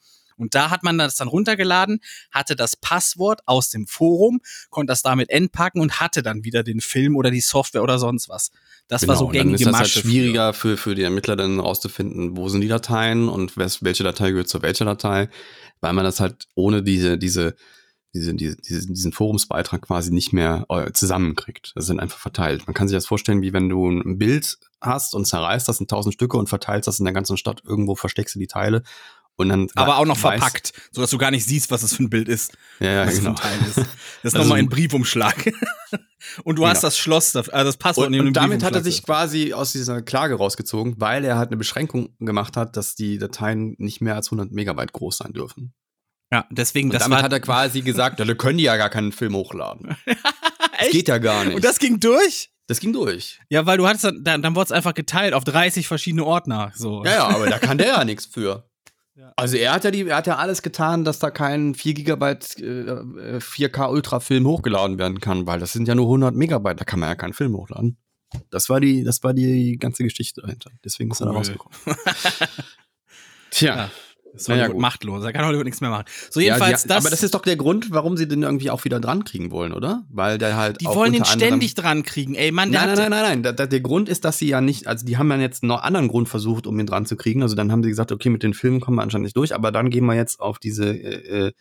Und 0.42 0.54
da 0.54 0.70
hat 0.70 0.82
man 0.82 0.98
das 0.98 1.16
dann 1.16 1.28
runtergeladen, 1.28 2.00
hatte 2.30 2.56
das 2.56 2.76
Passwort 2.76 3.40
aus 3.46 3.70
dem 3.70 3.86
Forum, 3.86 4.40
konnte 4.70 4.90
das 4.90 5.02
damit 5.02 5.30
entpacken 5.30 5.80
und 5.80 6.00
hatte 6.00 6.22
dann 6.22 6.44
wieder 6.44 6.62
den 6.62 6.80
Film 6.80 7.16
oder 7.16 7.30
die 7.30 7.40
Software 7.40 7.82
oder 7.82 7.98
sonst 7.98 8.28
was. 8.28 8.50
Das 8.88 9.06
war 9.08 9.16
so 9.16 9.28
Genau, 9.28 9.28
und 9.28 9.36
dann 9.36 9.46
gängige 9.46 9.62
ist 9.62 9.66
das 9.66 9.74
halt 9.74 9.88
Masche. 9.88 10.00
schwieriger 10.00 10.52
für, 10.52 10.76
für 10.76 10.94
die 10.94 11.02
Ermittler 11.02 11.36
dann 11.36 11.60
rauszufinden, 11.60 12.36
wo 12.36 12.48
sind 12.48 12.60
die 12.60 12.68
Dateien 12.68 13.28
und 13.28 13.56
welche 13.56 14.04
Datei 14.04 14.30
gehört 14.30 14.48
zu 14.48 14.60
welcher 14.62 14.84
Datei, 14.84 15.28
weil 15.80 15.92
man 15.92 16.04
das 16.04 16.20
halt 16.20 16.46
ohne 16.54 16.82
diese, 16.82 17.16
diese, 17.16 17.54
diese, 18.14 18.34
diese, 18.34 18.56
diesen, 18.56 18.94
diesen 18.94 19.12
Forumsbeitrag 19.12 19.82
quasi 19.82 20.12
nicht 20.12 20.32
mehr 20.32 20.66
äh, 20.68 20.92
zusammenkriegt. 20.92 21.72
Das 21.74 21.86
sind 21.86 22.00
einfach 22.00 22.18
verteilt. 22.18 22.66
Man 22.66 22.74
kann 22.74 22.88
sich 22.88 22.96
das 22.96 23.06
vorstellen, 23.06 23.40
wie 23.40 23.52
wenn 23.52 23.68
du 23.68 23.88
ein 23.88 24.18
Bild 24.18 24.58
hast 24.80 25.14
und 25.14 25.26
zerreißt 25.26 25.66
das 25.68 25.80
in 25.80 25.86
tausend 25.86 26.14
Stücke 26.14 26.36
und 26.36 26.48
verteilst 26.48 26.86
das 26.86 26.98
in 26.98 27.04
der 27.04 27.14
ganzen 27.14 27.36
Stadt. 27.36 27.62
Irgendwo 27.64 27.94
versteckst 27.94 28.34
du 28.34 28.38
die 28.38 28.48
Teile 28.48 28.82
und 29.42 29.48
dann. 29.50 29.68
aber 29.74 29.98
auch 29.98 30.06
noch 30.06 30.16
verpackt, 30.18 30.72
sodass 30.90 31.10
du 31.10 31.18
gar 31.18 31.30
nicht 31.30 31.44
siehst, 31.46 31.70
was 31.70 31.82
das 31.82 31.94
für 31.94 32.02
ein 32.02 32.10
Bild 32.10 32.28
ist. 32.28 32.56
Ja, 32.80 32.90
ja, 32.92 33.06
was 33.06 33.14
für 33.14 33.18
genau. 33.20 33.30
ein 33.30 33.36
Teil 33.36 33.58
ist. 33.68 33.76
Das 33.76 33.86
ist 34.22 34.34
Also- 34.34 34.38
nochmal 34.38 34.58
ein 34.58 34.68
Briefumschlag. 34.68 35.52
und 36.44 36.56
du 36.56 36.66
hast 36.66 36.78
Genau. 36.80 36.86
das 36.88 36.98
Schloss, 36.98 37.34
äh, 37.34 37.42
das 37.52 37.76
Passwort 37.76 38.06
Und, 38.06 38.12
neben 38.12 38.26
und 38.28 38.36
damit 38.36 38.62
hat 38.62 38.74
er 38.74 38.82
sich 38.82 39.02
quasi 39.02 39.52
aus 39.52 39.72
dieser 39.72 40.02
Klage 40.02 40.36
rausgezogen, 40.36 40.94
weil 40.98 41.24
er 41.24 41.36
halt 41.36 41.48
eine 41.50 41.56
Beschränkung 41.56 42.14
gemacht 42.20 42.56
hat, 42.56 42.76
dass 42.76 42.94
die 42.94 43.18
Dateien 43.18 43.74
nicht 43.78 44.00
mehr 44.00 44.14
als 44.16 44.28
100 44.28 44.50
Megabyte 44.52 44.92
groß 44.92 45.18
sein 45.18 45.32
dürfen. 45.32 45.74
Ja, 46.32 46.46
deswegen, 46.50 46.88
Und 46.88 46.94
das 46.94 47.02
damit 47.02 47.22
hat 47.22 47.32
er 47.32 47.40
quasi 47.40 47.82
gesagt, 47.82 48.18
ja, 48.18 48.24
da 48.24 48.32
können 48.34 48.56
die 48.56 48.64
ja 48.64 48.76
gar 48.78 48.88
keinen 48.88 49.12
Film 49.12 49.34
hochladen. 49.34 49.96
Das 50.80 50.90
geht 50.90 51.06
ja 51.06 51.18
gar 51.18 51.44
nicht. 51.44 51.54
und 51.54 51.64
das 51.64 51.78
ging 51.78 52.00
durch? 52.00 52.50
das 52.66 52.80
ging 52.80 52.92
durch. 52.92 53.38
Ja, 53.50 53.66
weil 53.66 53.76
du 53.78 53.86
hattest 53.86 54.02
dann, 54.04 54.24
dann, 54.24 54.42
dann 54.42 54.56
wurde 54.56 54.64
es 54.64 54.72
einfach 54.72 54.94
geteilt 54.94 55.32
auf 55.34 55.44
30 55.44 55.86
verschiedene 55.86 56.24
Ordner. 56.24 56.72
So. 56.74 57.04
Ja, 57.04 57.10
ja, 57.12 57.26
aber 57.28 57.46
da 57.48 57.58
kann 57.60 57.78
der 57.78 57.86
ja 57.88 58.04
nichts 58.04 58.26
für. 58.26 58.68
Ja. 59.14 59.32
Also 59.36 59.56
er 59.56 59.72
hat 59.74 59.84
ja 59.84 59.90
die, 59.90 60.06
er 60.08 60.16
hat 60.16 60.26
ja 60.26 60.36
alles 60.36 60.62
getan, 60.62 61.04
dass 61.04 61.18
da 61.18 61.30
kein 61.30 61.74
4 61.74 61.94
Gigabyte 61.94 62.58
äh, 62.60 63.38
4K 63.38 63.90
Ultra-Film 63.90 64.46
hochgeladen 64.46 64.98
werden 64.98 65.20
kann, 65.20 65.46
weil 65.46 65.60
das 65.60 65.72
sind 65.72 65.86
ja 65.86 65.94
nur 65.94 66.06
100 66.06 66.34
Megabyte, 66.34 66.80
da 66.80 66.84
kann 66.84 66.98
man 67.00 67.10
ja 67.10 67.14
keinen 67.14 67.34
Film 67.34 67.54
hochladen. 67.54 67.98
Das 68.50 68.70
war 68.70 68.80
die, 68.80 69.04
das 69.04 69.22
war 69.22 69.34
die 69.34 69.76
ganze 69.78 70.02
Geschichte 70.04 70.40
dahinter. 70.40 70.70
Deswegen 70.82 71.10
ist 71.10 71.20
er 71.20 71.26
da 71.26 71.32
Cool. 71.32 71.36
rausgekommen. 71.38 71.76
Tja. 73.50 73.76
Ja. 73.76 73.90
Ist 74.34 74.48
Na 74.48 74.54
ja, 74.54 74.60
Hollywood 74.62 74.74
gut. 74.76 74.80
machtlos. 74.82 75.22
Da 75.22 75.32
kann 75.32 75.44
Hollywood 75.44 75.64
nichts 75.66 75.80
mehr 75.82 75.90
machen. 75.90 76.04
So, 76.30 76.40
Ja, 76.40 76.46
jedenfalls 76.54 76.82
sie, 76.82 76.88
das. 76.88 76.98
aber 77.04 77.10
das 77.10 77.22
ist 77.22 77.34
doch 77.34 77.42
der 77.42 77.56
Grund, 77.56 77.90
warum 77.90 78.16
sie 78.16 78.26
den 78.26 78.42
irgendwie 78.42 78.70
auch 78.70 78.84
wieder 78.84 78.98
dran 78.98 79.24
kriegen 79.24 79.50
wollen, 79.50 79.72
oder? 79.74 80.04
Weil 80.08 80.38
der 80.38 80.56
halt 80.56 80.80
die 80.80 80.86
auch 80.86 80.94
wollen 80.96 81.12
den 81.12 81.24
ständig 81.26 81.74
dran 81.74 82.02
kriegen. 82.02 82.34
Ey, 82.34 82.50
Mann, 82.50 82.72
der 82.72 82.86
Nein, 82.86 82.96
nein, 82.96 83.10
nein, 83.10 83.22
nein, 83.22 83.42
nein. 83.42 83.56
Der, 83.56 83.66
der 83.66 83.80
Grund 83.80 84.08
ist, 84.08 84.24
dass 84.24 84.38
sie 84.38 84.48
ja 84.48 84.60
nicht, 84.62 84.86
also 84.86 85.04
die 85.04 85.18
haben 85.18 85.30
ja 85.30 85.36
jetzt 85.38 85.62
noch 85.62 85.82
anderen 85.82 86.08
Grund 86.08 86.28
versucht, 86.30 86.66
um 86.66 86.80
ihn 86.80 86.86
dran 86.86 87.04
zu 87.04 87.16
kriegen. 87.16 87.42
Also 87.42 87.54
dann 87.56 87.70
haben 87.70 87.82
sie 87.82 87.90
gesagt, 87.90 88.10
okay, 88.10 88.30
mit 88.30 88.42
den 88.42 88.54
Filmen 88.54 88.80
kommen 88.80 88.96
wir 88.96 89.02
anscheinend 89.02 89.24
nicht 89.24 89.36
durch, 89.36 89.54
aber 89.54 89.70
dann 89.70 89.90
gehen 89.90 90.06
wir 90.06 90.14
jetzt 90.14 90.40
auf 90.40 90.58
diese, 90.58 90.86
äh, 90.90 91.48
äh, 91.48 91.52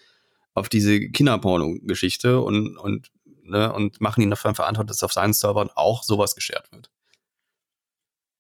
auf 0.53 0.69
diese 0.69 0.99
Kinderporno-Geschichte 1.09 2.39
und, 2.41 2.78
und, 2.78 3.07
ne, 3.43 3.74
und 3.74 3.99
machen 3.99 4.22
ihn 4.22 4.30
dafür 4.30 4.55
verantwortlich, 4.55 4.95
dass 4.97 5.03
auf 5.03 5.13
seinen 5.13 5.34
Servern 5.34 5.69
auch 5.76 6.03
sowas 6.03 6.36
geshared 6.36 6.72
wird. 6.72 6.89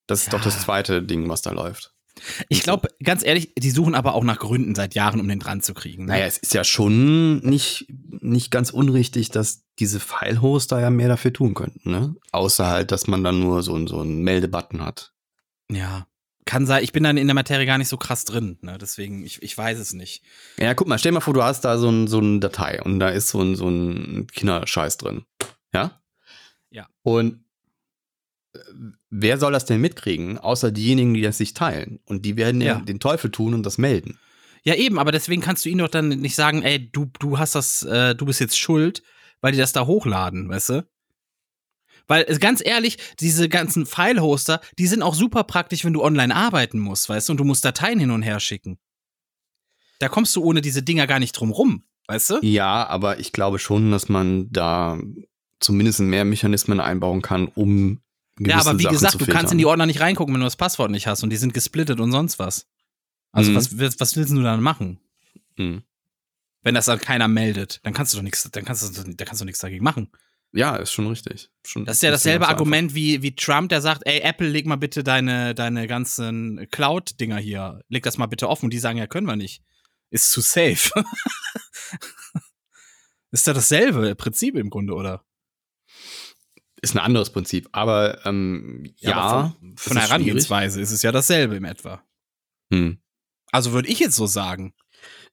Das 0.07 0.23
ist 0.23 0.33
doch 0.33 0.41
das 0.41 0.55
Ja. 0.55 0.61
zweite 0.61 1.03
Ding, 1.03 1.27
was 1.29 1.41
da 1.41 1.51
läuft. 1.51 1.93
Ich 2.49 2.61
glaube, 2.63 2.89
ganz 3.03 3.23
ehrlich, 3.25 3.53
die 3.57 3.71
suchen 3.71 3.95
aber 3.95 4.13
auch 4.13 4.23
nach 4.23 4.39
Gründen 4.39 4.75
seit 4.75 4.93
Jahren, 4.95 5.19
um 5.19 5.27
den 5.27 5.39
dran 5.39 5.61
zu 5.61 5.73
kriegen. 5.73 6.05
Ne? 6.05 6.13
Naja, 6.13 6.25
es 6.25 6.37
ist 6.37 6.53
ja 6.53 6.63
schon 6.63 7.39
nicht, 7.39 7.87
nicht 8.21 8.51
ganz 8.51 8.69
unrichtig, 8.69 9.29
dass 9.31 9.63
diese 9.79 9.99
File-Hoster 9.99 10.79
ja 10.79 10.89
mehr 10.89 11.07
dafür 11.07 11.33
tun 11.33 11.53
könnten, 11.53 11.91
ne? 11.91 12.15
Außer 12.31 12.67
halt, 12.67 12.91
dass 12.91 13.07
man 13.07 13.23
dann 13.23 13.39
nur 13.39 13.63
so, 13.63 13.73
einen- 13.73 13.87
so 13.87 13.99
einen 14.01 14.21
Meldebutton 14.23 14.83
hat. 14.85 15.13
Ja. 15.71 16.07
Kann 16.45 16.65
sein, 16.65 16.83
ich 16.83 16.91
bin 16.91 17.03
dann 17.03 17.17
in 17.17 17.27
der 17.27 17.35
Materie 17.35 17.65
gar 17.65 17.77
nicht 17.77 17.87
so 17.87 17.97
krass 17.97 18.25
drin, 18.25 18.57
ne? 18.61 18.77
Deswegen, 18.79 19.23
ich, 19.25 19.41
ich 19.43 19.57
weiß 19.57 19.77
es 19.79 19.93
nicht. 19.93 20.23
Ja, 20.57 20.73
guck 20.73 20.87
mal, 20.87 20.97
stell 20.99 21.11
dir 21.11 21.15
mal 21.15 21.21
vor, 21.21 21.33
du 21.35 21.43
hast 21.43 21.61
da 21.61 21.77
so, 21.77 21.89
ein, 21.89 22.07
so 22.07 22.17
eine 22.19 22.39
Datei 22.39 22.81
und 22.81 22.99
da 22.99 23.09
ist 23.09 23.29
so 23.29 23.41
ein, 23.41 23.55
so 23.55 23.69
ein 23.69 24.27
Kinderscheiß 24.27 24.97
drin. 24.97 25.23
Ja? 25.73 26.01
Ja. 26.71 26.87
Und 27.03 27.45
wer 29.09 29.37
soll 29.37 29.51
das 29.53 29.65
denn 29.65 29.81
mitkriegen, 29.81 30.37
außer 30.37 30.71
diejenigen, 30.71 31.13
die 31.13 31.21
das 31.21 31.37
sich 31.37 31.53
teilen? 31.53 31.99
Und 32.05 32.25
die 32.25 32.35
werden 32.37 32.61
ja, 32.61 32.77
Ja. 32.77 32.81
den 32.81 32.99
Teufel 32.99 33.31
tun 33.31 33.53
und 33.53 33.65
das 33.65 33.77
melden. 33.77 34.19
Ja, 34.63 34.75
eben, 34.75 34.99
aber 34.99 35.11
deswegen 35.11 35.41
kannst 35.41 35.65
du 35.65 35.69
ihnen 35.69 35.79
doch 35.79 35.87
dann 35.87 36.09
nicht 36.09 36.35
sagen, 36.35 36.61
ey, 36.61 36.91
du, 36.91 37.09
du 37.19 37.39
hast 37.39 37.55
das, 37.55 37.83
äh, 37.83 38.13
du 38.15 38.25
bist 38.25 38.39
jetzt 38.39 38.59
schuld, 38.59 39.01
weil 39.41 39.53
die 39.53 39.57
das 39.57 39.73
da 39.73 39.85
hochladen, 39.87 40.49
weißt 40.49 40.69
du? 40.69 40.87
Weil, 42.07 42.25
äh, 42.27 42.37
ganz 42.37 42.61
ehrlich, 42.63 42.97
diese 43.19 43.49
ganzen 43.49 43.85
File-Hoster, 43.85 44.61
die 44.77 44.87
sind 44.87 45.01
auch 45.01 45.15
super 45.15 45.43
praktisch, 45.45 45.83
wenn 45.85 45.93
du 45.93 46.03
online 46.03 46.35
arbeiten 46.35 46.79
musst, 46.79 47.09
weißt 47.09 47.29
du, 47.29 47.33
und 47.33 47.37
du 47.37 47.43
musst 47.43 47.65
Dateien 47.65 47.99
hin 47.99 48.11
und 48.11 48.21
her 48.21 48.39
schicken. 48.39 48.77
Da 49.99 50.09
kommst 50.09 50.35
du 50.35 50.43
ohne 50.43 50.61
diese 50.61 50.83
Dinger 50.83 51.07
gar 51.07 51.19
nicht 51.19 51.33
drum 51.33 51.51
rum, 51.51 51.83
weißt 52.07 52.29
du? 52.31 52.39
Ja, 52.41 52.85
aber 52.87 53.19
ich 53.19 53.31
glaube 53.33 53.59
schon, 53.59 53.91
dass 53.91 54.09
man 54.09 54.51
da 54.51 54.99
zumindest 55.59 55.99
mehr 56.01 56.25
Mechanismen 56.25 56.79
einbauen 56.79 57.21
kann, 57.21 57.47
um 57.47 58.01
Ja, 58.39 58.59
aber 58.59 58.77
wie 58.79 58.83
Sachen 58.83 58.93
gesagt, 58.93 59.21
du 59.21 59.25
kannst 59.27 59.51
in 59.51 59.57
die 59.57 59.65
Ordner 59.65 59.85
nicht 59.85 59.99
reingucken, 59.99 60.33
wenn 60.33 60.41
du 60.41 60.45
das 60.45 60.55
Passwort 60.55 60.91
nicht 60.91 61.07
hast 61.07 61.23
und 61.23 61.29
die 61.29 61.37
sind 61.37 61.53
gesplittet 61.53 61.99
und 61.99 62.11
sonst 62.11 62.39
was. 62.39 62.67
Also 63.31 63.51
Mhm. 63.51 63.55
was, 63.55 63.99
was 63.99 64.15
willst 64.15 64.31
du 64.31 64.41
dann 64.41 64.61
machen? 64.61 64.99
Mhm. 65.57 65.83
Wenn 66.63 66.75
das 66.75 66.85
dann 66.85 66.99
keiner 66.99 67.27
meldet, 67.27 67.79
dann 67.83 67.93
kannst 67.93 68.13
du 68.13 68.17
doch 68.17 68.23
nichts, 68.23 68.47
dann 68.51 68.65
kannst 68.65 68.97
du, 68.97 69.13
da 69.13 69.25
kannst 69.25 69.41
du 69.41 69.45
nichts 69.45 69.59
dagegen 69.59 69.83
machen. 69.83 70.09
Ja, 70.53 70.75
ist 70.75 70.91
schon 70.91 71.07
richtig. 71.07 71.49
Schon, 71.65 71.85
Das 71.85 71.97
ist 71.97 72.03
ja 72.03 72.11
dasselbe 72.11 72.47
Argument 72.47 72.93
wie, 72.93 73.21
wie 73.21 73.35
Trump, 73.35 73.69
der 73.69 73.81
sagt, 73.81 74.01
ey, 74.05 74.19
Apple, 74.19 74.49
leg 74.49 74.65
mal 74.65 74.75
bitte 74.75 75.03
deine, 75.03 75.55
deine 75.55 75.87
ganzen 75.87 76.67
Cloud-Dinger 76.71 77.37
hier, 77.37 77.81
leg 77.87 78.03
das 78.03 78.17
mal 78.17 78.25
bitte 78.25 78.49
offen. 78.49 78.65
Und 78.65 78.73
die 78.73 78.79
sagen, 78.79 78.97
ja, 78.97 79.07
können 79.07 79.27
wir 79.27 79.37
nicht. 79.37 79.63
Ist 80.09 80.29
zu 80.31 80.41
safe. 80.41 80.91
ist 83.31 83.47
ja 83.47 83.53
dasselbe 83.53 84.13
Prinzip 84.15 84.55
im 84.55 84.69
Grunde, 84.69 84.93
oder? 84.93 85.23
Ist 86.81 86.95
ein 86.95 86.99
anderes 86.99 87.29
Prinzip, 87.29 87.69
aber 87.73 88.25
ähm, 88.25 88.91
ja, 88.97 89.15
aber 89.15 89.55
von, 89.59 89.77
von 89.77 89.93
der 89.97 90.03
Herangehensweise 90.07 90.81
ist 90.81 90.91
es 90.91 91.03
ja 91.03 91.11
dasselbe 91.11 91.55
im 91.55 91.65
etwa. 91.65 92.01
Hm. 92.73 92.97
Also 93.51 93.71
würde 93.73 93.89
ich 93.89 93.99
jetzt 93.99 94.15
so 94.15 94.25
sagen. 94.25 94.73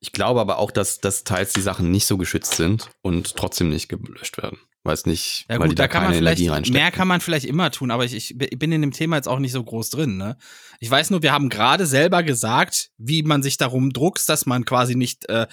Ich 0.01 0.13
glaube 0.13 0.41
aber 0.41 0.59
auch, 0.59 0.71
dass, 0.71 1.01
dass 1.01 1.25
teils 1.25 1.53
die 1.53 1.61
Sachen 1.61 1.91
nicht 1.91 2.07
so 2.07 2.19
geschützt 2.19 2.55
sind 2.55 2.91
und 3.03 3.37
trotzdem 3.37 3.69
nicht 3.71 3.89
gelöscht 3.89 4.37
werden. 4.39 4.59
Weil 4.85 4.95
es 4.95 5.07
nicht, 5.07 5.45
Ja 5.49 5.59
weil 5.59 5.69
gut, 5.69 5.71
die 5.73 5.75
da, 5.75 5.85
da 5.85 5.89
kann 5.89 6.03
keine 6.03 6.15
man 6.15 6.19
vielleicht, 6.19 6.39
Energie 6.41 6.49
reinstecken. 6.55 6.81
mehr 6.83 6.91
kann 6.93 7.09
man 7.09 7.21
vielleicht 7.21 7.47
immer 7.47 7.71
tun, 7.71 7.91
aber 7.91 8.05
ich, 8.05 8.15
ich 8.15 8.59
bin 8.59 8.71
in 8.73 8.81
dem 8.81 8.93
Thema 8.93 9.17
jetzt 9.17 9.27
auch 9.29 9.39
nicht 9.41 9.53
so 9.53 9.63
groß 9.63 9.91
drin. 9.91 10.17
Ne? 10.17 10.37
Ich 10.81 10.91
weiß 10.91 11.11
nur, 11.11 11.23
wir 11.23 11.33
haben 11.33 11.49
gerade 11.49 11.85
selber 11.87 12.23
gesagt, 12.23 12.91
wie 12.97 13.23
man 13.23 13.43
sich 13.43 13.57
darum 13.57 13.93
druckst, 13.93 14.29
dass 14.29 14.47
man 14.47 14.65
quasi 14.65 14.95
nicht 14.95 15.29
äh, 15.29 15.47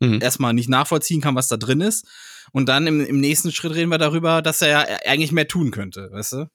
Mhm. 0.00 0.20
erstmal 0.20 0.52
nicht 0.52 0.68
nachvollziehen 0.68 1.20
kann, 1.20 1.34
was 1.34 1.48
da 1.48 1.56
drin 1.56 1.80
ist. 1.80 2.06
Und 2.52 2.68
dann 2.68 2.86
im, 2.86 3.04
im 3.04 3.20
nächsten 3.20 3.52
Schritt 3.52 3.74
reden 3.74 3.90
wir 3.90 3.98
darüber, 3.98 4.42
dass 4.42 4.62
er 4.62 4.68
ja 4.68 4.98
eigentlich 5.06 5.32
mehr 5.32 5.48
tun 5.48 5.70
könnte, 5.70 6.10
weißt 6.12 6.32
du? 6.32 6.50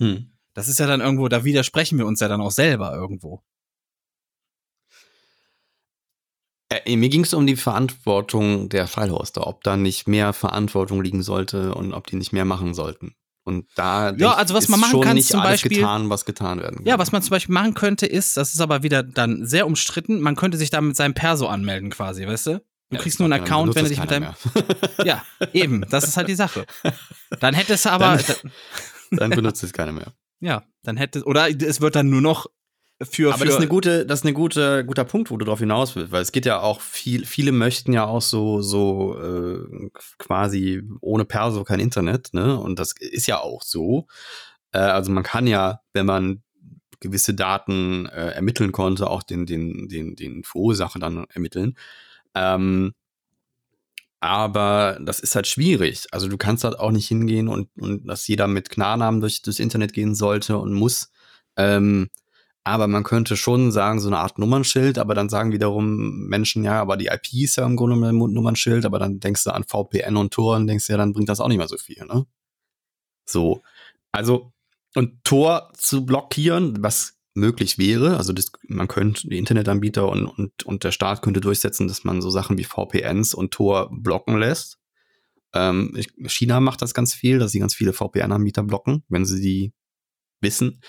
Hm. 0.00 0.32
Das 0.54 0.68
ist 0.68 0.78
ja 0.78 0.86
dann 0.86 1.00
irgendwo, 1.00 1.28
da 1.28 1.44
widersprechen 1.44 1.98
wir 1.98 2.06
uns 2.06 2.20
ja 2.20 2.28
dann 2.28 2.40
auch 2.40 2.50
selber 2.52 2.94
irgendwo. 2.94 3.42
Äh, 6.70 6.96
mir 6.96 7.08
ging 7.08 7.24
es 7.24 7.34
um 7.34 7.46
die 7.46 7.56
Verantwortung 7.56 8.68
der 8.68 8.86
File-Hoster, 8.86 9.46
ob 9.46 9.62
da 9.64 9.76
nicht 9.76 10.08
mehr 10.08 10.32
Verantwortung 10.32 11.02
liegen 11.02 11.22
sollte 11.22 11.74
und 11.74 11.92
ob 11.92 12.06
die 12.06 12.16
nicht 12.16 12.32
mehr 12.32 12.44
machen 12.44 12.74
sollten. 12.74 13.14
Und 13.46 13.66
da 13.74 14.14
ich, 14.14 14.24
also 14.24 14.54
was 14.54 14.64
ist 14.64 14.70
man 14.70 14.80
machen 14.80 15.02
kann, 15.02 15.16
nicht 15.16 15.28
zum 15.28 15.40
alles 15.40 15.60
Beispiel- 15.60 15.78
getan, 15.78 16.08
was 16.08 16.24
getan 16.24 16.60
werden 16.60 16.76
kann. 16.76 16.86
Ja, 16.86 16.98
was 16.98 17.12
man 17.12 17.20
zum 17.20 17.30
Beispiel 17.30 17.52
machen 17.52 17.74
könnte, 17.74 18.06
ist, 18.06 18.38
das 18.38 18.54
ist 18.54 18.60
aber 18.60 18.82
wieder 18.82 19.02
dann 19.02 19.44
sehr 19.46 19.66
umstritten, 19.66 20.20
man 20.20 20.34
könnte 20.34 20.56
sich 20.56 20.70
da 20.70 20.80
mit 20.80 20.96
seinem 20.96 21.12
Perso 21.12 21.46
anmelden 21.46 21.90
quasi, 21.90 22.26
weißt 22.26 22.46
du? 22.46 22.64
Du 22.94 22.98
Ja, 22.98 23.02
kriegst 23.02 23.18
nur 23.20 23.26
einen 23.26 23.42
Account, 23.42 23.74
wenn 23.74 23.84
du 23.84 23.88
dich 23.90 24.00
mit 24.00 24.10
deinem. 24.10 24.34
Ja, 25.04 25.22
eben, 25.52 25.84
das 25.90 26.04
ist 26.04 26.16
halt 26.16 26.28
die 26.28 26.34
Sache. 26.34 26.64
Dann 27.40 27.54
hättest 27.54 27.84
du 27.86 27.90
aber. 27.90 28.16
Dann- 28.16 28.52
Dann 29.10 29.30
benutzt 29.30 29.62
es 29.62 29.72
keiner 29.72 29.92
mehr. 29.92 30.12
ja, 30.40 30.62
dann 30.82 30.96
hätte. 30.96 31.22
Oder 31.24 31.48
es 31.48 31.80
wird 31.80 31.94
dann 31.94 32.10
nur 32.10 32.20
noch 32.20 32.46
für. 33.02 33.28
Aber 33.28 33.38
für 33.38 33.44
das 33.44 33.54
ist 33.54 33.60
eine 33.60 33.68
gute, 33.68 34.06
das 34.06 34.20
ist 34.20 34.24
eine 34.24 34.32
gute, 34.32 34.84
guter 34.84 35.04
Punkt, 35.04 35.30
wo 35.30 35.36
du 35.36 35.44
drauf 35.44 35.60
hinaus 35.60 35.94
willst, 35.94 36.10
weil 36.10 36.22
es 36.22 36.32
geht 36.32 36.46
ja 36.46 36.60
auch 36.60 36.80
viel, 36.80 37.24
viele 37.26 37.52
möchten 37.52 37.92
ja 37.92 38.06
auch 38.06 38.22
so, 38.22 38.60
so 38.62 39.16
äh, 39.20 39.88
quasi 40.18 40.82
ohne 41.00 41.24
Perso 41.24 41.62
kein 41.64 41.80
Internet, 41.80 42.30
ne? 42.32 42.58
Und 42.58 42.78
das 42.78 42.92
ist 42.98 43.26
ja 43.28 43.38
auch 43.40 43.62
so. 43.62 44.06
Äh, 44.72 44.78
also 44.78 45.12
man 45.12 45.22
kann 45.22 45.46
ja, 45.46 45.80
wenn 45.92 46.06
man 46.06 46.42
gewisse 47.00 47.34
Daten 47.34 48.06
äh, 48.06 48.30
ermitteln 48.30 48.72
konnte, 48.72 49.08
auch 49.10 49.22
den, 49.22 49.46
den, 49.46 49.88
den, 49.88 50.16
den 50.16 50.42
Verursacher 50.42 50.98
dann 50.98 51.26
ermitteln. 51.32 51.76
Ähm, 52.34 52.94
aber 54.20 54.98
das 55.02 55.20
ist 55.20 55.34
halt 55.34 55.46
schwierig. 55.46 56.06
Also 56.10 56.28
du 56.28 56.38
kannst 56.38 56.64
halt 56.64 56.78
auch 56.78 56.90
nicht 56.90 57.08
hingehen 57.08 57.48
und, 57.48 57.68
und 57.78 58.06
dass 58.06 58.26
jeder 58.26 58.46
mit 58.48 58.70
Klarnamen 58.70 59.20
durch 59.20 59.42
das 59.42 59.58
Internet 59.58 59.92
gehen 59.92 60.14
sollte 60.14 60.56
und 60.56 60.72
muss. 60.72 61.10
Ähm, 61.56 62.08
aber 62.64 62.86
man 62.86 63.04
könnte 63.04 63.36
schon 63.36 63.70
sagen, 63.70 64.00
so 64.00 64.08
eine 64.08 64.18
Art 64.18 64.38
Nummernschild, 64.38 64.98
aber 64.98 65.14
dann 65.14 65.28
sagen 65.28 65.52
wiederum 65.52 66.26
Menschen, 66.26 66.64
ja, 66.64 66.80
aber 66.80 66.96
die 66.96 67.08
IP 67.08 67.34
ist 67.34 67.56
ja 67.56 67.66
im 67.66 67.76
Grunde 67.76 67.96
ein 67.96 68.16
Nummernschild, 68.16 68.86
aber 68.86 68.98
dann 68.98 69.20
denkst 69.20 69.44
du 69.44 69.50
an 69.50 69.64
VPN 69.64 70.16
und 70.16 70.32
Tor 70.32 70.56
und 70.56 70.66
denkst 70.66 70.88
ja, 70.88 70.96
dann 70.96 71.12
bringt 71.12 71.28
das 71.28 71.40
auch 71.40 71.48
nicht 71.48 71.58
mehr 71.58 71.68
so 71.68 71.76
viel, 71.76 72.06
ne? 72.06 72.24
So. 73.26 73.62
Also, 74.12 74.52
und 74.94 75.22
Tor 75.24 75.72
zu 75.76 76.06
blockieren, 76.06 76.82
was 76.82 77.18
möglich 77.34 77.78
wäre, 77.78 78.16
also 78.16 78.32
das, 78.32 78.52
man 78.68 78.88
könnte, 78.88 79.28
die 79.28 79.38
Internetanbieter 79.38 80.08
und, 80.08 80.26
und, 80.26 80.62
und 80.64 80.84
der 80.84 80.92
Staat 80.92 81.20
könnte 81.22 81.40
durchsetzen, 81.40 81.88
dass 81.88 82.04
man 82.04 82.22
so 82.22 82.30
Sachen 82.30 82.56
wie 82.58 82.64
VPNs 82.64 83.34
und 83.34 83.52
Tor 83.52 83.90
blocken 83.92 84.38
lässt. 84.38 84.78
Ähm, 85.52 85.96
China 86.26 86.60
macht 86.60 86.82
das 86.82 86.94
ganz 86.94 87.12
viel, 87.14 87.38
dass 87.38 87.52
sie 87.52 87.58
ganz 87.58 87.74
viele 87.74 87.92
VPN-Anbieter 87.92 88.62
blocken, 88.62 89.04
wenn 89.08 89.24
sie 89.24 89.40
die 89.40 89.72
wissen. 90.40 90.80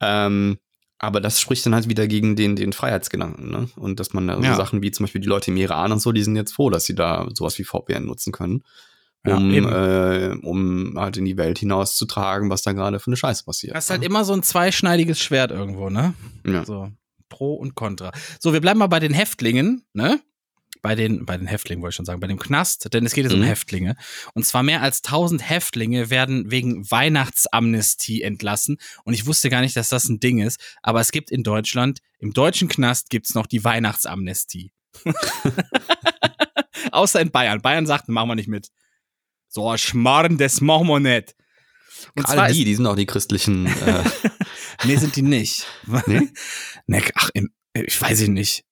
Ähm, 0.00 0.58
aber 0.98 1.20
das 1.20 1.40
spricht 1.40 1.64
dann 1.66 1.74
halt 1.74 1.88
wieder 1.88 2.06
gegen 2.06 2.36
den, 2.36 2.56
den 2.56 2.72
Freiheitsgedanken, 2.72 3.50
ne? 3.50 3.68
Und 3.76 4.00
dass 4.00 4.14
man 4.14 4.26
da 4.26 4.36
so 4.36 4.42
Ja. 4.42 4.54
Sachen 4.56 4.82
wie 4.82 4.90
zum 4.90 5.04
Beispiel 5.04 5.20
die 5.20 5.28
Leute 5.28 5.50
im 5.50 5.56
Iran 5.56 5.92
und 5.92 6.00
so, 6.00 6.10
die 6.10 6.22
sind 6.22 6.36
jetzt 6.36 6.54
froh, 6.54 6.70
dass 6.70 6.84
sie 6.84 6.94
da 6.94 7.28
sowas 7.34 7.58
wie 7.58 7.64
VPN 7.64 8.06
nutzen 8.06 8.32
können, 8.32 8.62
um, 9.24 9.52
eben. 9.52 9.68
äh, 9.68 10.36
um 10.42 10.94
halt 10.96 11.16
in 11.16 11.24
die 11.24 11.36
Welt 11.36 11.58
hinaus 11.58 11.96
zu 11.96 12.06
tragen, 12.06 12.50
was 12.50 12.62
da 12.62 12.72
gerade 12.72 13.00
für 13.00 13.08
eine 13.08 13.16
Scheiße 13.16 13.44
passiert. 13.44 13.74
Das 13.74 13.84
ist 13.84 13.90
halt 13.90 14.00
ne? 14.00 14.06
immer 14.06 14.24
so 14.24 14.32
ein 14.32 14.42
zweischneidiges 14.42 15.18
Schwert 15.20 15.50
irgendwo, 15.50 15.90
ne? 15.90 16.14
Ja. 16.46 16.64
So. 16.64 16.90
Pro 17.28 17.54
und 17.54 17.74
Contra. 17.74 18.12
So, 18.40 18.52
wir 18.52 18.60
bleiben 18.60 18.78
mal 18.78 18.86
bei 18.86 19.00
den 19.00 19.12
Häftlingen, 19.12 19.84
ne? 19.92 20.20
Bei 20.82 20.94
den, 20.94 21.26
bei 21.26 21.36
den 21.36 21.48
Häftlingen 21.48 21.82
wollte 21.82 21.94
ich 21.94 21.96
schon 21.96 22.04
sagen, 22.04 22.20
bei 22.20 22.28
dem 22.28 22.38
Knast, 22.38 22.92
denn 22.94 23.04
es 23.04 23.12
geht 23.14 23.24
jetzt 23.24 23.32
um 23.32 23.40
Mhm. 23.40 23.44
Häftlinge. 23.46 23.96
Und 24.34 24.46
zwar 24.46 24.62
mehr 24.62 24.82
als 24.82 25.02
1000 25.02 25.48
Häftlinge 25.48 26.10
werden 26.10 26.52
wegen 26.52 26.88
Weihnachtsamnestie 26.88 28.22
entlassen. 28.22 28.76
Und 29.04 29.14
ich 29.14 29.26
wusste 29.26 29.50
gar 29.50 29.62
nicht, 29.62 29.76
dass 29.76 29.88
das 29.88 30.08
ein 30.08 30.20
Ding 30.20 30.38
ist. 30.38 30.60
Aber 30.82 31.00
es 31.00 31.10
gibt 31.10 31.32
in 31.32 31.42
Deutschland, 31.42 31.98
im 32.20 32.32
deutschen 32.32 32.68
Knast 32.68 33.10
gibt's 33.10 33.34
noch 33.34 33.46
die 33.48 33.64
Weihnachtsamnestie. 33.64 34.70
Außer 36.92 37.20
in 37.20 37.30
Bayern. 37.30 37.62
Bayern 37.62 37.86
sagt, 37.86 38.08
machen 38.08 38.28
wir 38.28 38.34
nicht 38.36 38.48
mit. 38.48 38.68
So, 39.56 39.74
Schmarrn, 39.78 40.36
das 40.36 40.60
machen 40.60 40.86
wir 40.86 41.00
nicht. 41.00 41.34
Und 42.14 42.26
Gerade 42.26 42.52
die, 42.52 42.64
die 42.64 42.74
sind 42.74 42.86
auch 42.86 42.94
die 42.94 43.06
christlichen. 43.06 43.64
Äh, 43.64 44.04
Nee, 44.84 44.96
sind 44.96 45.16
die 45.16 45.22
nicht. 45.22 45.66
Nee? 46.06 46.28
nee 46.86 47.02
ach, 47.14 47.30
ich 47.72 48.02
weiß 48.02 48.20
ich 48.20 48.28
nicht. 48.28 48.64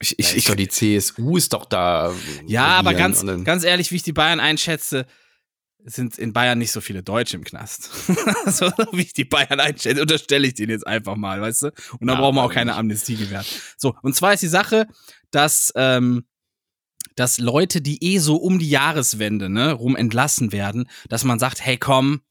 Ich, 0.00 0.16
ich, 0.16 0.30
ich, 0.30 0.36
ich, 0.36 0.44
doch, 0.44 0.54
die 0.54 0.68
CSU 0.68 1.36
ist 1.36 1.52
doch 1.52 1.64
da. 1.64 2.14
ja, 2.46 2.66
aber 2.66 2.94
ganz, 2.94 3.24
ganz 3.42 3.64
ehrlich, 3.64 3.90
wie 3.90 3.96
ich 3.96 4.04
die 4.04 4.12
Bayern 4.12 4.38
einschätze, 4.38 5.06
sind 5.84 6.16
in 6.16 6.32
Bayern 6.32 6.58
nicht 6.58 6.70
so 6.70 6.80
viele 6.80 7.02
Deutsche 7.02 7.36
im 7.36 7.42
Knast. 7.42 7.90
so 8.46 8.70
wie 8.92 9.02
ich 9.02 9.14
die 9.14 9.24
Bayern 9.24 9.58
einstelle, 9.58 10.00
unterstelle 10.00 10.46
ich 10.46 10.54
denen 10.54 10.70
jetzt 10.70 10.86
einfach 10.86 11.16
mal, 11.16 11.40
weißt 11.40 11.62
du? 11.62 11.66
Und 11.98 12.06
da 12.06 12.12
Ja, 12.12 12.20
brauchen 12.20 12.36
wir 12.36 12.44
auch 12.44 12.52
keine. 12.52 12.76
Amnestie 12.76 13.16
gewähren. 13.16 13.44
So, 13.76 13.96
und 14.02 14.14
zwar 14.14 14.32
ist 14.32 14.44
die 14.44 14.48
Sache, 14.48 14.86
dass, 15.32 15.72
ähm, 15.74 16.24
dass 17.20 17.36
Leute, 17.36 17.82
die 17.82 18.02
eh 18.02 18.18
so 18.18 18.36
um 18.36 18.58
die 18.58 18.70
Jahreswende 18.70 19.50
ne, 19.50 19.72
rum 19.72 19.94
entlassen 19.94 20.52
werden, 20.52 20.88
dass 21.10 21.22
man 21.22 21.38
sagt, 21.38 21.60
hey 21.60 21.76
komm, 21.76 22.22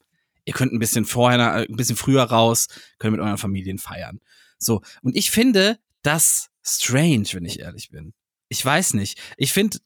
ihr 0.46 0.54
könnt 0.54 0.74
ein 0.74 0.80
bisschen 0.80 1.06
vorher, 1.06 1.38
äh, 1.40 1.68
ein 1.70 1.76
bisschen 1.76 1.96
früher 1.96 2.24
raus, 2.24 2.70
könnt 2.98 3.12
mit 3.12 3.22
euren 3.22 3.38
Familien 3.38 3.78
feiern. 3.78 4.20
So, 4.58 4.82
und 5.04 5.16
ich 5.16 5.30
finde 5.30 5.78
das 6.02 6.50
strange, 6.64 7.28
wenn 7.34 7.46
ich 7.46 7.60
ehrlich 7.60 7.92
bin. 7.92 8.16
Ich 8.48 8.66
weiß 8.66 8.96
nicht. 8.96 9.22
Ich 9.38 9.54
finde, 9.54 9.78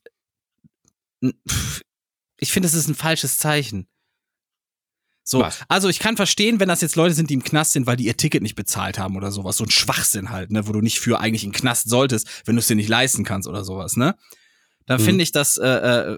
ich 2.39 2.53
finde, 2.53 2.67
es 2.67 2.73
ist 2.73 2.87
ein 2.87 2.95
falsches 2.95 3.37
Zeichen. 3.37 3.89
So, 5.25 5.39
Was? 5.39 5.59
also 5.67 5.89
ich 5.89 5.99
kann 5.99 6.15
verstehen, 6.15 6.61
wenn 6.61 6.69
das 6.69 6.79
jetzt 6.79 6.95
Leute 6.95 7.13
sind, 7.13 7.29
die 7.29 7.33
im 7.33 7.43
Knast 7.43 7.73
sind, 7.73 7.87
weil 7.87 7.97
die 7.97 8.05
ihr 8.05 8.15
Ticket 8.15 8.41
nicht 8.41 8.55
bezahlt 8.55 8.97
haben 8.99 9.17
oder 9.17 9.33
sowas. 9.33 9.57
So 9.57 9.65
ein 9.65 9.69
Schwachsinn 9.69 10.29
halt, 10.29 10.51
ne, 10.51 10.65
wo 10.65 10.71
du 10.71 10.79
nicht 10.79 11.01
für 11.01 11.19
eigentlich 11.19 11.43
in 11.43 11.51
den 11.51 11.59
Knast 11.59 11.89
solltest, 11.89 12.29
wenn 12.45 12.55
du 12.55 12.59
es 12.59 12.67
dir 12.67 12.77
nicht 12.77 12.89
leisten 12.89 13.25
kannst 13.25 13.49
oder 13.49 13.65
sowas, 13.65 13.97
ne? 13.97 14.15
Dann 14.85 14.99
Mhm. 15.01 15.05
finde 15.05 15.23
ich 15.23 15.31
das 15.31 15.57
äh, 15.57 15.67
äh, 15.67 16.17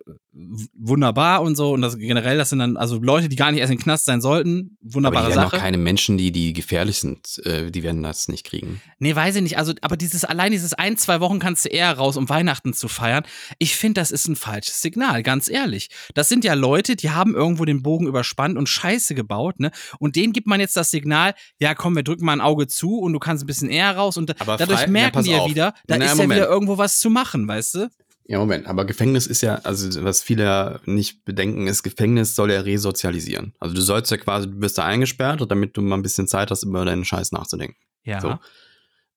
wunderbar 0.73 1.41
und 1.41 1.55
so. 1.55 1.71
Und 1.71 1.81
das 1.81 1.97
generell, 1.97 2.37
das 2.37 2.49
sind 2.49 2.59
dann 2.59 2.77
also 2.77 2.97
Leute, 3.01 3.29
die 3.29 3.35
gar 3.35 3.51
nicht 3.51 3.61
erst 3.61 3.71
im 3.71 3.79
Knast 3.79 4.05
sein 4.05 4.21
sollten. 4.21 4.77
Aber 4.83 4.93
Wunderbare 4.95 5.25
die 5.27 5.35
werden 5.35 5.45
auch 5.45 5.51
Sache. 5.51 5.61
keine 5.61 5.77
Menschen, 5.77 6.17
die, 6.17 6.31
die 6.31 6.53
gefährlich 6.53 6.97
sind, 6.99 7.39
äh, 7.45 7.71
die 7.71 7.83
werden 7.83 8.03
das 8.03 8.27
nicht 8.27 8.45
kriegen. 8.45 8.81
Nee, 8.99 9.15
weiß 9.15 9.35
ich 9.37 9.41
nicht. 9.43 9.57
Also, 9.57 9.73
aber 9.81 9.97
dieses, 9.97 10.25
allein 10.25 10.51
dieses 10.51 10.73
ein, 10.73 10.97
zwei 10.97 11.19
Wochen 11.19 11.39
kannst 11.39 11.65
du 11.65 11.69
eher 11.69 11.91
raus, 11.93 12.17
um 12.17 12.27
Weihnachten 12.29 12.73
zu 12.73 12.87
feiern. 12.87 13.23
Ich 13.59 13.75
finde, 13.75 14.01
das 14.01 14.11
ist 14.11 14.27
ein 14.27 14.35
falsches 14.35 14.81
Signal, 14.81 15.23
ganz 15.23 15.49
ehrlich. 15.49 15.89
Das 16.13 16.29
sind 16.29 16.43
ja 16.43 16.53
Leute, 16.53 16.95
die 16.95 17.11
haben 17.11 17.35
irgendwo 17.35 17.65
den 17.65 17.81
Bogen 17.81 18.07
überspannt 18.07 18.57
und 18.57 18.67
Scheiße 18.69 19.15
gebaut, 19.15 19.59
ne? 19.59 19.71
Und 19.99 20.15
denen 20.15 20.33
gibt 20.33 20.47
man 20.47 20.59
jetzt 20.59 20.75
das 20.75 20.91
Signal, 20.91 21.33
ja 21.59 21.75
komm, 21.75 21.95
wir 21.95 22.03
drücken 22.03 22.25
mal 22.25 22.33
ein 22.33 22.41
Auge 22.41 22.67
zu 22.67 22.97
und 22.99 23.13
du 23.13 23.19
kannst 23.19 23.43
ein 23.43 23.47
bisschen 23.47 23.69
eher 23.69 23.95
raus 23.95 24.17
und 24.17 24.39
Aber 24.41 24.57
dadurch 24.57 24.79
frei- 24.79 24.85
ja, 24.85 24.91
merken 24.91 25.13
pass 25.13 25.25
die 25.25 25.31
ja 25.31 25.39
auf. 25.39 25.49
wieder, 25.49 25.73
da 25.87 25.97
Na, 25.97 26.05
ist 26.05 26.11
ja 26.11 26.15
Moment. 26.23 26.41
wieder 26.41 26.49
irgendwo 26.49 26.77
was 26.77 26.99
zu 26.99 27.09
machen, 27.09 27.47
weißt 27.47 27.75
du? 27.75 27.89
Ja, 28.27 28.39
Moment, 28.39 28.65
aber 28.65 28.85
Gefängnis 28.85 29.27
ist 29.27 29.41
ja, 29.41 29.55
also 29.63 30.03
was 30.03 30.23
viele 30.23 30.81
nicht 30.85 31.25
bedenken, 31.25 31.67
ist, 31.67 31.83
Gefängnis 31.83 32.35
soll 32.35 32.51
ja 32.51 32.61
resozialisieren. 32.61 33.53
Also 33.59 33.75
du 33.75 33.81
sollst 33.81 34.09
ja 34.09 34.17
quasi, 34.17 34.47
du 34.47 34.55
bist 34.55 34.79
da 34.79 34.85
eingesperrt, 34.85 35.45
damit 35.47 35.77
du 35.77 35.81
mal 35.81 35.95
ein 35.95 36.01
bisschen 36.01 36.27
Zeit 36.27 36.49
hast, 36.49 36.63
über 36.63 36.85
deinen 36.85 37.05
Scheiß 37.05 37.31
nachzudenken. 37.33 37.77
Ja. 38.03 38.21
So. 38.21 38.39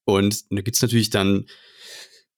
Und 0.03 0.51
da 0.51 0.61
gibt's 0.61 0.81
natürlich 0.83 1.09
dann 1.09 1.45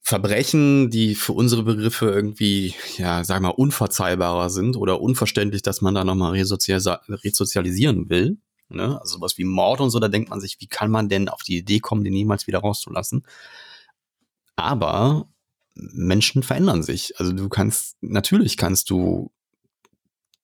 Verbrechen, 0.01 0.89
die 0.89 1.13
für 1.15 1.33
unsere 1.33 1.63
Begriffe 1.63 2.05
irgendwie, 2.09 2.73
ja, 2.97 3.23
sag 3.25 3.41
mal, 3.41 3.49
unverzeihbarer 3.49 4.49
sind 4.49 4.77
oder 4.77 5.01
unverständlich, 5.01 5.61
dass 5.63 5.81
man 5.81 5.93
da 5.93 6.05
nochmal 6.05 6.33
resozialisa- 6.33 7.01
resozialisieren 7.23 8.09
will. 8.09 8.37
Ne? 8.69 8.99
Also 9.01 9.17
sowas 9.17 9.37
wie 9.37 9.43
Mord 9.43 9.81
und 9.81 9.89
so, 9.89 9.99
da 9.99 10.07
denkt 10.07 10.29
man 10.29 10.39
sich, 10.39 10.55
wie 10.59 10.67
kann 10.67 10.89
man 10.89 11.09
denn 11.09 11.27
auf 11.27 11.43
die 11.43 11.57
Idee 11.57 11.79
kommen, 11.79 12.05
den 12.05 12.13
niemals 12.13 12.47
wieder 12.47 12.59
rauszulassen? 12.59 13.25
Aber 14.55 15.27
Menschen 15.75 16.43
verändern 16.43 16.83
sich. 16.83 17.13
Also 17.19 17.31
du 17.31 17.49
kannst, 17.49 17.97
natürlich 18.01 18.57
kannst 18.57 18.89
du 18.89 19.31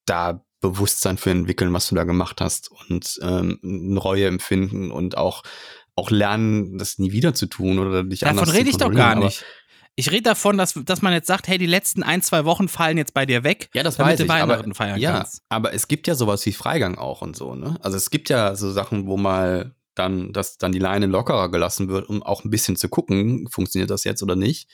da 0.05 0.43
Bewusstsein 0.59 1.17
für 1.17 1.29
entwickeln, 1.31 1.71
was 1.73 1.87
du 1.87 1.95
da 1.95 2.03
gemacht 2.03 2.41
hast 2.41 2.71
und 2.71 3.19
ähm, 3.21 3.59
eine 3.63 3.99
Reue 3.99 4.25
empfinden 4.25 4.89
und 4.91 5.17
auch, 5.17 5.43
auch 5.95 6.09
lernen, 6.09 6.77
das 6.77 6.97
nie 6.97 7.11
wieder 7.11 7.33
zu 7.33 7.45
tun 7.45 7.77
oder 7.77 8.03
dich 8.03 8.21
Davon 8.21 8.39
anders 8.39 8.49
zu 8.49 8.55
rede 8.55 8.69
ich 8.69 8.77
doch 8.77 8.91
gar 8.91 9.15
nicht. 9.15 9.45
Ich 9.99 10.11
rede 10.11 10.23
davon, 10.23 10.57
dass, 10.57 10.73
dass 10.73 11.01
man 11.01 11.11
jetzt 11.11 11.25
sagt, 11.25 11.47
hey, 11.47 11.57
die 11.57 11.65
letzten 11.65 12.03
ein, 12.03 12.21
zwei 12.21 12.45
Wochen 12.45 12.67
fallen 12.67 12.97
jetzt 12.97 13.15
bei 13.15 13.25
dir 13.25 13.43
weg, 13.43 13.69
Ja, 13.73 13.81
das 13.81 13.97
damit 13.97 14.13
weiß 14.13 14.19
ich, 14.21 14.29
Weihnachten 14.29 14.65
aber, 14.65 14.75
feiern 14.75 14.99
ja, 14.99 15.17
kannst. 15.17 15.41
aber 15.49 15.73
es 15.73 15.87
gibt 15.87 16.05
ja 16.05 16.13
sowas 16.13 16.45
wie 16.45 16.53
Freigang 16.53 16.99
auch 16.99 17.23
und 17.23 17.35
so, 17.35 17.55
ne? 17.55 17.77
Also 17.81 17.97
es 17.97 18.11
gibt 18.11 18.29
ja 18.29 18.55
so 18.55 18.71
Sachen, 18.71 19.07
wo 19.07 19.17
mal 19.17 19.75
dann, 19.95 20.33
dass 20.33 20.59
dann 20.59 20.71
die 20.71 20.79
Leine 20.79 21.07
lockerer 21.07 21.49
gelassen 21.49 21.89
wird, 21.89 22.09
um 22.09 22.21
auch 22.21 22.43
ein 22.43 22.51
bisschen 22.51 22.75
zu 22.75 22.89
gucken, 22.89 23.47
funktioniert 23.49 23.89
das 23.89 24.03
jetzt 24.03 24.21
oder 24.21 24.35
nicht. 24.35 24.69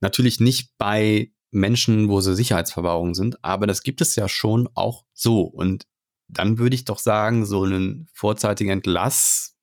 Natürlich 0.00 0.40
nicht 0.40 0.72
bei 0.78 1.30
Menschen, 1.50 2.08
wo 2.08 2.20
sie 2.20 2.34
Sicherheitsverwahrung 2.34 3.14
sind, 3.14 3.42
aber 3.44 3.66
das 3.66 3.82
gibt 3.82 4.00
es 4.00 4.16
ja 4.16 4.28
schon 4.28 4.68
auch 4.74 5.04
so. 5.12 5.42
Und 5.42 5.86
dann 6.28 6.58
würde 6.58 6.74
ich 6.74 6.84
doch 6.84 6.98
sagen, 6.98 7.46
so 7.46 7.62
einen 7.64 8.08
vorzeitigen 8.12 8.70
Entlass 8.70 9.56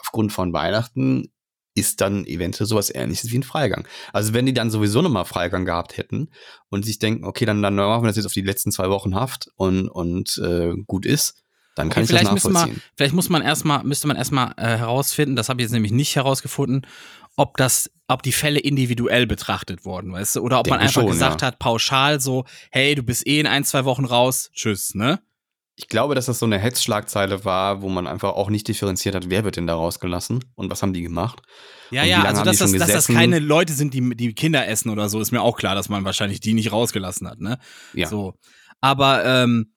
aufgrund 0.00 0.32
von 0.32 0.52
Weihnachten 0.52 1.32
ist 1.74 2.00
dann 2.00 2.26
eventuell 2.26 2.66
sowas 2.66 2.94
ähnliches 2.94 3.30
wie 3.30 3.38
ein 3.38 3.42
Freigang. 3.42 3.86
Also 4.12 4.34
wenn 4.34 4.46
die 4.46 4.52
dann 4.52 4.70
sowieso 4.70 5.00
nochmal 5.00 5.24
Freigang 5.24 5.64
gehabt 5.64 5.96
hätten 5.96 6.28
und 6.68 6.84
sich 6.84 6.98
denken, 6.98 7.24
okay, 7.24 7.46
dann, 7.46 7.62
dann 7.62 7.74
machen 7.74 8.02
wir 8.02 8.08
das 8.08 8.16
jetzt 8.16 8.26
auf 8.26 8.32
die 8.32 8.42
letzten 8.42 8.72
zwei 8.72 8.90
Wochen 8.90 9.14
Haft 9.14 9.50
und, 9.56 9.88
und 9.88 10.38
äh, 10.38 10.74
gut 10.86 11.06
ist, 11.06 11.42
dann 11.74 11.88
kann 11.88 12.02
Okay, 12.02 12.02
ich 12.02 12.10
das 12.10 12.28
vielleicht, 12.28 12.44
wir, 12.44 12.50
nachvollziehen. 12.50 12.82
vielleicht 12.96 13.14
muss 13.14 13.30
man 13.30 13.40
erstmal, 13.40 13.84
müsste 13.84 14.06
man 14.06 14.16
erstmal 14.18 14.52
äh, 14.58 14.76
herausfinden, 14.76 15.36
das 15.36 15.48
habe 15.48 15.62
ich 15.62 15.64
jetzt 15.64 15.72
nämlich 15.72 15.92
nicht 15.92 16.14
herausgefunden, 16.16 16.86
ob 17.36 17.56
das, 17.56 17.90
ob 18.08 18.22
die 18.22 18.32
Fälle 18.32 18.60
individuell 18.60 19.26
betrachtet 19.26 19.84
wurden, 19.84 20.12
weißt 20.12 20.36
du, 20.36 20.40
oder 20.40 20.60
ob 20.60 20.66
man 20.68 20.78
Denke 20.78 20.88
einfach 20.88 21.02
schon, 21.02 21.10
gesagt 21.10 21.40
ja. 21.40 21.48
hat, 21.48 21.58
pauschal 21.58 22.20
so, 22.20 22.44
hey, 22.70 22.94
du 22.94 23.02
bist 23.02 23.26
eh 23.26 23.40
in 23.40 23.46
ein, 23.46 23.64
zwei 23.64 23.84
Wochen 23.84 24.04
raus, 24.04 24.50
tschüss, 24.52 24.94
ne? 24.94 25.20
Ich 25.74 25.88
glaube, 25.88 26.14
dass 26.14 26.26
das 26.26 26.38
so 26.38 26.44
eine 26.44 26.58
Hetzschlagzeile 26.58 27.46
war, 27.46 27.80
wo 27.80 27.88
man 27.88 28.06
einfach 28.06 28.34
auch 28.34 28.50
nicht 28.50 28.68
differenziert 28.68 29.14
hat, 29.14 29.30
wer 29.30 29.42
wird 29.42 29.56
denn 29.56 29.66
da 29.66 29.74
rausgelassen 29.74 30.44
und 30.54 30.70
was 30.70 30.82
haben 30.82 30.92
die 30.92 31.00
gemacht. 31.00 31.40
Ja, 31.90 32.04
ja, 32.04 32.22
also 32.22 32.44
dass 32.44 32.58
das, 32.58 32.72
dass 32.72 32.92
das 32.92 33.06
keine 33.06 33.38
Leute 33.38 33.72
sind, 33.72 33.94
die, 33.94 34.14
die 34.14 34.34
Kinder 34.34 34.68
essen 34.68 34.90
oder 34.90 35.08
so, 35.08 35.18
ist 35.20 35.32
mir 35.32 35.40
auch 35.40 35.56
klar, 35.56 35.74
dass 35.74 35.88
man 35.88 36.04
wahrscheinlich 36.04 36.40
die 36.40 36.52
nicht 36.52 36.72
rausgelassen 36.72 37.26
hat, 37.28 37.40
ne? 37.40 37.58
Ja. 37.94 38.08
So. 38.08 38.34
Aber, 38.80 39.24
ähm, 39.24 39.71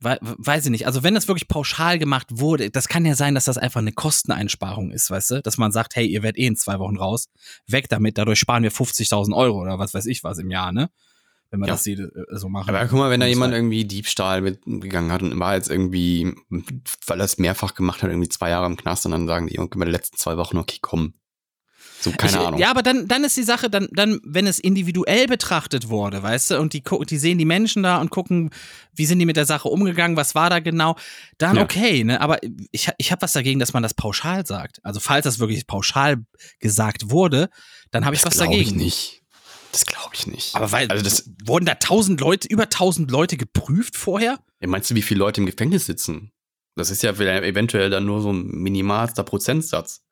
weiß 0.00 0.66
ich 0.66 0.70
nicht. 0.70 0.86
Also 0.86 1.02
wenn 1.02 1.14
das 1.14 1.28
wirklich 1.28 1.48
pauschal 1.48 1.98
gemacht 1.98 2.26
wurde, 2.30 2.70
das 2.70 2.88
kann 2.88 3.04
ja 3.04 3.14
sein, 3.14 3.34
dass 3.34 3.46
das 3.46 3.58
einfach 3.58 3.80
eine 3.80 3.92
Kosteneinsparung 3.92 4.90
ist, 4.92 5.10
weißt 5.10 5.30
du? 5.32 5.42
Dass 5.42 5.58
man 5.58 5.72
sagt, 5.72 5.96
hey, 5.96 6.06
ihr 6.06 6.22
werdet 6.22 6.38
eh 6.38 6.46
in 6.46 6.56
zwei 6.56 6.78
Wochen 6.78 6.96
raus, 6.96 7.28
weg 7.66 7.88
damit, 7.88 8.16
dadurch 8.18 8.38
sparen 8.38 8.62
wir 8.62 8.72
50.000 8.72 9.34
Euro 9.34 9.60
oder 9.60 9.78
was 9.78 9.94
weiß 9.94 10.06
ich 10.06 10.22
was 10.24 10.38
im 10.38 10.50
Jahr, 10.50 10.72
ne? 10.72 10.90
Wenn 11.50 11.60
wir 11.60 11.66
Ja. 11.66 11.72
das 11.74 11.86
äh, 11.86 11.96
so 12.32 12.48
machen. 12.48 12.68
Aber 12.74 12.86
guck 12.86 12.98
mal, 12.98 13.10
wenn 13.10 13.20
da 13.20 13.26
jemand 13.26 13.54
irgendwie 13.54 13.84
Diebstahl 13.84 14.42
mitgegangen 14.42 15.10
hat 15.10 15.22
und 15.22 15.38
war 15.40 15.54
jetzt 15.54 15.70
irgendwie, 15.70 16.34
weil 17.06 17.20
er 17.20 17.24
es 17.24 17.38
mehrfach 17.38 17.74
gemacht 17.74 18.02
hat, 18.02 18.10
irgendwie 18.10 18.28
zwei 18.28 18.50
Jahre 18.50 18.66
im 18.66 18.76
Knast 18.76 19.06
und 19.06 19.12
dann 19.12 19.26
sagen 19.26 19.46
die, 19.46 19.54
irgendwie 19.54 19.78
bei 19.78 19.86
den 19.86 19.92
letzten 19.92 20.18
zwei 20.18 20.36
Wochen, 20.36 20.58
okay, 20.58 20.78
komm. 20.80 21.14
So, 22.00 22.12
keine 22.12 22.32
ich, 22.32 22.38
Ahnung. 22.38 22.60
Ja, 22.60 22.70
aber 22.70 22.82
dann, 22.82 23.08
dann 23.08 23.24
ist 23.24 23.36
die 23.36 23.42
Sache, 23.42 23.68
dann, 23.68 23.88
dann, 23.92 24.20
wenn 24.22 24.46
es 24.46 24.58
individuell 24.58 25.26
betrachtet 25.26 25.88
wurde, 25.88 26.22
weißt 26.22 26.52
du, 26.52 26.60
und 26.60 26.72
die, 26.72 26.82
die 26.82 27.18
sehen 27.18 27.38
die 27.38 27.44
Menschen 27.44 27.82
da 27.82 27.98
und 28.00 28.10
gucken, 28.10 28.50
wie 28.94 29.06
sind 29.06 29.18
die 29.18 29.26
mit 29.26 29.36
der 29.36 29.46
Sache 29.46 29.68
umgegangen, 29.68 30.16
was 30.16 30.34
war 30.34 30.48
da 30.50 30.60
genau, 30.60 30.96
dann 31.38 31.56
Ja. 31.56 31.62
okay, 31.62 32.04
ne? 32.04 32.20
Aber 32.20 32.38
ich, 32.70 32.88
ich 32.98 33.10
habe 33.10 33.22
was 33.22 33.32
dagegen, 33.32 33.58
dass 33.58 33.72
man 33.72 33.82
das 33.82 33.94
pauschal 33.94 34.46
sagt. 34.46 34.78
Also 34.84 35.00
falls 35.00 35.24
das 35.24 35.38
wirklich 35.38 35.66
pauschal 35.66 36.18
gesagt 36.60 37.10
wurde, 37.10 37.50
dann 37.90 38.04
habe 38.04 38.14
ich 38.14 38.22
das 38.22 38.32
was 38.32 38.38
glaube 38.38 38.52
dagegen. 38.52 38.78
ich 38.78 38.84
nicht. 38.84 39.22
Das 39.72 39.84
glaube 39.84 40.14
ich 40.14 40.26
nicht. 40.26 40.54
Aber 40.54 40.72
weil, 40.72 40.88
also 40.88 41.04
das, 41.04 41.30
wurden 41.44 41.66
da 41.66 41.74
tausend 41.74 42.20
Leute, 42.20 42.48
über 42.48 42.68
tausend 42.68 43.10
Leute 43.10 43.36
geprüft 43.36 43.96
vorher? 43.96 44.38
ja, 44.60 44.68
meinst 44.68 44.90
du, 44.90 44.94
wie 44.94 45.02
viele 45.02 45.18
Leute 45.18 45.40
im 45.40 45.46
Gefängnis 45.46 45.86
sitzen? 45.86 46.32
Das 46.74 46.90
ist 46.90 47.02
ja 47.02 47.10
eventuell 47.10 47.90
dann 47.90 48.06
nur 48.06 48.20
so 48.20 48.32
ein 48.32 48.46
minimalster 48.46 49.24
Prozentsatz. 49.24 50.04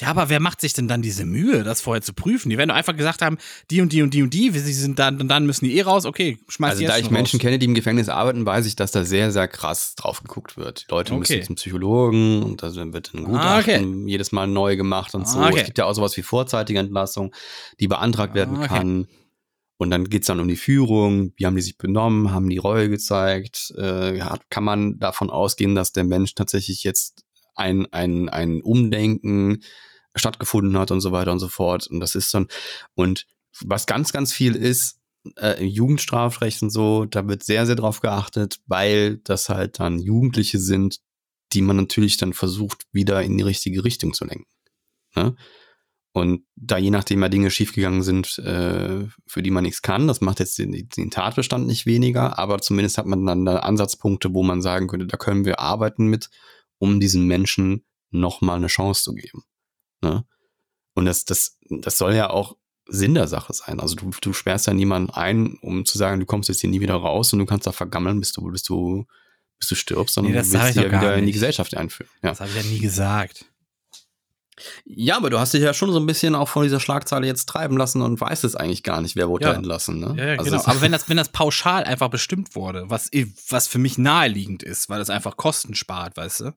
Ja, 0.00 0.08
aber 0.08 0.28
wer 0.28 0.40
macht 0.40 0.60
sich 0.60 0.72
denn 0.72 0.88
dann 0.88 1.02
diese 1.02 1.24
Mühe, 1.26 1.62
das 1.62 1.80
vorher 1.80 2.00
zu 2.02 2.12
prüfen? 2.14 2.48
Die 2.50 2.56
werden 2.58 2.70
doch 2.70 2.74
einfach 2.76 2.96
gesagt 2.96 3.22
haben, 3.22 3.36
die 3.70 3.80
und 3.82 3.92
die 3.92 4.02
und 4.02 4.14
die 4.14 4.22
und 4.22 4.32
die, 4.32 4.50
sie 4.50 4.72
sind 4.72 4.98
dann, 4.98 5.20
und 5.20 5.28
dann 5.28 5.44
müssen 5.46 5.66
die 5.66 5.76
eh 5.76 5.82
raus, 5.82 6.06
okay, 6.06 6.38
schmeiß 6.48 6.72
Also 6.72 6.86
da 6.86 6.96
ich 6.96 7.04
schon 7.04 7.12
Menschen 7.12 7.36
raus. 7.36 7.42
kenne, 7.42 7.58
die 7.58 7.66
im 7.66 7.74
Gefängnis 7.74 8.08
arbeiten, 8.08 8.46
weiß 8.46 8.66
ich, 8.66 8.76
dass 8.76 8.92
da 8.92 9.04
sehr, 9.04 9.30
sehr 9.30 9.46
krass 9.48 9.94
drauf 9.96 10.22
geguckt 10.22 10.56
wird. 10.56 10.86
Die 10.88 10.92
Leute 10.92 11.12
müssen 11.14 11.34
Okay. 11.34 11.42
zum 11.44 11.56
Psychologen 11.56 12.42
und 12.42 12.62
da 12.62 12.74
wird 12.92 13.12
ein 13.14 13.24
Ah, 13.26 13.60
Gutachten 13.60 14.08
jedes 14.08 14.32
Mal 14.32 14.46
neu 14.46 14.76
gemacht 14.76 15.14
und 15.14 15.28
so. 15.28 15.38
Ah, 15.38 15.48
okay. 15.48 15.58
Es 15.60 15.64
gibt 15.66 15.78
ja 15.78 15.84
auch 15.84 15.94
sowas 15.94 16.16
wie 16.16 16.22
vorzeitige 16.22 16.78
Entlassung, 16.78 17.34
die 17.78 17.88
beantragt 17.88 18.34
werden 18.34 18.56
Ah, 18.56 18.60
okay. 18.64 18.68
kann. 18.68 19.06
Und 19.76 19.90
dann 19.90 20.04
geht's 20.04 20.26
dann 20.26 20.40
um 20.40 20.48
die 20.48 20.56
Führung, 20.56 21.32
wie 21.36 21.46
haben 21.46 21.56
die 21.56 21.62
sich 21.62 21.78
benommen, 21.78 22.32
haben 22.32 22.48
die 22.50 22.58
Reue 22.58 22.88
gezeigt, 22.90 23.72
äh, 23.78 24.18
kann 24.50 24.62
man 24.64 24.98
davon 24.98 25.30
ausgehen, 25.30 25.74
dass 25.74 25.92
der 25.92 26.04
Mensch 26.04 26.34
tatsächlich 26.34 26.84
jetzt 26.84 27.24
ein, 27.54 27.86
ein, 27.92 28.28
ein 28.28 28.60
Umdenken 28.62 29.62
stattgefunden 30.16 30.76
hat 30.78 30.90
und 30.90 31.00
so 31.00 31.12
weiter 31.12 31.32
und 31.32 31.38
so 31.38 31.48
fort. 31.48 31.86
Und 31.86 32.00
das 32.00 32.14
ist 32.14 32.32
dann, 32.34 32.48
und 32.94 33.26
was 33.64 33.86
ganz, 33.86 34.12
ganz 34.12 34.32
viel 34.32 34.54
ist, 34.56 35.00
äh, 35.36 35.62
Jugendstrafrecht 35.64 36.62
und 36.62 36.70
so, 36.70 37.04
da 37.04 37.26
wird 37.28 37.42
sehr, 37.42 37.66
sehr 37.66 37.76
drauf 37.76 38.00
geachtet, 38.00 38.60
weil 38.66 39.18
das 39.18 39.48
halt 39.48 39.78
dann 39.78 39.98
Jugendliche 39.98 40.58
sind, 40.58 41.00
die 41.52 41.62
man 41.62 41.76
natürlich 41.76 42.16
dann 42.16 42.32
versucht, 42.32 42.84
wieder 42.92 43.22
in 43.22 43.36
die 43.36 43.44
richtige 43.44 43.84
Richtung 43.84 44.14
zu 44.14 44.24
lenken. 44.24 44.46
Ne? 45.14 45.34
Und 46.12 46.42
da 46.56 46.76
je 46.76 46.90
nachdem 46.90 47.22
ja 47.22 47.28
Dinge 47.28 47.50
schiefgegangen 47.50 48.02
sind, 48.02 48.38
äh, 48.38 49.06
für 49.26 49.42
die 49.42 49.50
man 49.50 49.62
nichts 49.62 49.82
kann, 49.82 50.08
das 50.08 50.20
macht 50.20 50.40
jetzt 50.40 50.58
den, 50.58 50.72
den 50.72 51.10
Tatbestand 51.10 51.66
nicht 51.66 51.86
weniger, 51.86 52.38
aber 52.38 52.58
zumindest 52.60 52.98
hat 52.98 53.06
man 53.06 53.24
dann 53.26 53.44
da 53.44 53.58
Ansatzpunkte, 53.58 54.34
wo 54.34 54.42
man 54.42 54.60
sagen 54.60 54.88
könnte, 54.88 55.06
da 55.06 55.16
können 55.16 55.44
wir 55.44 55.60
arbeiten 55.60 56.06
mit, 56.06 56.30
um 56.78 56.98
diesen 56.98 57.26
Menschen 57.26 57.84
nochmal 58.10 58.56
eine 58.56 58.66
Chance 58.66 59.04
zu 59.04 59.14
geben. 59.14 59.44
Ne? 60.02 60.24
Und 60.94 61.04
das, 61.06 61.24
das, 61.24 61.58
das 61.68 61.98
soll 61.98 62.14
ja 62.14 62.30
auch 62.30 62.56
Sinn 62.86 63.14
der 63.14 63.28
Sache 63.28 63.52
sein. 63.52 63.78
Also 63.80 63.94
du, 63.94 64.10
du 64.20 64.32
sperrst 64.32 64.66
ja 64.66 64.74
niemanden 64.74 65.10
ein, 65.10 65.56
um 65.62 65.84
zu 65.84 65.96
sagen, 65.98 66.18
du 66.20 66.26
kommst 66.26 66.48
jetzt 66.48 66.60
hier 66.60 66.70
nie 66.70 66.80
wieder 66.80 66.94
raus 66.96 67.32
und 67.32 67.38
du 67.38 67.46
kannst 67.46 67.66
da 67.66 67.72
vergammeln, 67.72 68.18
bis 68.20 68.32
du, 68.32 68.42
bis 68.50 68.62
du, 68.64 69.06
bis 69.58 69.68
du 69.68 69.74
stirbst, 69.76 70.14
sondern 70.14 70.32
Nee, 70.32 70.38
das 70.38 70.48
du 70.48 70.54
willst 70.54 70.68
ich 70.70 70.74
dich 70.82 70.90
ja 70.92 71.00
wieder 71.00 71.14
in 71.14 71.20
die 71.20 71.26
nicht. 71.26 71.34
Gesellschaft 71.34 71.76
einführen. 71.76 72.10
Ja. 72.22 72.30
Das 72.30 72.40
habe 72.40 72.50
ich 72.50 72.56
ja 72.56 72.62
nie 72.62 72.80
gesagt. 72.80 73.44
ja, 74.84 75.16
aber 75.16 75.30
du 75.30 75.38
hast 75.38 75.54
dich 75.54 75.62
ja 75.62 75.72
schon 75.72 75.92
so 75.92 76.00
ein 76.00 76.06
bisschen 76.06 76.34
auch 76.34 76.48
von 76.48 76.64
dieser 76.64 76.80
Schlagzeile 76.80 77.26
jetzt 77.26 77.48
treiben 77.48 77.76
lassen 77.76 78.02
und 78.02 78.20
weißt 78.20 78.42
es 78.44 78.56
eigentlich 78.56 78.82
gar 78.82 79.00
nicht, 79.00 79.14
wer 79.16 79.28
wurde 79.28 79.44
Ja. 79.46 79.50
da 79.52 79.56
entlassen. 79.56 80.00
Ne? 80.00 80.14
Ja, 80.18 80.26
ja 80.32 80.38
Also 80.38 80.50
genau. 80.50 80.64
Aber 80.64 80.80
wenn 80.82 80.92
das, 80.92 81.08
wenn 81.08 81.16
das 81.16 81.28
pauschal 81.30 81.84
einfach 81.84 82.08
bestimmt 82.10 82.54
wurde, 82.56 82.84
was, 82.88 83.08
was 83.48 83.68
für 83.68 83.78
mich 83.78 83.96
naheliegend 83.98 84.62
ist, 84.62 84.88
weil 84.90 84.98
das 84.98 85.08
einfach 85.10 85.36
Kosten 85.36 85.74
spart, 85.74 86.16
weißt 86.16 86.40
du? 86.40 86.52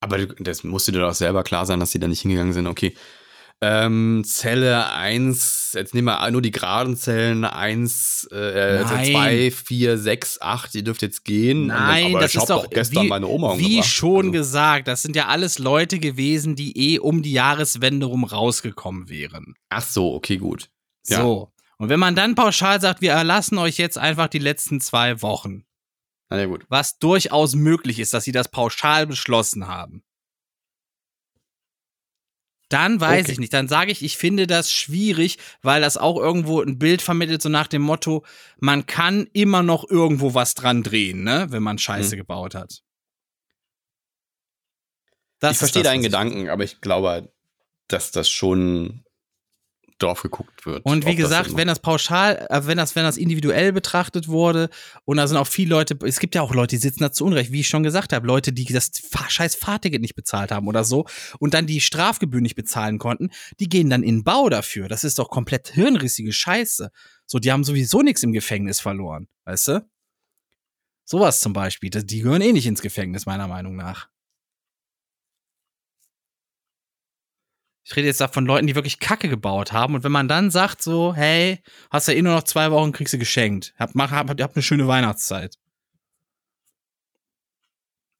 Aber 0.00 0.26
das 0.26 0.64
musste 0.64 0.92
dir 0.92 1.00
doch 1.00 1.14
selber 1.14 1.42
klar 1.42 1.66
sein, 1.66 1.80
dass 1.80 1.90
sie 1.90 1.98
da 1.98 2.08
nicht 2.08 2.22
hingegangen 2.22 2.52
sind. 2.52 2.66
Okay, 2.66 2.94
ähm, 3.60 4.22
Zelle 4.24 4.92
1, 4.92 5.72
jetzt 5.74 5.92
nehmen 5.92 6.06
wir 6.06 6.30
nur 6.30 6.42
die 6.42 6.52
geraden 6.52 6.96
Zellen, 6.96 7.44
1, 7.44 8.28
äh, 8.30 8.84
Nein. 8.84 9.10
2, 9.10 9.50
4, 9.50 9.98
6, 9.98 10.40
8, 10.40 10.74
ihr 10.76 10.84
dürft 10.84 11.02
jetzt 11.02 11.24
gehen. 11.24 11.66
Dann, 11.66 11.76
Nein, 11.76 12.06
aber 12.06 12.20
das 12.20 12.34
ich 12.34 12.40
ist 12.40 12.50
doch, 12.50 12.70
gestern 12.70 13.04
wie, 13.04 13.08
meine 13.08 13.26
Oma 13.26 13.58
wie 13.58 13.64
umgebracht. 13.64 13.88
schon 13.88 14.16
Also, 14.26 14.30
gesagt, 14.30 14.86
das 14.86 15.02
sind 15.02 15.16
ja 15.16 15.26
alles 15.26 15.58
Leute 15.58 15.98
gewesen, 15.98 16.54
die 16.54 16.94
eh 16.94 16.98
um 17.00 17.22
die 17.22 17.32
Jahreswende 17.32 18.06
rum 18.06 18.22
rausgekommen 18.22 19.08
wären. 19.08 19.54
Ach 19.70 19.82
so, 19.82 20.14
okay, 20.14 20.36
gut. 20.36 20.70
Ja. 21.08 21.22
So. 21.22 21.52
Und 21.78 21.88
wenn 21.88 21.98
man 22.00 22.14
dann 22.14 22.36
pauschal 22.36 22.80
sagt, 22.80 23.00
wir 23.00 23.12
erlassen 23.12 23.58
euch 23.58 23.76
jetzt 23.76 23.98
einfach 23.98 24.28
die 24.28 24.38
letzten 24.38 24.80
zwei 24.80 25.20
Wochen, 25.22 25.64
Na 26.30 26.38
ja, 26.38 26.46
gut. 26.46 26.64
was 26.68 26.98
durchaus 26.98 27.54
möglich 27.54 27.98
ist, 27.98 28.12
dass 28.14 28.24
sie 28.24 28.32
das 28.32 28.48
pauschal 28.48 29.06
beschlossen 29.06 29.66
haben. 29.66 30.02
Dann 32.70 33.00
weiß 33.00 33.22
Okay. 33.24 33.32
ich 33.32 33.38
nicht. 33.38 33.54
Dann 33.54 33.66
sage 33.66 33.90
ich, 33.92 34.02
ich 34.04 34.18
finde 34.18 34.46
das 34.46 34.70
schwierig, 34.70 35.38
weil 35.62 35.80
das 35.80 35.96
auch 35.96 36.18
irgendwo 36.18 36.60
ein 36.60 36.78
Bild 36.78 37.00
vermittelt, 37.00 37.40
so 37.40 37.48
nach 37.48 37.66
dem 37.66 37.80
Motto, 37.80 38.26
man 38.60 38.84
kann 38.84 39.26
immer 39.32 39.62
noch 39.62 39.88
irgendwo 39.88 40.34
was 40.34 40.52
dran 40.52 40.82
drehen, 40.82 41.24
ne, 41.24 41.46
wenn 41.48 41.62
man 41.62 41.78
Scheiße 41.78 42.10
Hm. 42.12 42.18
gebaut 42.18 42.54
hat. 42.54 42.82
Das 45.38 45.52
ich 45.52 45.58
verstehe 45.58 45.82
das, 45.82 45.92
deinen 45.92 46.02
Gedanken, 46.02 46.50
aber 46.50 46.64
ich 46.64 46.80
glaube, 46.82 47.32
dass 47.86 48.10
das 48.10 48.28
schon 48.28 49.02
drauf 49.98 50.22
geguckt 50.22 50.64
wird. 50.66 50.84
Und 50.84 51.04
wie 51.06 51.16
das 51.16 51.16
gesagt, 51.16 51.48
Sinn 51.48 51.56
wenn 51.58 51.68
das 51.68 51.80
pauschal, 51.80 52.46
äh, 52.50 52.66
wenn 52.66 52.76
das, 52.78 52.94
wenn 52.96 53.04
das 53.04 53.16
individuell 53.16 53.72
betrachtet 53.72 54.28
wurde, 54.28 54.70
und 55.04 55.16
da 55.16 55.26
sind 55.26 55.36
auch 55.36 55.46
viele 55.46 55.70
Leute, 55.70 55.98
es 56.04 56.20
gibt 56.20 56.34
ja 56.34 56.42
auch 56.42 56.54
Leute, 56.54 56.76
die 56.76 56.80
sitzen 56.82 57.00
da 57.00 57.12
zu 57.12 57.24
Unrecht, 57.24 57.52
wie 57.52 57.60
ich 57.60 57.68
schon 57.68 57.82
gesagt 57.82 58.12
habe, 58.12 58.26
Leute, 58.26 58.52
die 58.52 58.64
das 58.64 58.90
scheiß 59.28 59.56
Fahrticket 59.56 60.00
nicht 60.00 60.14
bezahlt 60.14 60.50
haben 60.52 60.68
oder 60.68 60.84
so 60.84 61.06
und 61.38 61.54
dann 61.54 61.66
die 61.66 61.80
Strafgebühr 61.80 62.40
nicht 62.40 62.54
bezahlen 62.56 62.98
konnten, 62.98 63.30
die 63.60 63.68
gehen 63.68 63.90
dann 63.90 64.02
in 64.02 64.18
den 64.18 64.24
Bau 64.24 64.48
dafür. 64.48 64.88
Das 64.88 65.04
ist 65.04 65.18
doch 65.18 65.30
komplett 65.30 65.68
hirnrissige 65.68 66.32
Scheiße. 66.32 66.90
So, 67.26 67.38
die 67.38 67.52
haben 67.52 67.64
sowieso 67.64 68.02
nichts 68.02 68.22
im 68.22 68.32
Gefängnis 68.32 68.80
verloren, 68.80 69.28
weißt 69.44 69.68
du? 69.68 69.88
Sowas 71.04 71.40
zum 71.40 71.52
Beispiel, 71.54 71.90
das- 71.90 72.04
die 72.06 72.20
gehören 72.20 72.42
eh 72.42 72.52
nicht 72.52 72.66
ins 72.66 72.82
Gefängnis, 72.82 73.26
meiner 73.26 73.48
Meinung 73.48 73.76
nach. 73.76 74.08
Ich 77.88 77.96
rede 77.96 78.06
jetzt 78.06 78.20
da 78.20 78.28
von 78.28 78.44
Leuten, 78.44 78.66
die 78.66 78.74
wirklich 78.74 78.98
Kacke 78.98 79.30
gebaut 79.30 79.72
haben. 79.72 79.94
Und 79.94 80.04
wenn 80.04 80.12
man 80.12 80.28
dann 80.28 80.50
sagt 80.50 80.82
so, 80.82 81.14
hey, 81.14 81.62
hast 81.90 82.06
ja 82.06 82.12
eh 82.12 82.20
nur 82.20 82.34
noch 82.34 82.42
zwei 82.42 82.70
Wochen, 82.70 82.92
kriegst 82.92 83.14
du 83.14 83.18
geschenkt. 83.18 83.72
Hab, 83.78 83.94
mach, 83.94 84.10
hab, 84.10 84.28
hab 84.28 84.54
eine 84.54 84.62
schöne 84.62 84.86
Weihnachtszeit. 84.86 85.56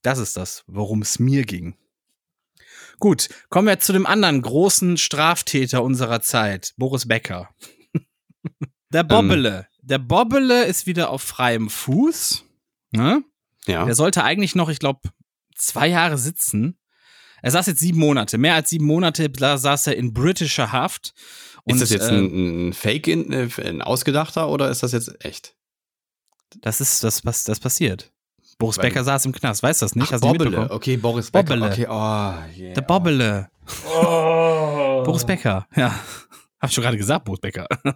Das 0.00 0.18
ist 0.18 0.38
das, 0.38 0.64
worum 0.68 1.02
es 1.02 1.18
mir 1.18 1.44
ging. 1.44 1.76
Gut, 2.98 3.28
kommen 3.50 3.68
wir 3.68 3.78
zu 3.78 3.92
dem 3.92 4.06
anderen 4.06 4.40
großen 4.40 4.96
Straftäter 4.96 5.82
unserer 5.82 6.22
Zeit, 6.22 6.72
Boris 6.78 7.06
Becker. 7.06 7.50
Der 8.90 9.04
Bobbele. 9.04 9.68
Der 9.82 9.98
Bobbele 9.98 10.64
ist 10.64 10.86
wieder 10.86 11.10
auf 11.10 11.20
freiem 11.20 11.68
Fuß. 11.68 12.42
Ne? 12.92 13.22
ja. 13.66 13.84
Der 13.84 13.94
sollte 13.94 14.24
eigentlich 14.24 14.54
noch, 14.54 14.70
ich 14.70 14.78
glaube, 14.78 15.10
zwei 15.54 15.88
Jahre 15.88 16.16
sitzen. 16.16 16.77
Er 17.42 17.50
saß 17.50 17.66
jetzt 17.66 17.80
sieben 17.80 17.98
Monate. 18.00 18.38
Mehr 18.38 18.54
als 18.54 18.70
sieben 18.70 18.86
Monate 18.86 19.30
da 19.30 19.58
saß 19.58 19.88
er 19.88 19.96
in 19.96 20.12
britischer 20.12 20.72
Haft. 20.72 21.14
ist 21.66 21.80
das 21.80 21.90
jetzt 21.90 22.08
äh, 22.10 22.14
ein, 22.16 22.68
ein 22.68 22.72
Fake, 22.72 23.06
in, 23.06 23.32
äh, 23.32 23.48
ein 23.64 23.82
ausgedachter 23.82 24.48
oder 24.48 24.70
ist 24.70 24.82
das 24.82 24.92
jetzt 24.92 25.24
echt? 25.24 25.54
Das 26.60 26.80
ist 26.80 27.04
das, 27.04 27.24
was 27.24 27.44
das 27.44 27.60
passiert. 27.60 28.10
Boris 28.58 28.78
Weil- 28.78 28.86
Becker 28.88 29.04
saß 29.04 29.24
im 29.26 29.32
Knast, 29.32 29.62
weißt 29.62 29.82
du 29.82 29.84
das 29.86 29.94
nicht? 29.94 30.08
Ach, 30.08 30.12
Hast 30.12 30.20
Bobbele. 30.22 30.70
Okay, 30.70 30.96
Boris 30.96 31.30
Becker. 31.30 31.54
Bobbele. 31.56 31.72
Okay, 31.72 31.86
oh, 31.88 32.58
yeah. 32.60 32.74
Der 32.74 32.80
Bobbele. 32.82 33.50
Boris 35.04 35.24
Becker, 35.24 35.66
ja. 35.76 35.94
Hab 36.60 36.70
ich 36.70 36.74
schon 36.74 36.82
gerade 36.82 36.96
gesagt, 36.96 37.28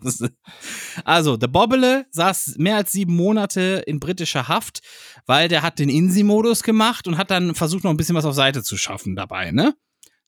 ist- 0.03 0.25
Also, 1.05 1.37
der 1.37 1.49
Bobbele 1.49 2.07
saß 2.11 2.55
mehr 2.59 2.77
als 2.77 2.93
sieben 2.93 3.15
Monate 3.17 3.83
in 3.87 3.99
britischer 4.01 4.47
Haft, 4.49 4.81
weil 5.27 5.49
der 5.49 5.63
hat 5.63 5.79
den 5.79 5.89
Insi-Modus 5.89 6.63
gemacht 6.63 7.07
und 7.09 7.19
hat 7.19 7.31
dann 7.31 7.55
versucht, 7.55 7.83
noch 7.85 7.91
ein 7.91 7.97
bisschen 7.97 8.15
was 8.15 8.25
auf 8.25 8.35
Seite 8.35 8.63
zu 8.63 8.77
schaffen 8.77 9.17
dabei, 9.17 9.51
ne? 9.51 9.75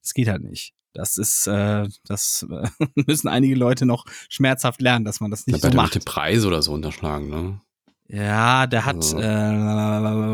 Das 0.02 0.12
geht 0.14 0.28
halt 0.28 0.42
nicht. 0.42 0.74
Das 0.92 1.16
ist, 1.16 1.46
äh, 1.46 1.88
das 2.06 2.46
äh, 2.50 2.68
müssen 3.06 3.28
einige 3.28 3.54
Leute 3.54 3.86
noch 3.86 4.04
schmerzhaft 4.28 4.80
lernen, 4.80 5.04
dass 5.04 5.20
man 5.20 5.30
das 5.30 5.46
nicht 5.46 5.62
Da 5.64 5.70
so 5.70 5.76
macht. 5.76 5.94
den 5.94 6.04
Preis 6.04 6.44
oder 6.44 6.62
so 6.62 6.72
unterschlagen, 6.72 7.28
ne? 7.30 7.60
Ja, 8.06 8.66
der 8.66 8.84
hat 8.84 8.96
Also, 8.96 9.18
äh, 9.18 9.22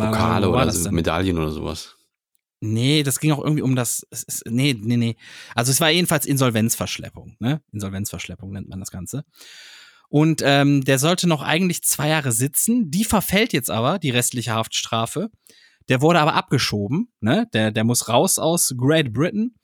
Pokale 0.07 0.49
oder 0.51 0.71
so? 0.73 0.91
Medaillen 0.91 1.39
oder 1.39 1.51
sowas. 1.51 1.97
Nee, 2.61 3.03
das 3.03 3.21
ging 3.21 3.33
auch 3.33 3.43
irgendwie 3.43 3.63
um 3.63 3.75
das. 3.75 4.07
Es 4.11 4.23
ist, 4.23 4.43
nee, 4.47 4.77
nee, 4.79 4.99
nee. 4.99 5.17
Also 5.55 5.73
es 5.73 5.81
war 5.81 5.91
jedenfalls 5.91 6.27
Insolvenzverschleppung, 6.27 7.37
ne? 7.41 7.63
Insolvenzverschleppung 7.73 8.53
nennt 8.53 8.69
man 8.69 8.81
das 8.81 8.91
Ganze. 8.91 9.25
Und 10.11 10.43
ähm, 10.45 10.85
der 10.85 10.99
sollte 10.99 11.27
noch 11.27 11.43
eigentlich 11.43 11.83
zwei 11.83 12.09
Jahre 12.09 12.33
sitzen. 12.33 12.91
Die 12.91 13.05
verfällt 13.05 13.53
jetzt 13.53 13.71
aber, 13.71 13.99
die 13.99 14.11
restliche 14.11 14.53
Haftstrafe. 14.53 15.31
Der 15.89 16.03
wurde 16.03 16.21
aber 16.21 16.35
abgeschoben, 16.35 17.13
ne? 17.21 17.49
Der, 17.55 17.71
der 17.71 17.85
muss 17.85 18.09
raus 18.09 18.39
aus 18.39 18.75
Great 18.77 19.13
Britain. 19.13 19.55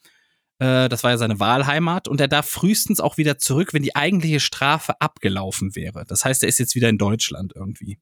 Äh, 0.58 0.88
das 0.88 1.04
war 1.04 1.10
ja 1.10 1.18
seine 1.18 1.38
Wahlheimat. 1.38 2.08
Und 2.08 2.20
er 2.20 2.28
darf 2.28 2.48
frühestens 2.48 3.00
auch 3.00 3.18
wieder 3.18 3.38
zurück, 3.38 3.74
wenn 3.74 3.82
die 3.82 3.96
eigentliche 3.96 4.40
Strafe 4.40 5.00
abgelaufen 5.00 5.76
wäre. 5.76 6.04
Das 6.06 6.24
heißt, 6.24 6.42
er 6.44 6.48
ist 6.48 6.58
jetzt 6.58 6.74
wieder 6.74 6.88
in 6.88 6.98
Deutschland 6.98 7.52
irgendwie. 7.54 7.98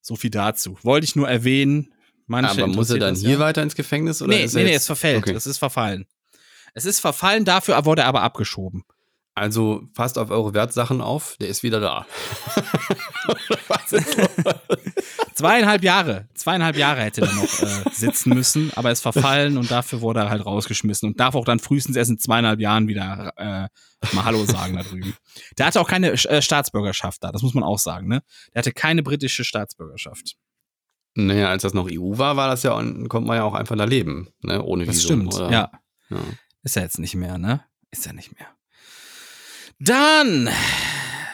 So 0.00 0.14
viel 0.14 0.30
dazu. 0.30 0.78
Wollte 0.82 1.06
ich 1.06 1.16
nur 1.16 1.28
erwähnen. 1.28 1.93
Manche 2.26 2.62
Aber 2.62 2.66
muss 2.68 2.90
er 2.90 2.98
dann 2.98 3.14
das, 3.14 3.20
hier 3.20 3.30
ja. 3.32 3.38
weiter 3.38 3.62
ins 3.62 3.74
Gefängnis? 3.74 4.22
Oder 4.22 4.30
Nee, 4.34 4.44
ist 4.44 4.54
nee, 4.54 4.64
nee, 4.64 4.70
jetzt- 4.72 4.82
es 4.82 4.86
verfällt. 4.86 5.18
Okay. 5.18 5.32
Es 5.34 5.46
ist 5.46 5.58
verfallen. 5.58 6.06
Es 6.72 6.84
ist 6.86 7.00
verfallen, 7.00 7.44
dafür 7.44 7.84
wurde 7.84 8.02
er 8.02 8.08
aber 8.08 8.22
abgeschoben. 8.22 8.82
Also 9.36 9.82
passt 9.94 10.16
auf 10.16 10.30
eure 10.30 10.54
Wertsachen 10.54 11.00
auf, 11.00 11.36
der 11.40 11.48
ist 11.48 11.62
wieder 11.64 11.80
da. 11.80 12.06
Zweieinhalb 15.34 15.82
Jahre, 15.82 16.28
zweieinhalb 16.34 16.76
Jahre 16.76 17.00
hätte 17.02 17.22
er 17.22 17.32
noch 17.32 17.60
äh, 17.62 17.90
sitzen 17.92 18.30
müssen, 18.34 18.70
aber 18.76 18.88
er 18.90 18.92
ist 18.92 19.00
verfallen 19.00 19.56
und 19.58 19.70
dafür 19.70 20.00
wurde 20.00 20.20
er 20.20 20.30
halt 20.30 20.46
rausgeschmissen 20.46 21.08
und 21.10 21.18
darf 21.20 21.34
auch 21.34 21.44
dann 21.44 21.58
frühestens 21.58 21.96
erst 21.96 22.10
in 22.12 22.18
zweieinhalb 22.18 22.60
Jahren 22.60 22.86
wieder 22.86 23.32
äh, 23.36 23.68
mal 24.14 24.24
Hallo 24.24 24.44
sagen 24.44 24.76
da 24.76 24.82
drüben. 24.84 25.14
Der 25.58 25.66
hatte 25.66 25.80
auch 25.80 25.88
keine 25.88 26.12
äh, 26.12 26.40
Staatsbürgerschaft 26.40 27.22
da, 27.24 27.32
das 27.32 27.42
muss 27.42 27.54
man 27.54 27.64
auch 27.64 27.78
sagen, 27.80 28.06
ne? 28.06 28.22
Der 28.54 28.60
hatte 28.60 28.72
keine 28.72 29.02
britische 29.02 29.42
Staatsbürgerschaft. 29.44 30.36
Naja, 31.14 31.48
als 31.50 31.62
das 31.62 31.74
noch 31.74 31.88
EU 31.90 32.18
war, 32.18 32.36
war 32.36 32.48
das 32.48 32.62
ja, 32.64 32.72
konnte 32.72 33.20
man 33.20 33.36
ja 33.36 33.44
auch 33.44 33.54
einfach 33.54 33.76
da 33.76 33.84
leben, 33.84 34.28
ne? 34.42 34.62
Ohne 34.62 34.84
Das 34.84 34.96
Visum. 34.96 35.30
stimmt, 35.30 35.34
oder? 35.34 35.50
ja. 35.50 35.70
ja. 36.10 36.18
Ist 36.62 36.76
er 36.76 36.82
jetzt 36.82 36.98
nicht 36.98 37.14
mehr, 37.14 37.38
ne? 37.38 37.62
Ist 37.90 38.06
er 38.06 38.12
nicht 38.14 38.32
mehr. 38.36 38.48
Dann 39.78 40.48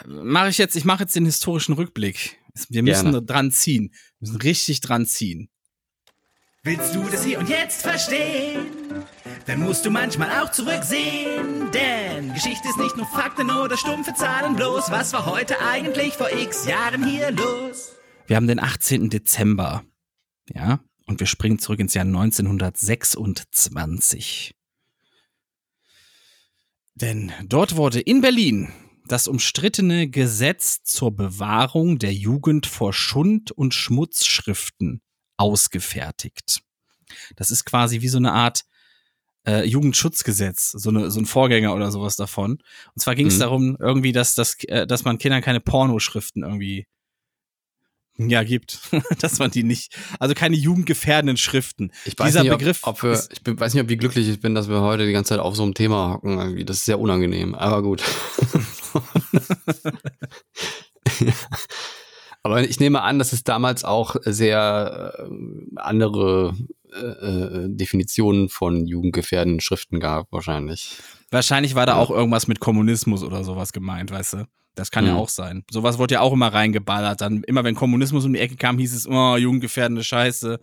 mache 0.07 0.49
ich 0.49 0.59
jetzt, 0.59 0.77
ich 0.77 0.85
mache 0.85 1.05
jetzt 1.05 1.17
den 1.17 1.25
historischen 1.25 1.75
Rückblick. 1.75 2.39
Wir 2.69 2.83
müssen 2.83 3.13
Gerne. 3.13 3.23
dran 3.23 3.51
ziehen. 3.53 3.95
Wir 4.19 4.29
müssen 4.29 4.41
richtig 4.43 4.81
dran 4.81 5.07
ziehen. 5.07 5.49
Willst 6.63 6.95
du 6.95 7.03
das 7.05 7.25
hier 7.25 7.39
und 7.39 7.49
jetzt 7.49 7.83
verstehen? 7.83 8.67
Dann 9.47 9.61
musst 9.61 9.87
du 9.87 9.91
manchmal 9.91 10.31
auch 10.43 10.51
zurücksehen. 10.51 11.71
Denn 11.73 12.35
Geschichte 12.35 12.69
ist 12.69 12.77
nicht 12.77 12.97
nur 12.99 13.07
Fakten 13.07 13.51
oder 13.51 13.79
stumpfe 13.79 14.13
Zahlen 14.15 14.57
bloß. 14.57 14.91
Was 14.91 15.13
war 15.15 15.25
heute 15.25 15.59
eigentlich 15.61 16.15
vor 16.15 16.31
x 16.31 16.67
Jahren 16.67 17.07
hier 17.07 17.31
los? 17.31 17.93
Wir 18.31 18.37
haben 18.37 18.47
den 18.47 18.61
18. 18.61 19.11
Dezember. 19.11 19.85
Ja, 20.55 20.79
und 21.07 21.19
wir 21.19 21.27
springen 21.27 21.59
zurück 21.59 21.81
ins 21.81 21.95
Jahr 21.95 22.05
1926. 22.05 24.55
Denn 26.95 27.33
dort 27.45 27.75
wurde 27.75 27.99
in 27.99 28.21
Berlin 28.21 28.69
das 29.09 29.27
umstrittene 29.27 30.09
Gesetz 30.09 30.85
zur 30.85 31.11
Bewahrung 31.11 31.99
der 31.99 32.15
Jugend 32.15 32.67
vor 32.67 32.93
Schund- 32.93 33.51
und 33.51 33.75
Schmutzschriften 33.75 35.03
ausgefertigt. 35.37 36.61
Das 37.35 37.51
ist 37.51 37.65
quasi 37.65 38.01
wie 38.01 38.09
so 38.09 38.19
eine 38.19 38.31
Art 38.31 38.63
äh, 39.45 39.65
Jugendschutzgesetz, 39.65 40.71
so, 40.71 40.91
eine, 40.91 41.11
so 41.11 41.19
ein 41.19 41.27
Vorgänger 41.27 41.75
oder 41.75 41.91
sowas 41.91 42.15
davon. 42.15 42.59
Und 42.95 43.03
zwar 43.03 43.17
ging 43.17 43.27
es 43.27 43.39
Mhm. 43.39 43.41
darum, 43.41 43.77
irgendwie, 43.81 44.13
dass, 44.13 44.37
dass, 44.37 44.55
äh, 44.69 44.87
dass 44.87 45.03
man 45.03 45.19
Kindern 45.19 45.43
keine 45.43 45.59
Pornoschriften 45.59 46.45
irgendwie 46.45 46.87
Ja, 48.17 48.43
gibt. 48.43 48.81
Dass 49.21 49.39
man 49.39 49.51
die 49.51 49.63
nicht, 49.63 49.97
also 50.19 50.35
keine 50.35 50.57
jugendgefährdenden 50.57 51.37
Schriften. 51.37 51.93
Ich 52.05 52.19
weiß 52.19 52.29
Dieser 52.29 52.43
nicht, 52.43 52.53
Begriff 52.53 52.81
ob, 52.83 52.97
ob 52.97 53.03
wir, 53.03 53.23
ich 53.31 53.43
bin, 53.43 53.59
weiß 53.59 53.75
nicht, 53.75 53.83
ob 53.83 53.89
wie 53.89 53.97
glücklich 53.97 54.29
ich 54.29 54.41
bin, 54.41 54.55
dass 54.55 54.69
wir 54.69 54.81
heute 54.83 55.07
die 55.07 55.13
ganze 55.13 55.31
Zeit 55.31 55.41
auf 55.41 55.57
so 55.57 55.63
einem 55.63 55.75
Thema 55.75 56.15
hocken. 56.15 56.39
Irgendwie. 56.39 56.65
Das 56.65 56.77
ist 56.77 56.85
sehr 56.85 57.01
unangenehm, 57.01 57.55
aber 57.55 57.83
gut. 57.83 58.03
aber 62.43 62.63
ich 62.63 62.81
nehme 62.81 63.03
an, 63.03 63.19
dass 63.19 63.33
es 63.33 63.45
damals 63.45 63.85
auch 63.85 64.17
sehr 64.25 65.15
äh, 65.19 65.25
andere 65.77 66.55
äh, 66.93 67.07
äh, 67.07 67.69
Definitionen 67.69 68.49
von 68.49 68.87
jugendgefährdenden 68.87 69.61
Schriften 69.61 70.01
gab, 70.01 70.33
wahrscheinlich. 70.33 70.97
Wahrscheinlich 71.31 71.75
war 71.75 71.87
da 71.87 71.93
Ja. 71.93 71.99
auch 71.99 72.11
irgendwas 72.11 72.49
mit 72.49 72.61
Kommunismus 72.61 73.23
oder 73.23 73.45
sowas 73.45 73.73
gemeint, 73.73 74.11
weißt 74.11 74.33
du? 74.35 74.47
Das 74.77 74.91
kann 74.91 75.05
ja 75.05 75.13
Mhm. 75.13 75.19
auch 75.19 75.29
sein. 75.29 75.65
Sowas 75.71 75.99
wurde 75.99 76.15
ja 76.15 76.21
auch 76.21 76.33
immer 76.33 76.53
reingeballert. 76.53 77.21
Dann 77.21 77.43
immer 77.45 77.65
wenn 77.65 77.75
Kommunismus 77.75 78.25
um 78.25 78.33
die 78.33 78.39
Ecke 78.39 78.57
kam, 78.57 78.79
hieß 78.79 78.95
es, 78.95 79.07
oh, 79.09 79.37
jugendgefährdende 79.37 80.05
Scheiße. 80.05 80.61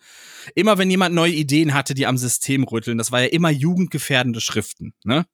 Immer 0.55 0.77
wenn 0.77 0.89
jemand 0.89 1.13
neue 1.13 1.33
Ideen 1.33 1.73
hatte, 1.73 1.93
die 1.93 2.07
am 2.07 2.17
System 2.17 2.63
rütteln, 2.63 2.97
das 2.97 3.11
war 3.11 3.21
ja 3.21 3.27
immer 3.27 3.49
jugendgefährdende 3.51 4.41
Schriften, 4.41 4.93
ne? 5.03 5.25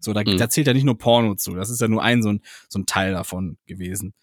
So, 0.00 0.12
da, 0.12 0.22
Mhm. 0.22 0.36
da 0.38 0.48
zählt 0.50 0.66
ja 0.66 0.74
nicht 0.74 0.84
nur 0.84 0.98
Porno 0.98 1.34
zu. 1.36 1.54
Das 1.54 1.70
ist 1.70 1.80
ja 1.80 1.88
nur 1.88 2.02
ein 2.02 2.22
so 2.22 2.30
ein, 2.32 2.40
so 2.68 2.78
ein 2.78 2.86
Teil 2.86 3.12
davon 3.12 3.56
gewesen. 3.66 4.14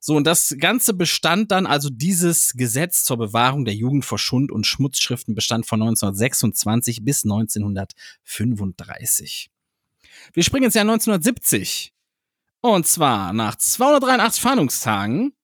So, 0.00 0.16
und 0.16 0.26
das 0.26 0.54
Ganze 0.58 0.92
bestand 0.92 1.50
dann, 1.50 1.64
also 1.64 1.88
dieses 1.88 2.52
Gesetz 2.52 3.04
zur 3.04 3.16
Bewahrung 3.16 3.64
der 3.64 3.72
Jugend 3.74 4.04
vor 4.04 4.18
Schund- 4.18 4.52
und 4.52 4.66
Schmutzschriften 4.66 5.34
bestand 5.34 5.64
von 5.64 5.80
1926 5.80 7.04
bis 7.06 7.24
1935. 7.24 9.50
Wir 10.34 10.42
springen 10.42 10.64
ins 10.66 10.74
Jahr 10.74 10.84
1970. 10.84 11.93
Und 12.64 12.86
zwar 12.86 13.34
nach 13.34 13.56
283 13.56 14.40
Fahndungstagen 14.42 15.34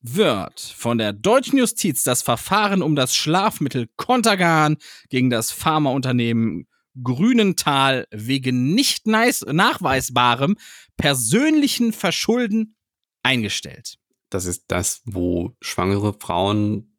wird 0.00 0.60
von 0.60 0.96
der 0.96 1.12
deutschen 1.12 1.58
Justiz 1.58 2.04
das 2.04 2.22
Verfahren 2.22 2.80
um 2.80 2.96
das 2.96 3.14
Schlafmittel 3.14 3.90
Contergan 3.98 4.78
gegen 5.10 5.28
das 5.28 5.52
Pharmaunternehmen 5.52 6.66
Grünenthal 7.02 8.06
wegen 8.10 8.74
nicht 8.74 9.06
nachweisbarem 9.06 10.56
persönlichen 10.96 11.92
Verschulden 11.92 12.76
eingestellt. 13.22 13.98
Das 14.30 14.46
ist 14.46 14.64
das, 14.68 15.02
wo 15.04 15.54
schwangere 15.60 16.14
Frauen 16.14 16.96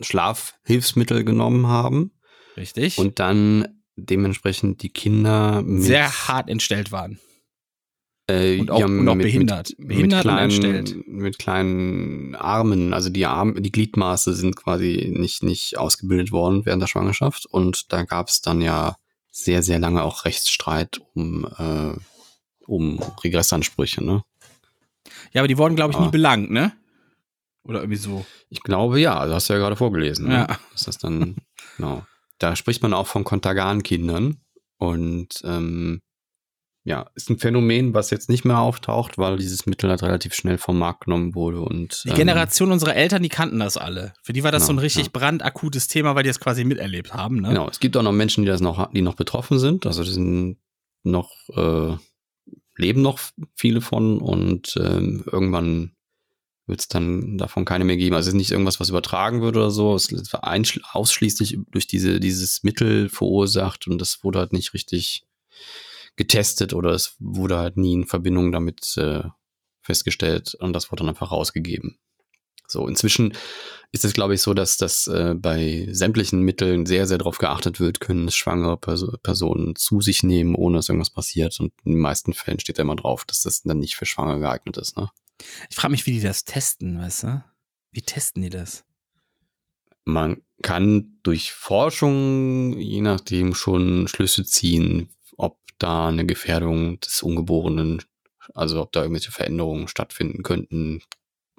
Schlafhilfsmittel 0.00 1.24
genommen 1.24 1.66
haben 1.66 2.12
Richtig? 2.56 2.98
und 2.98 3.18
dann 3.18 3.80
dementsprechend 3.96 4.84
die 4.84 4.90
Kinder 4.90 5.62
mit, 5.62 5.82
sehr 5.82 6.28
hart 6.28 6.48
entstellt 6.48 6.92
waren. 6.92 7.18
Äh, 8.28 8.60
und 8.60 8.70
auch- 8.70 8.84
und 8.84 9.08
auch 9.08 9.16
behindert. 9.16 9.74
Mit, 9.78 9.88
Behindert 9.88 10.24
und 10.24 10.32
mit 10.34 10.50
kleinen, 10.50 10.74
entstellt. 10.74 11.08
mit 11.08 11.38
kleinen 11.38 12.34
Armen, 12.34 12.94
also 12.94 13.10
die 13.10 13.26
Arme, 13.26 13.60
die 13.60 13.72
Gliedmaße 13.72 14.34
sind 14.34 14.54
quasi 14.56 15.12
nicht, 15.16 15.42
nicht 15.42 15.78
ausgebildet 15.78 16.30
worden 16.32 16.64
während 16.66 16.82
der 16.82 16.86
Schwangerschaft 16.88 17.46
und 17.46 17.92
da 17.92 18.04
gab 18.04 18.28
es 18.28 18.40
dann 18.42 18.60
ja 18.60 18.96
sehr, 19.30 19.62
sehr 19.62 19.78
lange 19.78 20.02
auch 20.02 20.24
Rechtsstreit 20.24 21.00
um, 21.14 21.44
äh, 21.58 21.92
um 22.66 22.98
Regressansprüche, 23.24 24.04
ne? 24.04 24.22
Ja, 25.32 25.40
aber 25.40 25.48
die 25.48 25.56
wurden, 25.58 25.76
glaube 25.76 25.92
ich, 25.92 25.98
nie 25.98 26.06
Ah. 26.06 26.10
belangt, 26.10 26.50
ne? 26.50 26.72
Oder 27.64 27.80
irgendwie 27.80 27.96
so. 27.98 28.24
Ich 28.50 28.62
glaube 28.62 29.00
ja, 29.00 29.24
du 29.26 29.32
hast 29.32 29.48
ja 29.48 29.56
gerade 29.58 29.76
vorgelesen. 29.76 30.28
Ne? 30.28 30.34
Ja. 30.48 30.58
Ist 30.74 30.86
das 30.88 30.98
dann, 30.98 31.36
genau. 31.76 32.04
Da 32.38 32.56
spricht 32.56 32.82
man 32.82 32.94
auch 32.94 33.06
von 33.06 33.24
Kontergan-Kindern. 33.24 34.38
Und 34.78 35.40
ähm, 35.44 36.00
ja, 36.88 37.10
ist 37.14 37.28
ein 37.28 37.38
Phänomen, 37.38 37.92
was 37.92 38.08
jetzt 38.08 38.30
nicht 38.30 38.46
mehr 38.46 38.58
auftaucht, 38.58 39.18
weil 39.18 39.36
dieses 39.36 39.66
Mittel 39.66 39.90
halt 39.90 40.02
relativ 40.02 40.32
schnell 40.32 40.56
vom 40.56 40.78
Markt 40.78 41.04
genommen 41.04 41.34
wurde. 41.34 41.60
Und, 41.60 42.02
Die 42.04 42.08
ähm, 42.08 42.14
Generation 42.14 42.72
unserer 42.72 42.96
Eltern, 42.96 43.22
die 43.22 43.28
kannten 43.28 43.58
das 43.58 43.76
alle. 43.76 44.14
Für 44.22 44.32
die 44.32 44.42
war 44.42 44.52
das 44.52 44.64
so 44.64 44.72
ein 44.72 44.76
Genau, 44.76 44.84
richtig 44.84 45.04
ja. 45.04 45.10
brandakutes 45.12 45.86
Thema, 45.86 46.14
weil 46.14 46.22
die 46.22 46.30
es 46.30 46.40
quasi 46.40 46.64
miterlebt 46.64 47.12
haben, 47.12 47.42
ne? 47.42 47.48
Genau, 47.50 47.68
es 47.68 47.78
gibt 47.78 47.94
auch 47.98 48.02
noch 48.02 48.12
Menschen, 48.12 48.42
die 48.44 48.48
das 48.48 48.62
noch, 48.62 48.90
die 48.92 49.02
noch 49.02 49.16
betroffen 49.16 49.58
sind. 49.58 49.84
Also 49.84 50.02
die 50.02 50.12
sind 50.12 50.56
noch, 51.02 51.30
äh, 51.54 51.94
leben 52.76 53.02
noch 53.02 53.20
viele 53.54 53.82
von 53.82 54.18
und 54.18 54.74
ähm, 54.80 55.24
irgendwann 55.30 55.92
wird 56.66 56.80
es 56.80 56.88
dann 56.88 57.36
davon 57.36 57.66
keine 57.66 57.84
mehr 57.84 57.98
geben. 57.98 58.14
Also 58.16 58.28
es 58.28 58.34
ist 58.34 58.38
nicht 58.38 58.50
irgendwas, 58.50 58.80
was 58.80 58.88
übertragen 58.88 59.42
wird 59.42 59.56
oder 59.56 59.70
so. 59.70 59.94
Es 59.94 60.10
einschl- 60.10 60.80
ausschließlich 60.92 61.58
durch 61.70 61.86
diese, 61.86 62.18
dieses 62.18 62.62
Mittel 62.62 63.10
verursacht 63.10 63.86
und 63.88 63.98
das 63.98 64.24
wurde 64.24 64.38
halt 64.38 64.54
nicht 64.54 64.72
richtig 64.72 65.24
getestet 66.18 66.74
oder 66.74 66.90
es 66.90 67.16
wurde 67.20 67.56
halt 67.56 67.76
nie 67.76 67.94
in 67.94 68.06
Verbindung 68.06 68.52
damit 68.52 68.96
äh, 68.98 69.22
festgestellt 69.80 70.54
und 70.56 70.74
das 70.74 70.90
wurde 70.90 71.02
dann 71.02 71.10
einfach 71.10 71.30
rausgegeben. 71.30 71.98
So, 72.66 72.86
inzwischen 72.86 73.32
ist 73.92 74.04
es, 74.04 74.12
glaube 74.12 74.34
ich, 74.34 74.42
so, 74.42 74.52
dass 74.52 74.76
das 74.76 75.06
äh, 75.06 75.34
bei 75.34 75.88
sämtlichen 75.90 76.42
Mitteln 76.42 76.84
sehr, 76.84 77.06
sehr 77.06 77.16
darauf 77.16 77.38
geachtet 77.38 77.80
wird, 77.80 78.00
können 78.00 78.28
es 78.28 78.36
schwangere 78.36 78.76
Perso 78.76 79.16
Personen 79.22 79.74
zu 79.76 80.02
sich 80.02 80.22
nehmen, 80.22 80.54
ohne 80.54 80.76
dass 80.76 80.90
irgendwas 80.90 81.08
passiert. 81.08 81.58
Und 81.60 81.72
in 81.84 81.92
den 81.92 82.00
meisten 82.00 82.34
Fällen 82.34 82.60
steht 82.60 82.78
da 82.78 82.82
immer 82.82 82.96
drauf, 82.96 83.24
dass 83.24 83.42
das 83.42 83.62
dann 83.62 83.78
nicht 83.78 83.96
für 83.96 84.04
Schwangere 84.04 84.40
geeignet 84.40 84.76
ist. 84.76 84.98
Ne? 84.98 85.08
Ich 85.70 85.76
frage 85.76 85.92
mich, 85.92 86.04
wie 86.04 86.12
die 86.12 86.20
das 86.20 86.44
testen, 86.44 86.98
weißt 86.98 87.22
du? 87.22 87.44
Wie 87.92 88.02
testen 88.02 88.42
die 88.42 88.50
das? 88.50 88.84
Man 90.04 90.42
kann 90.62 91.18
durch 91.22 91.52
Forschung, 91.52 92.78
je 92.78 93.00
nachdem, 93.00 93.54
schon 93.54 94.08
Schlüsse 94.08 94.44
ziehen, 94.44 95.08
da 95.78 96.08
eine 96.08 96.26
Gefährdung 96.26 97.00
des 97.00 97.22
Ungeborenen, 97.22 98.02
also 98.54 98.80
ob 98.82 98.92
da 98.92 99.02
irgendwelche 99.02 99.30
Veränderungen 99.32 99.88
stattfinden 99.88 100.42
könnten, 100.42 101.00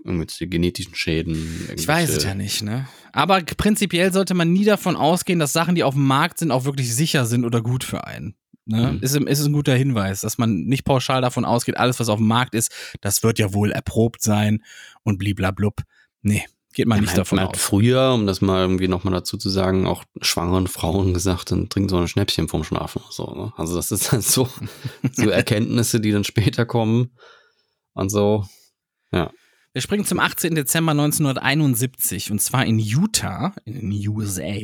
irgendwelche 0.04 0.48
genetischen 0.48 0.96
Schäden. 0.96 1.68
Ich 1.76 1.88
weiß 1.88 2.10
es 2.10 2.24
irgendwelche- 2.24 2.28
ja 2.28 2.36
nicht, 2.36 2.62
ne? 2.64 2.88
Aber 3.12 3.42
prinzipiell 3.42 4.14
sollte 4.14 4.34
man 4.34 4.52
nie 4.54 4.66
davon 4.66 4.96
ausgehen, 4.96 5.40
dass 5.40 5.54
Sachen, 5.54 5.76
die 5.76 5.84
auf 5.84 5.94
dem 5.96 6.06
Markt 6.08 6.40
sind, 6.40 6.52
auch 6.52 6.64
wirklich 6.66 6.94
sicher 6.96 7.26
sind 7.26 7.44
oder 7.46 7.62
gut 7.62 7.84
für 7.84 8.06
einen. 8.06 8.36
Ne? 8.66 8.94
Mhm. 8.94 9.00
Ist, 9.02 9.16
ist 9.16 9.46
ein 9.46 9.54
guter 9.54 9.76
Hinweis, 9.76 10.22
dass 10.22 10.38
man 10.38 10.66
nicht 10.66 10.86
pauschal 10.86 11.22
davon 11.22 11.44
ausgeht, 11.44 11.78
alles, 11.78 12.00
was 12.00 12.08
auf 12.08 12.20
dem 12.20 12.28
Markt 12.28 12.54
ist, 12.54 12.72
das 13.02 13.24
wird 13.24 13.40
ja 13.40 13.52
wohl 13.54 13.72
erprobt 13.72 14.22
sein 14.22 14.64
und 15.04 15.18
bliblablub. 15.18 15.82
Nee, 16.22 16.46
geht 16.80 16.88
man 16.88 16.98
Ja, 16.98 17.02
nicht 17.02 17.10
man, 17.12 17.18
davon 17.18 17.36
man 17.38 17.48
hat 17.48 17.56
aus. 17.56 17.62
früher, 17.62 18.14
um 18.14 18.26
das 18.26 18.40
mal 18.42 18.62
irgendwie 18.62 18.88
nochmal 18.88 19.14
dazu 19.14 19.38
zu 19.38 19.50
sagen, 19.50 19.86
auch 19.86 20.04
schwangeren 20.22 20.68
Frauen 20.68 21.14
gesagt, 21.14 21.52
dann 21.52 21.68
trinken 21.70 21.90
so 21.90 21.98
ein 21.98 22.08
Schnäppchen 22.08 22.48
vorm 22.48 22.64
Schlafen. 22.64 23.02
So, 23.10 23.26
ne? 23.36 23.54
Also 23.58 23.76
das 23.76 23.92
ist 23.92 24.14
dann 24.14 24.22
so, 24.22 24.48
so 25.12 25.30
Erkenntnisse, 25.30 26.00
die 26.00 26.12
dann 26.12 26.24
später 26.24 26.66
kommen. 26.66 27.12
Und 27.94 28.10
so, 28.10 28.46
Wir 29.12 29.82
springen 29.82 30.06
zum 30.06 30.20
18. 30.20 30.56
Dezember 30.56 30.92
1971 30.92 32.32
und 32.32 32.42
zwar 32.42 32.66
in 32.66 32.80
Utah, 32.80 33.54
in 33.66 33.92
den 33.92 34.08
USA, 34.08 34.56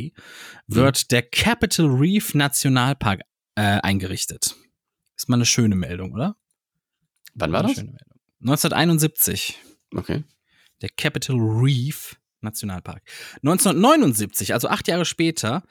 wird 0.67 1.11
der 1.11 1.21
Capitol 1.21 1.91
Reef 1.93 2.33
Nationalpark 2.33 3.21
äh, 3.55 3.79
eingerichtet. 3.81 4.55
Ist 5.17 5.27
mal 5.29 5.35
eine 5.35 5.45
schöne 5.45 5.75
Meldung, 5.75 6.13
oder? 6.13 6.35
wann 7.35 7.51
war 7.51 7.63
das? 7.63 7.73
schöne 7.73 7.91
Meldung. 7.91 8.19
1971. 8.41 9.59
Okay. 9.93 10.23
Der 10.81 10.89
Capitol 10.95 11.39
Reef 11.39 12.17
Nationalpark. 12.41 13.01
1979, 13.37 14.53
also 14.53 14.69
acht 14.69 14.87
Jahre 14.87 15.05
später, 15.05 15.63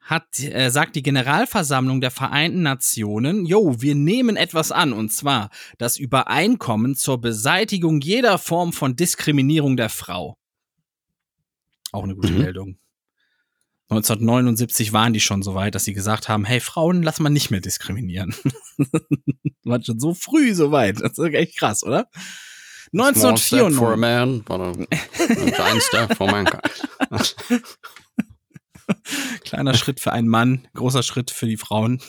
hat, 0.00 0.40
äh, 0.40 0.70
sagt 0.70 0.96
die 0.96 1.02
Generalversammlung 1.02 2.00
der 2.00 2.10
Vereinten 2.10 2.62
Nationen, 2.62 3.46
jo, 3.46 3.80
wir 3.80 3.94
nehmen 3.94 4.36
etwas 4.36 4.72
an, 4.72 4.92
und 4.92 5.12
zwar 5.12 5.50
das 5.78 5.96
Übereinkommen 5.98 6.96
zur 6.96 7.20
Beseitigung 7.20 8.00
jeder 8.00 8.38
Form 8.38 8.72
von 8.72 8.96
Diskriminierung 8.96 9.76
der 9.76 9.90
Frau. 9.90 10.36
Auch 11.92 12.02
eine 12.02 12.16
gute 12.16 12.32
Mhm. 12.32 12.38
Meldung. 12.38 12.78
1979 13.90 14.94
waren 14.94 15.12
die 15.12 15.20
schon 15.20 15.42
so 15.42 15.54
weit, 15.54 15.74
dass 15.74 15.84
sie 15.84 15.92
gesagt 15.92 16.28
haben, 16.28 16.46
hey, 16.46 16.60
Frauen 16.60 17.02
lass 17.02 17.20
mal 17.20 17.28
nicht 17.28 17.50
mehr 17.50 17.60
diskriminieren. 17.60 18.34
War 19.64 19.82
schon 19.84 20.00
so 20.00 20.14
früh 20.14 20.54
so 20.54 20.72
weit. 20.72 21.00
Das 21.00 21.18
ist 21.18 21.34
echt 21.34 21.58
krass, 21.58 21.84
oder? 21.84 22.08
Small 22.94 23.36
step 23.38 23.72
for 23.72 23.92
a 23.94 23.96
1994. 23.96 23.96
man, 23.96 24.40
but 24.40 24.60
a, 24.60 24.70
a 25.48 25.50
giant 25.56 25.82
step 25.82 26.16
for 26.16 26.30
mankind. 26.30 26.62
Kleiner 29.44 29.74
Schritt 29.74 30.00
für 30.00 30.12
einen 30.12 30.28
Mann, 30.28 30.66
großer 30.74 31.02
Schritt 31.02 31.30
für 31.30 31.46
die 31.46 31.56
Frauen. 31.56 32.00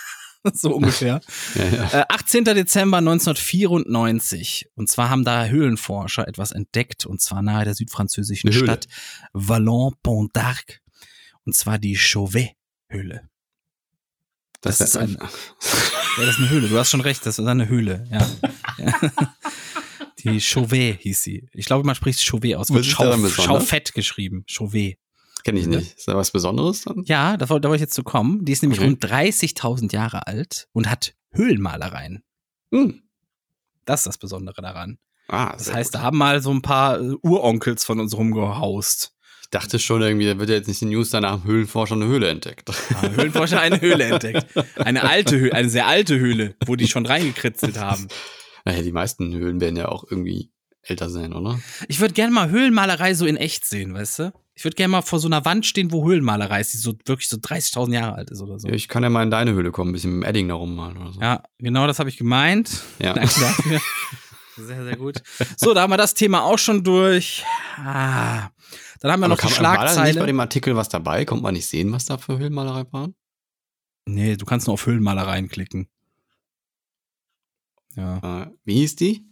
so 0.52 0.74
ungefähr. 0.74 1.20
ja, 1.54 1.64
ja. 1.64 2.00
Äh, 2.00 2.04
18. 2.08 2.44
Dezember 2.44 2.98
1994. 2.98 4.70
Und 4.74 4.88
zwar 4.88 5.10
haben 5.10 5.24
da 5.24 5.46
Höhlenforscher 5.46 6.26
etwas 6.26 6.50
entdeckt, 6.52 7.06
und 7.06 7.20
zwar 7.20 7.42
nahe 7.42 7.64
der 7.64 7.74
südfranzösischen. 7.74 8.52
Stadt 8.52 8.88
Vallon-Pont 9.32 10.34
d'Arc. 10.36 10.78
Und 11.44 11.54
zwar 11.54 11.78
die 11.78 11.96
Chauvet-Höhle. 11.96 13.28
Das 14.60 14.80
ist 14.80 14.96
ein- 14.96 15.18
Ja, 15.20 15.28
das 16.18 16.28
ist 16.30 16.38
eine 16.38 16.50
Höhle. 16.50 16.68
Du 16.68 16.78
hast 16.78 16.90
schon 16.90 17.00
recht, 17.00 17.24
das 17.26 17.38
ist 17.38 17.46
eine 17.46 17.68
Höhle. 17.68 18.06
Ja. 18.10 18.28
Ja. 20.24 20.32
Die 20.32 20.40
Chauvet 20.40 21.00
hieß 21.00 21.22
sie. 21.22 21.48
Ich 21.52 21.66
glaube, 21.66 21.84
man 21.86 21.94
spricht 21.94 22.22
Chauvet 22.24 22.54
aus. 22.56 22.68
Was 22.70 22.76
Wird 22.76 22.86
Schau? 22.86 23.28
Schaufett 23.28 23.94
geschrieben. 23.94 24.44
Chauvet. 24.46 24.96
Kenne 25.44 25.58
ich 25.60 25.66
nicht. 25.66 25.96
Ist 25.96 26.06
da 26.06 26.16
was 26.16 26.30
Besonderes 26.30 26.82
dann? 26.82 27.02
Ja, 27.06 27.36
da, 27.36 27.48
wollte- 27.48 27.62
da 27.62 27.68
wollte 27.68 27.82
ich 27.82 27.86
jetzt 27.86 27.94
zu 27.94 28.04
kommen. 28.04 28.44
Die 28.44 28.52
ist 28.52 28.62
nämlich 28.62 28.78
Okay. 28.78 28.88
rund 28.88 29.04
30.000 29.04 29.92
Jahre 29.92 30.26
alt 30.26 30.68
und 30.72 30.88
hat 30.88 31.14
Höhlenmalereien. 31.32 32.22
Hm. 32.72 33.02
Das 33.84 34.00
ist 34.00 34.06
das 34.06 34.18
Besondere 34.18 34.62
daran. 34.62 34.98
Ah, 35.28 35.52
Das 35.52 35.72
heißt, 35.72 35.92
gut. 35.92 36.00
da 36.00 36.04
haben 36.04 36.18
mal 36.18 36.40
so 36.42 36.50
ein 36.52 36.62
paar 36.62 37.00
äh, 37.00 37.14
Uronkels 37.22 37.84
von 37.84 37.98
uns 38.00 38.16
rumgehaust. 38.16 39.12
ich 39.42 39.48
dachte 39.50 39.78
schon 39.80 40.00
irgendwie, 40.02 40.26
da 40.26 40.38
wird 40.38 40.48
ja 40.50 40.56
jetzt 40.56 40.68
nicht 40.68 40.80
in 40.82 40.88
den 40.90 40.96
News 40.98 41.10
danach 41.10 41.42
Höhlenforscher 41.44 41.94
eine 41.96 42.06
Höhle 42.06 42.28
entdeckt. 42.28 42.70
Ah, 42.94 43.02
Höhlenforscher 43.08 43.60
eine 43.60 43.80
Höhle 43.80 44.04
entdeckt. 44.04 44.46
Eine 44.76 45.02
alte 45.08 45.38
Höhle, 45.38 45.54
eine 45.54 45.68
sehr 45.70 45.86
alte 45.88 46.18
Höhle, 46.18 46.54
wo 46.66 46.76
die 46.76 46.86
schon 46.86 47.04
reingekritzelt 47.06 47.78
haben. 47.78 48.06
Naja, 48.64 48.82
die 48.82 48.92
meisten 48.92 49.32
Höhlen 49.34 49.60
werden 49.60 49.76
ja 49.76 49.88
auch 49.88 50.04
irgendwie 50.08 50.50
älter 50.82 51.10
sein, 51.10 51.32
oder? 51.32 51.60
Ich 51.88 52.00
würde 52.00 52.14
gerne 52.14 52.32
mal 52.32 52.50
Höhlenmalerei 52.50 53.14
so 53.14 53.26
in 53.26 53.36
echt 53.36 53.64
sehen, 53.64 53.94
weißt 53.94 54.18
du? 54.20 54.32
Ich 54.54 54.64
würde 54.64 54.74
gerne 54.76 54.92
mal 54.92 55.02
vor 55.02 55.18
so 55.18 55.28
einer 55.28 55.44
Wand 55.44 55.64
stehen, 55.64 55.92
wo 55.92 56.04
Höhlenmalerei 56.06 56.60
ist, 56.60 56.72
die 56.74 56.78
so 56.78 56.94
wirklich 57.06 57.28
so 57.28 57.36
30.000 57.38 57.94
Jahre 57.94 58.14
alt 58.16 58.30
ist 58.30 58.42
oder 58.42 58.58
so. 58.58 58.68
Ja, 58.68 58.74
ich 58.74 58.88
kann 58.88 59.02
ja 59.02 59.08
mal 59.08 59.22
in 59.22 59.30
deine 59.30 59.52
Höhle 59.52 59.70
kommen, 59.72 59.90
ein 59.90 59.92
bisschen 59.94 60.18
mit 60.18 60.24
dem 60.24 60.28
Edding 60.28 60.48
da 60.48 60.54
rummalen 60.54 60.96
oder 60.98 61.12
so. 61.12 61.20
Ja, 61.20 61.42
genau 61.58 61.86
das 61.86 61.98
habe 61.98 62.10
ich 62.10 62.16
gemeint. 62.18 62.82
Ja. 62.98 63.12
Danke 63.14 63.40
dafür. 63.40 63.80
Sehr, 64.58 64.84
sehr 64.84 64.96
gut. 64.96 65.22
So, 65.56 65.72
da 65.72 65.80
haben 65.82 65.90
wir 65.90 65.96
das 65.96 66.12
Thema 66.14 66.42
auch 66.44 66.58
schon 66.58 66.84
durch. 66.84 67.42
Ah, 67.78 68.50
dann 69.00 69.12
haben 69.12 69.20
wir 69.20 69.26
Aber 69.26 69.28
noch 69.28 69.40
die 69.40 69.46
kann, 69.54 69.64
War 69.64 69.76
da 69.76 69.82
nicht 69.84 69.94
bei 69.96 70.02
Schlagzeile. 70.10 70.26
dem 70.26 70.40
Artikel 70.40 70.76
was 70.76 70.88
dabei? 70.90 71.24
Kommt 71.24 71.42
man 71.42 71.54
nicht 71.54 71.66
sehen, 71.66 71.90
was 71.92 72.04
da 72.04 72.18
für 72.18 72.38
Höhlenmalerei 72.38 72.84
waren? 72.92 73.14
Nee, 74.04 74.36
du 74.36 74.44
kannst 74.44 74.66
nur 74.66 74.74
auf 74.74 74.84
Höhlenmalereien 74.84 75.48
klicken. 75.48 75.88
Ja. 77.96 78.42
Äh, 78.42 78.50
wie 78.64 78.74
hieß 78.74 78.96
die? 78.96 79.26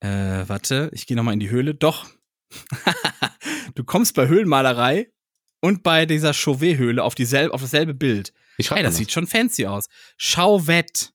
Äh, 0.00 0.48
warte, 0.48 0.90
ich 0.92 1.06
gehe 1.06 1.16
nochmal 1.16 1.34
in 1.34 1.40
die 1.40 1.50
Höhle. 1.50 1.74
Doch. 1.74 2.06
du 3.74 3.84
kommst 3.84 4.14
bei 4.14 4.28
Höhlenmalerei 4.28 5.12
und 5.60 5.82
bei 5.82 6.06
dieser 6.06 6.32
Chauvet-Höhle 6.32 7.02
auf, 7.02 7.14
dieselbe, 7.14 7.52
auf 7.52 7.60
dasselbe 7.60 7.94
Bild. 7.94 8.32
Ich 8.56 8.70
Hey, 8.70 8.82
das 8.82 8.96
sieht 8.96 9.12
schon 9.12 9.26
fancy 9.26 9.66
aus. 9.66 9.88
Chauvet. 10.16 11.12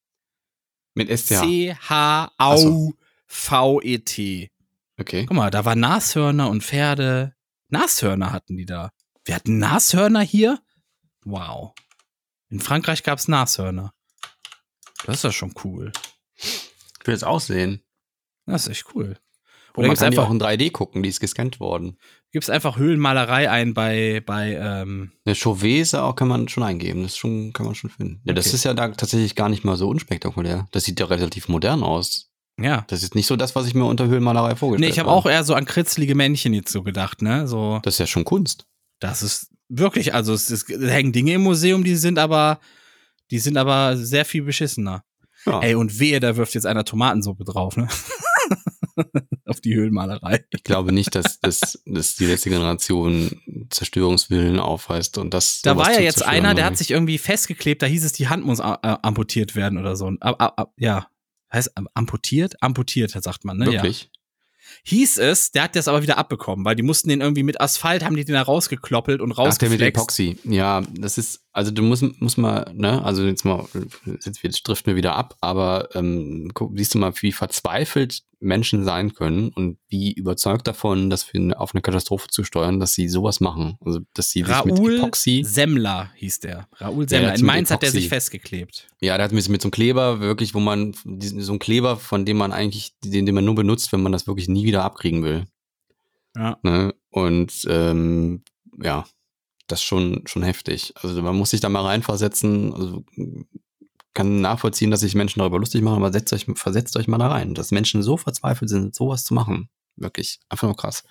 Mit 0.96 1.10
SCH. 1.10 1.40
C-H-A-U-V-E-T. 1.40 2.92
Okay. 5.00 5.26
Guck 5.26 5.36
mal, 5.36 5.50
da 5.50 5.66
waren 5.66 5.80
Nashörner 5.80 6.50
und 6.50 6.64
Pferde. 6.64 7.34
Nashörner 7.70 8.32
hatten 8.32 8.58
die 8.58 8.66
da. 8.66 8.92
Wir 9.26 9.36
hatten 9.36 9.58
Nashörner 9.58 10.22
hier? 10.22 10.60
Wow. 11.26 11.74
In 12.50 12.60
Frankreich 12.60 13.02
gab's 13.04 13.28
Nashörner. 13.28 13.94
Das 15.06 15.16
ist 15.18 15.24
ja 15.24 15.32
schon 15.32 15.54
cool. 15.64 15.92
Ich 17.04 17.08
will 17.08 17.14
jetzt 17.14 17.26
aussehen. 17.26 17.82
Das 18.46 18.64
ist 18.64 18.70
echt 18.70 18.86
cool. 18.96 19.18
Und 19.76 19.80
Oder 19.80 19.88
man 19.88 19.98
kann 19.98 20.06
einfach, 20.08 20.28
auch 20.28 20.32
in 20.32 20.40
3D 20.40 20.72
gucken, 20.72 21.02
die 21.04 21.10
ist 21.10 21.20
gescannt 21.20 21.60
worden. 21.60 21.98
gibt's 22.32 22.50
einfach 22.50 22.78
Höhlenmalerei 22.78 23.50
ein 23.50 23.74
bei, 23.74 24.22
bei, 24.26 24.54
ähm, 24.56 25.12
Eine 25.26 25.36
Chauvet 25.36 25.96
auch 25.96 26.16
kann 26.16 26.28
man 26.28 26.48
schon 26.48 26.64
eingeben, 26.64 27.04
das 27.04 27.18
schon, 27.18 27.54
kann 27.54 27.66
man 27.66 27.74
schon 27.76 27.90
finden. 27.90 28.22
Ja, 28.26 28.34
das 28.34 28.48
Okay. 28.48 28.56
ist 28.56 28.64
ja 28.66 28.74
da 28.74 28.90
tatsächlich 28.90 29.36
gar 29.36 29.50
nicht 29.50 29.64
mal 29.66 29.76
so 29.76 29.90
unspektakulär. 29.90 30.68
Das 30.72 30.84
sieht 30.86 31.00
ja 31.00 31.08
relativ 31.08 31.48
modern 31.50 31.84
aus. 31.84 32.30
ja. 32.60 32.86
Das 32.88 33.02
ist 33.04 33.16
nicht 33.16 33.26
so 33.28 33.36
das, 33.36 33.56
was 33.56 33.66
ich 33.68 33.74
mir 33.74 33.86
unter 33.86 34.06
Höhlenmalerei 34.08 34.56
vorgestellt 34.56 34.88
Nee, 34.88 34.94
ich 34.94 35.00
habe 35.00 35.10
habe. 35.10 35.18
auch 35.20 35.26
eher 35.26 35.44
so 35.44 35.56
an 35.56 35.66
kritzelige 35.66 36.14
Männchen 36.16 36.54
jetzt 36.54 36.72
so 36.72 36.84
gedacht, 36.84 37.22
ne? 37.24 37.48
So, 37.48 37.80
Das 37.84 37.96
ist 37.96 38.00
ja 38.00 38.08
schon 38.08 38.26
Kunst. 38.26 38.68
das 39.00 39.24
ist 39.24 39.50
wirklich, 39.70 40.14
also 40.14 40.34
es, 40.34 40.52
es 40.52 40.68
hängen 40.70 41.14
Dinge 41.14 41.34
im 41.34 41.42
Museum, 41.42 41.84
die 41.84 41.96
sind 41.96 42.20
aber, 42.20 42.60
die 43.32 43.40
sind 43.40 43.58
aber 43.58 43.98
sehr 43.98 44.24
viel 44.26 44.44
beschissener. 44.44 45.04
Ja. 45.46 45.62
Ey, 45.62 45.76
und 45.76 46.00
wehe, 46.00 46.20
da 46.20 46.38
wirft 46.38 46.54
jetzt 46.54 46.66
einer 46.66 46.86
Tomatensuppe 46.86 47.44
drauf, 47.44 47.78
ne? 47.78 47.88
Auf 49.46 49.60
die 49.60 49.76
Höhlenmalerei. 49.76 50.46
Ich 50.52 50.64
glaube 50.64 50.92
nicht, 50.92 51.16
dass, 51.16 51.40
dass, 51.40 51.82
dass 51.86 52.16
die 52.16 52.26
letzte 52.26 52.50
Generation 52.50 53.32
Zerstörungswillen 53.70 54.60
aufweist 54.60 55.18
und 55.18 55.34
das. 55.34 55.62
Da 55.62 55.78
war 55.78 55.92
ja 55.92 56.00
jetzt 56.00 56.24
einer, 56.24 56.54
der 56.54 56.66
hat 56.66 56.78
sich 56.78 56.92
irgendwie 56.92 57.18
festgeklebt, 57.18 57.82
da 57.82 57.88
hieß 57.88 58.04
es, 58.04 58.14
die 58.14 58.28
Hand 58.28 58.46
muss 58.46 58.60
amputiert 58.60 59.56
werden 59.56 59.78
oder 59.80 59.96
so. 59.96 60.12
Ja. 60.78 61.08
Heißt 61.52 61.72
amputiert? 61.94 62.62
Amputiert, 62.62 63.12
sagt 63.12 63.46
man, 63.46 63.58
ne? 63.58 63.66
Wirklich? 63.66 64.10
Hieß 64.86 65.18
es, 65.18 65.52
der 65.52 65.64
hat 65.64 65.76
das 65.78 65.88
aber 65.88 66.02
wieder 66.02 66.18
abbekommen, 66.18 66.66
weil 66.66 66.76
die 66.76 66.84
mussten 66.84 67.08
den 67.08 67.22
irgendwie 67.22 67.44
mit 67.44 67.62
Asphalt, 67.62 68.04
haben 68.04 68.18
die 68.18 68.26
den 68.26 68.34
da 68.34 68.42
rausgekloppelt 68.42 69.22
und 69.22 69.32
Ach, 69.32 69.36
der 69.38 69.70
mit 69.70 69.80
rausgeflext. 69.80 69.98
Epoxy. 69.98 70.38
Ja, 70.44 70.82
das 70.94 71.18
ist, 71.18 71.46
also 71.54 71.72
du 71.72 71.82
musst, 71.84 72.04
musst 72.20 72.38
mal, 72.38 72.70
ne, 72.76 73.04
also 73.04 73.24
jetzt 73.26 73.46
mal, 73.46 73.66
jetzt, 74.06 74.44
jetzt 74.44 74.68
driften 74.68 74.92
wir 74.92 74.98
wieder 74.98 75.16
ab, 75.16 75.38
aber 75.40 75.88
ähm, 75.96 76.52
guck, 76.54 76.78
siehst 76.78 76.96
du 76.96 76.98
mal, 76.98 77.14
wie 77.22 77.32
verzweifelt 77.32 78.24
Menschen 78.44 78.84
sein 78.84 79.14
können 79.14 79.50
und 79.50 79.78
wie 79.88 80.12
überzeugt 80.12 80.68
davon, 80.68 81.10
dass 81.10 81.34
wir 81.34 81.60
auf 81.60 81.74
eine 81.74 81.82
Katastrophe 81.82 82.28
zu 82.28 82.44
steuern, 82.44 82.80
dass 82.80 82.94
sie 82.94 83.08
sowas 83.08 83.40
machen. 83.40 83.78
Also, 83.84 84.02
dass 84.14 84.30
sie 84.30 84.44
sich 84.44 84.66
mit 84.66 84.78
Raoul 84.78 84.98
Epoxy, 84.98 85.44
Semmler 85.46 86.12
hieß 86.16 86.42
der. 86.42 86.68
Raoul 86.78 87.06
der 87.06 87.18
Semmler. 87.18 87.32
hat's 87.32 87.42
In 87.42 87.48
Mainz 87.48 87.72
hat 87.72 87.82
der 87.82 87.92
sich 87.92 88.10
festgeklebt. 88.10 88.88
ja, 89.02 89.16
der 89.18 89.26
hat 89.26 89.32
mit, 89.32 89.48
mit 89.50 89.62
so 89.62 89.68
einem 89.68 89.72
Kleber 89.72 90.20
wirklich, 90.20 90.54
wo 90.54 90.60
man, 90.60 90.94
so 90.94 91.54
ein 91.54 91.60
Kleber, 91.60 91.98
von 91.98 92.26
dem 92.26 92.38
man 92.38 92.52
eigentlich, 92.52 92.94
den, 93.04 93.26
den 93.26 93.36
man 93.36 93.46
nur 93.46 93.56
benutzt, 93.56 93.92
wenn 93.92 94.04
man 94.04 94.12
das 94.12 94.28
wirklich 94.28 94.48
nie 94.48 94.66
wieder 94.66 94.84
abkriegen 94.84 95.24
will. 95.24 95.46
Ja. 96.36 96.58
Ne? 96.64 96.94
Und 97.10 97.66
ähm, 97.68 98.44
ja, 98.82 99.06
das 99.68 99.80
ist 99.80 99.86
schon, 99.86 100.24
schon 100.26 100.44
heftig. 100.44 100.94
Also 101.02 101.22
man 101.22 101.36
muss 101.36 101.52
sich 101.52 101.62
da 101.62 101.70
mal 101.70 101.86
reinversetzen. 101.86 102.74
Also 102.74 103.04
kann 104.14 104.42
nachvollziehen, 104.42 104.92
dass 104.92 105.00
sich 105.02 105.16
Menschen 105.16 105.40
darüber 105.40 105.60
lustig 105.60 105.82
machen, 105.82 105.98
aber 105.98 106.12
setzt 106.12 106.32
euch, 106.34 106.46
versetzt 106.56 106.96
euch 106.98 107.08
mal 107.08 107.18
da 107.18 107.30
rein. 107.30 107.54
Dass 107.56 107.72
Menschen 107.72 108.04
so 108.04 108.18
verzweifelt 108.18 108.70
sind, 108.70 108.94
sowas 108.96 109.24
zu 109.24 109.34
machen. 109.34 109.70
Wirklich. 109.96 110.40
Einfach 110.50 110.68
nur 110.68 110.76
krass. 110.78 111.04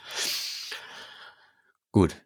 Gut. 1.90 2.16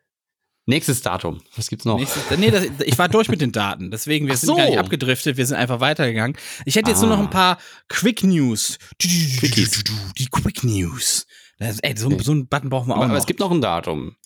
Nächstes 0.69 1.01
Datum. 1.01 1.43
Was 1.55 1.69
gibt's 1.69 1.85
noch? 1.85 1.97
Nächstes, 1.99 2.23
nee, 2.39 2.51
das, 2.51 2.67
ich 2.85 2.99
war 2.99 3.09
durch 3.09 3.29
mit 3.29 3.41
den 3.41 3.53
Daten. 3.53 3.91
Deswegen, 3.93 4.27
wir 4.27 4.35
Ach 4.35 4.39
sind 4.39 4.49
so. 4.49 4.57
gar 4.57 4.67
nicht 4.67 4.79
abgedriftet, 4.79 5.37
wir 5.37 5.47
sind 5.47 5.57
einfach 5.57 5.79
weitergegangen. 5.79 6.37
Ich 6.65 6.75
hätte 6.75 6.91
jetzt 6.91 7.01
nur 7.01 7.11
noch 7.11 7.19
Ah. 7.19 7.23
ein 7.23 7.31
paar 7.31 7.59
Quick 7.89 8.25
News. 8.25 8.79
Quickies. 8.99 9.85
Die 10.19 10.27
Quick 10.27 10.65
News. 10.65 11.27
Das, 11.59 11.79
ey, 11.81 11.97
so, 11.97 12.09
Okay. 12.09 12.19
so 12.23 12.33
einen 12.33 12.49
Button 12.49 12.69
brauchen 12.69 12.89
wir 12.89 12.95
auch 12.97 13.03
aber 13.03 13.09
noch. 13.09 13.17
es 13.17 13.27
gibt 13.27 13.39
noch 13.41 13.51
ein 13.53 13.61
Datum. 13.61 14.17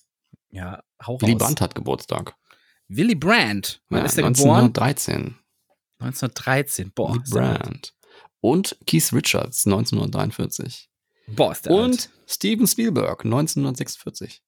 ja, 0.51 0.83
hau 1.07 1.21
Willy 1.21 1.33
raus. 1.33 1.43
Brandt 1.43 1.61
hat 1.61 1.75
Geburtstag. 1.75 2.35
Willy 2.89 3.15
Brandt. 3.15 3.83
Wann 3.91 4.01
Ja, 4.01 4.07
ist 4.07 4.17
der 4.17 4.25
geboren? 4.25 4.65
1913. 4.73 5.37
1913. 6.01 6.93
Boah, 6.95 7.13
alt. 7.13 7.31
Brandt. 7.31 7.95
Und 8.41 8.77
Keith 8.87 9.13
Richards 9.13 9.67
1943. 9.67 10.89
Boah, 11.29 11.53
ist 11.53 11.67
der 11.67 11.73
Und 11.73 11.93
alt. 11.93 12.11
Steven 12.27 12.67
Spielberg 12.67 13.25
1946. 13.25 14.43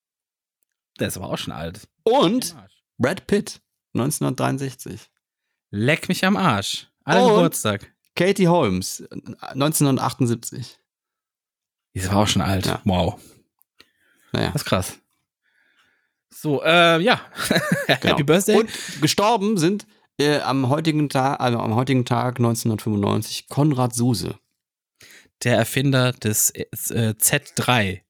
Der 0.98 1.08
ist 1.08 1.16
aber 1.16 1.28
auch 1.28 1.38
schon 1.38 1.52
alt. 1.52 1.88
Und 2.04 2.56
Brad 2.98 3.26
Pitt 3.26 3.60
1963. 3.94 5.10
Leck 5.70 6.08
mich 6.08 6.24
am 6.24 6.36
Arsch. 6.36 6.88
Alle 7.04 7.28
Geburtstag. 7.28 7.92
Katie 8.14 8.48
Holmes 8.48 9.00
äh, 9.00 9.14
1978. 9.40 10.78
Die 11.94 11.98
ist 11.98 12.08
aber 12.08 12.22
auch 12.22 12.28
schon 12.28 12.42
alt. 12.42 12.66
Ja. 12.66 12.80
Wow. 12.84 13.20
Naja, 14.32 14.50
Das 14.52 14.62
ist 14.62 14.68
krass. 14.68 14.98
So, 16.30 16.62
äh, 16.62 17.00
ja. 17.00 17.20
genau. 17.86 18.00
Happy 18.00 18.22
Birthday. 18.22 18.56
Und 18.56 18.70
gestorben 19.00 19.58
sind 19.58 19.86
äh, 20.22 20.40
am 20.40 20.68
heutigen 20.68 21.08
Tag, 21.08 21.40
also 21.40 21.58
am 21.58 21.74
heutigen 21.74 22.04
Tag 22.04 22.38
1995 22.38 23.48
Konrad 23.48 23.94
Suse. 23.94 24.38
der 25.44 25.56
Erfinder 25.56 26.12
des 26.12 26.50
äh, 26.50 26.66
Z3. 27.18 28.00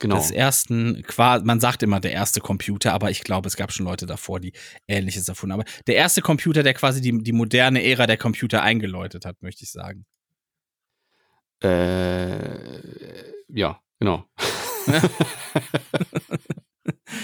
Genau. 0.00 0.16
Des 0.16 0.32
ersten, 0.32 1.04
man 1.16 1.60
sagt 1.60 1.82
immer 1.84 2.00
der 2.00 2.12
erste 2.12 2.40
Computer, 2.40 2.92
aber 2.92 3.10
ich 3.10 3.22
glaube, 3.22 3.46
es 3.46 3.56
gab 3.56 3.72
schon 3.72 3.86
Leute 3.86 4.06
davor, 4.06 4.40
die 4.40 4.52
Ähnliches 4.88 5.28
erfunden 5.28 5.52
haben. 5.52 5.60
Aber 5.60 5.70
der 5.86 5.94
erste 5.94 6.20
Computer, 6.20 6.64
der 6.64 6.74
quasi 6.74 7.00
die, 7.00 7.22
die 7.22 7.32
moderne 7.32 7.82
Ära 7.82 8.06
der 8.06 8.16
Computer 8.16 8.62
eingeläutet 8.62 9.24
hat, 9.24 9.40
möchte 9.40 9.62
ich 9.62 9.70
sagen. 9.70 10.04
Äh, 11.62 12.58
ja, 13.48 13.80
genau. 14.00 14.24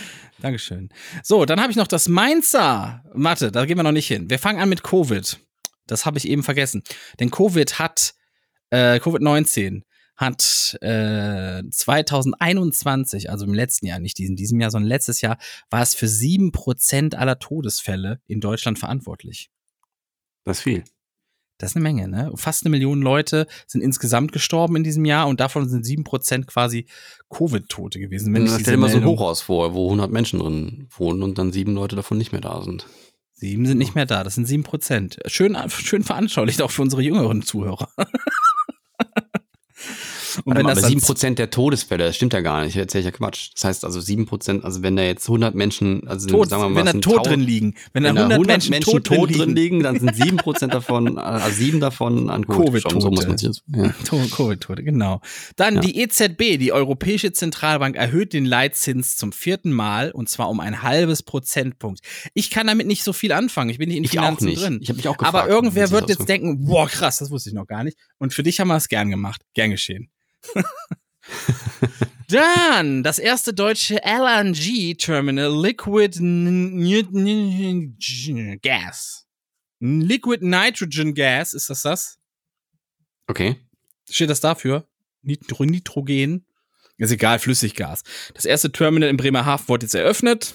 Dankeschön. 0.41 0.89
So, 1.23 1.45
dann 1.45 1.61
habe 1.61 1.71
ich 1.71 1.77
noch 1.77 1.87
das 1.87 2.09
Mainzer. 2.09 3.05
Mathe, 3.15 3.53
da 3.53 3.65
gehen 3.65 3.77
wir 3.77 3.83
noch 3.83 3.93
nicht 3.93 4.09
hin. 4.09 4.31
Wir 4.31 4.39
fangen 4.39 4.61
an 4.61 4.69
mit 4.69 4.83
Covid. 4.83 5.39
Das 5.87 6.07
habe 6.07 6.19
ich 6.19 6.29
eben 6.29 6.43
vergessen. 6.43 6.83
Denn 7.19 7.31
Covid 7.31 7.79
hat, 7.79 8.15
äh, 8.71 8.97
Covid-19 8.97 9.83
hat 10.17 10.79
äh, 10.83 11.62
2021, 11.71 13.31
also 13.31 13.47
im 13.47 13.55
letzten 13.55 13.87
Jahr, 13.87 13.99
nicht 13.99 14.21
in 14.21 14.37
diesem 14.37 14.61
Jahr, 14.61 14.71
sondern 14.71 14.89
letztes 14.89 15.21
Jahr, 15.23 15.39
war 15.71 15.83
es 15.83 15.95
für 15.95 16.07
7% 16.07 17.15
aller 17.15 17.39
Todesfälle 17.39 18.21
in 18.27 18.41
Deutschland 18.41 18.79
verantwortlich. 18.79 19.51
Das 20.45 20.59
ist 20.59 20.62
viel. 20.62 20.85
Das 21.61 21.73
ist 21.73 21.77
eine 21.77 21.82
Menge, 21.82 22.09
ne? 22.09 22.32
Fast 22.37 22.65
eine 22.65 22.70
Million 22.70 23.03
Leute 23.03 23.47
sind 23.66 23.82
insgesamt 23.82 24.32
gestorben 24.32 24.77
in 24.77 24.85
diesem 24.85 25.05
Jahr 25.05 25.28
und 25.28 25.41
davon 25.41 25.69
sind 25.69 25.85
7% 25.85 26.47
quasi 26.47 26.87
Covid-Tote 27.28 28.01
gewesen. 28.01 28.32
Wenn 28.32 28.47
ich 28.47 28.53
stell 28.53 28.74
dir 28.74 28.81
mal 28.81 28.89
so 28.89 28.97
ein 28.97 29.05
Hochhaus 29.05 29.43
vor, 29.43 29.74
wo 29.74 29.85
100 29.85 30.11
Menschen 30.11 30.41
drin 30.41 30.89
wohnen 30.97 31.23
und 31.23 31.37
dann 31.37 31.53
sieben 31.53 31.74
Leute 31.74 31.97
davon 31.97 32.16
nicht 32.16 32.32
mehr 32.32 32.41
da 32.41 32.62
sind. 32.62 32.87
Sieben 33.35 33.66
sind 33.66 33.78
nicht 33.78 33.95
mehr 33.95 34.07
da, 34.07 34.24
das 34.24 34.35
sind 34.35 34.47
sieben 34.47 34.62
Prozent. 34.62 35.19
Schön, 35.27 35.57
schön 35.69 36.03
veranschaulicht 36.03 36.62
auch 36.62 36.70
für 36.70 36.82
unsere 36.82 37.03
jüngeren 37.03 37.43
Zuhörer. 37.43 37.89
Das 40.45 40.57
aber 40.57 40.62
dann 40.62 40.79
7% 40.79 41.35
der 41.35 41.51
Todesfälle, 41.51 42.05
das 42.05 42.17
stimmt 42.17 42.33
ja 42.33 42.41
gar 42.41 42.65
nicht. 42.65 42.77
Erzähl 42.77 43.01
ich 43.01 43.05
ja 43.05 43.11
Quatsch. 43.11 43.51
Das 43.55 43.65
heißt 43.65 43.85
also 43.85 43.99
7%, 44.01 44.62
also 44.62 44.83
wenn 44.83 44.97
da 44.97 45.03
jetzt 45.03 45.29
100 45.29 45.55
Menschen, 45.55 46.07
also 46.09 46.29
tot, 46.29 46.51
sagen 46.51 46.62
wir 46.62 46.69
mal, 46.71 46.77
wenn 46.77 46.87
da 46.87 46.93
tot 46.93 47.19
1000 47.19 47.27
drin 47.27 47.41
liegen, 47.41 47.75
wenn 47.93 48.03
da 48.05 48.09
wenn 48.11 48.17
da 48.17 48.23
100, 48.23 48.33
100 48.39 48.47
Menschen, 48.49 48.71
Menschen, 48.71 49.03
tot, 49.05 49.37
drin 49.37 49.55
liegen, 49.55 49.83
dann 49.83 49.99
sind 50.01 50.12
7% 50.15 50.67
davon, 50.69 51.19
also 51.19 51.51
7 51.55 51.81
davon 51.81 52.31
an 52.31 52.47
Covid. 52.47 52.67
Covid-Tote. 52.85 53.01
So 53.01 53.11
muss 53.11 53.27
man 53.27 53.37
ja. 53.37 53.95
To- 54.05 54.19
Covid-Tote, 54.31 54.83
genau. 54.83 55.21
Dann 55.57 55.77
Ja. 55.77 55.81
die 55.81 55.99
EZB, 56.01 56.59
die 56.59 56.73
Europäische 56.73 57.33
Zentralbank, 57.33 57.97
erhöht 57.97 58.33
den 58.33 58.45
Leitzins 58.45 59.17
zum 59.17 59.33
vierten 59.33 59.73
Mal 59.73 60.11
und 60.11 60.29
zwar 60.29 60.49
um 60.51 60.61
ein 60.61 60.83
halbes 60.83 61.23
Prozentpunkt. 61.23 62.01
Ich 62.35 62.51
kann 62.51 62.67
damit 62.67 62.87
nicht 62.87 63.03
so 63.05 63.12
viel 63.12 63.33
anfangen. 63.33 63.71
Ich 63.71 63.79
bin 63.79 63.89
nicht 63.89 63.99
in 63.99 64.05
Ich 64.05 64.11
Finanzen 64.11 64.47
nicht. 64.47 64.62
drin. 64.62 64.79
Ich 64.83 64.89
habe 64.89 64.97
mich 64.97 65.09
auch 65.09 65.17
gefragt. 65.17 65.35
Aber 65.35 65.49
irgendwer 65.49 65.91
wird 65.91 66.09
jetzt 66.09 66.21
so- 66.21 66.25
denken, 66.25 66.65
boah, 66.65 66.87
krass, 66.89 67.19
das 67.19 67.31
wusste 67.31 67.51
ich 67.51 67.55
noch 67.55 67.67
gar 67.67 67.85
nicht. 67.85 67.97
Und 68.19 68.33
für 68.35 68.43
dich 68.43 68.61
haben 68.61 68.69
wir 68.69 68.77
es 68.77 68.89
gern 68.89 69.11
gemacht. 69.11 69.43
Gern 69.55 69.71
geschehen. 69.71 70.09
Dann 72.29 73.03
das 73.03 73.19
erste 73.19 73.53
deutsche 73.53 74.01
LNG-Terminal 74.05 75.51
Liquid 75.51 76.17
Gas. 78.62 79.27
Liquid 79.81 80.47
Nitrogen 80.47 81.15
Gas, 81.15 81.55
ist 81.55 81.71
das 81.71 81.83
das? 81.83 82.19
Okay. 83.27 83.57
Steht 84.09 84.31
das 84.31 84.41
dafür? 84.41 84.87
Nitro 85.23 85.65
Nitrogen? 85.65 86.47
Ist 86.99 87.11
egal, 87.11 87.39
Flüssiggas. 87.39 88.03
Das 88.35 88.45
erste 88.45 88.71
Terminal 88.71 89.09
in 89.09 89.17
Bremerhaven 89.17 89.69
wurde 89.69 89.87
jetzt 89.87 89.95
eröffnet. 89.95 90.55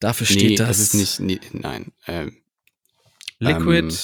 Dafür 0.00 0.26
steht 0.26 0.50
nee, 0.50 0.56
das. 0.56 0.68
das 0.68 0.78
ist 0.78 0.94
nicht, 0.94 1.20
nee, 1.20 1.40
nein. 1.52 1.92
Ähm, 2.06 2.36
Liquid 3.38 3.94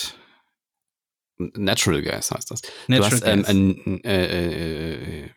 Natural 1.57 2.03
Gas 2.03 2.31
heißt 2.31 2.51
das. 2.51 2.63
Natural 2.89 3.11
hast, 3.11 3.27
ähm, 3.27 3.41
Gas. 3.43 3.49
ein, 3.51 4.05
äh, 4.05 5.23
äh, 5.25 5.31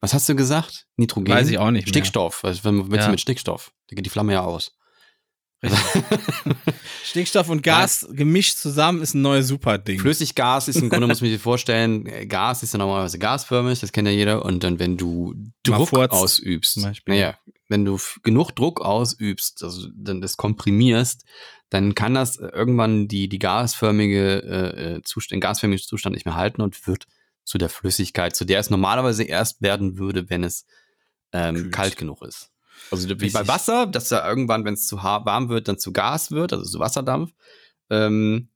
was 0.00 0.14
hast 0.14 0.28
du 0.28 0.34
gesagt? 0.34 0.86
Nitrogen? 0.96 1.28
Weiß 1.32 1.48
ich 1.50 1.58
auch 1.58 1.70
nicht 1.70 1.84
mehr. 1.86 1.88
Stickstoff. 1.92 2.42
Was 2.42 2.64
was 2.64 2.72
willst 2.74 2.92
Ja. 2.96 3.04
du 3.06 3.10
mit 3.10 3.20
Stickstoff? 3.20 3.72
Da 3.88 3.96
geht 3.96 4.06
die 4.06 4.10
Flamme 4.10 4.32
ja 4.32 4.40
aus. 4.42 4.72
Stickstoff 7.04 7.48
und 7.50 7.62
Gas 7.62 8.06
gemischt 8.12 8.56
zusammen 8.56 9.02
ist 9.02 9.14
ein 9.14 9.22
neues 9.22 9.48
Superding. 9.48 9.98
Flüssiggas 10.00 10.68
ist 10.68 10.76
im 10.76 10.88
Grunde, 10.88 11.06
muss 11.06 11.20
man 11.20 11.30
sich 11.30 11.40
vorstellen, 11.42 12.06
äh, 12.06 12.26
Gas 12.26 12.62
ist 12.62 12.72
ja 12.72 12.78
normalerweise 12.78 13.18
gasförmig, 13.18 13.80
das 13.80 13.92
kennt 13.92 14.08
ja 14.08 14.14
jeder. 14.14 14.44
Und 14.44 14.64
dann, 14.64 14.78
wenn 14.78 14.96
du 14.96 15.34
Druck 15.62 15.92
ausübst, 15.92 16.78
naja, 17.06 17.36
wenn 17.68 17.84
du 17.84 17.98
genug 18.22 18.52
Druck 18.52 18.80
ausübst, 18.80 19.62
also 19.62 19.88
dann 19.94 20.20
das 20.20 20.36
komprimierst, 20.36 21.24
dann 21.70 21.94
kann 21.94 22.14
das 22.14 22.36
irgendwann 22.36 23.08
die, 23.08 23.28
die 23.28 23.38
gasförmige 23.38 24.42
äh, 24.42 24.96
äh, 24.96 25.02
Zustand, 25.02 25.36
den 25.36 25.40
gasförmigen 25.40 25.82
Zustand 25.82 26.14
nicht 26.14 26.26
mehr 26.26 26.34
halten 26.34 26.62
und 26.62 26.86
wird 26.86 27.06
zu 27.44 27.58
der 27.58 27.68
Flüssigkeit, 27.68 28.36
zu 28.36 28.44
der 28.44 28.60
es 28.60 28.70
normalerweise 28.70 29.24
erst 29.24 29.62
werden 29.62 29.96
würde, 29.96 30.28
wenn 30.28 30.44
es 30.44 30.66
ähm, 31.32 31.70
kalt 31.70 31.96
genug 31.96 32.22
ist. 32.22 32.50
Also 32.90 33.08
wie 33.08 33.12
Richtig. 33.12 33.32
bei 33.32 33.46
Wasser, 33.46 33.86
dass 33.86 34.08
da 34.08 34.28
irgendwann, 34.28 34.64
wenn 34.64 34.74
es 34.74 34.86
zu 34.86 35.02
warm 35.02 35.48
wird, 35.48 35.68
dann 35.68 35.78
zu 35.78 35.92
Gas 35.92 36.32
wird, 36.32 36.52
also 36.52 36.64
zu 36.64 36.80
Wasserdampf. 36.80 37.32
Ähm, 37.88 38.48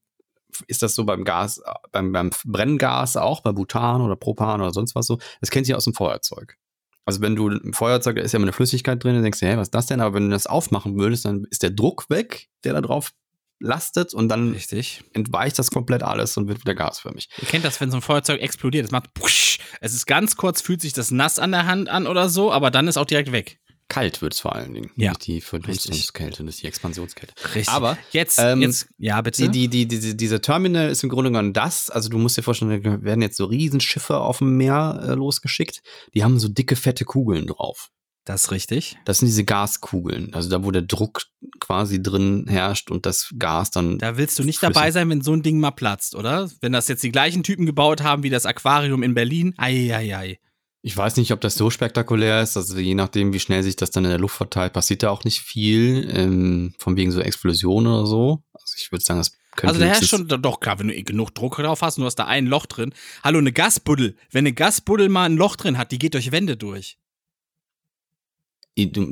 ist 0.67 0.83
das 0.83 0.95
so 0.95 1.05
beim 1.05 1.25
Gas, 1.25 1.59
äh, 1.59 1.73
beim, 1.93 2.13
beim 2.13 2.31
Brenngas 2.45 3.17
auch, 3.17 3.41
bei 3.41 3.53
Butan 3.53 4.01
oder 4.01 4.17
Propan 4.17 4.61
oder 4.61 4.73
sonst 4.73 4.95
was 4.95 5.07
so? 5.07 5.19
Das 5.41 5.51
kennt 5.51 5.69
ihr 5.69 5.77
aus 5.77 5.85
dem 5.85 5.95
Feuerzeug. 5.95 6.57
Also 7.05 7.21
wenn 7.21 7.37
du 7.37 7.49
im 7.49 7.75
Feuerzeug, 7.75 8.17
da 8.17 8.23
ist 8.23 8.33
ja 8.33 8.39
immer 8.39 8.45
eine 8.47 8.53
Flüssigkeit 8.53 9.03
drin, 9.03 9.15
dann 9.15 9.23
denkst 9.23 9.41
du, 9.41 9.47
hä, 9.47 9.57
was 9.57 9.69
ist 9.69 9.75
das 9.75 9.87
denn? 9.87 10.01
Aber 10.01 10.15
wenn 10.15 10.25
du 10.25 10.31
das 10.31 10.47
aufmachen 10.47 10.99
würdest, 10.99 11.25
dann 11.25 11.47
ist 11.51 11.63
der 11.63 11.71
Druck 11.71 12.09
weg, 12.09 12.49
der 12.65 12.73
da 12.73 12.81
drauf 12.81 13.13
lastet 13.61 14.15
und 14.15 14.29
dann 14.29 14.53
Richtig. 14.53 15.05
entweicht 15.13 15.59
das 15.59 15.71
komplett 15.71 16.03
alles 16.03 16.37
und 16.37 16.49
wird 16.49 16.61
wieder 16.61 16.75
gasförmig. 16.75 17.29
Ihr 17.41 17.49
kennt 17.49 17.65
das, 17.65 17.81
wenn 17.81 17.91
so 17.91 17.99
ein 17.99 18.03
Feuerzeug 18.03 18.41
explodiert. 18.41 18.87
Es 18.87 18.91
macht 18.91 19.15
pusch. 19.15 19.59
Es 19.81 19.95
ist 19.95 20.07
ganz 20.07 20.37
kurz, 20.37 20.61
fühlt 20.61 20.81
sich 20.81 20.93
das 20.93 21.11
nass 21.11 21.39
an 21.39 21.53
der 21.53 21.67
Hand 21.67 21.89
an 21.89 22.07
oder 22.07 22.29
so, 22.29 22.53
aber 22.53 22.71
dann 22.71 22.89
ist 22.89 22.97
auch 22.97 23.07
direkt 23.07 23.33
weg. 23.33 23.61
Kalt 23.89 24.23
wird 24.23 24.33
es 24.35 24.41
vor 24.41 24.55
allen 24.57 24.73
Dingen. 24.75 24.91
Ja. 24.97 25.11
Nicht 25.11 25.27
die 25.27 25.41
Verdunstungskälte, 25.41 26.43
ist 26.45 26.63
die 26.63 26.67
Expansionskälte. 26.67 27.35
Richtig. 27.55 27.69
Aber 27.69 27.99
jetzt, 28.13 28.39
ähm, 28.39 28.63
jetzt, 28.63 28.89
ja, 28.99 29.21
bitte. 29.21 29.49
Die, 29.49 29.69
die, 29.69 29.69
die, 29.69 29.87
diese, 29.87 30.15
dieser 30.15 30.41
Terminal 30.41 30.89
ist 30.91 31.03
im 31.03 31.11
Grunde 31.11 31.31
genommen 31.31 31.53
das. 31.53 31.91
Also 31.91 32.09
du 32.09 32.19
musst 32.19 32.37
dir 32.37 32.43
vorstellen, 32.43 32.83
da 32.83 33.03
werden 33.03 33.21
jetzt 33.23 33.37
so 33.37 33.45
Riesenschiffe 33.45 34.17
auf 34.19 34.39
dem 34.39 34.57
Meer 34.57 35.05
äh, 35.07 35.13
losgeschickt. 35.15 35.83
Die 36.15 36.25
haben 36.25 36.39
so 36.39 36.49
dicke, 36.49 36.77
fette 36.77 37.05
Kugeln 37.05 37.47
drauf. 37.47 37.91
das 38.25 38.45
ist 38.45 38.51
richtig. 38.53 38.97
Das 39.05 39.19
sind 39.19 39.27
diese 39.27 39.45
Gaskugeln. 39.45 40.33
Also 40.33 40.49
da, 40.49 40.65
wo 40.65 40.71
der 40.71 40.81
Druck 40.83 41.23
quasi 41.61 42.03
drin 42.03 42.47
herrscht 42.49 42.91
und 42.91 43.05
das 43.05 43.35
Gas 43.39 43.71
dann. 43.71 43.99
Da 43.99 44.17
willst 44.17 44.39
du 44.39 44.45
nicht 44.45 44.59
flüssig- 44.61 44.73
dabei 44.73 44.91
sein, 44.93 45.11
wenn 45.11 45.21
so 45.21 45.35
ein 45.35 45.43
Ding 45.43 45.61
mal 45.61 45.73
platzt, 45.73 46.15
oder? 46.15 46.51
Wenn 46.63 46.73
das 46.73 46.89
jetzt 46.89 47.03
die 47.03 47.13
gleichen 47.13 47.43
Typen 47.43 47.67
gebaut 47.67 48.03
haben 48.03 48.23
wie 48.23 48.31
das 48.31 48.47
Aquarium 48.47 49.03
in 49.03 49.13
Berlin. 49.13 49.53
Eieiei. 49.59 50.39
Ich 50.87 50.95
weiß 50.95 51.17
nicht, 51.17 51.33
ob 51.33 51.41
das 51.41 51.55
so 51.55 51.71
spektakulär 51.71 52.43
ist. 52.43 52.59
Also 52.59 52.77
je 52.79 52.95
nachdem, 52.95 53.33
wie 53.33 53.41
schnell 53.41 53.63
sich 53.63 53.75
das 53.75 53.91
dann 53.91 54.05
in 54.05 54.11
der 54.11 54.19
Luft 54.19 54.37
verteilt, 54.37 54.75
passiert 54.75 55.03
da 55.03 55.09
auch 55.09 55.25
nicht 55.25 55.41
viel. 55.41 56.11
Ähm, 56.15 56.75
von 56.79 56.95
wegen 56.99 57.11
so 57.11 57.21
Explosionen 57.21 57.91
oder 57.91 58.07
so. 58.07 58.43
Also 58.53 58.75
ich 58.77 58.93
würde 58.93 59.03
sagen, 59.03 59.19
das 59.19 59.33
könnte 59.57 59.69
Also 59.69 59.81
da 59.81 59.87
herrscht 59.87 60.11
schon, 60.11 60.29
doch 60.29 60.61
klar, 60.61 60.79
wenn 60.79 60.89
du 60.89 61.03
genug 61.03 61.35
Druck 61.35 61.57
drauf 61.57 61.81
hast 61.81 61.97
und 61.97 62.03
du 62.03 62.07
hast 62.07 62.17
da 62.17 62.27
ein 62.27 62.45
Loch 62.45 62.67
drin. 62.67 62.93
Hallo, 63.23 63.39
eine 63.39 63.51
Gasbuddel. 63.51 64.15
Wenn 64.31 64.41
eine 64.41 64.53
Gasbuddel 64.53 65.09
mal 65.09 65.25
ein 65.25 65.39
Loch 65.39 65.57
drin 65.57 65.79
hat, 65.79 65.91
die 65.91 65.99
geht 65.99 66.13
durch 66.13 66.33
Wände 66.33 66.59
durch. 66.59 66.99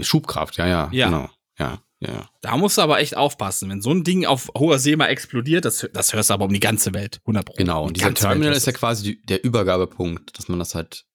Schubkraft, 0.02 0.58
ja, 0.58 0.66
ja, 0.66 0.90
Ja. 0.92 1.06
genau. 1.06 1.30
Ja, 1.58 1.82
ja. 2.00 2.28
Da 2.42 2.58
musst 2.58 2.76
du 2.76 2.82
aber 2.82 2.98
echt 3.00 3.16
aufpassen. 3.16 3.70
Wenn 3.70 3.80
so 3.80 3.92
ein 3.92 4.04
Ding 4.04 4.26
auf 4.26 4.50
hoher 4.58 4.78
See 4.78 4.94
mal 4.96 5.06
explodiert, 5.06 5.64
das, 5.64 5.88
das 5.94 6.12
hörst 6.12 6.28
du 6.28 6.34
aber 6.34 6.44
um 6.44 6.52
die 6.52 6.60
ganze 6.60 6.92
Welt. 6.92 7.20
100 7.22 7.46
Pro. 7.46 7.54
Genau, 7.56 7.84
und 7.84 7.96
die 7.96 8.00
dieser 8.00 8.12
Terminal 8.12 8.52
ist 8.52 8.66
du 8.66 8.72
ja 8.72 8.76
quasi 8.76 9.02
die, 9.04 9.22
der 9.22 9.42
Übergabepunkt, 9.42 10.36
dass 10.38 10.48
man 10.48 10.58
das 10.58 10.74
halt 10.74 11.06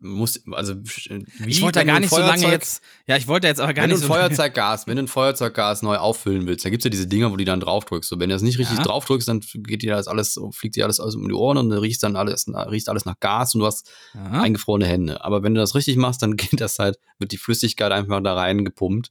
muss, 0.00 0.42
also 0.52 0.74
wie 0.76 1.50
Ich 1.50 1.62
wollte 1.62 1.80
da 1.80 1.84
gar 1.84 1.96
du 1.96 2.00
nicht 2.02 2.10
so 2.10 2.18
lange 2.18 2.32
Feuerzeug- 2.42 2.52
jetzt. 2.52 2.82
Ja, 3.06 3.16
ich 3.16 3.26
wollte 3.26 3.46
jetzt 3.46 3.60
aber 3.60 3.74
gar 3.74 3.84
wenn 3.84 3.90
du 3.90 3.96
nicht 3.96 4.04
ein 4.04 4.08
so. 4.08 4.12
Feuerzeuggas, 4.14 4.86
wenn 4.86 4.96
du 4.96 5.02
ein 5.04 5.08
Feuerzeuggas 5.08 5.82
neu 5.82 5.96
auffüllen 5.96 6.46
willst, 6.46 6.64
dann 6.64 6.70
gibt's 6.72 6.84
ja 6.84 6.90
diese 6.90 7.06
Dinger, 7.06 7.30
wo 7.32 7.36
du 7.36 7.44
dann 7.44 7.60
draufdrückst. 7.60 8.08
So, 8.10 8.18
wenn 8.20 8.28
du 8.28 8.34
das 8.34 8.42
nicht 8.42 8.58
richtig 8.58 8.78
Ja. 8.78 8.84
draufdrückst, 8.84 9.28
dann 9.28 9.40
geht 9.40 9.82
dir 9.82 9.94
das 9.94 10.08
alles, 10.08 10.38
fliegt 10.52 10.76
dir 10.76 10.84
alles 10.84 11.00
aus 11.00 11.14
um 11.14 11.26
die 11.28 11.34
Ohren 11.34 11.56
und 11.58 11.70
dann 11.70 11.78
riecht 11.78 12.02
dann 12.02 12.16
alles, 12.16 12.46
riecht 12.48 12.88
alles 12.88 13.04
nach 13.04 13.18
Gas 13.20 13.54
und 13.54 13.60
du 13.60 13.66
hast 13.66 13.90
Ja, 14.14 14.42
eingefrorene 14.42 14.86
Hände. 14.86 15.24
Aber 15.24 15.42
wenn 15.42 15.54
du 15.54 15.60
das 15.60 15.74
richtig 15.74 15.96
machst, 15.96 16.22
dann 16.22 16.36
geht 16.36 16.60
das 16.60 16.78
halt, 16.78 16.98
wird 17.18 17.32
die 17.32 17.38
Flüssigkeit 17.38 17.92
einfach 17.92 18.22
da 18.22 18.34
rein 18.34 18.64
gepumpt. 18.64 19.10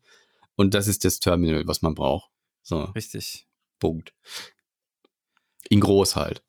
Und 0.55 0.73
das 0.75 0.87
ist 0.87 1.03
das 1.05 1.19
Terminal, 1.19 1.63
was 1.65 1.81
man 1.81 1.95
braucht. 1.95 2.29
So, 2.61 2.83
richtig. 2.83 3.47
Punkt. 3.79 4.13
In 5.69 5.79
groß 5.79 6.15
halt. 6.15 6.43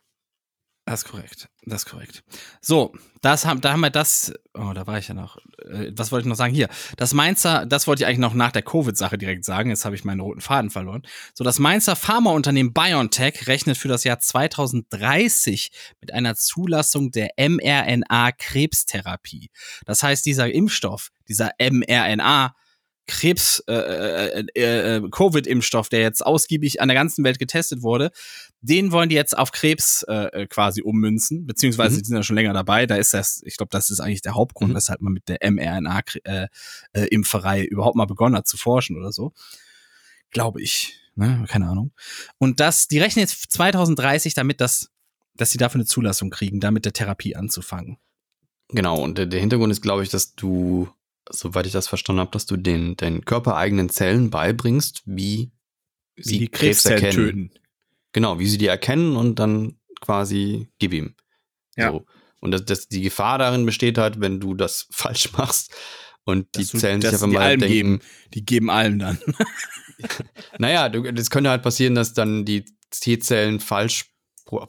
Das 0.87 1.03
ist 1.03 1.11
korrekt. 1.11 1.49
Das 1.65 1.85
ist 1.85 1.91
korrekt. 1.91 2.23
So, 2.61 2.93
das 3.23 3.47
haben, 3.47 3.63
da 3.63 3.73
haben 3.73 3.81
wir 3.81 3.89
das. 3.89 4.35
Oh, 4.53 4.73
da 4.75 4.87
war 4.87 4.99
ich 4.99 5.09
ja 5.09 5.15
noch. 5.15 5.39
Äh, 5.67 5.93
Was 5.97 6.13
wollte 6.13 6.27
ich 6.27 6.29
noch 6.29 6.37
sagen? 6.37 6.53
Hier. 6.53 6.69
Das 6.99 7.15
Mainzer, 7.15 7.65
das 7.65 7.87
wollte 7.87 8.03
ich 8.03 8.07
eigentlich 8.07 8.19
noch 8.19 8.35
nach 8.35 8.53
der 8.53 8.61
Covid-Sache 8.61 9.17
direkt 9.17 9.47
sagen. 9.47 9.71
Jetzt 9.71 9.87
habe 9.87 9.95
ich 9.95 10.05
meinen 10.05 10.21
roten 10.21 10.43
Faden 10.43 10.69
verloren. 10.69 11.01
So, 11.33 11.43
das 11.43 11.59
Mainzer 11.59 11.97
Pharmaunternehmen 11.97 12.75
BioNTech 12.75 13.47
rechnet 13.47 13.79
für 13.79 13.89
das 13.89 14.05
Jahr 14.05 14.19
2030 14.19 15.71
mit 16.03 16.13
einer 16.13 16.35
Zulassung 16.35 17.13
der 17.13 17.31
mRNA-Krebstherapie. 17.39 19.49
Das 19.87 20.03
heißt, 20.03 20.27
dieser 20.27 20.53
Impfstoff, 20.53 21.09
dieser 21.29 21.53
mRNA, 21.59 22.55
Krebs, 23.07 23.63
äh, 23.69 23.75
äh, 23.75 24.45
äh, 24.55 24.97
äh, 24.97 25.03
Covid-Impfstoff, 25.11 25.91
der 25.91 26.01
jetzt 26.01 26.25
ausgiebig 26.25 26.81
an 26.81 26.89
der 26.89 26.95
ganzen 26.95 27.23
Welt 27.25 27.39
getestet 27.39 27.83
wurde, 27.83 28.11
den 28.63 28.93
wollen 28.93 29.11
die 29.11 29.15
jetzt 29.15 29.37
auf 29.37 29.53
Krebs 29.53 30.05
äh, 30.09 30.43
äh, 30.43 30.47
quasi 30.47 30.81
ummünzen, 30.83 31.47
beziehungsweise 31.47 31.97
Mhm. 31.97 31.99
die 32.01 32.05
sind 32.07 32.17
ja 32.17 32.23
schon 32.23 32.37
länger 32.37 32.55
dabei. 32.55 32.87
Da 32.87 32.97
ist 32.97 33.13
das, 33.13 33.43
ich 33.45 33.59
glaube, 33.59 33.69
das 33.71 33.91
ist 33.91 34.01
eigentlich 34.01 34.23
der 34.23 34.35
Hauptgrund, 34.35 34.71
Mhm. 34.73 34.77
weshalb 34.77 35.03
man 35.03 35.13
mit 35.13 35.29
der 35.29 35.39
mRNA-Impferei 35.43 37.65
überhaupt 37.65 37.97
mal 37.97 38.07
begonnen 38.07 38.37
hat 38.37 38.49
zu 38.49 38.57
forschen 38.57 38.97
oder 38.97 39.13
so. 39.13 39.33
Glaube 40.31 40.63
ich. 40.63 40.99
Ne? 41.15 41.45
Keine 41.49 41.69
Ahnung. 41.69 41.93
Und 42.39 42.61
das, 42.61 42.89
die 42.89 42.99
rechnen 42.99 43.21
jetzt 43.21 43.53
2030 43.53 44.35
damit, 44.35 44.61
dass, 44.61 44.91
dass 45.35 45.51
sie 45.51 45.59
dafür 45.59 45.81
eine 45.81 45.87
Zulassung 45.87 46.31
kriegen, 46.31 46.61
da 46.61 46.71
mit 46.71 46.85
der 46.85 46.93
Therapie 46.93 47.37
anzufangen. 47.37 47.99
Genau, 48.71 49.01
und 49.01 49.19
der, 49.19 49.27
der 49.27 49.41
Hintergrund 49.41 49.71
ist, 49.73 49.83
glaube 49.83 50.03
ich, 50.03 50.09
dass 50.09 50.35
du, 50.35 50.89
soweit 51.31 51.67
ich 51.67 51.73
das 51.73 51.89
verstanden 51.89 52.21
habe, 52.21 52.31
dass 52.33 52.47
du 52.47 52.57
den, 52.57 52.97
deinen 52.97 53.25
körpereigenen 53.25 53.89
Zellen 53.89 54.31
beibringst, 54.31 55.03
wie 55.07 55.51
Wie 56.17 56.23
sie 56.23 56.39
die 56.39 56.49
Krebs 56.49 56.83
Krebszellen 56.85 57.03
erkennen. 57.05 57.27
töten. 57.27 57.51
Genau, 58.13 58.39
wie 58.39 58.47
sie 58.47 58.59
die 58.59 58.67
erkennen 58.67 59.17
und 59.17 59.39
dann 59.39 59.79
quasi 60.01 60.69
gib 60.79 60.93
ihm. 60.93 61.15
Ja. 61.77 61.91
So. 61.91 62.07
Und 62.41 62.51
das, 62.53 62.65
das, 62.67 62.89
die 62.89 63.01
Gefahr 63.01 63.39
darin 63.39 63.65
besteht 63.67 63.97
halt, 63.99 64.21
wenn 64.21 64.39
du 64.41 64.55
das 64.55 64.87
falsch 64.93 65.33
machst 65.33 65.73
und 66.25 66.47
die 66.57 66.65
du- 66.67 66.79
Zellen 66.79 67.01
sich 67.01 67.11
einfach 67.11 67.27
die 67.27 67.33
mal 67.35 67.57
denken, 67.57 67.73
geben. 67.73 68.01
Die 68.35 68.45
geben 68.45 68.71
allem 68.71 68.99
dann. 68.99 69.19
naja, 70.59 70.89
das 70.89 71.31
könnte 71.31 71.51
halt 71.51 71.63
passieren, 71.63 71.95
dass 71.95 72.13
dann 72.13 72.45
die 72.45 72.65
T-Zellen 72.91 73.61
falsch, 73.61 74.07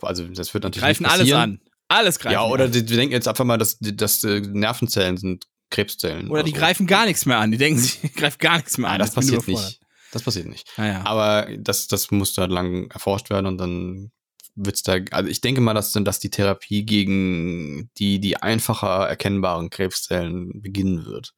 also 0.02 0.26
das 0.28 0.54
wird 0.54 0.64
natürlich 0.64 0.84
Greifen 0.84 1.04
nicht 1.04 1.12
alles 1.12 1.32
an. 1.34 1.62
Alles 1.88 2.18
greifen 2.20 2.34
Ja, 2.34 2.46
oder 2.46 2.68
die, 2.68 2.84
die 2.84 2.96
denken 2.96 3.14
jetzt 3.14 3.28
einfach 3.28 3.46
mal, 3.46 3.58
dass, 3.58 3.78
dass 3.80 4.24
äh, 4.24 4.40
Nervenzellen 4.40 5.18
sind 5.18 5.46
Krebszellen. 5.70 6.30
Oder 6.30 6.44
die 6.44 6.52
so. 6.52 6.58
greifen 6.58 6.88
gar 6.88 7.06
nichts 7.06 7.26
mehr 7.26 7.38
an. 7.38 7.52
Die 7.52 7.58
denken, 7.58 7.80
sie 7.82 8.10
greifen 8.10 8.38
gar 8.40 8.58
nichts 8.58 8.78
mehr 8.78 8.90
an. 8.90 9.00
Nein, 9.00 9.00
das 9.00 9.16
bin 9.16 9.22
passiert 9.22 9.48
nicht. 9.48 9.82
Das 10.12 10.24
passiert 10.24 10.48
nicht. 10.48 10.68
Naja. 10.78 11.02
Aber 11.06 11.48
das, 11.58 11.88
das 11.88 12.12
musste 12.12 12.42
halt 12.42 12.52
lang 12.52 12.90
erforscht 12.92 13.30
werden 13.30 13.48
und 13.48 13.58
dann 13.58 14.12
wird's 14.56 14.84
da, 14.84 14.98
also 15.12 15.30
ich 15.30 15.42
denke 15.42 15.62
mal, 15.62 15.74
dass, 15.74 15.92
dass 15.92 16.20
die 16.20 16.30
Therapie 16.30 16.86
gegen 16.86 17.90
die, 17.98 18.20
die 18.20 18.38
einfacher 18.38 19.08
erkennbaren 19.08 19.70
Krebszellen 19.70 20.62
beginnen 20.62 21.06
wird. 21.06 21.34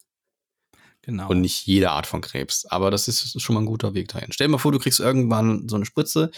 Genau. 1.01 1.29
Und 1.29 1.41
nicht 1.41 1.65
jede 1.65 1.91
Art 1.91 2.05
von 2.05 2.21
Krebs. 2.21 2.65
Aber 2.65 2.91
das 2.91 3.07
ist, 3.07 3.23
das 3.23 3.33
ist 3.33 3.41
schon 3.41 3.53
mal 3.53 3.61
ein 3.61 3.67
guter 3.67 3.93
Weg 3.93 4.09
dahin. 4.09 4.31
Stell 4.31 4.47
dir 4.47 4.51
mal 4.51 4.57
vor, 4.57 4.73
du 4.73 4.79
kriegst 4.79 4.99
irgendwann 4.99 5.67
so 5.69 5.77
eine 5.77 5.85
Spritze. 5.85 6.31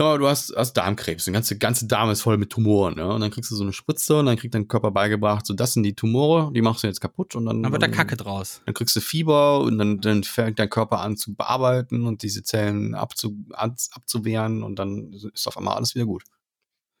So, 0.00 0.16
du 0.16 0.28
hast, 0.28 0.54
hast 0.56 0.74
Darmkrebs. 0.74 1.24
Die 1.24 1.32
ganze, 1.32 1.58
ganze 1.58 1.88
Darm 1.88 2.08
ist 2.10 2.22
voll 2.22 2.38
mit 2.38 2.50
Tumoren. 2.50 2.94
Ne? 2.94 3.12
Und 3.12 3.20
dann 3.20 3.32
kriegst 3.32 3.50
du 3.50 3.56
so 3.56 3.64
eine 3.64 3.72
Spritze 3.72 4.20
und 4.20 4.26
dann 4.26 4.36
kriegt 4.36 4.54
dein 4.54 4.68
Körper 4.68 4.92
beigebracht, 4.92 5.44
so 5.44 5.54
das 5.54 5.72
sind 5.72 5.82
die 5.82 5.96
Tumore, 5.96 6.52
die 6.52 6.62
machst 6.62 6.84
du 6.84 6.86
jetzt 6.86 7.00
kaputt 7.00 7.34
und 7.34 7.46
dann. 7.46 7.64
dann 7.64 7.72
wird 7.72 7.82
da 7.82 7.88
dann- 7.88 7.96
Kacke 7.96 8.16
draus. 8.16 8.62
Dann 8.64 8.74
kriegst 8.74 8.94
du 8.94 9.00
Fieber 9.00 9.58
und 9.58 9.76
dann, 9.76 10.00
dann 10.00 10.22
fängt 10.22 10.60
dein 10.60 10.70
Körper 10.70 11.00
an 11.00 11.16
zu 11.16 11.34
bearbeiten 11.34 12.06
und 12.06 12.22
diese 12.22 12.44
Zellen 12.44 12.94
abzu, 12.94 13.36
abzuwehren 13.50 14.62
und 14.62 14.78
dann 14.78 15.12
ist 15.34 15.48
auf 15.48 15.58
einmal 15.58 15.74
alles 15.76 15.96
wieder 15.96 16.06
gut. 16.06 16.22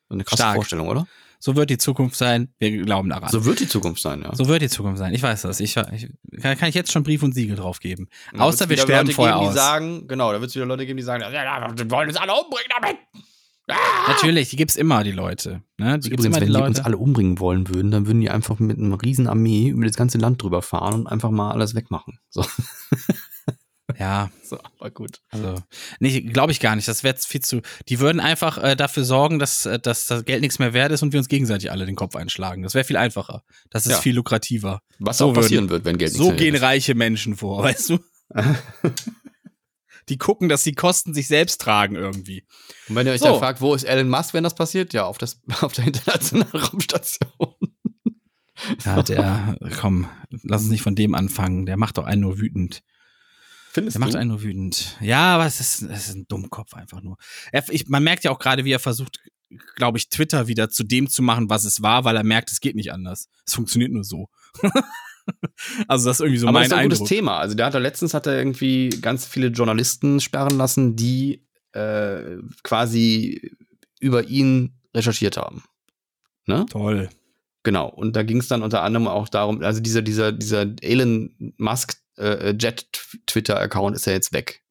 So 0.08 0.14
eine 0.14 0.24
krasse 0.24 0.42
Stark. 0.42 0.54
Vorstellung, 0.56 0.88
oder? 0.88 1.06
So 1.40 1.54
wird 1.54 1.70
die 1.70 1.78
Zukunft 1.78 2.16
sein. 2.16 2.52
Wir 2.58 2.82
glauben 2.82 3.08
daran. 3.08 3.30
So 3.30 3.44
wird 3.44 3.60
die 3.60 3.68
Zukunft 3.68 4.02
sein, 4.02 4.22
ja. 4.22 4.34
So 4.34 4.48
wird 4.48 4.60
die 4.60 4.68
Zukunft 4.68 4.98
sein. 4.98 5.14
Ich 5.14 5.22
weiß 5.22 5.42
das. 5.42 5.60
Ich, 5.60 5.76
ich 5.76 6.08
kann, 6.42 6.58
kann 6.58 6.68
ich 6.68 6.74
jetzt 6.74 6.90
schon 6.90 7.04
Brief 7.04 7.22
und 7.22 7.32
Siegel 7.32 7.54
drauf 7.54 7.78
geben. 7.78 8.08
Außer 8.36 8.68
wir 8.68 8.76
sterben 8.76 9.06
Leute 9.06 9.14
vorher 9.14 9.34
geben, 9.34 9.46
aus. 9.46 9.52
Die 9.54 9.58
sagen, 9.58 10.08
genau, 10.08 10.32
da 10.32 10.40
wird 10.40 10.50
es 10.50 10.56
wieder 10.56 10.66
Leute 10.66 10.84
geben, 10.84 10.96
die 10.96 11.04
sagen, 11.04 11.22
wir 11.22 11.90
wollen 11.90 12.08
uns 12.08 12.16
alle 12.16 12.32
umbringen 12.32 12.70
damit. 12.80 12.96
Natürlich, 14.08 14.48
die 14.48 14.56
gibt's 14.56 14.76
immer, 14.76 15.04
die 15.04 15.12
Leute. 15.12 15.62
Ne? 15.76 15.98
Die 15.98 16.08
gibt's 16.08 16.24
Übrigens, 16.24 16.24
immer, 16.24 16.36
wenn 16.36 16.40
die 16.40 16.46
die 16.46 16.52
Leute. 16.52 16.66
uns 16.66 16.80
alle 16.80 16.96
umbringen 16.96 17.38
wollen 17.38 17.68
würden, 17.68 17.90
dann 17.90 18.06
würden 18.06 18.20
die 18.20 18.30
einfach 18.30 18.58
mit 18.58 18.78
einer 18.78 19.00
riesen 19.00 19.26
Armee 19.26 19.68
über 19.68 19.84
das 19.84 19.96
ganze 19.96 20.18
Land 20.18 20.42
drüber 20.42 20.62
fahren 20.62 20.94
und 20.94 21.06
einfach 21.06 21.30
mal 21.30 21.52
alles 21.52 21.74
wegmachen. 21.74 22.18
So, 22.30 22.44
ja, 23.98 24.30
so 24.44 24.58
aber 24.78 24.90
gut. 24.90 25.20
also, 25.30 25.56
nee, 26.00 26.20
glaube 26.20 26.52
ich 26.52 26.60
gar 26.60 26.76
nicht. 26.76 26.86
Das 26.88 27.02
wäre 27.02 27.16
viel 27.16 27.40
zu. 27.40 27.62
Die 27.88 27.98
würden 28.00 28.20
einfach 28.20 28.56
äh, 28.62 28.76
dafür 28.76 29.04
sorgen, 29.04 29.38
dass, 29.38 29.66
äh, 29.66 29.78
dass 29.78 30.06
das 30.06 30.24
Geld 30.24 30.40
nichts 30.40 30.58
mehr 30.58 30.72
wert 30.72 30.92
ist 30.92 31.02
und 31.02 31.12
wir 31.12 31.18
uns 31.18 31.28
gegenseitig 31.28 31.70
alle 31.72 31.84
den 31.86 31.96
Kopf 31.96 32.14
einschlagen. 32.16 32.62
Das 32.62 32.74
wäre 32.74 32.84
viel 32.84 32.96
einfacher. 32.96 33.42
Das 33.70 33.86
ist 33.86 33.92
Ja. 33.92 33.98
viel 34.00 34.14
lukrativer. 34.14 34.80
Was 35.00 35.18
So 35.18 35.30
auch 35.30 35.34
passieren 35.34 35.64
würden- 35.64 35.70
wird, 35.70 35.84
wenn 35.84 35.98
Geld 35.98 36.12
So 36.12 36.24
nichts 36.24 36.28
mehr 36.40 36.44
gehen 36.52 36.54
wert 36.54 36.62
reiche 36.62 36.94
Menschen 36.94 37.36
vor, 37.36 37.62
weißt 37.64 37.90
du? 37.90 37.98
Die 40.08 40.16
gucken, 40.16 40.48
dass 40.48 40.62
die 40.62 40.72
Kosten 40.74 41.12
sich 41.12 41.28
selbst 41.28 41.60
tragen 41.60 41.94
irgendwie. 41.94 42.46
Und 42.88 42.94
wenn 42.96 43.06
ihr 43.06 43.12
euch 43.12 43.20
So. 43.20 43.26
dann 43.26 43.38
fragt, 43.38 43.60
wo 43.60 43.74
ist 43.74 43.84
Elon 43.84 44.08
Musk, 44.08 44.32
wenn 44.32 44.42
das 44.44 44.54
passiert? 44.54 44.94
Ja, 44.94 45.04
auf, 45.04 45.18
das, 45.18 45.40
auf 45.60 45.74
der 45.74 45.86
internationalen 45.86 46.50
Raumstation. 46.50 47.28
Ja, 48.84 49.02
der, 49.02 49.56
komm, 49.78 50.08
lass 50.30 50.62
uns 50.62 50.70
nicht 50.70 50.82
von 50.82 50.94
dem 50.94 51.14
anfangen. 51.14 51.66
Der 51.66 51.76
macht 51.76 51.98
doch 51.98 52.04
einen 52.04 52.22
nur 52.22 52.38
wütend. 52.38 52.82
Findest 53.70 53.96
Der 53.96 54.00
macht 54.00 54.16
einen 54.16 54.30
nur 54.30 54.42
wütend. 54.42 54.96
Ja, 55.00 55.34
aber 55.34 55.46
es 55.46 55.60
ist, 55.60 55.82
es 55.82 56.08
ist 56.08 56.14
ein 56.16 56.26
Dummkopf 56.28 56.74
einfach 56.74 57.02
nur. 57.02 57.16
Er, 57.52 57.68
ich, 57.68 57.88
man 57.88 58.02
merkt 58.02 58.24
ja 58.24 58.30
auch 58.30 58.38
gerade, 58.38 58.64
wie 58.64 58.72
er 58.72 58.78
versucht, 58.78 59.20
glaube 59.76 59.98
ich, 59.98 60.08
Twitter 60.08 60.48
wieder 60.48 60.70
zu 60.70 60.84
dem 60.84 61.08
zu 61.08 61.22
machen, 61.22 61.50
was 61.50 61.64
es 61.64 61.82
war, 61.82 62.04
weil 62.04 62.16
er 62.16 62.24
merkt, 62.24 62.50
es 62.50 62.60
geht 62.60 62.76
nicht 62.76 62.92
anders. 62.92 63.28
Es 63.46 63.54
funktioniert 63.54 63.92
nur 63.92 64.04
so. 64.04 64.28
also 65.88 66.08
das 66.08 66.16
ist 66.16 66.20
irgendwie 66.20 66.38
so 66.38 66.48
Aber 66.48 66.60
mein 66.60 66.62
das 66.62 66.68
ist 66.68 66.72
ein 66.72 66.78
Eindruck. 66.84 66.98
gutes 66.98 67.08
Thema. 67.08 67.38
Also 67.38 67.54
der 67.54 67.66
hat 67.66 67.74
da 67.74 67.78
letztens 67.78 68.14
hat 68.14 68.26
er 68.26 68.38
irgendwie 68.38 68.88
ganz 69.00 69.26
viele 69.26 69.48
Journalisten 69.48 70.20
sperren 70.20 70.56
lassen, 70.56 70.96
die 70.96 71.46
äh, 71.72 72.38
quasi 72.62 73.52
über 74.00 74.24
ihn 74.24 74.78
recherchiert 74.94 75.36
haben. 75.36 75.62
Ne? 76.46 76.66
Toll. 76.70 77.10
Genau. 77.62 77.88
Und 77.88 78.16
da 78.16 78.22
ging 78.22 78.38
es 78.38 78.48
dann 78.48 78.62
unter 78.62 78.82
anderem 78.82 79.08
auch 79.08 79.28
darum, 79.28 79.62
also 79.62 79.80
dieser, 79.80 80.02
dieser, 80.02 80.32
dieser 80.32 80.66
Elon 80.80 81.54
Musk 81.58 81.98
äh, 82.18 82.50
Jet 82.58 82.86
Twitter-Account 83.26 83.96
ist 83.96 84.06
ja 84.06 84.12
jetzt 84.12 84.32
weg. 84.32 84.62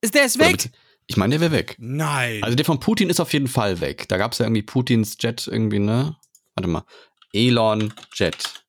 Ist 0.00 0.14
der 0.14 0.24
Oder 0.24 0.38
weg? 0.52 0.70
Ich 1.06 1.16
meine, 1.16 1.32
der 1.38 1.40
wäre 1.40 1.52
weg. 1.52 1.76
Nein. 1.78 2.42
Also 2.42 2.56
der 2.56 2.64
von 2.64 2.80
Putin 2.80 3.10
ist 3.10 3.20
auf 3.20 3.32
jeden 3.32 3.48
Fall 3.48 3.80
weg. 3.80 4.08
Da 4.08 4.16
gab 4.16 4.32
es 4.32 4.38
ja 4.38 4.46
irgendwie 4.46 4.62
Putins 4.62 5.16
Jet 5.20 5.46
irgendwie, 5.46 5.78
ne? 5.78 6.16
Warte 6.54 6.68
mal. 6.68 6.84
Elon 7.32 7.92
Jet. 8.12 8.64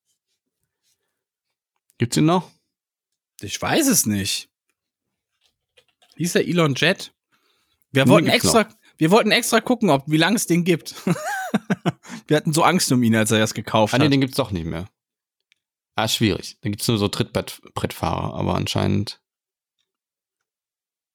Gibt's 1.97 2.17
ihn 2.17 2.25
noch? 2.25 2.51
ich 3.41 3.61
weiß 3.61 3.87
es 3.87 4.05
nicht. 4.05 4.49
Hieß 6.17 6.33
der 6.33 6.47
Elon 6.47 6.73
Jet? 6.75 7.13
Wir 7.91 8.05
Nee, 8.05 8.11
wollten 8.11 8.27
extra, 8.27 8.67
wir 8.97 9.11
wollten 9.11 9.31
extra 9.31 9.61
gucken, 9.61 9.89
ob 9.89 10.03
wie 10.07 10.17
lange 10.17 10.35
es 10.35 10.47
den 10.47 10.63
gibt. 10.63 10.95
wir 12.27 12.37
hatten 12.37 12.53
so 12.53 12.63
Angst 12.63 12.91
um 12.91 13.01
ihn, 13.03 13.15
als 13.15 13.31
er 13.31 13.39
das 13.39 13.53
gekauft 13.53 13.93
Ah, 13.93 13.97
nee, 13.99 14.05
hat. 14.05 14.13
den 14.13 14.21
gibt's 14.21 14.37
doch 14.37 14.51
nicht 14.51 14.65
mehr. 14.65 14.87
Ah, 15.97 16.07
schwierig. 16.07 16.57
Da 16.61 16.69
gibt's 16.69 16.87
nur 16.87 16.99
so 16.99 17.07
Trittbrettfahrer, 17.07 18.35
aber 18.35 18.53
anscheinend. 18.53 19.19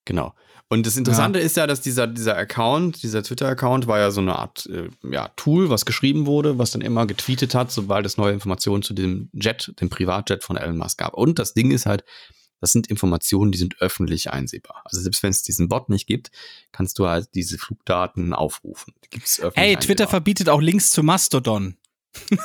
Genau. 0.04 0.34
Und 0.68 0.84
das 0.84 0.96
Interessante 0.96 1.38
ist 1.38 1.56
ja, 1.56 1.68
dass 1.68 1.82
dieser, 1.82 2.08
dieser 2.08 2.36
Account, 2.36 3.04
dieser 3.04 3.22
Twitter-Account 3.22 3.86
war 3.86 4.00
ja 4.00 4.10
so 4.10 4.20
eine 4.20 4.34
Art 4.34 4.66
äh, 4.66 4.88
ja, 5.08 5.28
Tool, 5.36 5.70
was 5.70 5.84
geschrieben 5.84 6.26
wurde, 6.26 6.58
was 6.58 6.72
dann 6.72 6.80
immer 6.80 7.06
getweetet 7.06 7.54
hat, 7.54 7.70
sobald 7.70 8.04
es 8.06 8.16
neue 8.16 8.32
Informationen 8.32 8.82
zu 8.82 8.92
dem 8.92 9.30
Jet, 9.32 9.72
dem 9.80 9.88
Privatjet 9.88 10.42
von 10.42 10.56
Elon 10.56 10.78
Musk 10.78 10.98
gab. 10.98 11.14
Und 11.14 11.38
das 11.38 11.54
Ding 11.54 11.70
ist 11.70 11.86
halt, 11.86 12.02
das 12.58 12.72
sind 12.72 12.88
Informationen, 12.88 13.52
die 13.52 13.58
sind 13.58 13.80
öffentlich 13.80 14.32
einsehbar. 14.32 14.82
Also 14.84 15.00
selbst 15.00 15.22
wenn 15.22 15.30
es 15.30 15.44
diesen 15.44 15.68
Bot 15.68 15.90
nicht 15.90 16.08
gibt, 16.08 16.32
kannst 16.72 16.98
du 16.98 17.06
halt 17.06 17.28
diese 17.34 17.56
Flugdaten 17.56 18.32
aufrufen. 18.32 18.94
Die 19.04 19.10
gibt's 19.10 19.38
öffentlich 19.38 19.64
Hey, 19.64 19.76
Twitter 19.76 19.90
einsehbar. 19.90 20.10
verbietet 20.10 20.48
auch 20.48 20.60
Links 20.60 20.90
zu 20.90 21.04
Mastodon. 21.04 21.76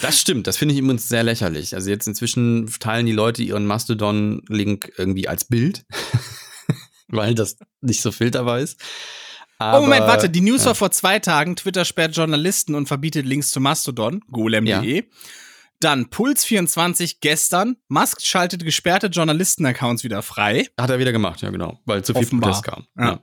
Das 0.00 0.20
stimmt, 0.20 0.46
das 0.46 0.56
finde 0.56 0.74
ich 0.74 0.80
übrigens 0.80 1.08
sehr 1.08 1.22
lächerlich. 1.22 1.74
Also 1.74 1.90
jetzt 1.90 2.06
inzwischen 2.06 2.66
teilen 2.78 3.06
die 3.06 3.12
Leute 3.12 3.42
ihren 3.42 3.66
Mastodon-Link 3.66 4.92
irgendwie 4.96 5.28
als 5.28 5.44
Bild, 5.44 5.84
weil 7.08 7.34
das 7.34 7.56
nicht 7.80 8.00
so 8.02 8.12
filterbar 8.12 8.60
ist. 8.60 8.80
oh, 9.60 9.80
Moment, 9.80 10.02
Aber- 10.02 10.12
warte, 10.12 10.30
die 10.30 10.40
News 10.40 10.60
ja. 10.62 10.66
war 10.68 10.74
vor 10.74 10.90
zwei 10.90 11.18
Tagen. 11.18 11.56
Twitter 11.56 11.84
sperrt 11.84 12.14
Journalisten 12.16 12.74
und 12.74 12.86
verbietet 12.86 13.26
Links 13.26 13.50
zu 13.50 13.60
Mastodon, 13.60 14.20
golem.de. 14.30 15.04
Dann 15.80 16.06
Puls24 16.06 17.16
gestern. 17.20 17.76
Musk 17.88 18.20
schaltet 18.22 18.64
gesperrte 18.64 19.06
Journalisten-Accounts 19.08 20.02
wieder 20.02 20.22
frei. 20.22 20.66
Hat 20.78 20.90
er 20.90 20.98
wieder 20.98 21.12
gemacht, 21.12 21.40
ja 21.42 21.50
genau, 21.50 21.80
weil 21.84 22.04
zu 22.04 22.14
viel 22.14 22.22
Offenbar. 22.24 22.50
Protest 22.50 22.64
kam. 22.64 22.86
Ja. 22.98 23.20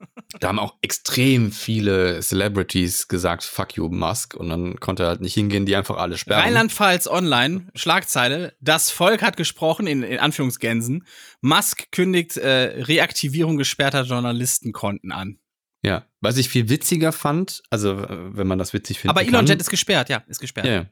Da 0.40 0.48
haben 0.48 0.58
auch 0.58 0.74
extrem 0.82 1.52
viele 1.52 2.20
Celebrities 2.20 3.08
gesagt, 3.08 3.44
fuck 3.44 3.74
you, 3.76 3.88
Musk. 3.88 4.34
Und 4.34 4.50
dann 4.50 4.78
konnte 4.80 5.04
er 5.04 5.08
halt 5.10 5.20
nicht 5.20 5.34
hingehen, 5.34 5.64
die 5.64 5.76
einfach 5.76 5.96
alle 5.96 6.18
sperren. 6.18 6.42
Rheinland-Pfalz 6.42 7.06
Online, 7.06 7.68
Schlagzeile. 7.74 8.54
Das 8.60 8.90
Volk 8.90 9.22
hat 9.22 9.36
gesprochen, 9.36 9.86
in, 9.86 10.02
in 10.02 10.18
Anführungsgänsen. 10.18 11.06
Musk 11.40 11.90
kündigt 11.92 12.36
äh, 12.36 12.82
Reaktivierung 12.82 13.56
gesperrter 13.56 14.02
Journalistenkonten 14.02 15.12
an. 15.12 15.38
Ja, 15.82 16.04
was 16.20 16.36
ich 16.36 16.48
viel 16.48 16.68
witziger 16.68 17.12
fand, 17.12 17.62
also 17.70 17.92
äh, 17.92 18.36
wenn 18.36 18.46
man 18.46 18.58
das 18.58 18.72
witzig 18.72 18.98
findet. 18.98 19.16
Aber 19.16 19.26
Elon 19.26 19.46
Jet 19.46 19.60
ist 19.60 19.70
gesperrt, 19.70 20.08
ja, 20.08 20.24
ist 20.26 20.40
gesperrt. 20.40 20.66
Ja, 20.66 20.72
ja. 20.72 20.86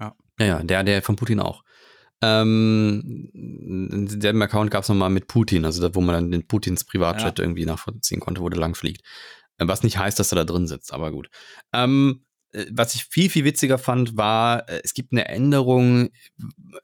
Ja. 0.00 0.16
Ja, 0.38 0.46
ja, 0.46 0.62
der, 0.62 0.84
der 0.84 1.02
von 1.02 1.16
Putin 1.16 1.40
auch. 1.40 1.64
Ähm, 2.20 3.30
denselben 3.32 4.42
Account 4.42 4.70
gab 4.70 4.82
es 4.82 4.88
nochmal 4.88 5.10
mit 5.10 5.28
Putin, 5.28 5.64
also 5.64 5.80
da, 5.80 5.94
wo 5.94 6.00
man 6.00 6.14
dann 6.14 6.30
den 6.30 6.46
Putins 6.46 6.84
Privatjet 6.84 7.38
irgendwie 7.38 7.64
nachvollziehen 7.64 8.20
konnte, 8.20 8.40
wo 8.40 8.48
der 8.48 8.60
lang 8.60 8.74
fliegt. 8.74 9.02
Äh, 9.58 9.68
Was 9.68 9.82
nicht 9.82 9.98
heißt, 9.98 10.18
dass 10.18 10.32
er 10.32 10.36
da 10.36 10.44
drin 10.44 10.66
sitzt, 10.66 10.92
aber 10.92 11.12
gut. 11.12 11.28
Ähm, 11.72 12.24
äh, 12.52 12.66
was 12.72 12.94
ich 12.94 13.04
viel, 13.04 13.30
viel 13.30 13.44
witziger 13.44 13.78
fand, 13.78 14.16
war, 14.16 14.68
äh, 14.68 14.80
es 14.82 14.94
gibt 14.94 15.12
eine 15.12 15.28
Änderung, 15.28 16.10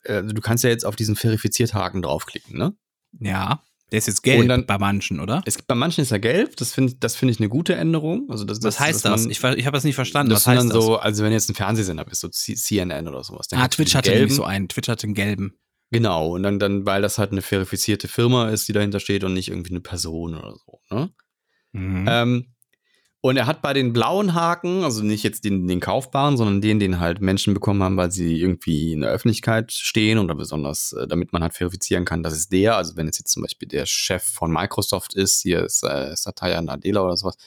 äh, 0.05 0.23
du 0.23 0.41
kannst 0.41 0.63
ja 0.65 0.71
jetzt 0.71 0.87
auf 0.87 0.97
diesen 0.97 1.17
Verifiziert-Haken 1.17 2.03
draufklicken, 2.03 2.57
ne? 2.57 2.75
Ja, 3.19 3.63
der 3.93 3.99
ist 3.99 4.07
jetzt 4.07 4.23
gelb 4.23 4.49
dann- 4.49 4.67
bei 4.67 4.79
manchen, 4.79 5.21
oder? 5.21 5.43
Es 5.47 5.57
gibt 5.57 5.69
bei 5.69 5.75
manchen 5.75 6.01
ist 6.03 6.11
er 6.11 6.19
gelb, 6.19 6.57
das 6.57 6.73
finde 6.73 6.95
das 6.99 7.17
finde 7.17 7.33
ich 7.33 7.41
eine 7.41 7.49
gute 7.49 7.75
Änderung. 7.75 8.29
Also 8.31 8.45
das, 8.45 8.63
Was 8.63 8.81
heißt 8.81 9.05
das? 9.05 9.23
man- 9.23 9.31
Ich, 9.31 9.43
ich 9.43 9.67
habe 9.67 9.77
das 9.77 9.85
nicht 9.85 9.95
verstanden. 9.95 10.31
das 10.31 10.41
Was 10.41 10.47
heißt 10.49 10.61
dann 10.61 10.69
das? 10.71 10.85
so, 10.85 10.97
also 10.97 11.23
wenn 11.23 11.31
du 11.31 11.37
jetzt 11.37 11.49
ein 11.51 11.55
Fernsehsender 11.55 12.05
bist, 12.05 12.21
so 12.23 12.29
CNN 12.31 13.07
oder 13.09 13.23
sowas. 13.23 13.47
dann 13.49 13.61
ah, 13.61 13.69
Twitch 13.69 13.95
hatte 13.95 14.11
nämlich 14.11 14.35
so 14.35 14.45
einen. 14.45 14.69
Twitch 14.69 14.89
hatte 14.89 15.05
einen 15.07 15.15
gelben. 15.15 15.55
Genau, 15.91 16.35
und 16.35 16.43
dann, 16.43 16.59
dann, 16.59 16.87
weil 16.87 17.03
das 17.03 17.19
halt 17.19 17.31
eine 17.31 17.43
verifizierte 17.43 18.09
Firma 18.09 18.49
ist, 18.49 18.67
die 18.67 18.73
dahinter 18.73 18.99
steht 18.99 19.23
und 19.23 19.33
nicht 19.35 19.49
irgendwie 19.49 19.71
eine 19.71 19.81
Person 19.81 20.35
oder 20.35 20.55
so. 20.57 20.81
Ne? 20.91 21.11
Mhm. 21.73 22.07
Ähm, 22.09 22.54
und 23.25 23.39
er 23.39 23.47
hat 23.47 23.63
bei 23.63 23.73
den 23.73 23.95
blauen 23.95 24.35
Haken, 24.35 24.85
also 24.85 25.03
nicht 25.03 25.23
jetzt 25.23 25.47
den, 25.47 25.67
den 25.67 25.81
kaufbaren, 25.81 26.37
sondern 26.37 26.61
den, 26.61 26.79
den 26.79 27.01
halt 27.01 27.23
Menschen 27.23 27.55
bekommen 27.55 27.83
haben, 27.83 27.97
weil 27.97 28.11
sie 28.11 28.39
irgendwie 28.39 28.93
in 28.93 29.01
der 29.01 29.09
Öffentlichkeit 29.09 29.73
stehen 29.73 30.19
oder 30.19 30.35
besonders, 30.35 30.93
äh, 30.93 31.09
damit 31.09 31.33
man 31.33 31.43
halt 31.43 31.55
verifizieren 31.55 32.05
kann, 32.05 32.23
das 32.23 32.37
ist 32.37 32.53
der. 32.53 32.77
Also 32.77 32.99
wenn 32.99 33.09
es 33.09 33.19
jetzt 33.19 33.33
zum 33.33 33.43
Beispiel 33.43 33.67
der 33.67 33.87
Chef 33.87 34.23
von 34.23 34.53
Microsoft 34.53 35.15
ist, 35.15 35.41
hier 35.41 35.65
ist 35.65 35.83
äh, 35.85 36.15
Satya 36.15 36.61
Nadella 36.61 37.01
oder 37.01 37.17
sowas, 37.17 37.39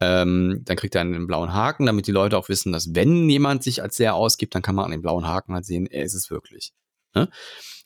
ähm, 0.00 0.62
dann 0.64 0.78
kriegt 0.78 0.94
er 0.94 1.02
einen 1.02 1.26
blauen 1.26 1.52
Haken, 1.52 1.84
damit 1.84 2.06
die 2.06 2.12
Leute 2.12 2.38
auch 2.38 2.48
wissen, 2.48 2.72
dass 2.72 2.94
wenn 2.94 3.28
jemand 3.28 3.64
sich 3.64 3.82
als 3.82 3.96
der 3.96 4.14
ausgibt, 4.14 4.54
dann 4.54 4.62
kann 4.62 4.76
man 4.76 4.86
an 4.86 4.92
dem 4.92 5.02
blauen 5.02 5.26
Haken 5.26 5.52
halt 5.52 5.66
sehen, 5.66 5.84
er 5.84 6.04
ist 6.04 6.14
es 6.14 6.30
wirklich. 6.30 6.72
Ne? 7.14 7.28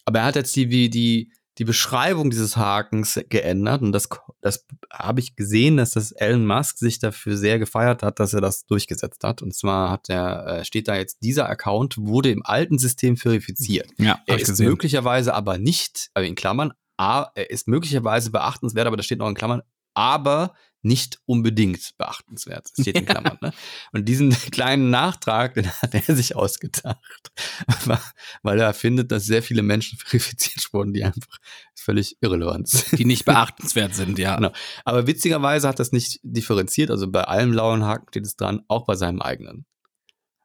Aber 0.04 0.20
er 0.20 0.26
hat 0.26 0.36
jetzt 0.36 0.54
die, 0.54 0.68
die, 0.68 0.88
die, 0.88 1.32
die 1.58 1.64
Beschreibung 1.64 2.30
dieses 2.30 2.56
Hakens 2.56 3.20
geändert 3.28 3.82
und 3.82 3.90
das, 3.90 4.08
das 4.40 4.66
habe 4.92 5.20
ich 5.20 5.36
gesehen, 5.36 5.76
dass 5.76 5.92
das 5.92 6.12
Elon 6.12 6.46
Musk 6.46 6.78
sich 6.78 6.98
dafür 6.98 7.36
sehr 7.36 7.58
gefeiert 7.58 8.02
hat, 8.02 8.20
dass 8.20 8.32
er 8.34 8.40
das 8.40 8.64
durchgesetzt 8.66 9.22
hat. 9.22 9.42
Und 9.42 9.54
zwar 9.54 9.90
hat 9.90 10.08
er, 10.08 10.46
äh, 10.46 10.64
steht 10.64 10.88
da 10.88 10.96
jetzt, 10.96 11.18
dieser 11.22 11.48
Account 11.48 11.98
wurde 11.98 12.30
im 12.30 12.42
alten 12.44 12.78
System 12.78 13.16
verifiziert. 13.16 13.90
ja, 13.98 14.20
Er 14.26 14.36
ist 14.40 14.46
gesehen. 14.48 14.68
möglicherweise 14.68 15.34
aber 15.34 15.58
nicht, 15.58 16.10
also 16.14 16.26
in 16.28 16.34
Klammern, 16.34 16.72
A, 16.96 17.30
er 17.34 17.50
ist 17.50 17.68
möglicherweise 17.68 18.30
beachtenswert, 18.30 18.86
aber 18.86 18.96
da 18.96 19.02
steht 19.02 19.18
noch 19.18 19.28
in 19.28 19.34
Klammern, 19.34 19.62
aber 19.94 20.54
nicht 20.82 21.20
unbedingt 21.26 21.96
beachtenswert. 21.98 22.70
Das 22.74 22.82
steht 22.82 22.96
in 22.96 23.06
Klammern. 23.06 23.38
Ne? 23.40 23.52
Und 23.92 24.08
diesen 24.08 24.30
kleinen 24.50 24.90
Nachtrag, 24.90 25.54
den 25.54 25.70
hat 25.70 25.94
er 25.94 26.16
sich 26.16 26.36
ausgedacht, 26.36 27.32
weil 28.42 28.60
er 28.60 28.72
findet, 28.72 29.12
dass 29.12 29.24
sehr 29.24 29.42
viele 29.42 29.62
Menschen 29.62 29.98
verifiziert 30.04 30.72
wurden, 30.72 30.92
die 30.92 31.04
einfach 31.04 31.38
völlig 31.74 32.16
irrelevant 32.20 32.68
sind. 32.68 32.98
Die 32.98 33.04
nicht 33.04 33.24
beachtenswert 33.24 33.94
sind, 33.94 34.18
ja. 34.18 34.36
Genau. 34.36 34.52
Aber 34.84 35.06
witzigerweise 35.06 35.68
hat 35.68 35.78
das 35.78 35.92
nicht 35.92 36.20
differenziert. 36.22 36.90
Also 36.90 37.10
bei 37.10 37.24
allem 37.24 37.50
blauen 37.50 37.84
Haken 37.84 38.06
steht 38.10 38.26
es 38.26 38.36
dran, 38.36 38.62
auch 38.68 38.86
bei 38.86 38.94
seinem 38.94 39.20
eigenen. 39.20 39.66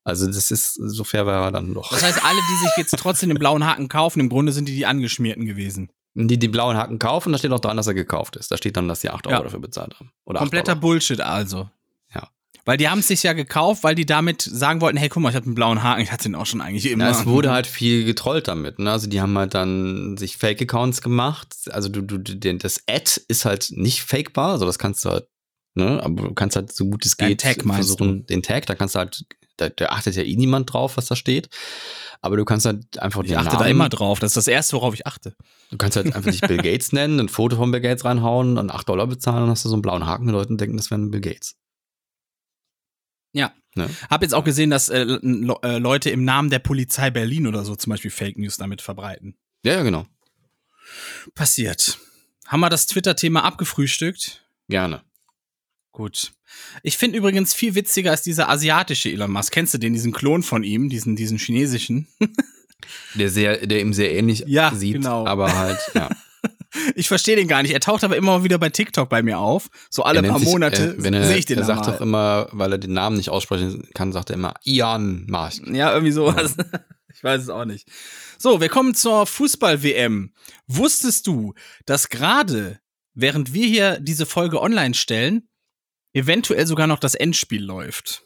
Also 0.04 0.28
das 0.28 0.52
ist, 0.52 0.76
so 0.76 1.04
fair 1.04 1.26
war 1.26 1.46
er 1.46 1.52
dann 1.52 1.74
doch. 1.74 1.90
Das 1.90 2.04
heißt, 2.04 2.24
alle, 2.24 2.40
die 2.40 2.66
sich 2.66 2.78
jetzt 2.78 2.96
trotzdem 2.98 3.30
den 3.30 3.40
blauen 3.40 3.66
Haken 3.66 3.90
kaufen, 3.90 4.20
im 4.20 4.30
Grunde 4.30 4.52
sind 4.52 4.68
die 4.68 4.76
die 4.76 4.86
Angeschmierten 4.86 5.46
gewesen. 5.46 5.90
Die 6.18 6.40
die 6.40 6.48
blauen 6.48 6.78
Haken 6.78 6.98
kaufen, 6.98 7.34
da 7.34 7.38
steht 7.38 7.52
auch 7.52 7.60
dran, 7.60 7.76
dass 7.76 7.88
er 7.88 7.94
gekauft 7.94 8.38
ist. 8.38 8.50
Da 8.50 8.56
steht 8.58 8.78
dann, 8.78 8.88
dass 8.88 9.02
sie 9.02 9.10
8 9.10 9.28
Euro 9.28 9.36
Ja. 9.36 9.44
dafür 9.44 9.60
bezahlt 9.60 9.94
haben. 10.00 10.12
Oder 10.24 10.40
8 10.40 10.44
Kompletter. 10.46 10.76
Bullshit 10.76 11.20
also. 11.20 11.70
Ja. 12.14 12.30
Weil 12.64 12.78
die 12.78 12.88
haben 12.88 13.00
es 13.00 13.10
sich 13.10 13.22
ja 13.24 13.34
gekauft, 13.34 13.84
weil 13.84 13.96
die 13.96 14.06
damit 14.06 14.42
sagen 14.42 14.80
wollten, 14.80 14.98
hey, 14.98 15.10
guck 15.10 15.22
mal, 15.22 15.30
ich 15.30 15.36
habe 15.36 15.46
einen 15.46 15.56
blauen 15.56 15.84
Haken, 15.84 16.02
ich 16.02 16.12
hatte 16.14 16.24
den 16.24 16.36
auch 16.36 16.46
schon 16.46 16.62
eigentlich 16.62 16.90
immer. 16.90 17.04
Ja, 17.04 17.12
es 17.12 17.26
wurde 17.26 17.52
halt 17.52 17.68
viel 17.68 18.06
getrollt 18.06 18.48
damit. 18.48 18.80
Ne? 18.80 18.90
Also 18.90 19.08
die 19.08 19.20
haben 19.20 19.38
halt 19.38 19.54
dann 19.54 20.16
sich 20.16 20.38
Fake-Accounts 20.38 21.02
gemacht. 21.02 21.54
Also 21.72 21.90
du, 21.90 22.02
du, 22.02 22.18
den, 22.18 22.60
das 22.60 22.82
Ad 22.90 23.20
ist 23.28 23.44
halt 23.44 23.68
nicht 23.72 24.02
fakebar, 24.02 24.52
also 24.54 24.66
das 24.66 24.80
kannst 24.80 25.04
du 25.04 25.10
halt, 25.10 25.28
ne, 25.74 26.02
aber 26.02 26.30
du 26.30 26.34
kannst 26.34 26.56
halt 26.56 26.72
so 26.74 26.86
gut 26.86 27.06
es 27.06 27.18
geht 27.18 27.42
Tag 27.42 27.66
meinst 27.66 27.90
versuchen, 27.90 28.26
den 28.26 28.42
Tag, 28.42 28.66
da 28.68 28.76
kannst 28.76 28.96
du 28.96 29.00
halt, 29.00 29.26
da, 29.58 29.70
da 29.70 29.88
achtet 29.88 30.16
ja 30.16 30.24
eh 30.24 30.36
niemand 30.36 30.72
drauf, 30.72 30.98
was 30.98 31.06
da 31.06 31.16
steht. 31.16 31.50
Aber 32.22 32.38
du 32.38 32.46
kannst 32.46 32.66
halt 32.66 33.00
einfach 33.00 33.22
ich 33.24 33.30
den 33.30 33.38
achte 33.38 33.50
Namen, 33.50 33.60
da 33.60 33.68
immer 33.68 33.90
drauf. 33.90 34.20
Das 34.20 34.32
ist 34.32 34.38
das 34.38 34.48
Erste, 34.48 34.76
worauf 34.78 34.94
ich 34.94 35.06
achte. 35.06 35.36
Du 35.70 35.78
kannst 35.78 35.96
halt 35.96 36.16
einfach 36.16 36.32
dich 36.32 36.42
Bill 36.42 36.58
Gates 36.64 36.92
nennen, 36.92 37.20
ein 37.20 37.30
Foto 37.30 37.56
von 37.56 37.72
Bill 37.72 37.82
Gates 37.82 38.06
reinhauen 38.06 38.58
und 38.58 38.72
8 38.72 38.90
Dollar 38.90 39.08
bezahlen 39.08 39.44
und 39.44 39.50
hast 39.50 39.66
du 39.66 39.70
so 39.70 39.76
einen 39.76 39.82
blauen 39.82 40.06
Haken. 40.06 40.28
Die 40.28 40.32
Leute 40.32 40.56
denken, 40.56 40.78
das 40.78 40.92
wären 40.92 41.12
Bill 41.12 41.22
Gates. 41.22 41.56
Ja. 43.34 43.54
Ne? 43.76 43.90
Hab 44.10 44.22
jetzt 44.22 44.34
auch 44.34 44.46
gesehen, 44.46 44.70
dass 44.70 44.90
äh, 44.90 45.02
äh, 45.02 45.78
Leute 45.78 46.10
im 46.10 46.24
Namen 46.24 46.50
der 46.50 46.60
Polizei 46.60 47.12
Berlin 47.12 47.46
oder 47.46 47.66
so 47.66 47.76
zum 47.76 47.92
Beispiel 47.92 48.12
Fake 48.12 48.38
News 48.38 48.58
damit 48.58 48.82
verbreiten. 48.82 49.38
Ja, 49.64 49.74
ja, 49.74 49.84
genau. 49.84 50.06
Passiert. 51.34 52.00
Haben 52.48 52.62
wir 52.62 52.70
das 52.70 52.88
Twitter-Thema 52.88 53.44
abgefrühstückt? 53.44 54.46
Gerne. 54.70 55.02
Gut. 55.92 56.34
Ich 56.84 56.98
finde 56.98 57.18
übrigens 57.18 57.54
viel 57.54 57.76
witziger 57.76 58.12
als 58.12 58.22
dieser 58.22 58.50
asiatische 58.50 59.10
Elon 59.10 59.32
Musk. 59.32 59.54
Kennst 59.54 59.74
du 59.74 59.78
den, 59.78 59.94
diesen 59.94 60.12
Klon 60.12 60.44
von 60.44 60.64
ihm, 60.64 60.90
diesen, 60.90 61.16
diesen 61.16 61.38
chinesischen? 61.38 62.08
Der 63.16 63.30
sehr, 63.30 63.66
der 63.66 63.82
ihm 63.82 63.94
sehr 63.94 64.14
ähnlich 64.14 64.44
Ja, 64.46 64.72
sieht, 64.76 64.94
genau. 64.94 65.26
aber 65.26 65.56
halt, 65.58 65.80
ja. 65.96 66.10
Ich 66.96 67.08
verstehe 67.08 67.36
den 67.38 67.48
gar 67.48 67.62
nicht. 67.62 67.72
Er 67.72 67.80
taucht 67.80 68.04
aber 68.04 68.18
immer 68.18 68.44
wieder 68.44 68.58
bei 68.58 68.70
TikTok 68.70 69.10
bei 69.10 69.24
mir 69.24 69.40
auf. 69.40 69.70
So 69.90 70.04
alle 70.04 70.22
paar 70.22 70.40
sich, 70.40 70.48
Monate 70.50 70.98
äh, 71.02 71.10
er, 71.10 71.26
sehe 71.26 71.38
ich 71.38 71.46
den 71.46 71.58
er 71.58 71.64
sagt 71.64 71.88
doch 71.88 72.02
immer, 72.02 72.50
weil 72.52 72.74
er 72.74 72.78
den 72.78 72.94
Namen 72.94 73.16
nicht 73.16 73.30
aussprechen 73.30 73.88
kann, 73.94 74.12
sagt 74.12 74.30
er 74.30 74.36
immer 74.36 74.54
Ian 74.66 75.26
Marsch. 75.28 75.62
Ja, 75.72 75.94
irgendwie 75.94 76.12
sowas. 76.12 76.56
Ich 77.18 77.24
weiß 77.24 77.44
es 77.44 77.50
auch 77.50 77.64
nicht. 77.64 77.88
So, 78.38 78.60
wir 78.60 78.68
kommen 78.68 78.94
zur 78.94 79.26
Fußball-WM. 79.26 80.34
Wusstest 80.68 81.28
du, 81.28 81.54
dass 81.86 82.10
gerade, 82.10 82.82
während 83.14 83.54
wir 83.54 83.66
hier 83.68 84.00
diese 84.02 84.26
Folge 84.26 84.62
online 84.62 84.94
stellen, 84.96 85.48
eventuell 86.16 86.66
sogar 86.66 86.88
noch 86.88 87.00
das 87.00 87.14
Endspiel 87.14 87.64
läuft? 87.64 88.24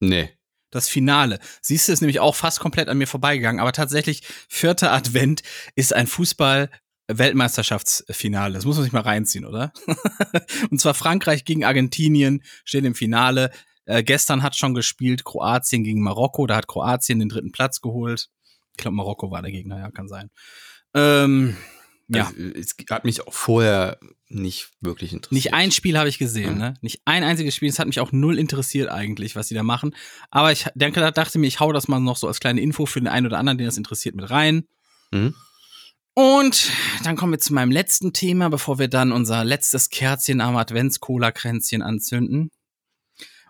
Nee. 0.00 0.30
Das 0.70 0.88
Finale. 0.88 1.40
Siehst 1.62 1.88
du, 1.88 1.92
ist 1.92 2.02
nämlich 2.02 2.20
auch 2.20 2.36
fast 2.36 2.60
komplett 2.60 2.88
an 2.88 2.98
mir 2.98 3.06
vorbeigegangen. 3.06 3.60
Aber 3.60 3.72
tatsächlich, 3.72 4.22
vierter 4.48 4.92
Advent 4.92 5.42
ist 5.76 5.94
ein 5.94 6.06
Fußball-Weltmeisterschaftsfinale. 6.06 8.54
Das 8.54 8.66
muss 8.66 8.76
man 8.76 8.84
sich 8.84 8.92
mal 8.92 9.00
reinziehen, 9.00 9.46
oder? 9.46 9.72
Und 10.70 10.78
zwar 10.80 10.94
Frankreich 10.94 11.46
gegen 11.46 11.64
Argentinien 11.64 12.42
steht 12.64 12.84
im 12.84 12.94
Finale. 12.94 13.50
Äh, 13.86 14.04
gestern 14.04 14.42
hat 14.42 14.56
schon 14.56 14.74
gespielt 14.74 15.24
Kroatien 15.24 15.84
gegen 15.84 16.02
Marokko. 16.02 16.46
Da 16.46 16.56
hat 16.56 16.68
Kroatien 16.68 17.18
den 17.18 17.30
dritten 17.30 17.52
Platz 17.52 17.80
geholt. 17.80 18.28
Ich 18.72 18.78
glaube, 18.82 18.96
Marokko 18.96 19.30
war 19.30 19.40
der 19.40 19.52
Gegner, 19.52 19.78
ja, 19.78 19.90
kann 19.90 20.08
sein. 20.08 20.28
Ähm, 20.94 21.56
ja, 22.08 22.26
Also, 22.26 22.40
es 22.40 22.74
hat 22.90 23.04
mich 23.04 23.26
auch 23.26 23.32
vorher 23.34 23.98
nicht 24.28 24.70
wirklich 24.80 25.12
interessiert. 25.12 25.32
nicht 25.32 25.54
ein 25.54 25.70
Spiel 25.72 25.96
habe 25.98 26.08
ich 26.08 26.18
gesehen, 26.18 26.54
Mhm. 26.54 26.58
ne? 26.58 26.74
Nicht 26.82 27.00
ein 27.06 27.24
einziges 27.24 27.54
Spiel. 27.54 27.68
Es 27.70 27.78
hat 27.78 27.86
mich 27.86 28.00
auch 28.00 28.12
null 28.12 28.38
interessiert 28.38 28.90
eigentlich, 28.90 29.36
was 29.36 29.48
die 29.48 29.54
da 29.54 29.62
machen. 29.62 29.94
Aber 30.30 30.52
ich 30.52 30.66
denke, 30.74 31.00
da 31.00 31.10
dachte 31.10 31.38
mir, 31.38 31.46
ich 31.46 31.60
hau 31.60 31.72
das 31.72 31.88
mal 31.88 32.00
noch 32.00 32.16
so 32.16 32.26
als 32.28 32.40
kleine 32.40 32.60
Info 32.60 32.84
für 32.86 33.00
den 33.00 33.08
einen 33.08 33.26
oder 33.26 33.38
anderen, 33.38 33.58
den 33.58 33.66
das 33.66 33.76
interessiert, 33.78 34.14
mit 34.14 34.28
rein. 34.30 34.66
Mhm. 35.12 35.34
Und 36.14 36.70
dann 37.04 37.16
kommen 37.16 37.32
wir 37.32 37.38
zu 37.38 37.54
meinem 37.54 37.70
letzten 37.70 38.12
Thema, 38.12 38.50
bevor 38.50 38.78
wir 38.78 38.88
dann 38.88 39.12
unser 39.12 39.44
letztes 39.44 39.88
Kerzchen 39.88 40.40
am 40.40 40.56
Advents-Cola-Kränzchen 40.56 41.80
anzünden. 41.80 42.50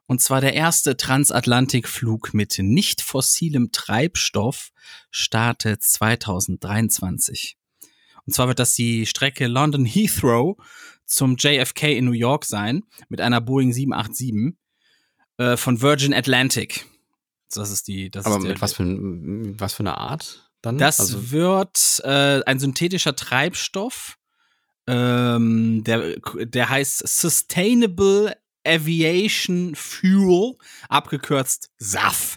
Und 0.06 0.22
zwar 0.22 0.40
der 0.40 0.54
erste 0.54 0.96
Transatlantikflug 0.96 2.32
mit 2.34 2.56
nicht 2.58 3.02
fossilem 3.02 3.72
Treibstoff 3.72 4.70
startet 5.10 5.82
2023. 5.82 7.57
Und 8.28 8.34
zwar 8.34 8.48
wird 8.48 8.58
das 8.58 8.74
die 8.74 9.06
Strecke 9.06 9.46
London 9.46 9.86
Heathrow 9.86 10.58
zum 11.06 11.36
JFK 11.38 11.96
in 11.96 12.04
New 12.04 12.12
York 12.12 12.44
sein 12.44 12.84
mit 13.08 13.22
einer 13.22 13.40
Boeing 13.40 13.72
787 13.72 14.54
äh, 15.38 15.56
von 15.56 15.80
Virgin 15.80 16.12
Atlantic. 16.12 16.84
So, 17.48 17.62
Das 17.62 17.70
ist 17.70 17.88
die. 17.88 18.10
Das 18.10 18.26
Aber 18.26 18.36
ist 18.36 18.42
der, 18.42 18.50
mit 18.50 18.60
was 18.60 18.74
für, 18.74 18.84
was 18.84 19.72
für 19.72 19.80
eine 19.80 19.96
Art 19.96 20.50
dann? 20.60 20.76
das 20.76 21.00
also, 21.00 21.30
wird 21.30 22.02
äh, 22.04 22.42
ein 22.44 22.58
synthetischer 22.58 23.16
Treibstoff, 23.16 24.18
ähm, 24.86 25.82
der, 25.84 26.16
der 26.44 26.68
heißt 26.68 27.08
Sustainable 27.08 28.36
Aviation 28.66 29.74
Fuel, 29.74 30.56
abgekürzt 30.90 31.70
SAF. 31.78 32.36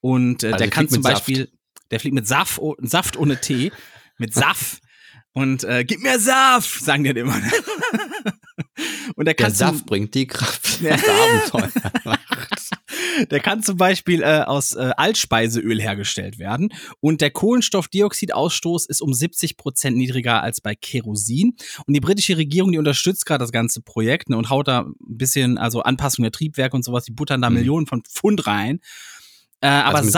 Und 0.00 0.44
äh, 0.44 0.52
Also 0.52 0.58
der 0.58 0.70
kann 0.70 0.88
zum 0.88 0.98
mit 0.98 1.02
Saft. 1.02 1.14
Beispiel, 1.16 1.50
der 1.90 1.98
fliegt 1.98 2.14
mit 2.14 2.28
Saft, 2.28 2.60
Saft 2.82 3.16
ohne 3.16 3.40
T, 3.40 3.72
mit 4.18 4.32
SAF. 4.34 4.78
Und 5.34 5.64
äh, 5.64 5.84
gib 5.84 6.00
mir 6.00 6.18
Saft, 6.20 6.82
sagen 6.84 7.02
die 7.04 7.10
dann 7.12 7.16
immer. 7.18 7.34
Und 9.16 9.26
der 9.26 9.34
der 9.34 9.34
kann 9.34 9.54
zum- 9.54 9.68
Saft 9.68 9.86
bringt 9.86 10.14
die 10.14 10.26
Kraft, 10.26 10.78
das 10.82 11.02
Abenteuer 11.08 11.70
macht. 12.04 12.20
Der 13.30 13.38
kann 13.38 13.62
zum 13.62 13.76
Beispiel 13.76 14.22
äh, 14.22 14.40
aus 14.40 14.74
äh, 14.74 14.90
Altspeiseöl 14.96 15.80
hergestellt 15.80 16.40
werden. 16.40 16.70
Und 17.00 17.20
der 17.20 17.30
Kohlenstoffdioxidausstoß 17.30 18.86
ist 18.86 19.00
um 19.02 19.14
70 19.14 19.56
Prozent 19.56 19.96
niedriger 19.96 20.42
als 20.42 20.60
bei 20.60 20.74
Kerosin. 20.74 21.54
Und 21.86 21.94
die 21.94 22.00
britische 22.00 22.36
Regierung, 22.36 22.72
die 22.72 22.78
unterstützt 22.78 23.24
gerade 23.24 23.42
das 23.44 23.52
ganze 23.52 23.82
Projekt 23.82 24.30
ne, 24.30 24.36
und 24.36 24.50
haut 24.50 24.66
da 24.66 24.80
ein 24.80 24.94
bisschen, 24.98 25.58
also 25.58 25.82
Anpassung 25.82 26.24
der 26.24 26.32
Triebwerke 26.32 26.74
und 26.76 26.84
sowas, 26.84 27.04
die 27.04 27.12
buttern 27.12 27.40
da 27.40 27.50
Mhm. 27.50 27.56
Millionen 27.56 27.86
von 27.86 28.02
Pfund 28.02 28.48
rein. 28.48 28.80
Äh, 29.60 29.68
aber 29.68 29.98
Also 29.98 30.06
mit- 30.06 30.12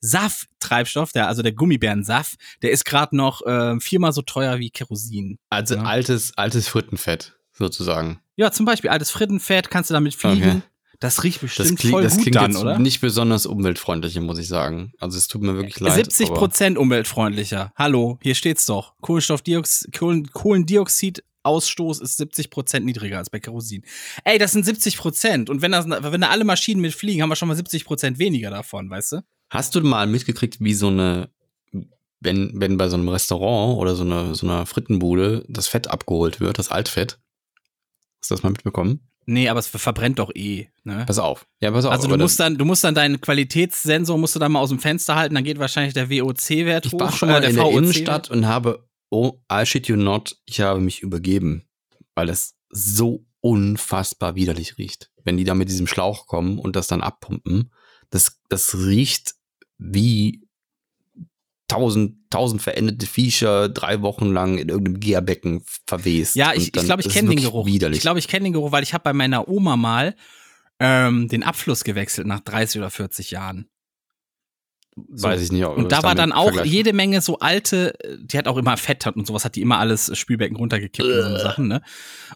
SAF, 0.00 0.46
SAF-Treibstoff, 0.60 1.12
der, 1.12 1.28
also 1.28 1.42
der 1.42 1.52
Gummibären-SAF, 1.52 2.34
der 2.62 2.70
ist 2.70 2.84
gerade 2.84 3.16
noch 3.16 3.44
äh, 3.46 3.78
viermal 3.80 4.12
so 4.12 4.22
teuer 4.22 4.58
wie 4.58 4.70
Kerosin. 4.70 5.38
Also 5.50 5.76
Ja. 5.76 5.82
altes, 5.82 6.32
altes 6.36 6.68
Frittenfett, 6.68 7.36
sozusagen. 7.52 8.20
Ja, 8.36 8.52
zum 8.52 8.66
Beispiel 8.66 8.90
altes 8.90 9.10
Frittenfett, 9.10 9.70
kannst 9.70 9.90
du 9.90 9.94
damit 9.94 10.14
fliegen. 10.14 10.48
Okay. 10.48 10.62
Das 11.00 11.22
riecht 11.22 11.36
Das 11.36 11.42
bestimmt 11.42 11.78
klingt, 11.78 11.92
voll 11.92 12.02
das 12.02 12.14
gut 12.14 12.22
klingt 12.22 12.36
dann, 12.36 12.56
oder? 12.56 12.78
nicht 12.78 13.00
besonders 13.00 13.46
umweltfreundlich, 13.46 14.18
muss 14.20 14.38
ich 14.40 14.48
sagen. 14.48 14.92
Also 14.98 15.16
es 15.16 15.28
tut 15.28 15.42
mir 15.42 15.54
wirklich 15.54 15.78
leid. 15.78 15.94
70 15.94 16.28
aber- 16.30 16.38
Prozent 16.38 16.76
umweltfreundlicher. 16.76 17.72
Hallo, 17.76 18.18
hier 18.20 18.34
steht's 18.34 18.66
doch. 18.66 18.94
Kohlenstoffdioxid, 19.00 19.92
Kohlen, 19.96 20.28
Kohlendioxidausstoß 20.32 22.00
ist 22.00 22.16
70 22.16 22.50
Prozent 22.50 22.84
niedriger 22.86 23.18
als 23.18 23.30
bei 23.30 23.38
Kerosin. 23.38 23.84
Ey, 24.24 24.38
das 24.38 24.52
sind 24.52 24.64
70 24.64 24.96
Prozent. 24.98 25.50
Und 25.50 25.62
wenn, 25.62 25.72
das, 25.72 25.88
wenn 25.88 26.20
da 26.20 26.30
alle 26.30 26.44
Maschinen 26.44 26.80
mitfliegen, 26.80 27.22
haben 27.22 27.28
wir 27.30 27.36
schon 27.36 27.48
mal 27.48 27.54
70 27.54 27.84
Prozent 27.84 28.18
weniger 28.18 28.50
davon, 28.50 28.90
weißt 28.90 29.12
du? 29.12 29.20
Hast 29.50 29.74
du 29.74 29.80
mal 29.80 30.06
mitgekriegt, 30.06 30.60
wie 30.60 30.74
so 30.74 30.88
eine, 30.88 31.30
wenn, 32.20 32.52
wenn 32.54 32.76
bei 32.76 32.88
so 32.88 32.96
einem 32.96 33.08
Restaurant 33.08 33.78
oder 33.78 33.94
so 33.94 34.04
einer 34.04 34.34
so 34.34 34.46
einer 34.46 34.66
Frittenbude 34.66 35.44
das 35.48 35.68
Fett 35.68 35.88
abgeholt 35.88 36.40
wird, 36.40 36.58
das 36.58 36.70
Altfett? 36.70 37.18
Hast 38.20 38.30
du 38.30 38.34
das 38.34 38.42
mal 38.42 38.50
mitbekommen? 38.50 39.08
Nee, 39.30 39.50
aber 39.50 39.60
es 39.60 39.68
verbrennt 39.68 40.18
doch 40.18 40.34
eh. 40.34 40.68
Ne? 40.84 41.04
Pass 41.06 41.18
auf. 41.18 41.46
Ja, 41.60 41.70
pass 41.70 41.84
auf. 41.84 41.92
Also 41.92 42.08
du 42.08 42.16
musst 42.16 42.40
dann, 42.40 42.56
du 42.56 42.64
musst 42.64 42.82
dann 42.82 42.94
deinen 42.94 43.20
Qualitätssensor 43.20 44.16
musst 44.16 44.34
du 44.34 44.38
dann 44.38 44.52
mal 44.52 44.60
aus 44.60 44.70
dem 44.70 44.78
Fenster 44.78 45.16
halten, 45.16 45.34
dann 45.34 45.44
geht 45.44 45.58
wahrscheinlich 45.58 45.92
der 45.92 46.08
WOC-Wert 46.08 46.86
Ich 46.86 46.92
hoch. 46.92 47.00
war 47.00 47.12
schon 47.12 47.28
äh, 47.28 47.32
mal 47.32 47.44
in 47.44 47.54
der. 47.54 47.70
Innenstadt 47.70 48.30
und 48.30 48.46
habe, 48.46 48.88
oh, 49.10 49.34
I 49.52 49.66
shit 49.66 49.86
you 49.86 49.96
not, 49.96 50.38
ich 50.46 50.62
habe 50.62 50.80
mich 50.80 51.02
übergeben, 51.02 51.68
weil 52.14 52.30
es 52.30 52.56
so 52.70 53.26
unfassbar 53.40 54.34
widerlich 54.34 54.78
riecht. 54.78 55.10
Wenn 55.24 55.36
die 55.36 55.44
da 55.44 55.54
mit 55.54 55.68
diesem 55.68 55.86
Schlauch 55.86 56.26
kommen 56.26 56.58
und 56.58 56.74
das 56.74 56.86
dann 56.86 57.02
abpumpen, 57.02 57.70
das, 58.08 58.40
das 58.48 58.74
riecht 58.78 59.34
wie 59.78 60.48
tausend, 61.68 62.16
tausend 62.30 62.62
verendete 62.62 63.06
Viecher 63.06 63.68
drei 63.68 64.02
Wochen 64.02 64.32
lang 64.32 64.58
in 64.58 64.68
irgendeinem 64.68 65.00
Gärbecken 65.00 65.62
verwest. 65.86 66.34
Ja, 66.34 66.52
ich, 66.54 66.66
ich 66.66 66.72
glaube, 66.72 67.00
ich 67.00 67.06
das 67.06 67.06
ist 67.06 67.12
kenne 67.14 67.28
den 67.28 67.42
Geruch. 67.42 67.66
Widerlich. 67.66 67.98
Ich 67.98 68.02
glaube, 68.02 68.18
ich 68.18 68.28
kenne 68.28 68.44
den 68.44 68.54
Geruch, 68.54 68.72
weil 68.72 68.82
ich 68.82 68.94
habe 68.94 69.04
bei 69.04 69.12
meiner 69.12 69.48
Oma 69.48 69.76
mal 69.76 70.16
ähm, 70.80 71.28
den 71.28 71.42
Abfluss 71.42 71.84
gewechselt 71.84 72.26
nach 72.26 72.40
30 72.40 72.80
oder 72.80 72.90
40 72.90 73.30
Jahren. 73.30 73.68
weiß 74.96 75.42
ich 75.42 75.52
nicht. 75.52 75.64
ob 75.64 75.76
Und 75.76 75.92
da 75.92 76.02
war 76.02 76.14
dann 76.14 76.32
auch 76.32 76.64
jede 76.64 76.92
Menge 76.92 77.20
so 77.20 77.38
alte, 77.38 77.94
die 78.18 78.38
hat 78.38 78.48
auch 78.48 78.56
immer 78.56 78.76
Fett 78.76 79.06
und 79.06 79.26
sowas, 79.26 79.44
hat 79.44 79.56
die 79.56 79.62
immer 79.62 79.78
alles 79.78 80.16
Spülbecken 80.16 80.56
runtergekippt 80.56 81.06
und 81.06 81.14
so 81.14 81.28
eine 81.28 81.40
Sachen, 81.40 81.68
ne? 81.68 81.82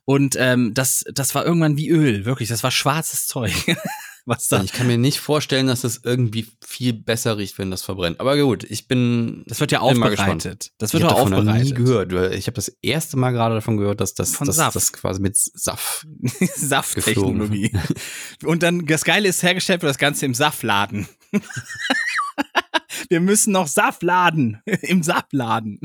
Und 0.05 0.37
ähm, 0.39 0.75
das, 0.75 1.05
das 1.13 1.35
war 1.35 1.47
irgendwann 1.47 1.77
wie 1.79 1.89
Öl, 1.89 2.25
wirklich, 2.25 2.49
das 2.49 2.63
war 2.63 2.71
schwarzes 2.71 3.27
Zeug. 3.27 3.53
Was 4.25 4.47
da. 4.49 4.63
Ich 4.63 4.73
kann 4.73 4.87
mir 4.87 4.99
nicht 4.99 5.19
vorstellen, 5.19 5.67
dass 5.67 5.81
das 5.81 6.01
irgendwie 6.05 6.47
viel 6.65 6.93
besser 6.93 7.39
riecht, 7.39 7.59
wenn 7.59 7.71
das 7.73 7.83
verbrennt. 7.83 8.21
Aber 8.21 8.37
gut, 8.41 8.63
ich 8.65 8.87
bin. 8.87 9.43
Das 9.49 9.59
wird 9.59 9.73
ja 9.73 9.81
aufbereitet. 9.81 10.71
Das 10.79 10.91
Ich 10.91 10.95
wird 10.95 11.05
habe 11.05 11.15
ja 11.15 11.25
davon 11.25 11.33
noch 11.33 11.43
nie 11.53 11.61
aufbereitet. 11.73 12.13
gehört. 12.13 12.35
Ich 12.35 12.47
habe 12.47 12.55
das 12.55 12.69
erste 12.83 13.17
Mal 13.17 13.33
gerade 13.33 13.57
davon 13.57 13.77
gehört, 13.79 14.01
dass 14.01 14.15
das, 14.15 14.37
Von 14.37 14.47
dass 14.47 14.57
Saft. 14.57 14.77
das 14.77 14.93
quasi 14.93 15.21
mit 15.21 15.37
Saft. 15.37 16.07
Safttechnologie. 16.57 17.73
Und 18.45 18.63
dann, 18.63 18.87
das 18.87 19.05
Geile 19.05 19.29
ist, 19.29 19.43
hergestellt 19.43 19.83
wird 19.83 19.91
das 19.91 19.99
Ganze 19.99 20.25
im 20.27 20.35
Saftladen. 20.35 21.09
Wir 23.09 23.21
müssen 23.21 23.53
noch 23.53 23.67
Saft 23.67 24.03
laden. 24.03 24.61
Im 24.83 25.03
Saftladen. 25.03 25.81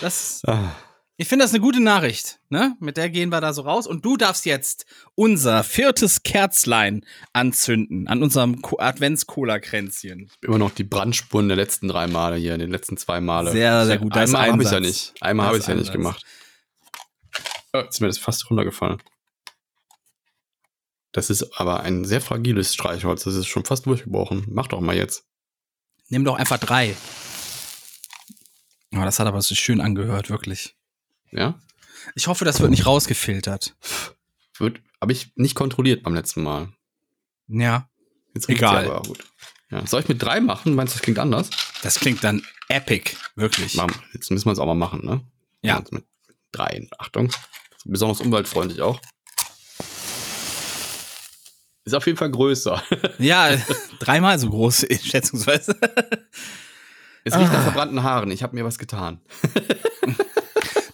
Das, 0.00 0.42
Ah, 0.46 0.72
ich 1.20 1.28
finde 1.28 1.44
das 1.44 1.52
eine 1.52 1.60
gute 1.60 1.82
Nachricht. 1.82 2.40
Ne? 2.48 2.76
Mit 2.80 2.96
der 2.96 3.10
gehen 3.10 3.28
wir 3.28 3.42
da 3.42 3.52
so 3.52 3.60
raus. 3.60 3.86
Und 3.86 4.06
du 4.06 4.16
darfst 4.16 4.46
jetzt 4.46 4.86
unser 5.14 5.62
viertes 5.64 6.22
Kerzlein 6.22 7.04
anzünden 7.34 8.08
an 8.08 8.22
unserem 8.22 8.62
Advents-Cola-Kränzchen. 8.64 10.30
immer 10.40 10.56
noch 10.56 10.70
die 10.70 10.82
Brandspuren 10.82 11.48
der 11.48 11.58
letzten 11.58 11.88
drei 11.88 12.06
Male 12.06 12.36
hier, 12.36 12.56
den 12.56 12.70
letzten 12.70 12.96
zwei 12.96 13.20
Male. 13.20 13.52
Sehr, 13.52 13.84
sehr 13.84 13.98
gut. 13.98 14.16
Das 14.16 14.30
ist 14.30 14.34
Einmal 14.34 14.52
habe 14.52 14.62
ich 14.62 14.70
ja 14.70 14.80
nicht. 14.80 15.12
Einmal 15.20 15.46
habe 15.48 15.58
ich 15.58 15.66
ja 15.66 15.74
nicht 15.74 15.92
gemacht. 15.92 16.24
Oh, 17.74 17.80
jetzt 17.80 17.96
ist 17.96 18.00
mir 18.00 18.06
das 18.06 18.16
fast 18.16 18.48
runtergefallen. 18.48 19.02
Das 21.12 21.28
ist 21.28 21.60
aber 21.60 21.80
ein 21.80 22.06
sehr 22.06 22.22
fragiles 22.22 22.72
Streichholz. 22.72 23.24
Das 23.24 23.34
ist 23.34 23.46
schon 23.46 23.66
fast 23.66 23.84
durchgebrochen. 23.84 24.46
Mach 24.48 24.68
doch 24.68 24.80
mal 24.80 24.96
jetzt. 24.96 25.26
Nimm 26.08 26.24
doch 26.24 26.36
einfach 26.36 26.56
drei. 26.56 26.96
Oh, 28.94 29.02
das 29.02 29.18
hat 29.18 29.26
aber 29.26 29.42
so 29.42 29.54
schön 29.54 29.82
angehört, 29.82 30.30
wirklich. 30.30 30.79
Ja? 31.32 31.58
Ich 32.14 32.26
hoffe, 32.26 32.44
das 32.44 32.60
wird 32.60 32.70
nicht 32.70 32.86
rausgefiltert. 32.86 33.76
Wird, 34.58 34.80
habe 35.00 35.12
ich 35.12 35.32
nicht 35.36 35.54
kontrolliert 35.54 36.02
beim 36.02 36.14
letzten 36.14 36.42
Mal. 36.42 36.68
Ja. 37.48 37.88
Jetzt 38.34 38.48
Egal. 38.48 38.86
Aber 38.86 39.02
gut. 39.02 39.24
Ja. 39.70 39.86
Soll 39.86 40.00
ich 40.00 40.08
mit 40.08 40.22
drei 40.22 40.40
machen? 40.40 40.74
Meinst 40.74 40.94
du, 40.94 40.96
das 40.98 41.02
klingt 41.02 41.18
anders? 41.18 41.50
Das 41.82 42.00
klingt 42.00 42.24
dann 42.24 42.42
epic, 42.68 43.16
wirklich. 43.36 43.74
Jetzt 44.12 44.30
müssen 44.30 44.46
wir 44.46 44.52
es 44.52 44.58
auch 44.58 44.66
mal 44.66 44.74
machen, 44.74 45.04
ne? 45.04 45.20
Ja. 45.62 45.78
Wir's 45.80 45.92
Mit 45.92 46.04
drei. 46.52 46.88
Achtung. 46.98 47.30
Besonders 47.84 48.20
umweltfreundlich 48.20 48.82
auch. 48.82 49.00
Ist 51.84 51.94
auf 51.94 52.06
jeden 52.06 52.18
Fall 52.18 52.30
größer. 52.30 52.82
Ja, 53.18 53.56
dreimal 54.00 54.38
so 54.38 54.48
groß, 54.50 54.86
schätzungsweise. 55.02 55.76
Es 57.24 57.34
riecht 57.36 57.50
Ah. 57.50 57.52
nach 57.52 57.62
verbrannten 57.62 58.02
Haaren. 58.02 58.30
Ich 58.30 58.42
habe 58.42 58.54
mir 58.56 58.64
was 58.64 58.78
getan. 58.78 59.20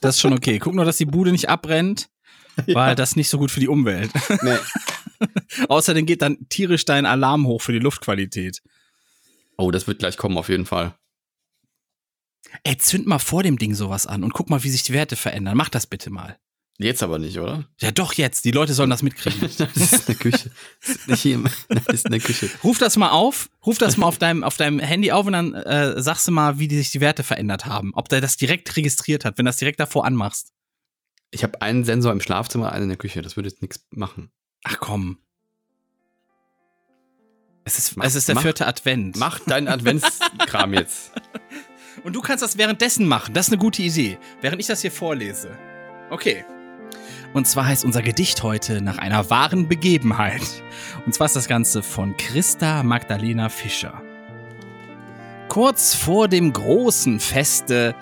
Das 0.06 0.16
ist 0.16 0.20
schon 0.20 0.32
okay. 0.32 0.58
Guck 0.58 0.74
nur, 0.74 0.84
dass 0.84 0.98
die 0.98 1.04
Bude 1.04 1.32
nicht 1.32 1.48
abbrennt, 1.48 2.08
weil 2.66 2.94
das 2.94 3.16
nicht 3.16 3.28
so 3.28 3.38
gut 3.38 3.50
für 3.50 3.60
die 3.60 3.68
Umwelt. 3.68 4.10
Nee. 4.42 4.58
Außerdem 5.68 6.06
geht 6.06 6.22
dann 6.22 6.48
tierisch 6.48 6.84
dein 6.84 7.06
Alarm 7.06 7.46
hoch 7.46 7.60
für 7.60 7.72
die 7.72 7.78
Luftqualität. 7.78 8.62
Oh, 9.56 9.70
das 9.70 9.86
wird 9.86 9.98
gleich 9.98 10.16
kommen, 10.16 10.38
auf 10.38 10.48
jeden 10.48 10.66
Fall. 10.66 10.94
Ey, 12.62 12.76
zünd 12.78 13.06
mal 13.06 13.18
vor 13.18 13.42
dem 13.42 13.58
Ding 13.58 13.74
sowas 13.74 14.06
an 14.06 14.22
und 14.22 14.32
guck 14.32 14.48
mal, 14.48 14.62
wie 14.62 14.70
sich 14.70 14.84
die 14.84 14.92
Werte 14.92 15.16
verändern. 15.16 15.56
Mach 15.56 15.68
das 15.68 15.86
bitte 15.86 16.10
mal. 16.10 16.38
Jetzt 16.78 17.02
aber 17.02 17.18
nicht, 17.18 17.38
oder? 17.38 17.64
Ja, 17.80 17.90
doch 17.90 18.12
jetzt. 18.14 18.44
Die 18.44 18.50
Leute 18.50 18.74
sollen 18.74 18.90
das 18.90 19.02
mitkriegen. 19.02 19.40
Das 19.58 19.76
ist 19.76 20.08
eine 20.08 20.16
Küche. 20.18 20.50
Das 20.80 20.90
ist 20.96 21.08
nicht 21.08 21.20
hier. 21.22 21.42
Das 21.68 21.86
ist 21.94 22.06
eine 22.06 22.20
Küche. 22.20 22.50
Ruf 22.62 22.78
das 22.78 22.96
mal 22.98 23.10
auf, 23.10 23.48
ruf 23.64 23.78
das 23.78 23.96
mal 23.96 24.06
auf 24.06 24.18
deinem, 24.18 24.44
auf 24.44 24.56
deinem 24.58 24.78
Handy 24.78 25.10
auf 25.10 25.24
und 25.26 25.32
dann 25.32 25.54
äh, 25.54 26.00
sagst 26.02 26.28
du 26.28 26.32
mal, 26.32 26.58
wie 26.58 26.68
die 26.68 26.76
sich 26.76 26.90
die 26.90 27.00
Werte 27.00 27.22
verändert 27.22 27.64
haben. 27.64 27.92
Ob 27.94 28.08
der 28.10 28.20
das 28.20 28.36
direkt 28.36 28.76
registriert 28.76 29.24
hat, 29.24 29.38
wenn 29.38 29.46
du 29.46 29.48
das 29.48 29.56
direkt 29.56 29.80
davor 29.80 30.04
anmachst. 30.04 30.52
Ich 31.30 31.42
habe 31.42 31.62
einen 31.62 31.84
Sensor 31.84 32.12
im 32.12 32.20
Schlafzimmer, 32.20 32.72
einen 32.72 32.84
in 32.84 32.88
der 32.90 32.98
Küche. 32.98 33.22
Das 33.22 33.36
würde 33.36 33.48
jetzt 33.48 33.62
nichts 33.62 33.84
machen. 33.90 34.30
Ach 34.64 34.76
komm. 34.78 35.18
Es 37.64 37.78
ist, 37.78 37.96
Mach- 37.96 38.04
es 38.04 38.14
ist 38.14 38.28
der 38.28 38.34
mach- 38.36 38.42
vierte 38.42 38.66
Advent. 38.66 39.16
Mach 39.16 39.40
deinen 39.40 39.66
Adventskram 39.68 40.74
jetzt. 40.74 41.10
Und 42.04 42.12
du 42.12 42.20
kannst 42.20 42.44
das 42.44 42.58
währenddessen 42.58 43.08
machen. 43.08 43.34
Das 43.34 43.46
ist 43.48 43.52
eine 43.52 43.58
gute 43.60 43.82
Idee. 43.82 44.18
Während 44.40 44.60
ich 44.60 44.66
das 44.68 44.82
hier 44.82 44.92
vorlese. 44.92 45.50
Okay. 46.10 46.44
Und 47.36 47.46
zwar 47.46 47.66
heißt 47.66 47.84
unser 47.84 48.00
Gedicht 48.00 48.42
heute 48.42 48.80
nach 48.80 48.96
einer 48.96 49.28
wahren 49.28 49.68
Begebenheit. 49.68 50.40
Und 51.04 51.12
zwar 51.12 51.26
ist 51.26 51.36
das 51.36 51.48
Ganze 51.48 51.82
von 51.82 52.16
Christa 52.16 52.82
Magdalena 52.82 53.50
Fischer. 53.50 54.00
Kurz 55.48 55.94
vor 55.94 56.28
dem 56.28 56.54
großen 56.54 57.20
Feste 57.20 57.94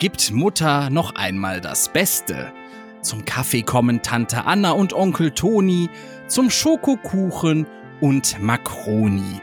gibt 0.00 0.32
Mutter 0.32 0.90
noch 0.90 1.14
einmal 1.14 1.60
das 1.60 1.92
Beste. 1.92 2.52
Zum 3.00 3.24
Kaffee 3.24 3.62
kommen 3.62 4.02
Tante 4.02 4.44
Anna 4.44 4.72
und 4.72 4.92
Onkel 4.92 5.30
Toni, 5.30 5.88
zum 6.26 6.50
Schokokuchen 6.50 7.68
und 8.00 8.40
Makroni. 8.40 9.40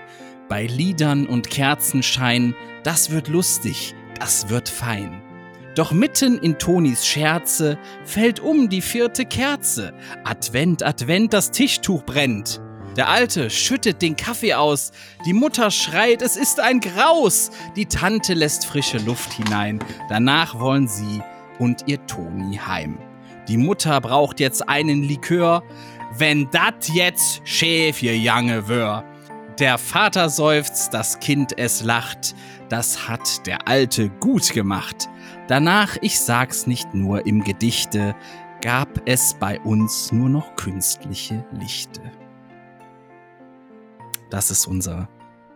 Bei 0.50 0.66
Liedern 0.66 1.26
und 1.26 1.50
Kerzenschein, 1.50 2.54
das 2.84 3.12
wird 3.12 3.30
lustig, 3.30 3.96
das 4.20 4.50
wird 4.50 4.68
fein. 4.68 5.22
Doch 5.78 5.92
mitten 5.92 6.40
in 6.40 6.58
Tonis 6.58 7.06
Scherze 7.06 7.78
fällt 8.04 8.40
um 8.40 8.68
die 8.68 8.82
vierte 8.82 9.26
Kerze. 9.26 9.94
Advent, 10.24 10.82
Advent, 10.82 11.34
das 11.34 11.52
Tischtuch 11.52 12.02
brennt. 12.04 12.60
Der 12.96 13.10
Alte 13.10 13.52
schüttet 13.52 14.02
den 14.02 14.16
Kaffee 14.16 14.56
aus. 14.56 14.92
Die 15.28 15.34
Mutter 15.34 15.70
schreit, 15.70 16.24
es 16.24 16.36
ist 16.36 16.60
ein 16.60 16.80
Graus. 16.80 17.52
Die 17.76 17.86
Tante 17.86 18.34
lässt 18.34 18.66
frische 18.66 18.98
Luft 18.98 19.32
hinein. 19.34 19.78
Danach 20.10 20.60
wollen 20.60 20.88
sie 20.88 21.22
und 21.60 21.84
ihr 21.86 22.04
Toni 22.08 22.58
heim. 22.58 22.98
Die 23.48 23.58
Mutter 23.58 24.02
braucht 24.02 24.40
jetzt 24.40 24.68
einen 24.68 25.04
Likör. 25.04 25.62
Wenn 26.18 26.50
dat 26.50 26.90
jetzt 26.90 27.42
Schäfje 27.44 28.16
jange 28.16 28.68
wör. 28.68 29.04
Der 29.60 29.78
Vater 29.78 30.30
seufzt, 30.30 30.96
das 30.96 31.20
Kind 31.20 31.56
es 31.56 31.84
lacht. 31.84 32.34
Das 32.70 33.08
hat 33.08 33.46
der 33.46 33.68
Alte 33.68 34.10
gut 34.10 34.52
gemacht. 34.54 35.08
Danach, 35.48 35.98
ich 36.02 36.20
sag's 36.20 36.68
nicht 36.68 36.94
nur 36.94 37.26
im 37.26 37.44
Gedichte, 37.44 38.16
gab 38.62 39.02
es 39.08 39.36
bei 39.40 39.60
uns 39.62 40.12
nur 40.12 40.30
noch 40.30 40.56
künstliche 40.56 41.46
Lichte. 41.54 42.02
Das 44.30 44.52
ist 44.52 44.68
unser 44.68 45.08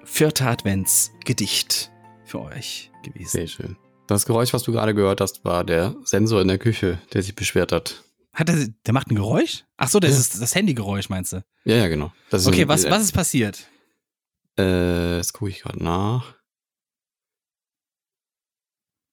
vierter 0.05 0.47
Adventsgedicht 0.47 1.91
für 2.23 2.41
euch 2.41 2.91
gewesen. 3.03 3.27
Sehr 3.29 3.47
schön. 3.47 3.77
Das 4.07 4.25
Geräusch, 4.25 4.53
was 4.53 4.63
du 4.63 4.71
gerade 4.71 4.93
gehört 4.95 5.19
hast, 5.21 5.43
war 5.43 5.63
der 5.63 5.95
Sensor 6.03 6.41
in 6.41 6.47
der 6.47 6.57
Küche, 6.57 6.99
der 7.13 7.21
sich 7.21 7.35
beschwert 7.35 7.71
hat. 7.71 8.03
Hat 8.33 8.47
er, 8.49 8.67
der 8.85 8.93
macht 8.93 9.11
ein 9.11 9.15
Geräusch? 9.15 9.65
Ach 9.77 9.89
so, 9.89 9.99
das 9.99 10.11
Ja. 10.11 10.17
ist 10.19 10.41
das 10.41 10.55
Handygeräusch, 10.55 11.09
meinst 11.09 11.33
du? 11.33 11.43
Ja, 11.65 11.75
ja, 11.75 11.87
genau. 11.89 12.13
Das 12.29 12.41
ist 12.43 12.47
Okay, 12.47 12.61
ein- 12.61 12.67
was, 12.69 12.89
was 12.89 13.03
ist 13.03 13.11
passiert? 13.11 13.67
Äh, 14.57 15.17
das 15.17 15.33
gucke 15.33 15.51
ich 15.51 15.61
gerade 15.61 15.83
nach. 15.83 16.35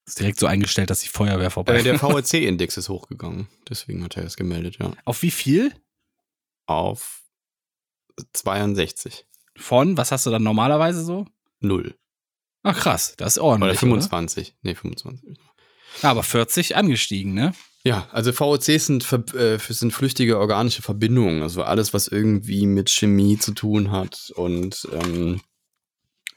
Ist 0.09 0.19
direkt 0.21 0.41
so 0.41 0.47
eingestellt, 0.47 0.89
dass 0.91 1.01
die 1.01 1.09
Feuerwehr 1.09 1.51
vorbei 1.51 1.79
Äh, 1.79 1.83
der 1.83 1.99
VRC-Index 1.99 2.77
ist 2.79 2.89
hochgegangen. 2.89 3.47
Deswegen 3.69 4.03
hat 4.03 4.17
er 4.17 4.25
es 4.25 4.37
gemeldet, 4.37 4.79
ja. 4.81 4.93
Auf 5.05 5.23
wie 5.23 5.31
viel? 5.31 5.73
Auf 6.67 7.23
62. 8.33 9.27
Von, 9.57 9.97
was 9.97 10.13
hast 10.13 10.27
du 10.27 10.31
dann 10.31 10.43
normalerweise 10.43 11.05
so? 11.05 11.27
Null. 11.61 11.95
Ach 12.63 12.77
krass, 12.79 13.15
das 13.17 13.37
ist 13.37 13.39
ordentlich. 13.43 13.71
Oder 13.73 13.79
25. 13.79 14.55
Nee, 14.63 14.75
25. 14.75 15.29
Oder? 15.31 15.39
Aber 16.03 16.23
40 16.23 16.77
angestiegen, 16.77 17.35
ne? 17.35 17.53
Ja, 17.85 18.09
also 18.13 18.33
VOCs 18.33 18.87
sind, 18.87 19.05
ver- 19.05 19.35
äh, 19.35 19.59
sind 19.59 19.93
flüchtige 19.93 20.39
organische 20.39 20.83
Verbindungen, 20.83 21.43
also 21.43 21.63
alles, 21.63 21.95
was 21.95 22.09
irgendwie 22.09 22.67
mit 22.67 22.91
Chemie 22.91 23.39
zu 23.39 23.53
tun 23.53 23.91
hat 23.91 24.33
und, 24.37 24.87
ähm, 24.93 25.41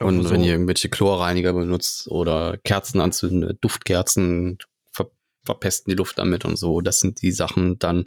und 0.01 0.23
so. 0.23 0.29
wenn 0.29 0.43
ihr 0.43 0.53
irgendwelche 0.53 0.89
Chlorreiniger 0.89 1.53
benutzt 1.53 2.07
oder 2.07 2.57
Kerzen 2.57 3.01
anzündet, 3.01 3.59
Duftkerzen 3.61 4.57
ver 4.91 5.11
verpesten 5.43 5.91
die 5.91 5.97
Luft 5.97 6.17
damit 6.17 6.45
und 6.45 6.57
so, 6.57 6.81
das 6.81 6.99
sind 6.99 7.21
die 7.21 7.31
Sachen, 7.31 7.79
dann 7.79 8.05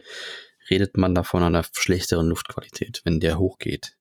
redet 0.71 0.97
man 0.97 1.15
davon 1.15 1.43
einer 1.43 1.65
schlechteren 1.73 2.29
Luftqualität, 2.29 3.03
wenn 3.05 3.21
der 3.21 3.39
hochgeht. 3.39 3.97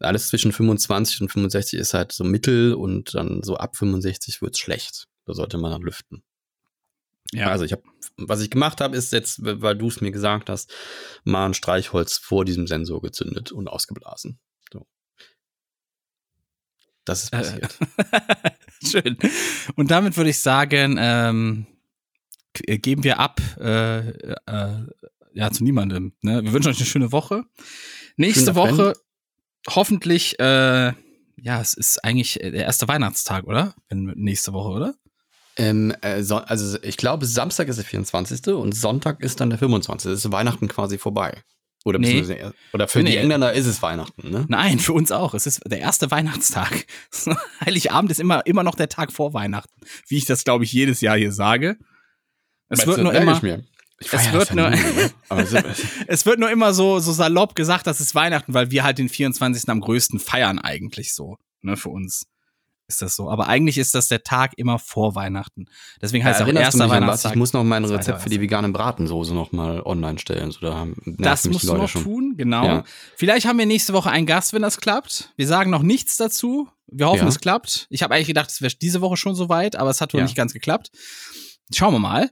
Alles 0.00 0.28
zwischen 0.28 0.52
25 0.52 1.20
und 1.22 1.28
65 1.28 1.78
ist 1.78 1.94
halt 1.94 2.12
so 2.12 2.24
mittel 2.24 2.74
und 2.74 3.14
dann 3.14 3.42
so 3.42 3.56
ab 3.56 3.76
65 3.76 4.42
wird's 4.42 4.58
schlecht. 4.58 5.06
Da 5.24 5.34
sollte 5.34 5.58
man 5.58 5.70
dann 5.70 5.82
lüften. 5.82 6.24
Ja. 7.32 7.48
Also 7.48 7.64
ich 7.64 7.72
habe, 7.72 7.82
was 8.16 8.40
ich 8.40 8.50
gemacht 8.50 8.80
habe, 8.80 8.96
ist 8.96 9.12
jetzt, 9.12 9.38
weil 9.42 9.76
du 9.76 9.88
es 9.88 10.00
mir 10.00 10.12
gesagt 10.12 10.48
hast, 10.48 10.72
mal 11.24 11.46
ein 11.46 11.54
Streichholz 11.54 12.18
vor 12.18 12.44
diesem 12.44 12.66
Sensor 12.66 13.00
gezündet 13.00 13.52
und 13.52 13.68
ausgeblasen. 13.68 14.38
Das 17.06 17.24
ist 17.24 17.32
Äh, 17.32 17.38
passiert. 17.38 17.78
Schön. 18.84 19.16
Und 19.76 19.90
damit 19.90 20.16
würde 20.16 20.30
ich 20.30 20.38
sagen, 20.40 20.96
ähm, 20.98 21.66
k- 22.52 22.76
geben 22.78 23.02
wir 23.04 23.18
ab, 23.18 23.40
äh, 23.58 24.08
äh, 24.10 24.86
ja, 25.32 25.50
zu 25.50 25.64
niemandem. 25.64 26.12
Ne? 26.20 26.42
Wir 26.44 26.52
wünschen 26.52 26.68
euch 26.70 26.76
eine 26.78 26.86
schöne 26.86 27.12
Woche. 27.12 27.44
Nächste 28.16 28.50
Advent. 28.50 28.78
Woche 28.78 28.92
hoffentlich 29.68 30.38
äh, 30.38 30.92
ja, 31.38 31.60
es 31.60 31.74
ist 31.74 32.02
eigentlich 32.04 32.40
äh, 32.42 32.50
der 32.50 32.64
erste 32.64 32.88
Weihnachtstag, 32.88 33.44
oder? 33.44 33.74
Wenn, 33.88 34.04
nächste 34.16 34.52
Woche, 34.52 34.68
oder? 34.70 34.94
Ähm, 35.58 35.94
äh, 36.02 36.22
so, 36.22 36.36
also 36.36 36.78
ich 36.82 36.96
glaube, 36.96 37.24
Samstag 37.26 37.68
ist 37.68 37.76
der 37.76 37.84
24. 37.84 38.46
und 38.54 38.72
Sonntag 38.74 39.20
ist 39.22 39.40
dann 39.40 39.50
der 39.50 39.58
25. 39.58 40.10
Das 40.10 40.24
ist 40.24 40.32
Weihnachten 40.32 40.68
quasi 40.68 40.98
vorbei. 40.98 41.42
Oder, 41.86 42.00
Nee. 42.00 42.24
oder 42.72 42.88
für 42.88 42.98
Nee. 43.04 43.12
die 43.12 43.16
Engländer 43.18 43.52
ist 43.52 43.66
es 43.66 43.80
Weihnachten, 43.80 44.28
ne? 44.28 44.44
Nein, 44.48 44.80
für 44.80 44.92
uns 44.92 45.12
auch. 45.12 45.34
Es 45.34 45.46
ist 45.46 45.60
der 45.70 45.78
erste 45.78 46.10
Weihnachtstag. 46.10 46.84
Heiligabend 47.64 48.10
ist 48.10 48.18
immer, 48.18 48.44
immer 48.44 48.64
noch 48.64 48.74
der 48.74 48.88
Tag 48.88 49.12
vor 49.12 49.34
Weihnachten, 49.34 49.80
wie 50.08 50.16
ich 50.16 50.24
das, 50.24 50.42
glaube 50.42 50.64
ich, 50.64 50.72
jedes 50.72 51.00
Jahr 51.00 51.16
hier 51.16 51.30
sage. 51.32 51.76
Es 52.68 52.84
wird 52.88 52.98
nur 52.98 53.14
immer, 53.14 53.34
ich 53.34 53.42
mir. 53.42 53.62
Ich 54.00 54.12
es 54.12 54.32
wird 54.32 54.52
nur- 54.52 54.70
nie, 54.70 54.76
ne? 54.78 55.12
Es 56.08 56.26
wird 56.26 56.40
nur 56.40 56.50
immer 56.50 56.74
so, 56.74 56.98
so 56.98 57.12
salopp 57.12 57.54
gesagt, 57.54 57.86
das 57.86 58.00
ist 58.00 58.16
Weihnachten, 58.16 58.52
weil 58.52 58.72
wir 58.72 58.82
halt 58.82 58.98
den 58.98 59.08
24. 59.08 59.68
am 59.68 59.80
größten 59.80 60.18
feiern 60.18 60.58
eigentlich 60.58 61.14
so. 61.14 61.36
Ne, 61.62 61.76
für 61.76 61.90
uns 61.90 62.26
ist 62.88 63.02
das 63.02 63.16
so. 63.16 63.30
Aber 63.30 63.48
eigentlich 63.48 63.78
ist 63.78 63.94
das 63.94 64.08
der 64.08 64.22
Tag 64.22 64.52
immer 64.56 64.78
vor 64.78 65.14
Weihnachten. 65.14 65.66
Deswegen 66.00 66.24
heißt 66.24 66.40
es 66.40 66.46
auch 66.46 66.52
erster? 66.52 66.88
Weihnachtstag. 66.88 67.32
Ich 67.32 67.38
muss 67.38 67.52
noch 67.52 67.64
mein 67.64 67.84
Rezept 67.84 68.22
für 68.22 68.28
die 68.28 68.40
veganen 68.40 68.72
Bratensoße 68.72 69.34
noch 69.34 69.52
mal 69.52 69.80
online 69.82 70.18
stellen. 70.18 70.50
So, 70.52 70.60
da 70.60 70.86
Das 71.04 71.44
musst 71.46 71.68
du 71.68 71.74
noch 71.74 71.88
schon. 71.88 72.02
tun, 72.04 72.34
genau. 72.36 72.64
Ja. 72.64 72.84
Vielleicht 73.16 73.46
haben 73.46 73.58
wir 73.58 73.66
nächste 73.66 73.92
Woche 73.92 74.10
einen 74.10 74.26
Gast, 74.26 74.52
wenn 74.52 74.62
das 74.62 74.78
klappt. 74.78 75.32
Wir 75.36 75.46
sagen 75.46 75.70
noch 75.70 75.82
nichts 75.82 76.16
dazu. 76.16 76.68
Wir 76.88 77.06
hoffen, 77.08 77.22
Ja. 77.22 77.28
es 77.28 77.40
klappt. 77.40 77.86
Ich 77.90 78.02
habe 78.04 78.14
eigentlich 78.14 78.28
gedacht, 78.28 78.50
es 78.50 78.62
wäre 78.62 78.72
diese 78.80 79.00
Woche 79.00 79.16
schon 79.16 79.34
soweit, 79.34 79.74
aber 79.76 79.90
es 79.90 80.00
hat 80.00 80.14
wohl 80.14 80.20
Ja. 80.20 80.24
nicht 80.26 80.36
ganz 80.36 80.52
geklappt. 80.52 80.90
Schauen 81.74 81.92
wir 81.92 81.98
mal. 81.98 82.30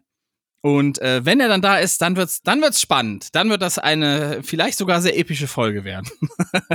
Und 0.64 0.98
äh, 1.02 1.22
wenn 1.26 1.40
er 1.40 1.48
dann 1.48 1.60
da 1.60 1.76
ist, 1.76 2.00
dann 2.00 2.16
wird's, 2.16 2.40
dann 2.40 2.62
wird's 2.62 2.80
spannend. 2.80 3.34
Dann 3.34 3.50
wird 3.50 3.60
das 3.60 3.78
eine 3.78 4.42
vielleicht 4.42 4.78
sogar 4.78 5.02
sehr 5.02 5.18
epische 5.18 5.46
Folge 5.46 5.84
werden. 5.84 6.08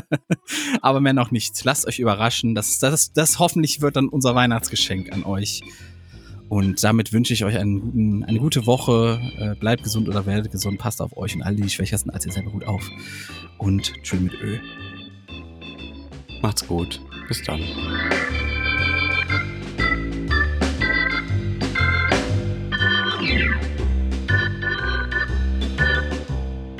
aber 0.84 1.00
mehr 1.00 1.14
noch 1.14 1.32
nicht. 1.32 1.64
Lasst 1.64 1.88
euch 1.88 1.98
überraschen. 1.98 2.54
Das, 2.54 2.78
das, 2.78 3.14
das 3.14 3.40
hoffentlich 3.40 3.82
wird 3.82 3.96
dann 3.96 4.08
unser 4.08 4.36
Weihnachtsgeschenk 4.36 5.12
an 5.12 5.24
euch. 5.24 5.62
Und 6.50 6.84
damit 6.84 7.14
wünsche 7.14 7.34
ich 7.34 7.44
euch 7.44 7.58
einen 7.58 7.82
guten, 7.82 8.24
eine 8.26 8.38
gute 8.38 8.68
Woche. 8.68 9.20
Äh, 9.40 9.56
bleibt 9.56 9.82
gesund 9.82 10.08
oder 10.08 10.28
werdet 10.28 10.52
gesund. 10.52 10.78
Passt 10.78 11.02
auf 11.02 11.18
euch 11.18 11.34
und 11.34 11.42
alle, 11.42 11.56
die 11.56 11.68
schwächer 11.68 11.98
sind 11.98 12.12
als 12.12 12.28
ihr 12.28 12.32
selber 12.32 12.52
gut 12.52 12.66
auf. 12.66 12.88
Und 13.58 13.94
schön 14.04 14.26
mit 14.26 14.36
Ö. 14.36 14.60
Macht's 16.44 16.68
gut. 16.68 17.02
Bis 17.28 17.42
dann. 17.42 17.64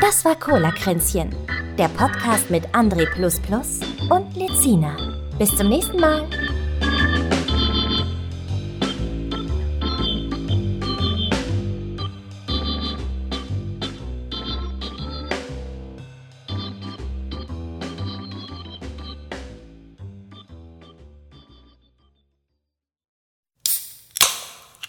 Das 0.10 0.26
war 0.26 0.34
Cola 0.34 0.72
Kränzchen, 0.72 1.36
der 1.78 1.88
Podcast 1.90 2.50
mit 2.50 2.66
André 2.70 3.06
und 4.10 4.36
Lezina. 4.36 4.98
Bis 5.38 5.56
zum 5.56 5.70
nächsten 5.70 6.00
Mal. 6.00 6.28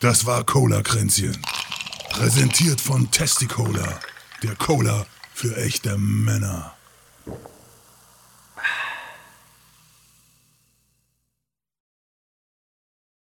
Das 0.01 0.25
war 0.25 0.45
Cola-Kränzchen. 0.45 1.37
Präsentiert 2.09 2.81
von 2.81 3.11
Testicola, 3.11 4.01
der 4.43 4.55
Cola 4.57 5.07
für 5.35 5.57
echte 5.57 5.97
Männer. 5.99 6.75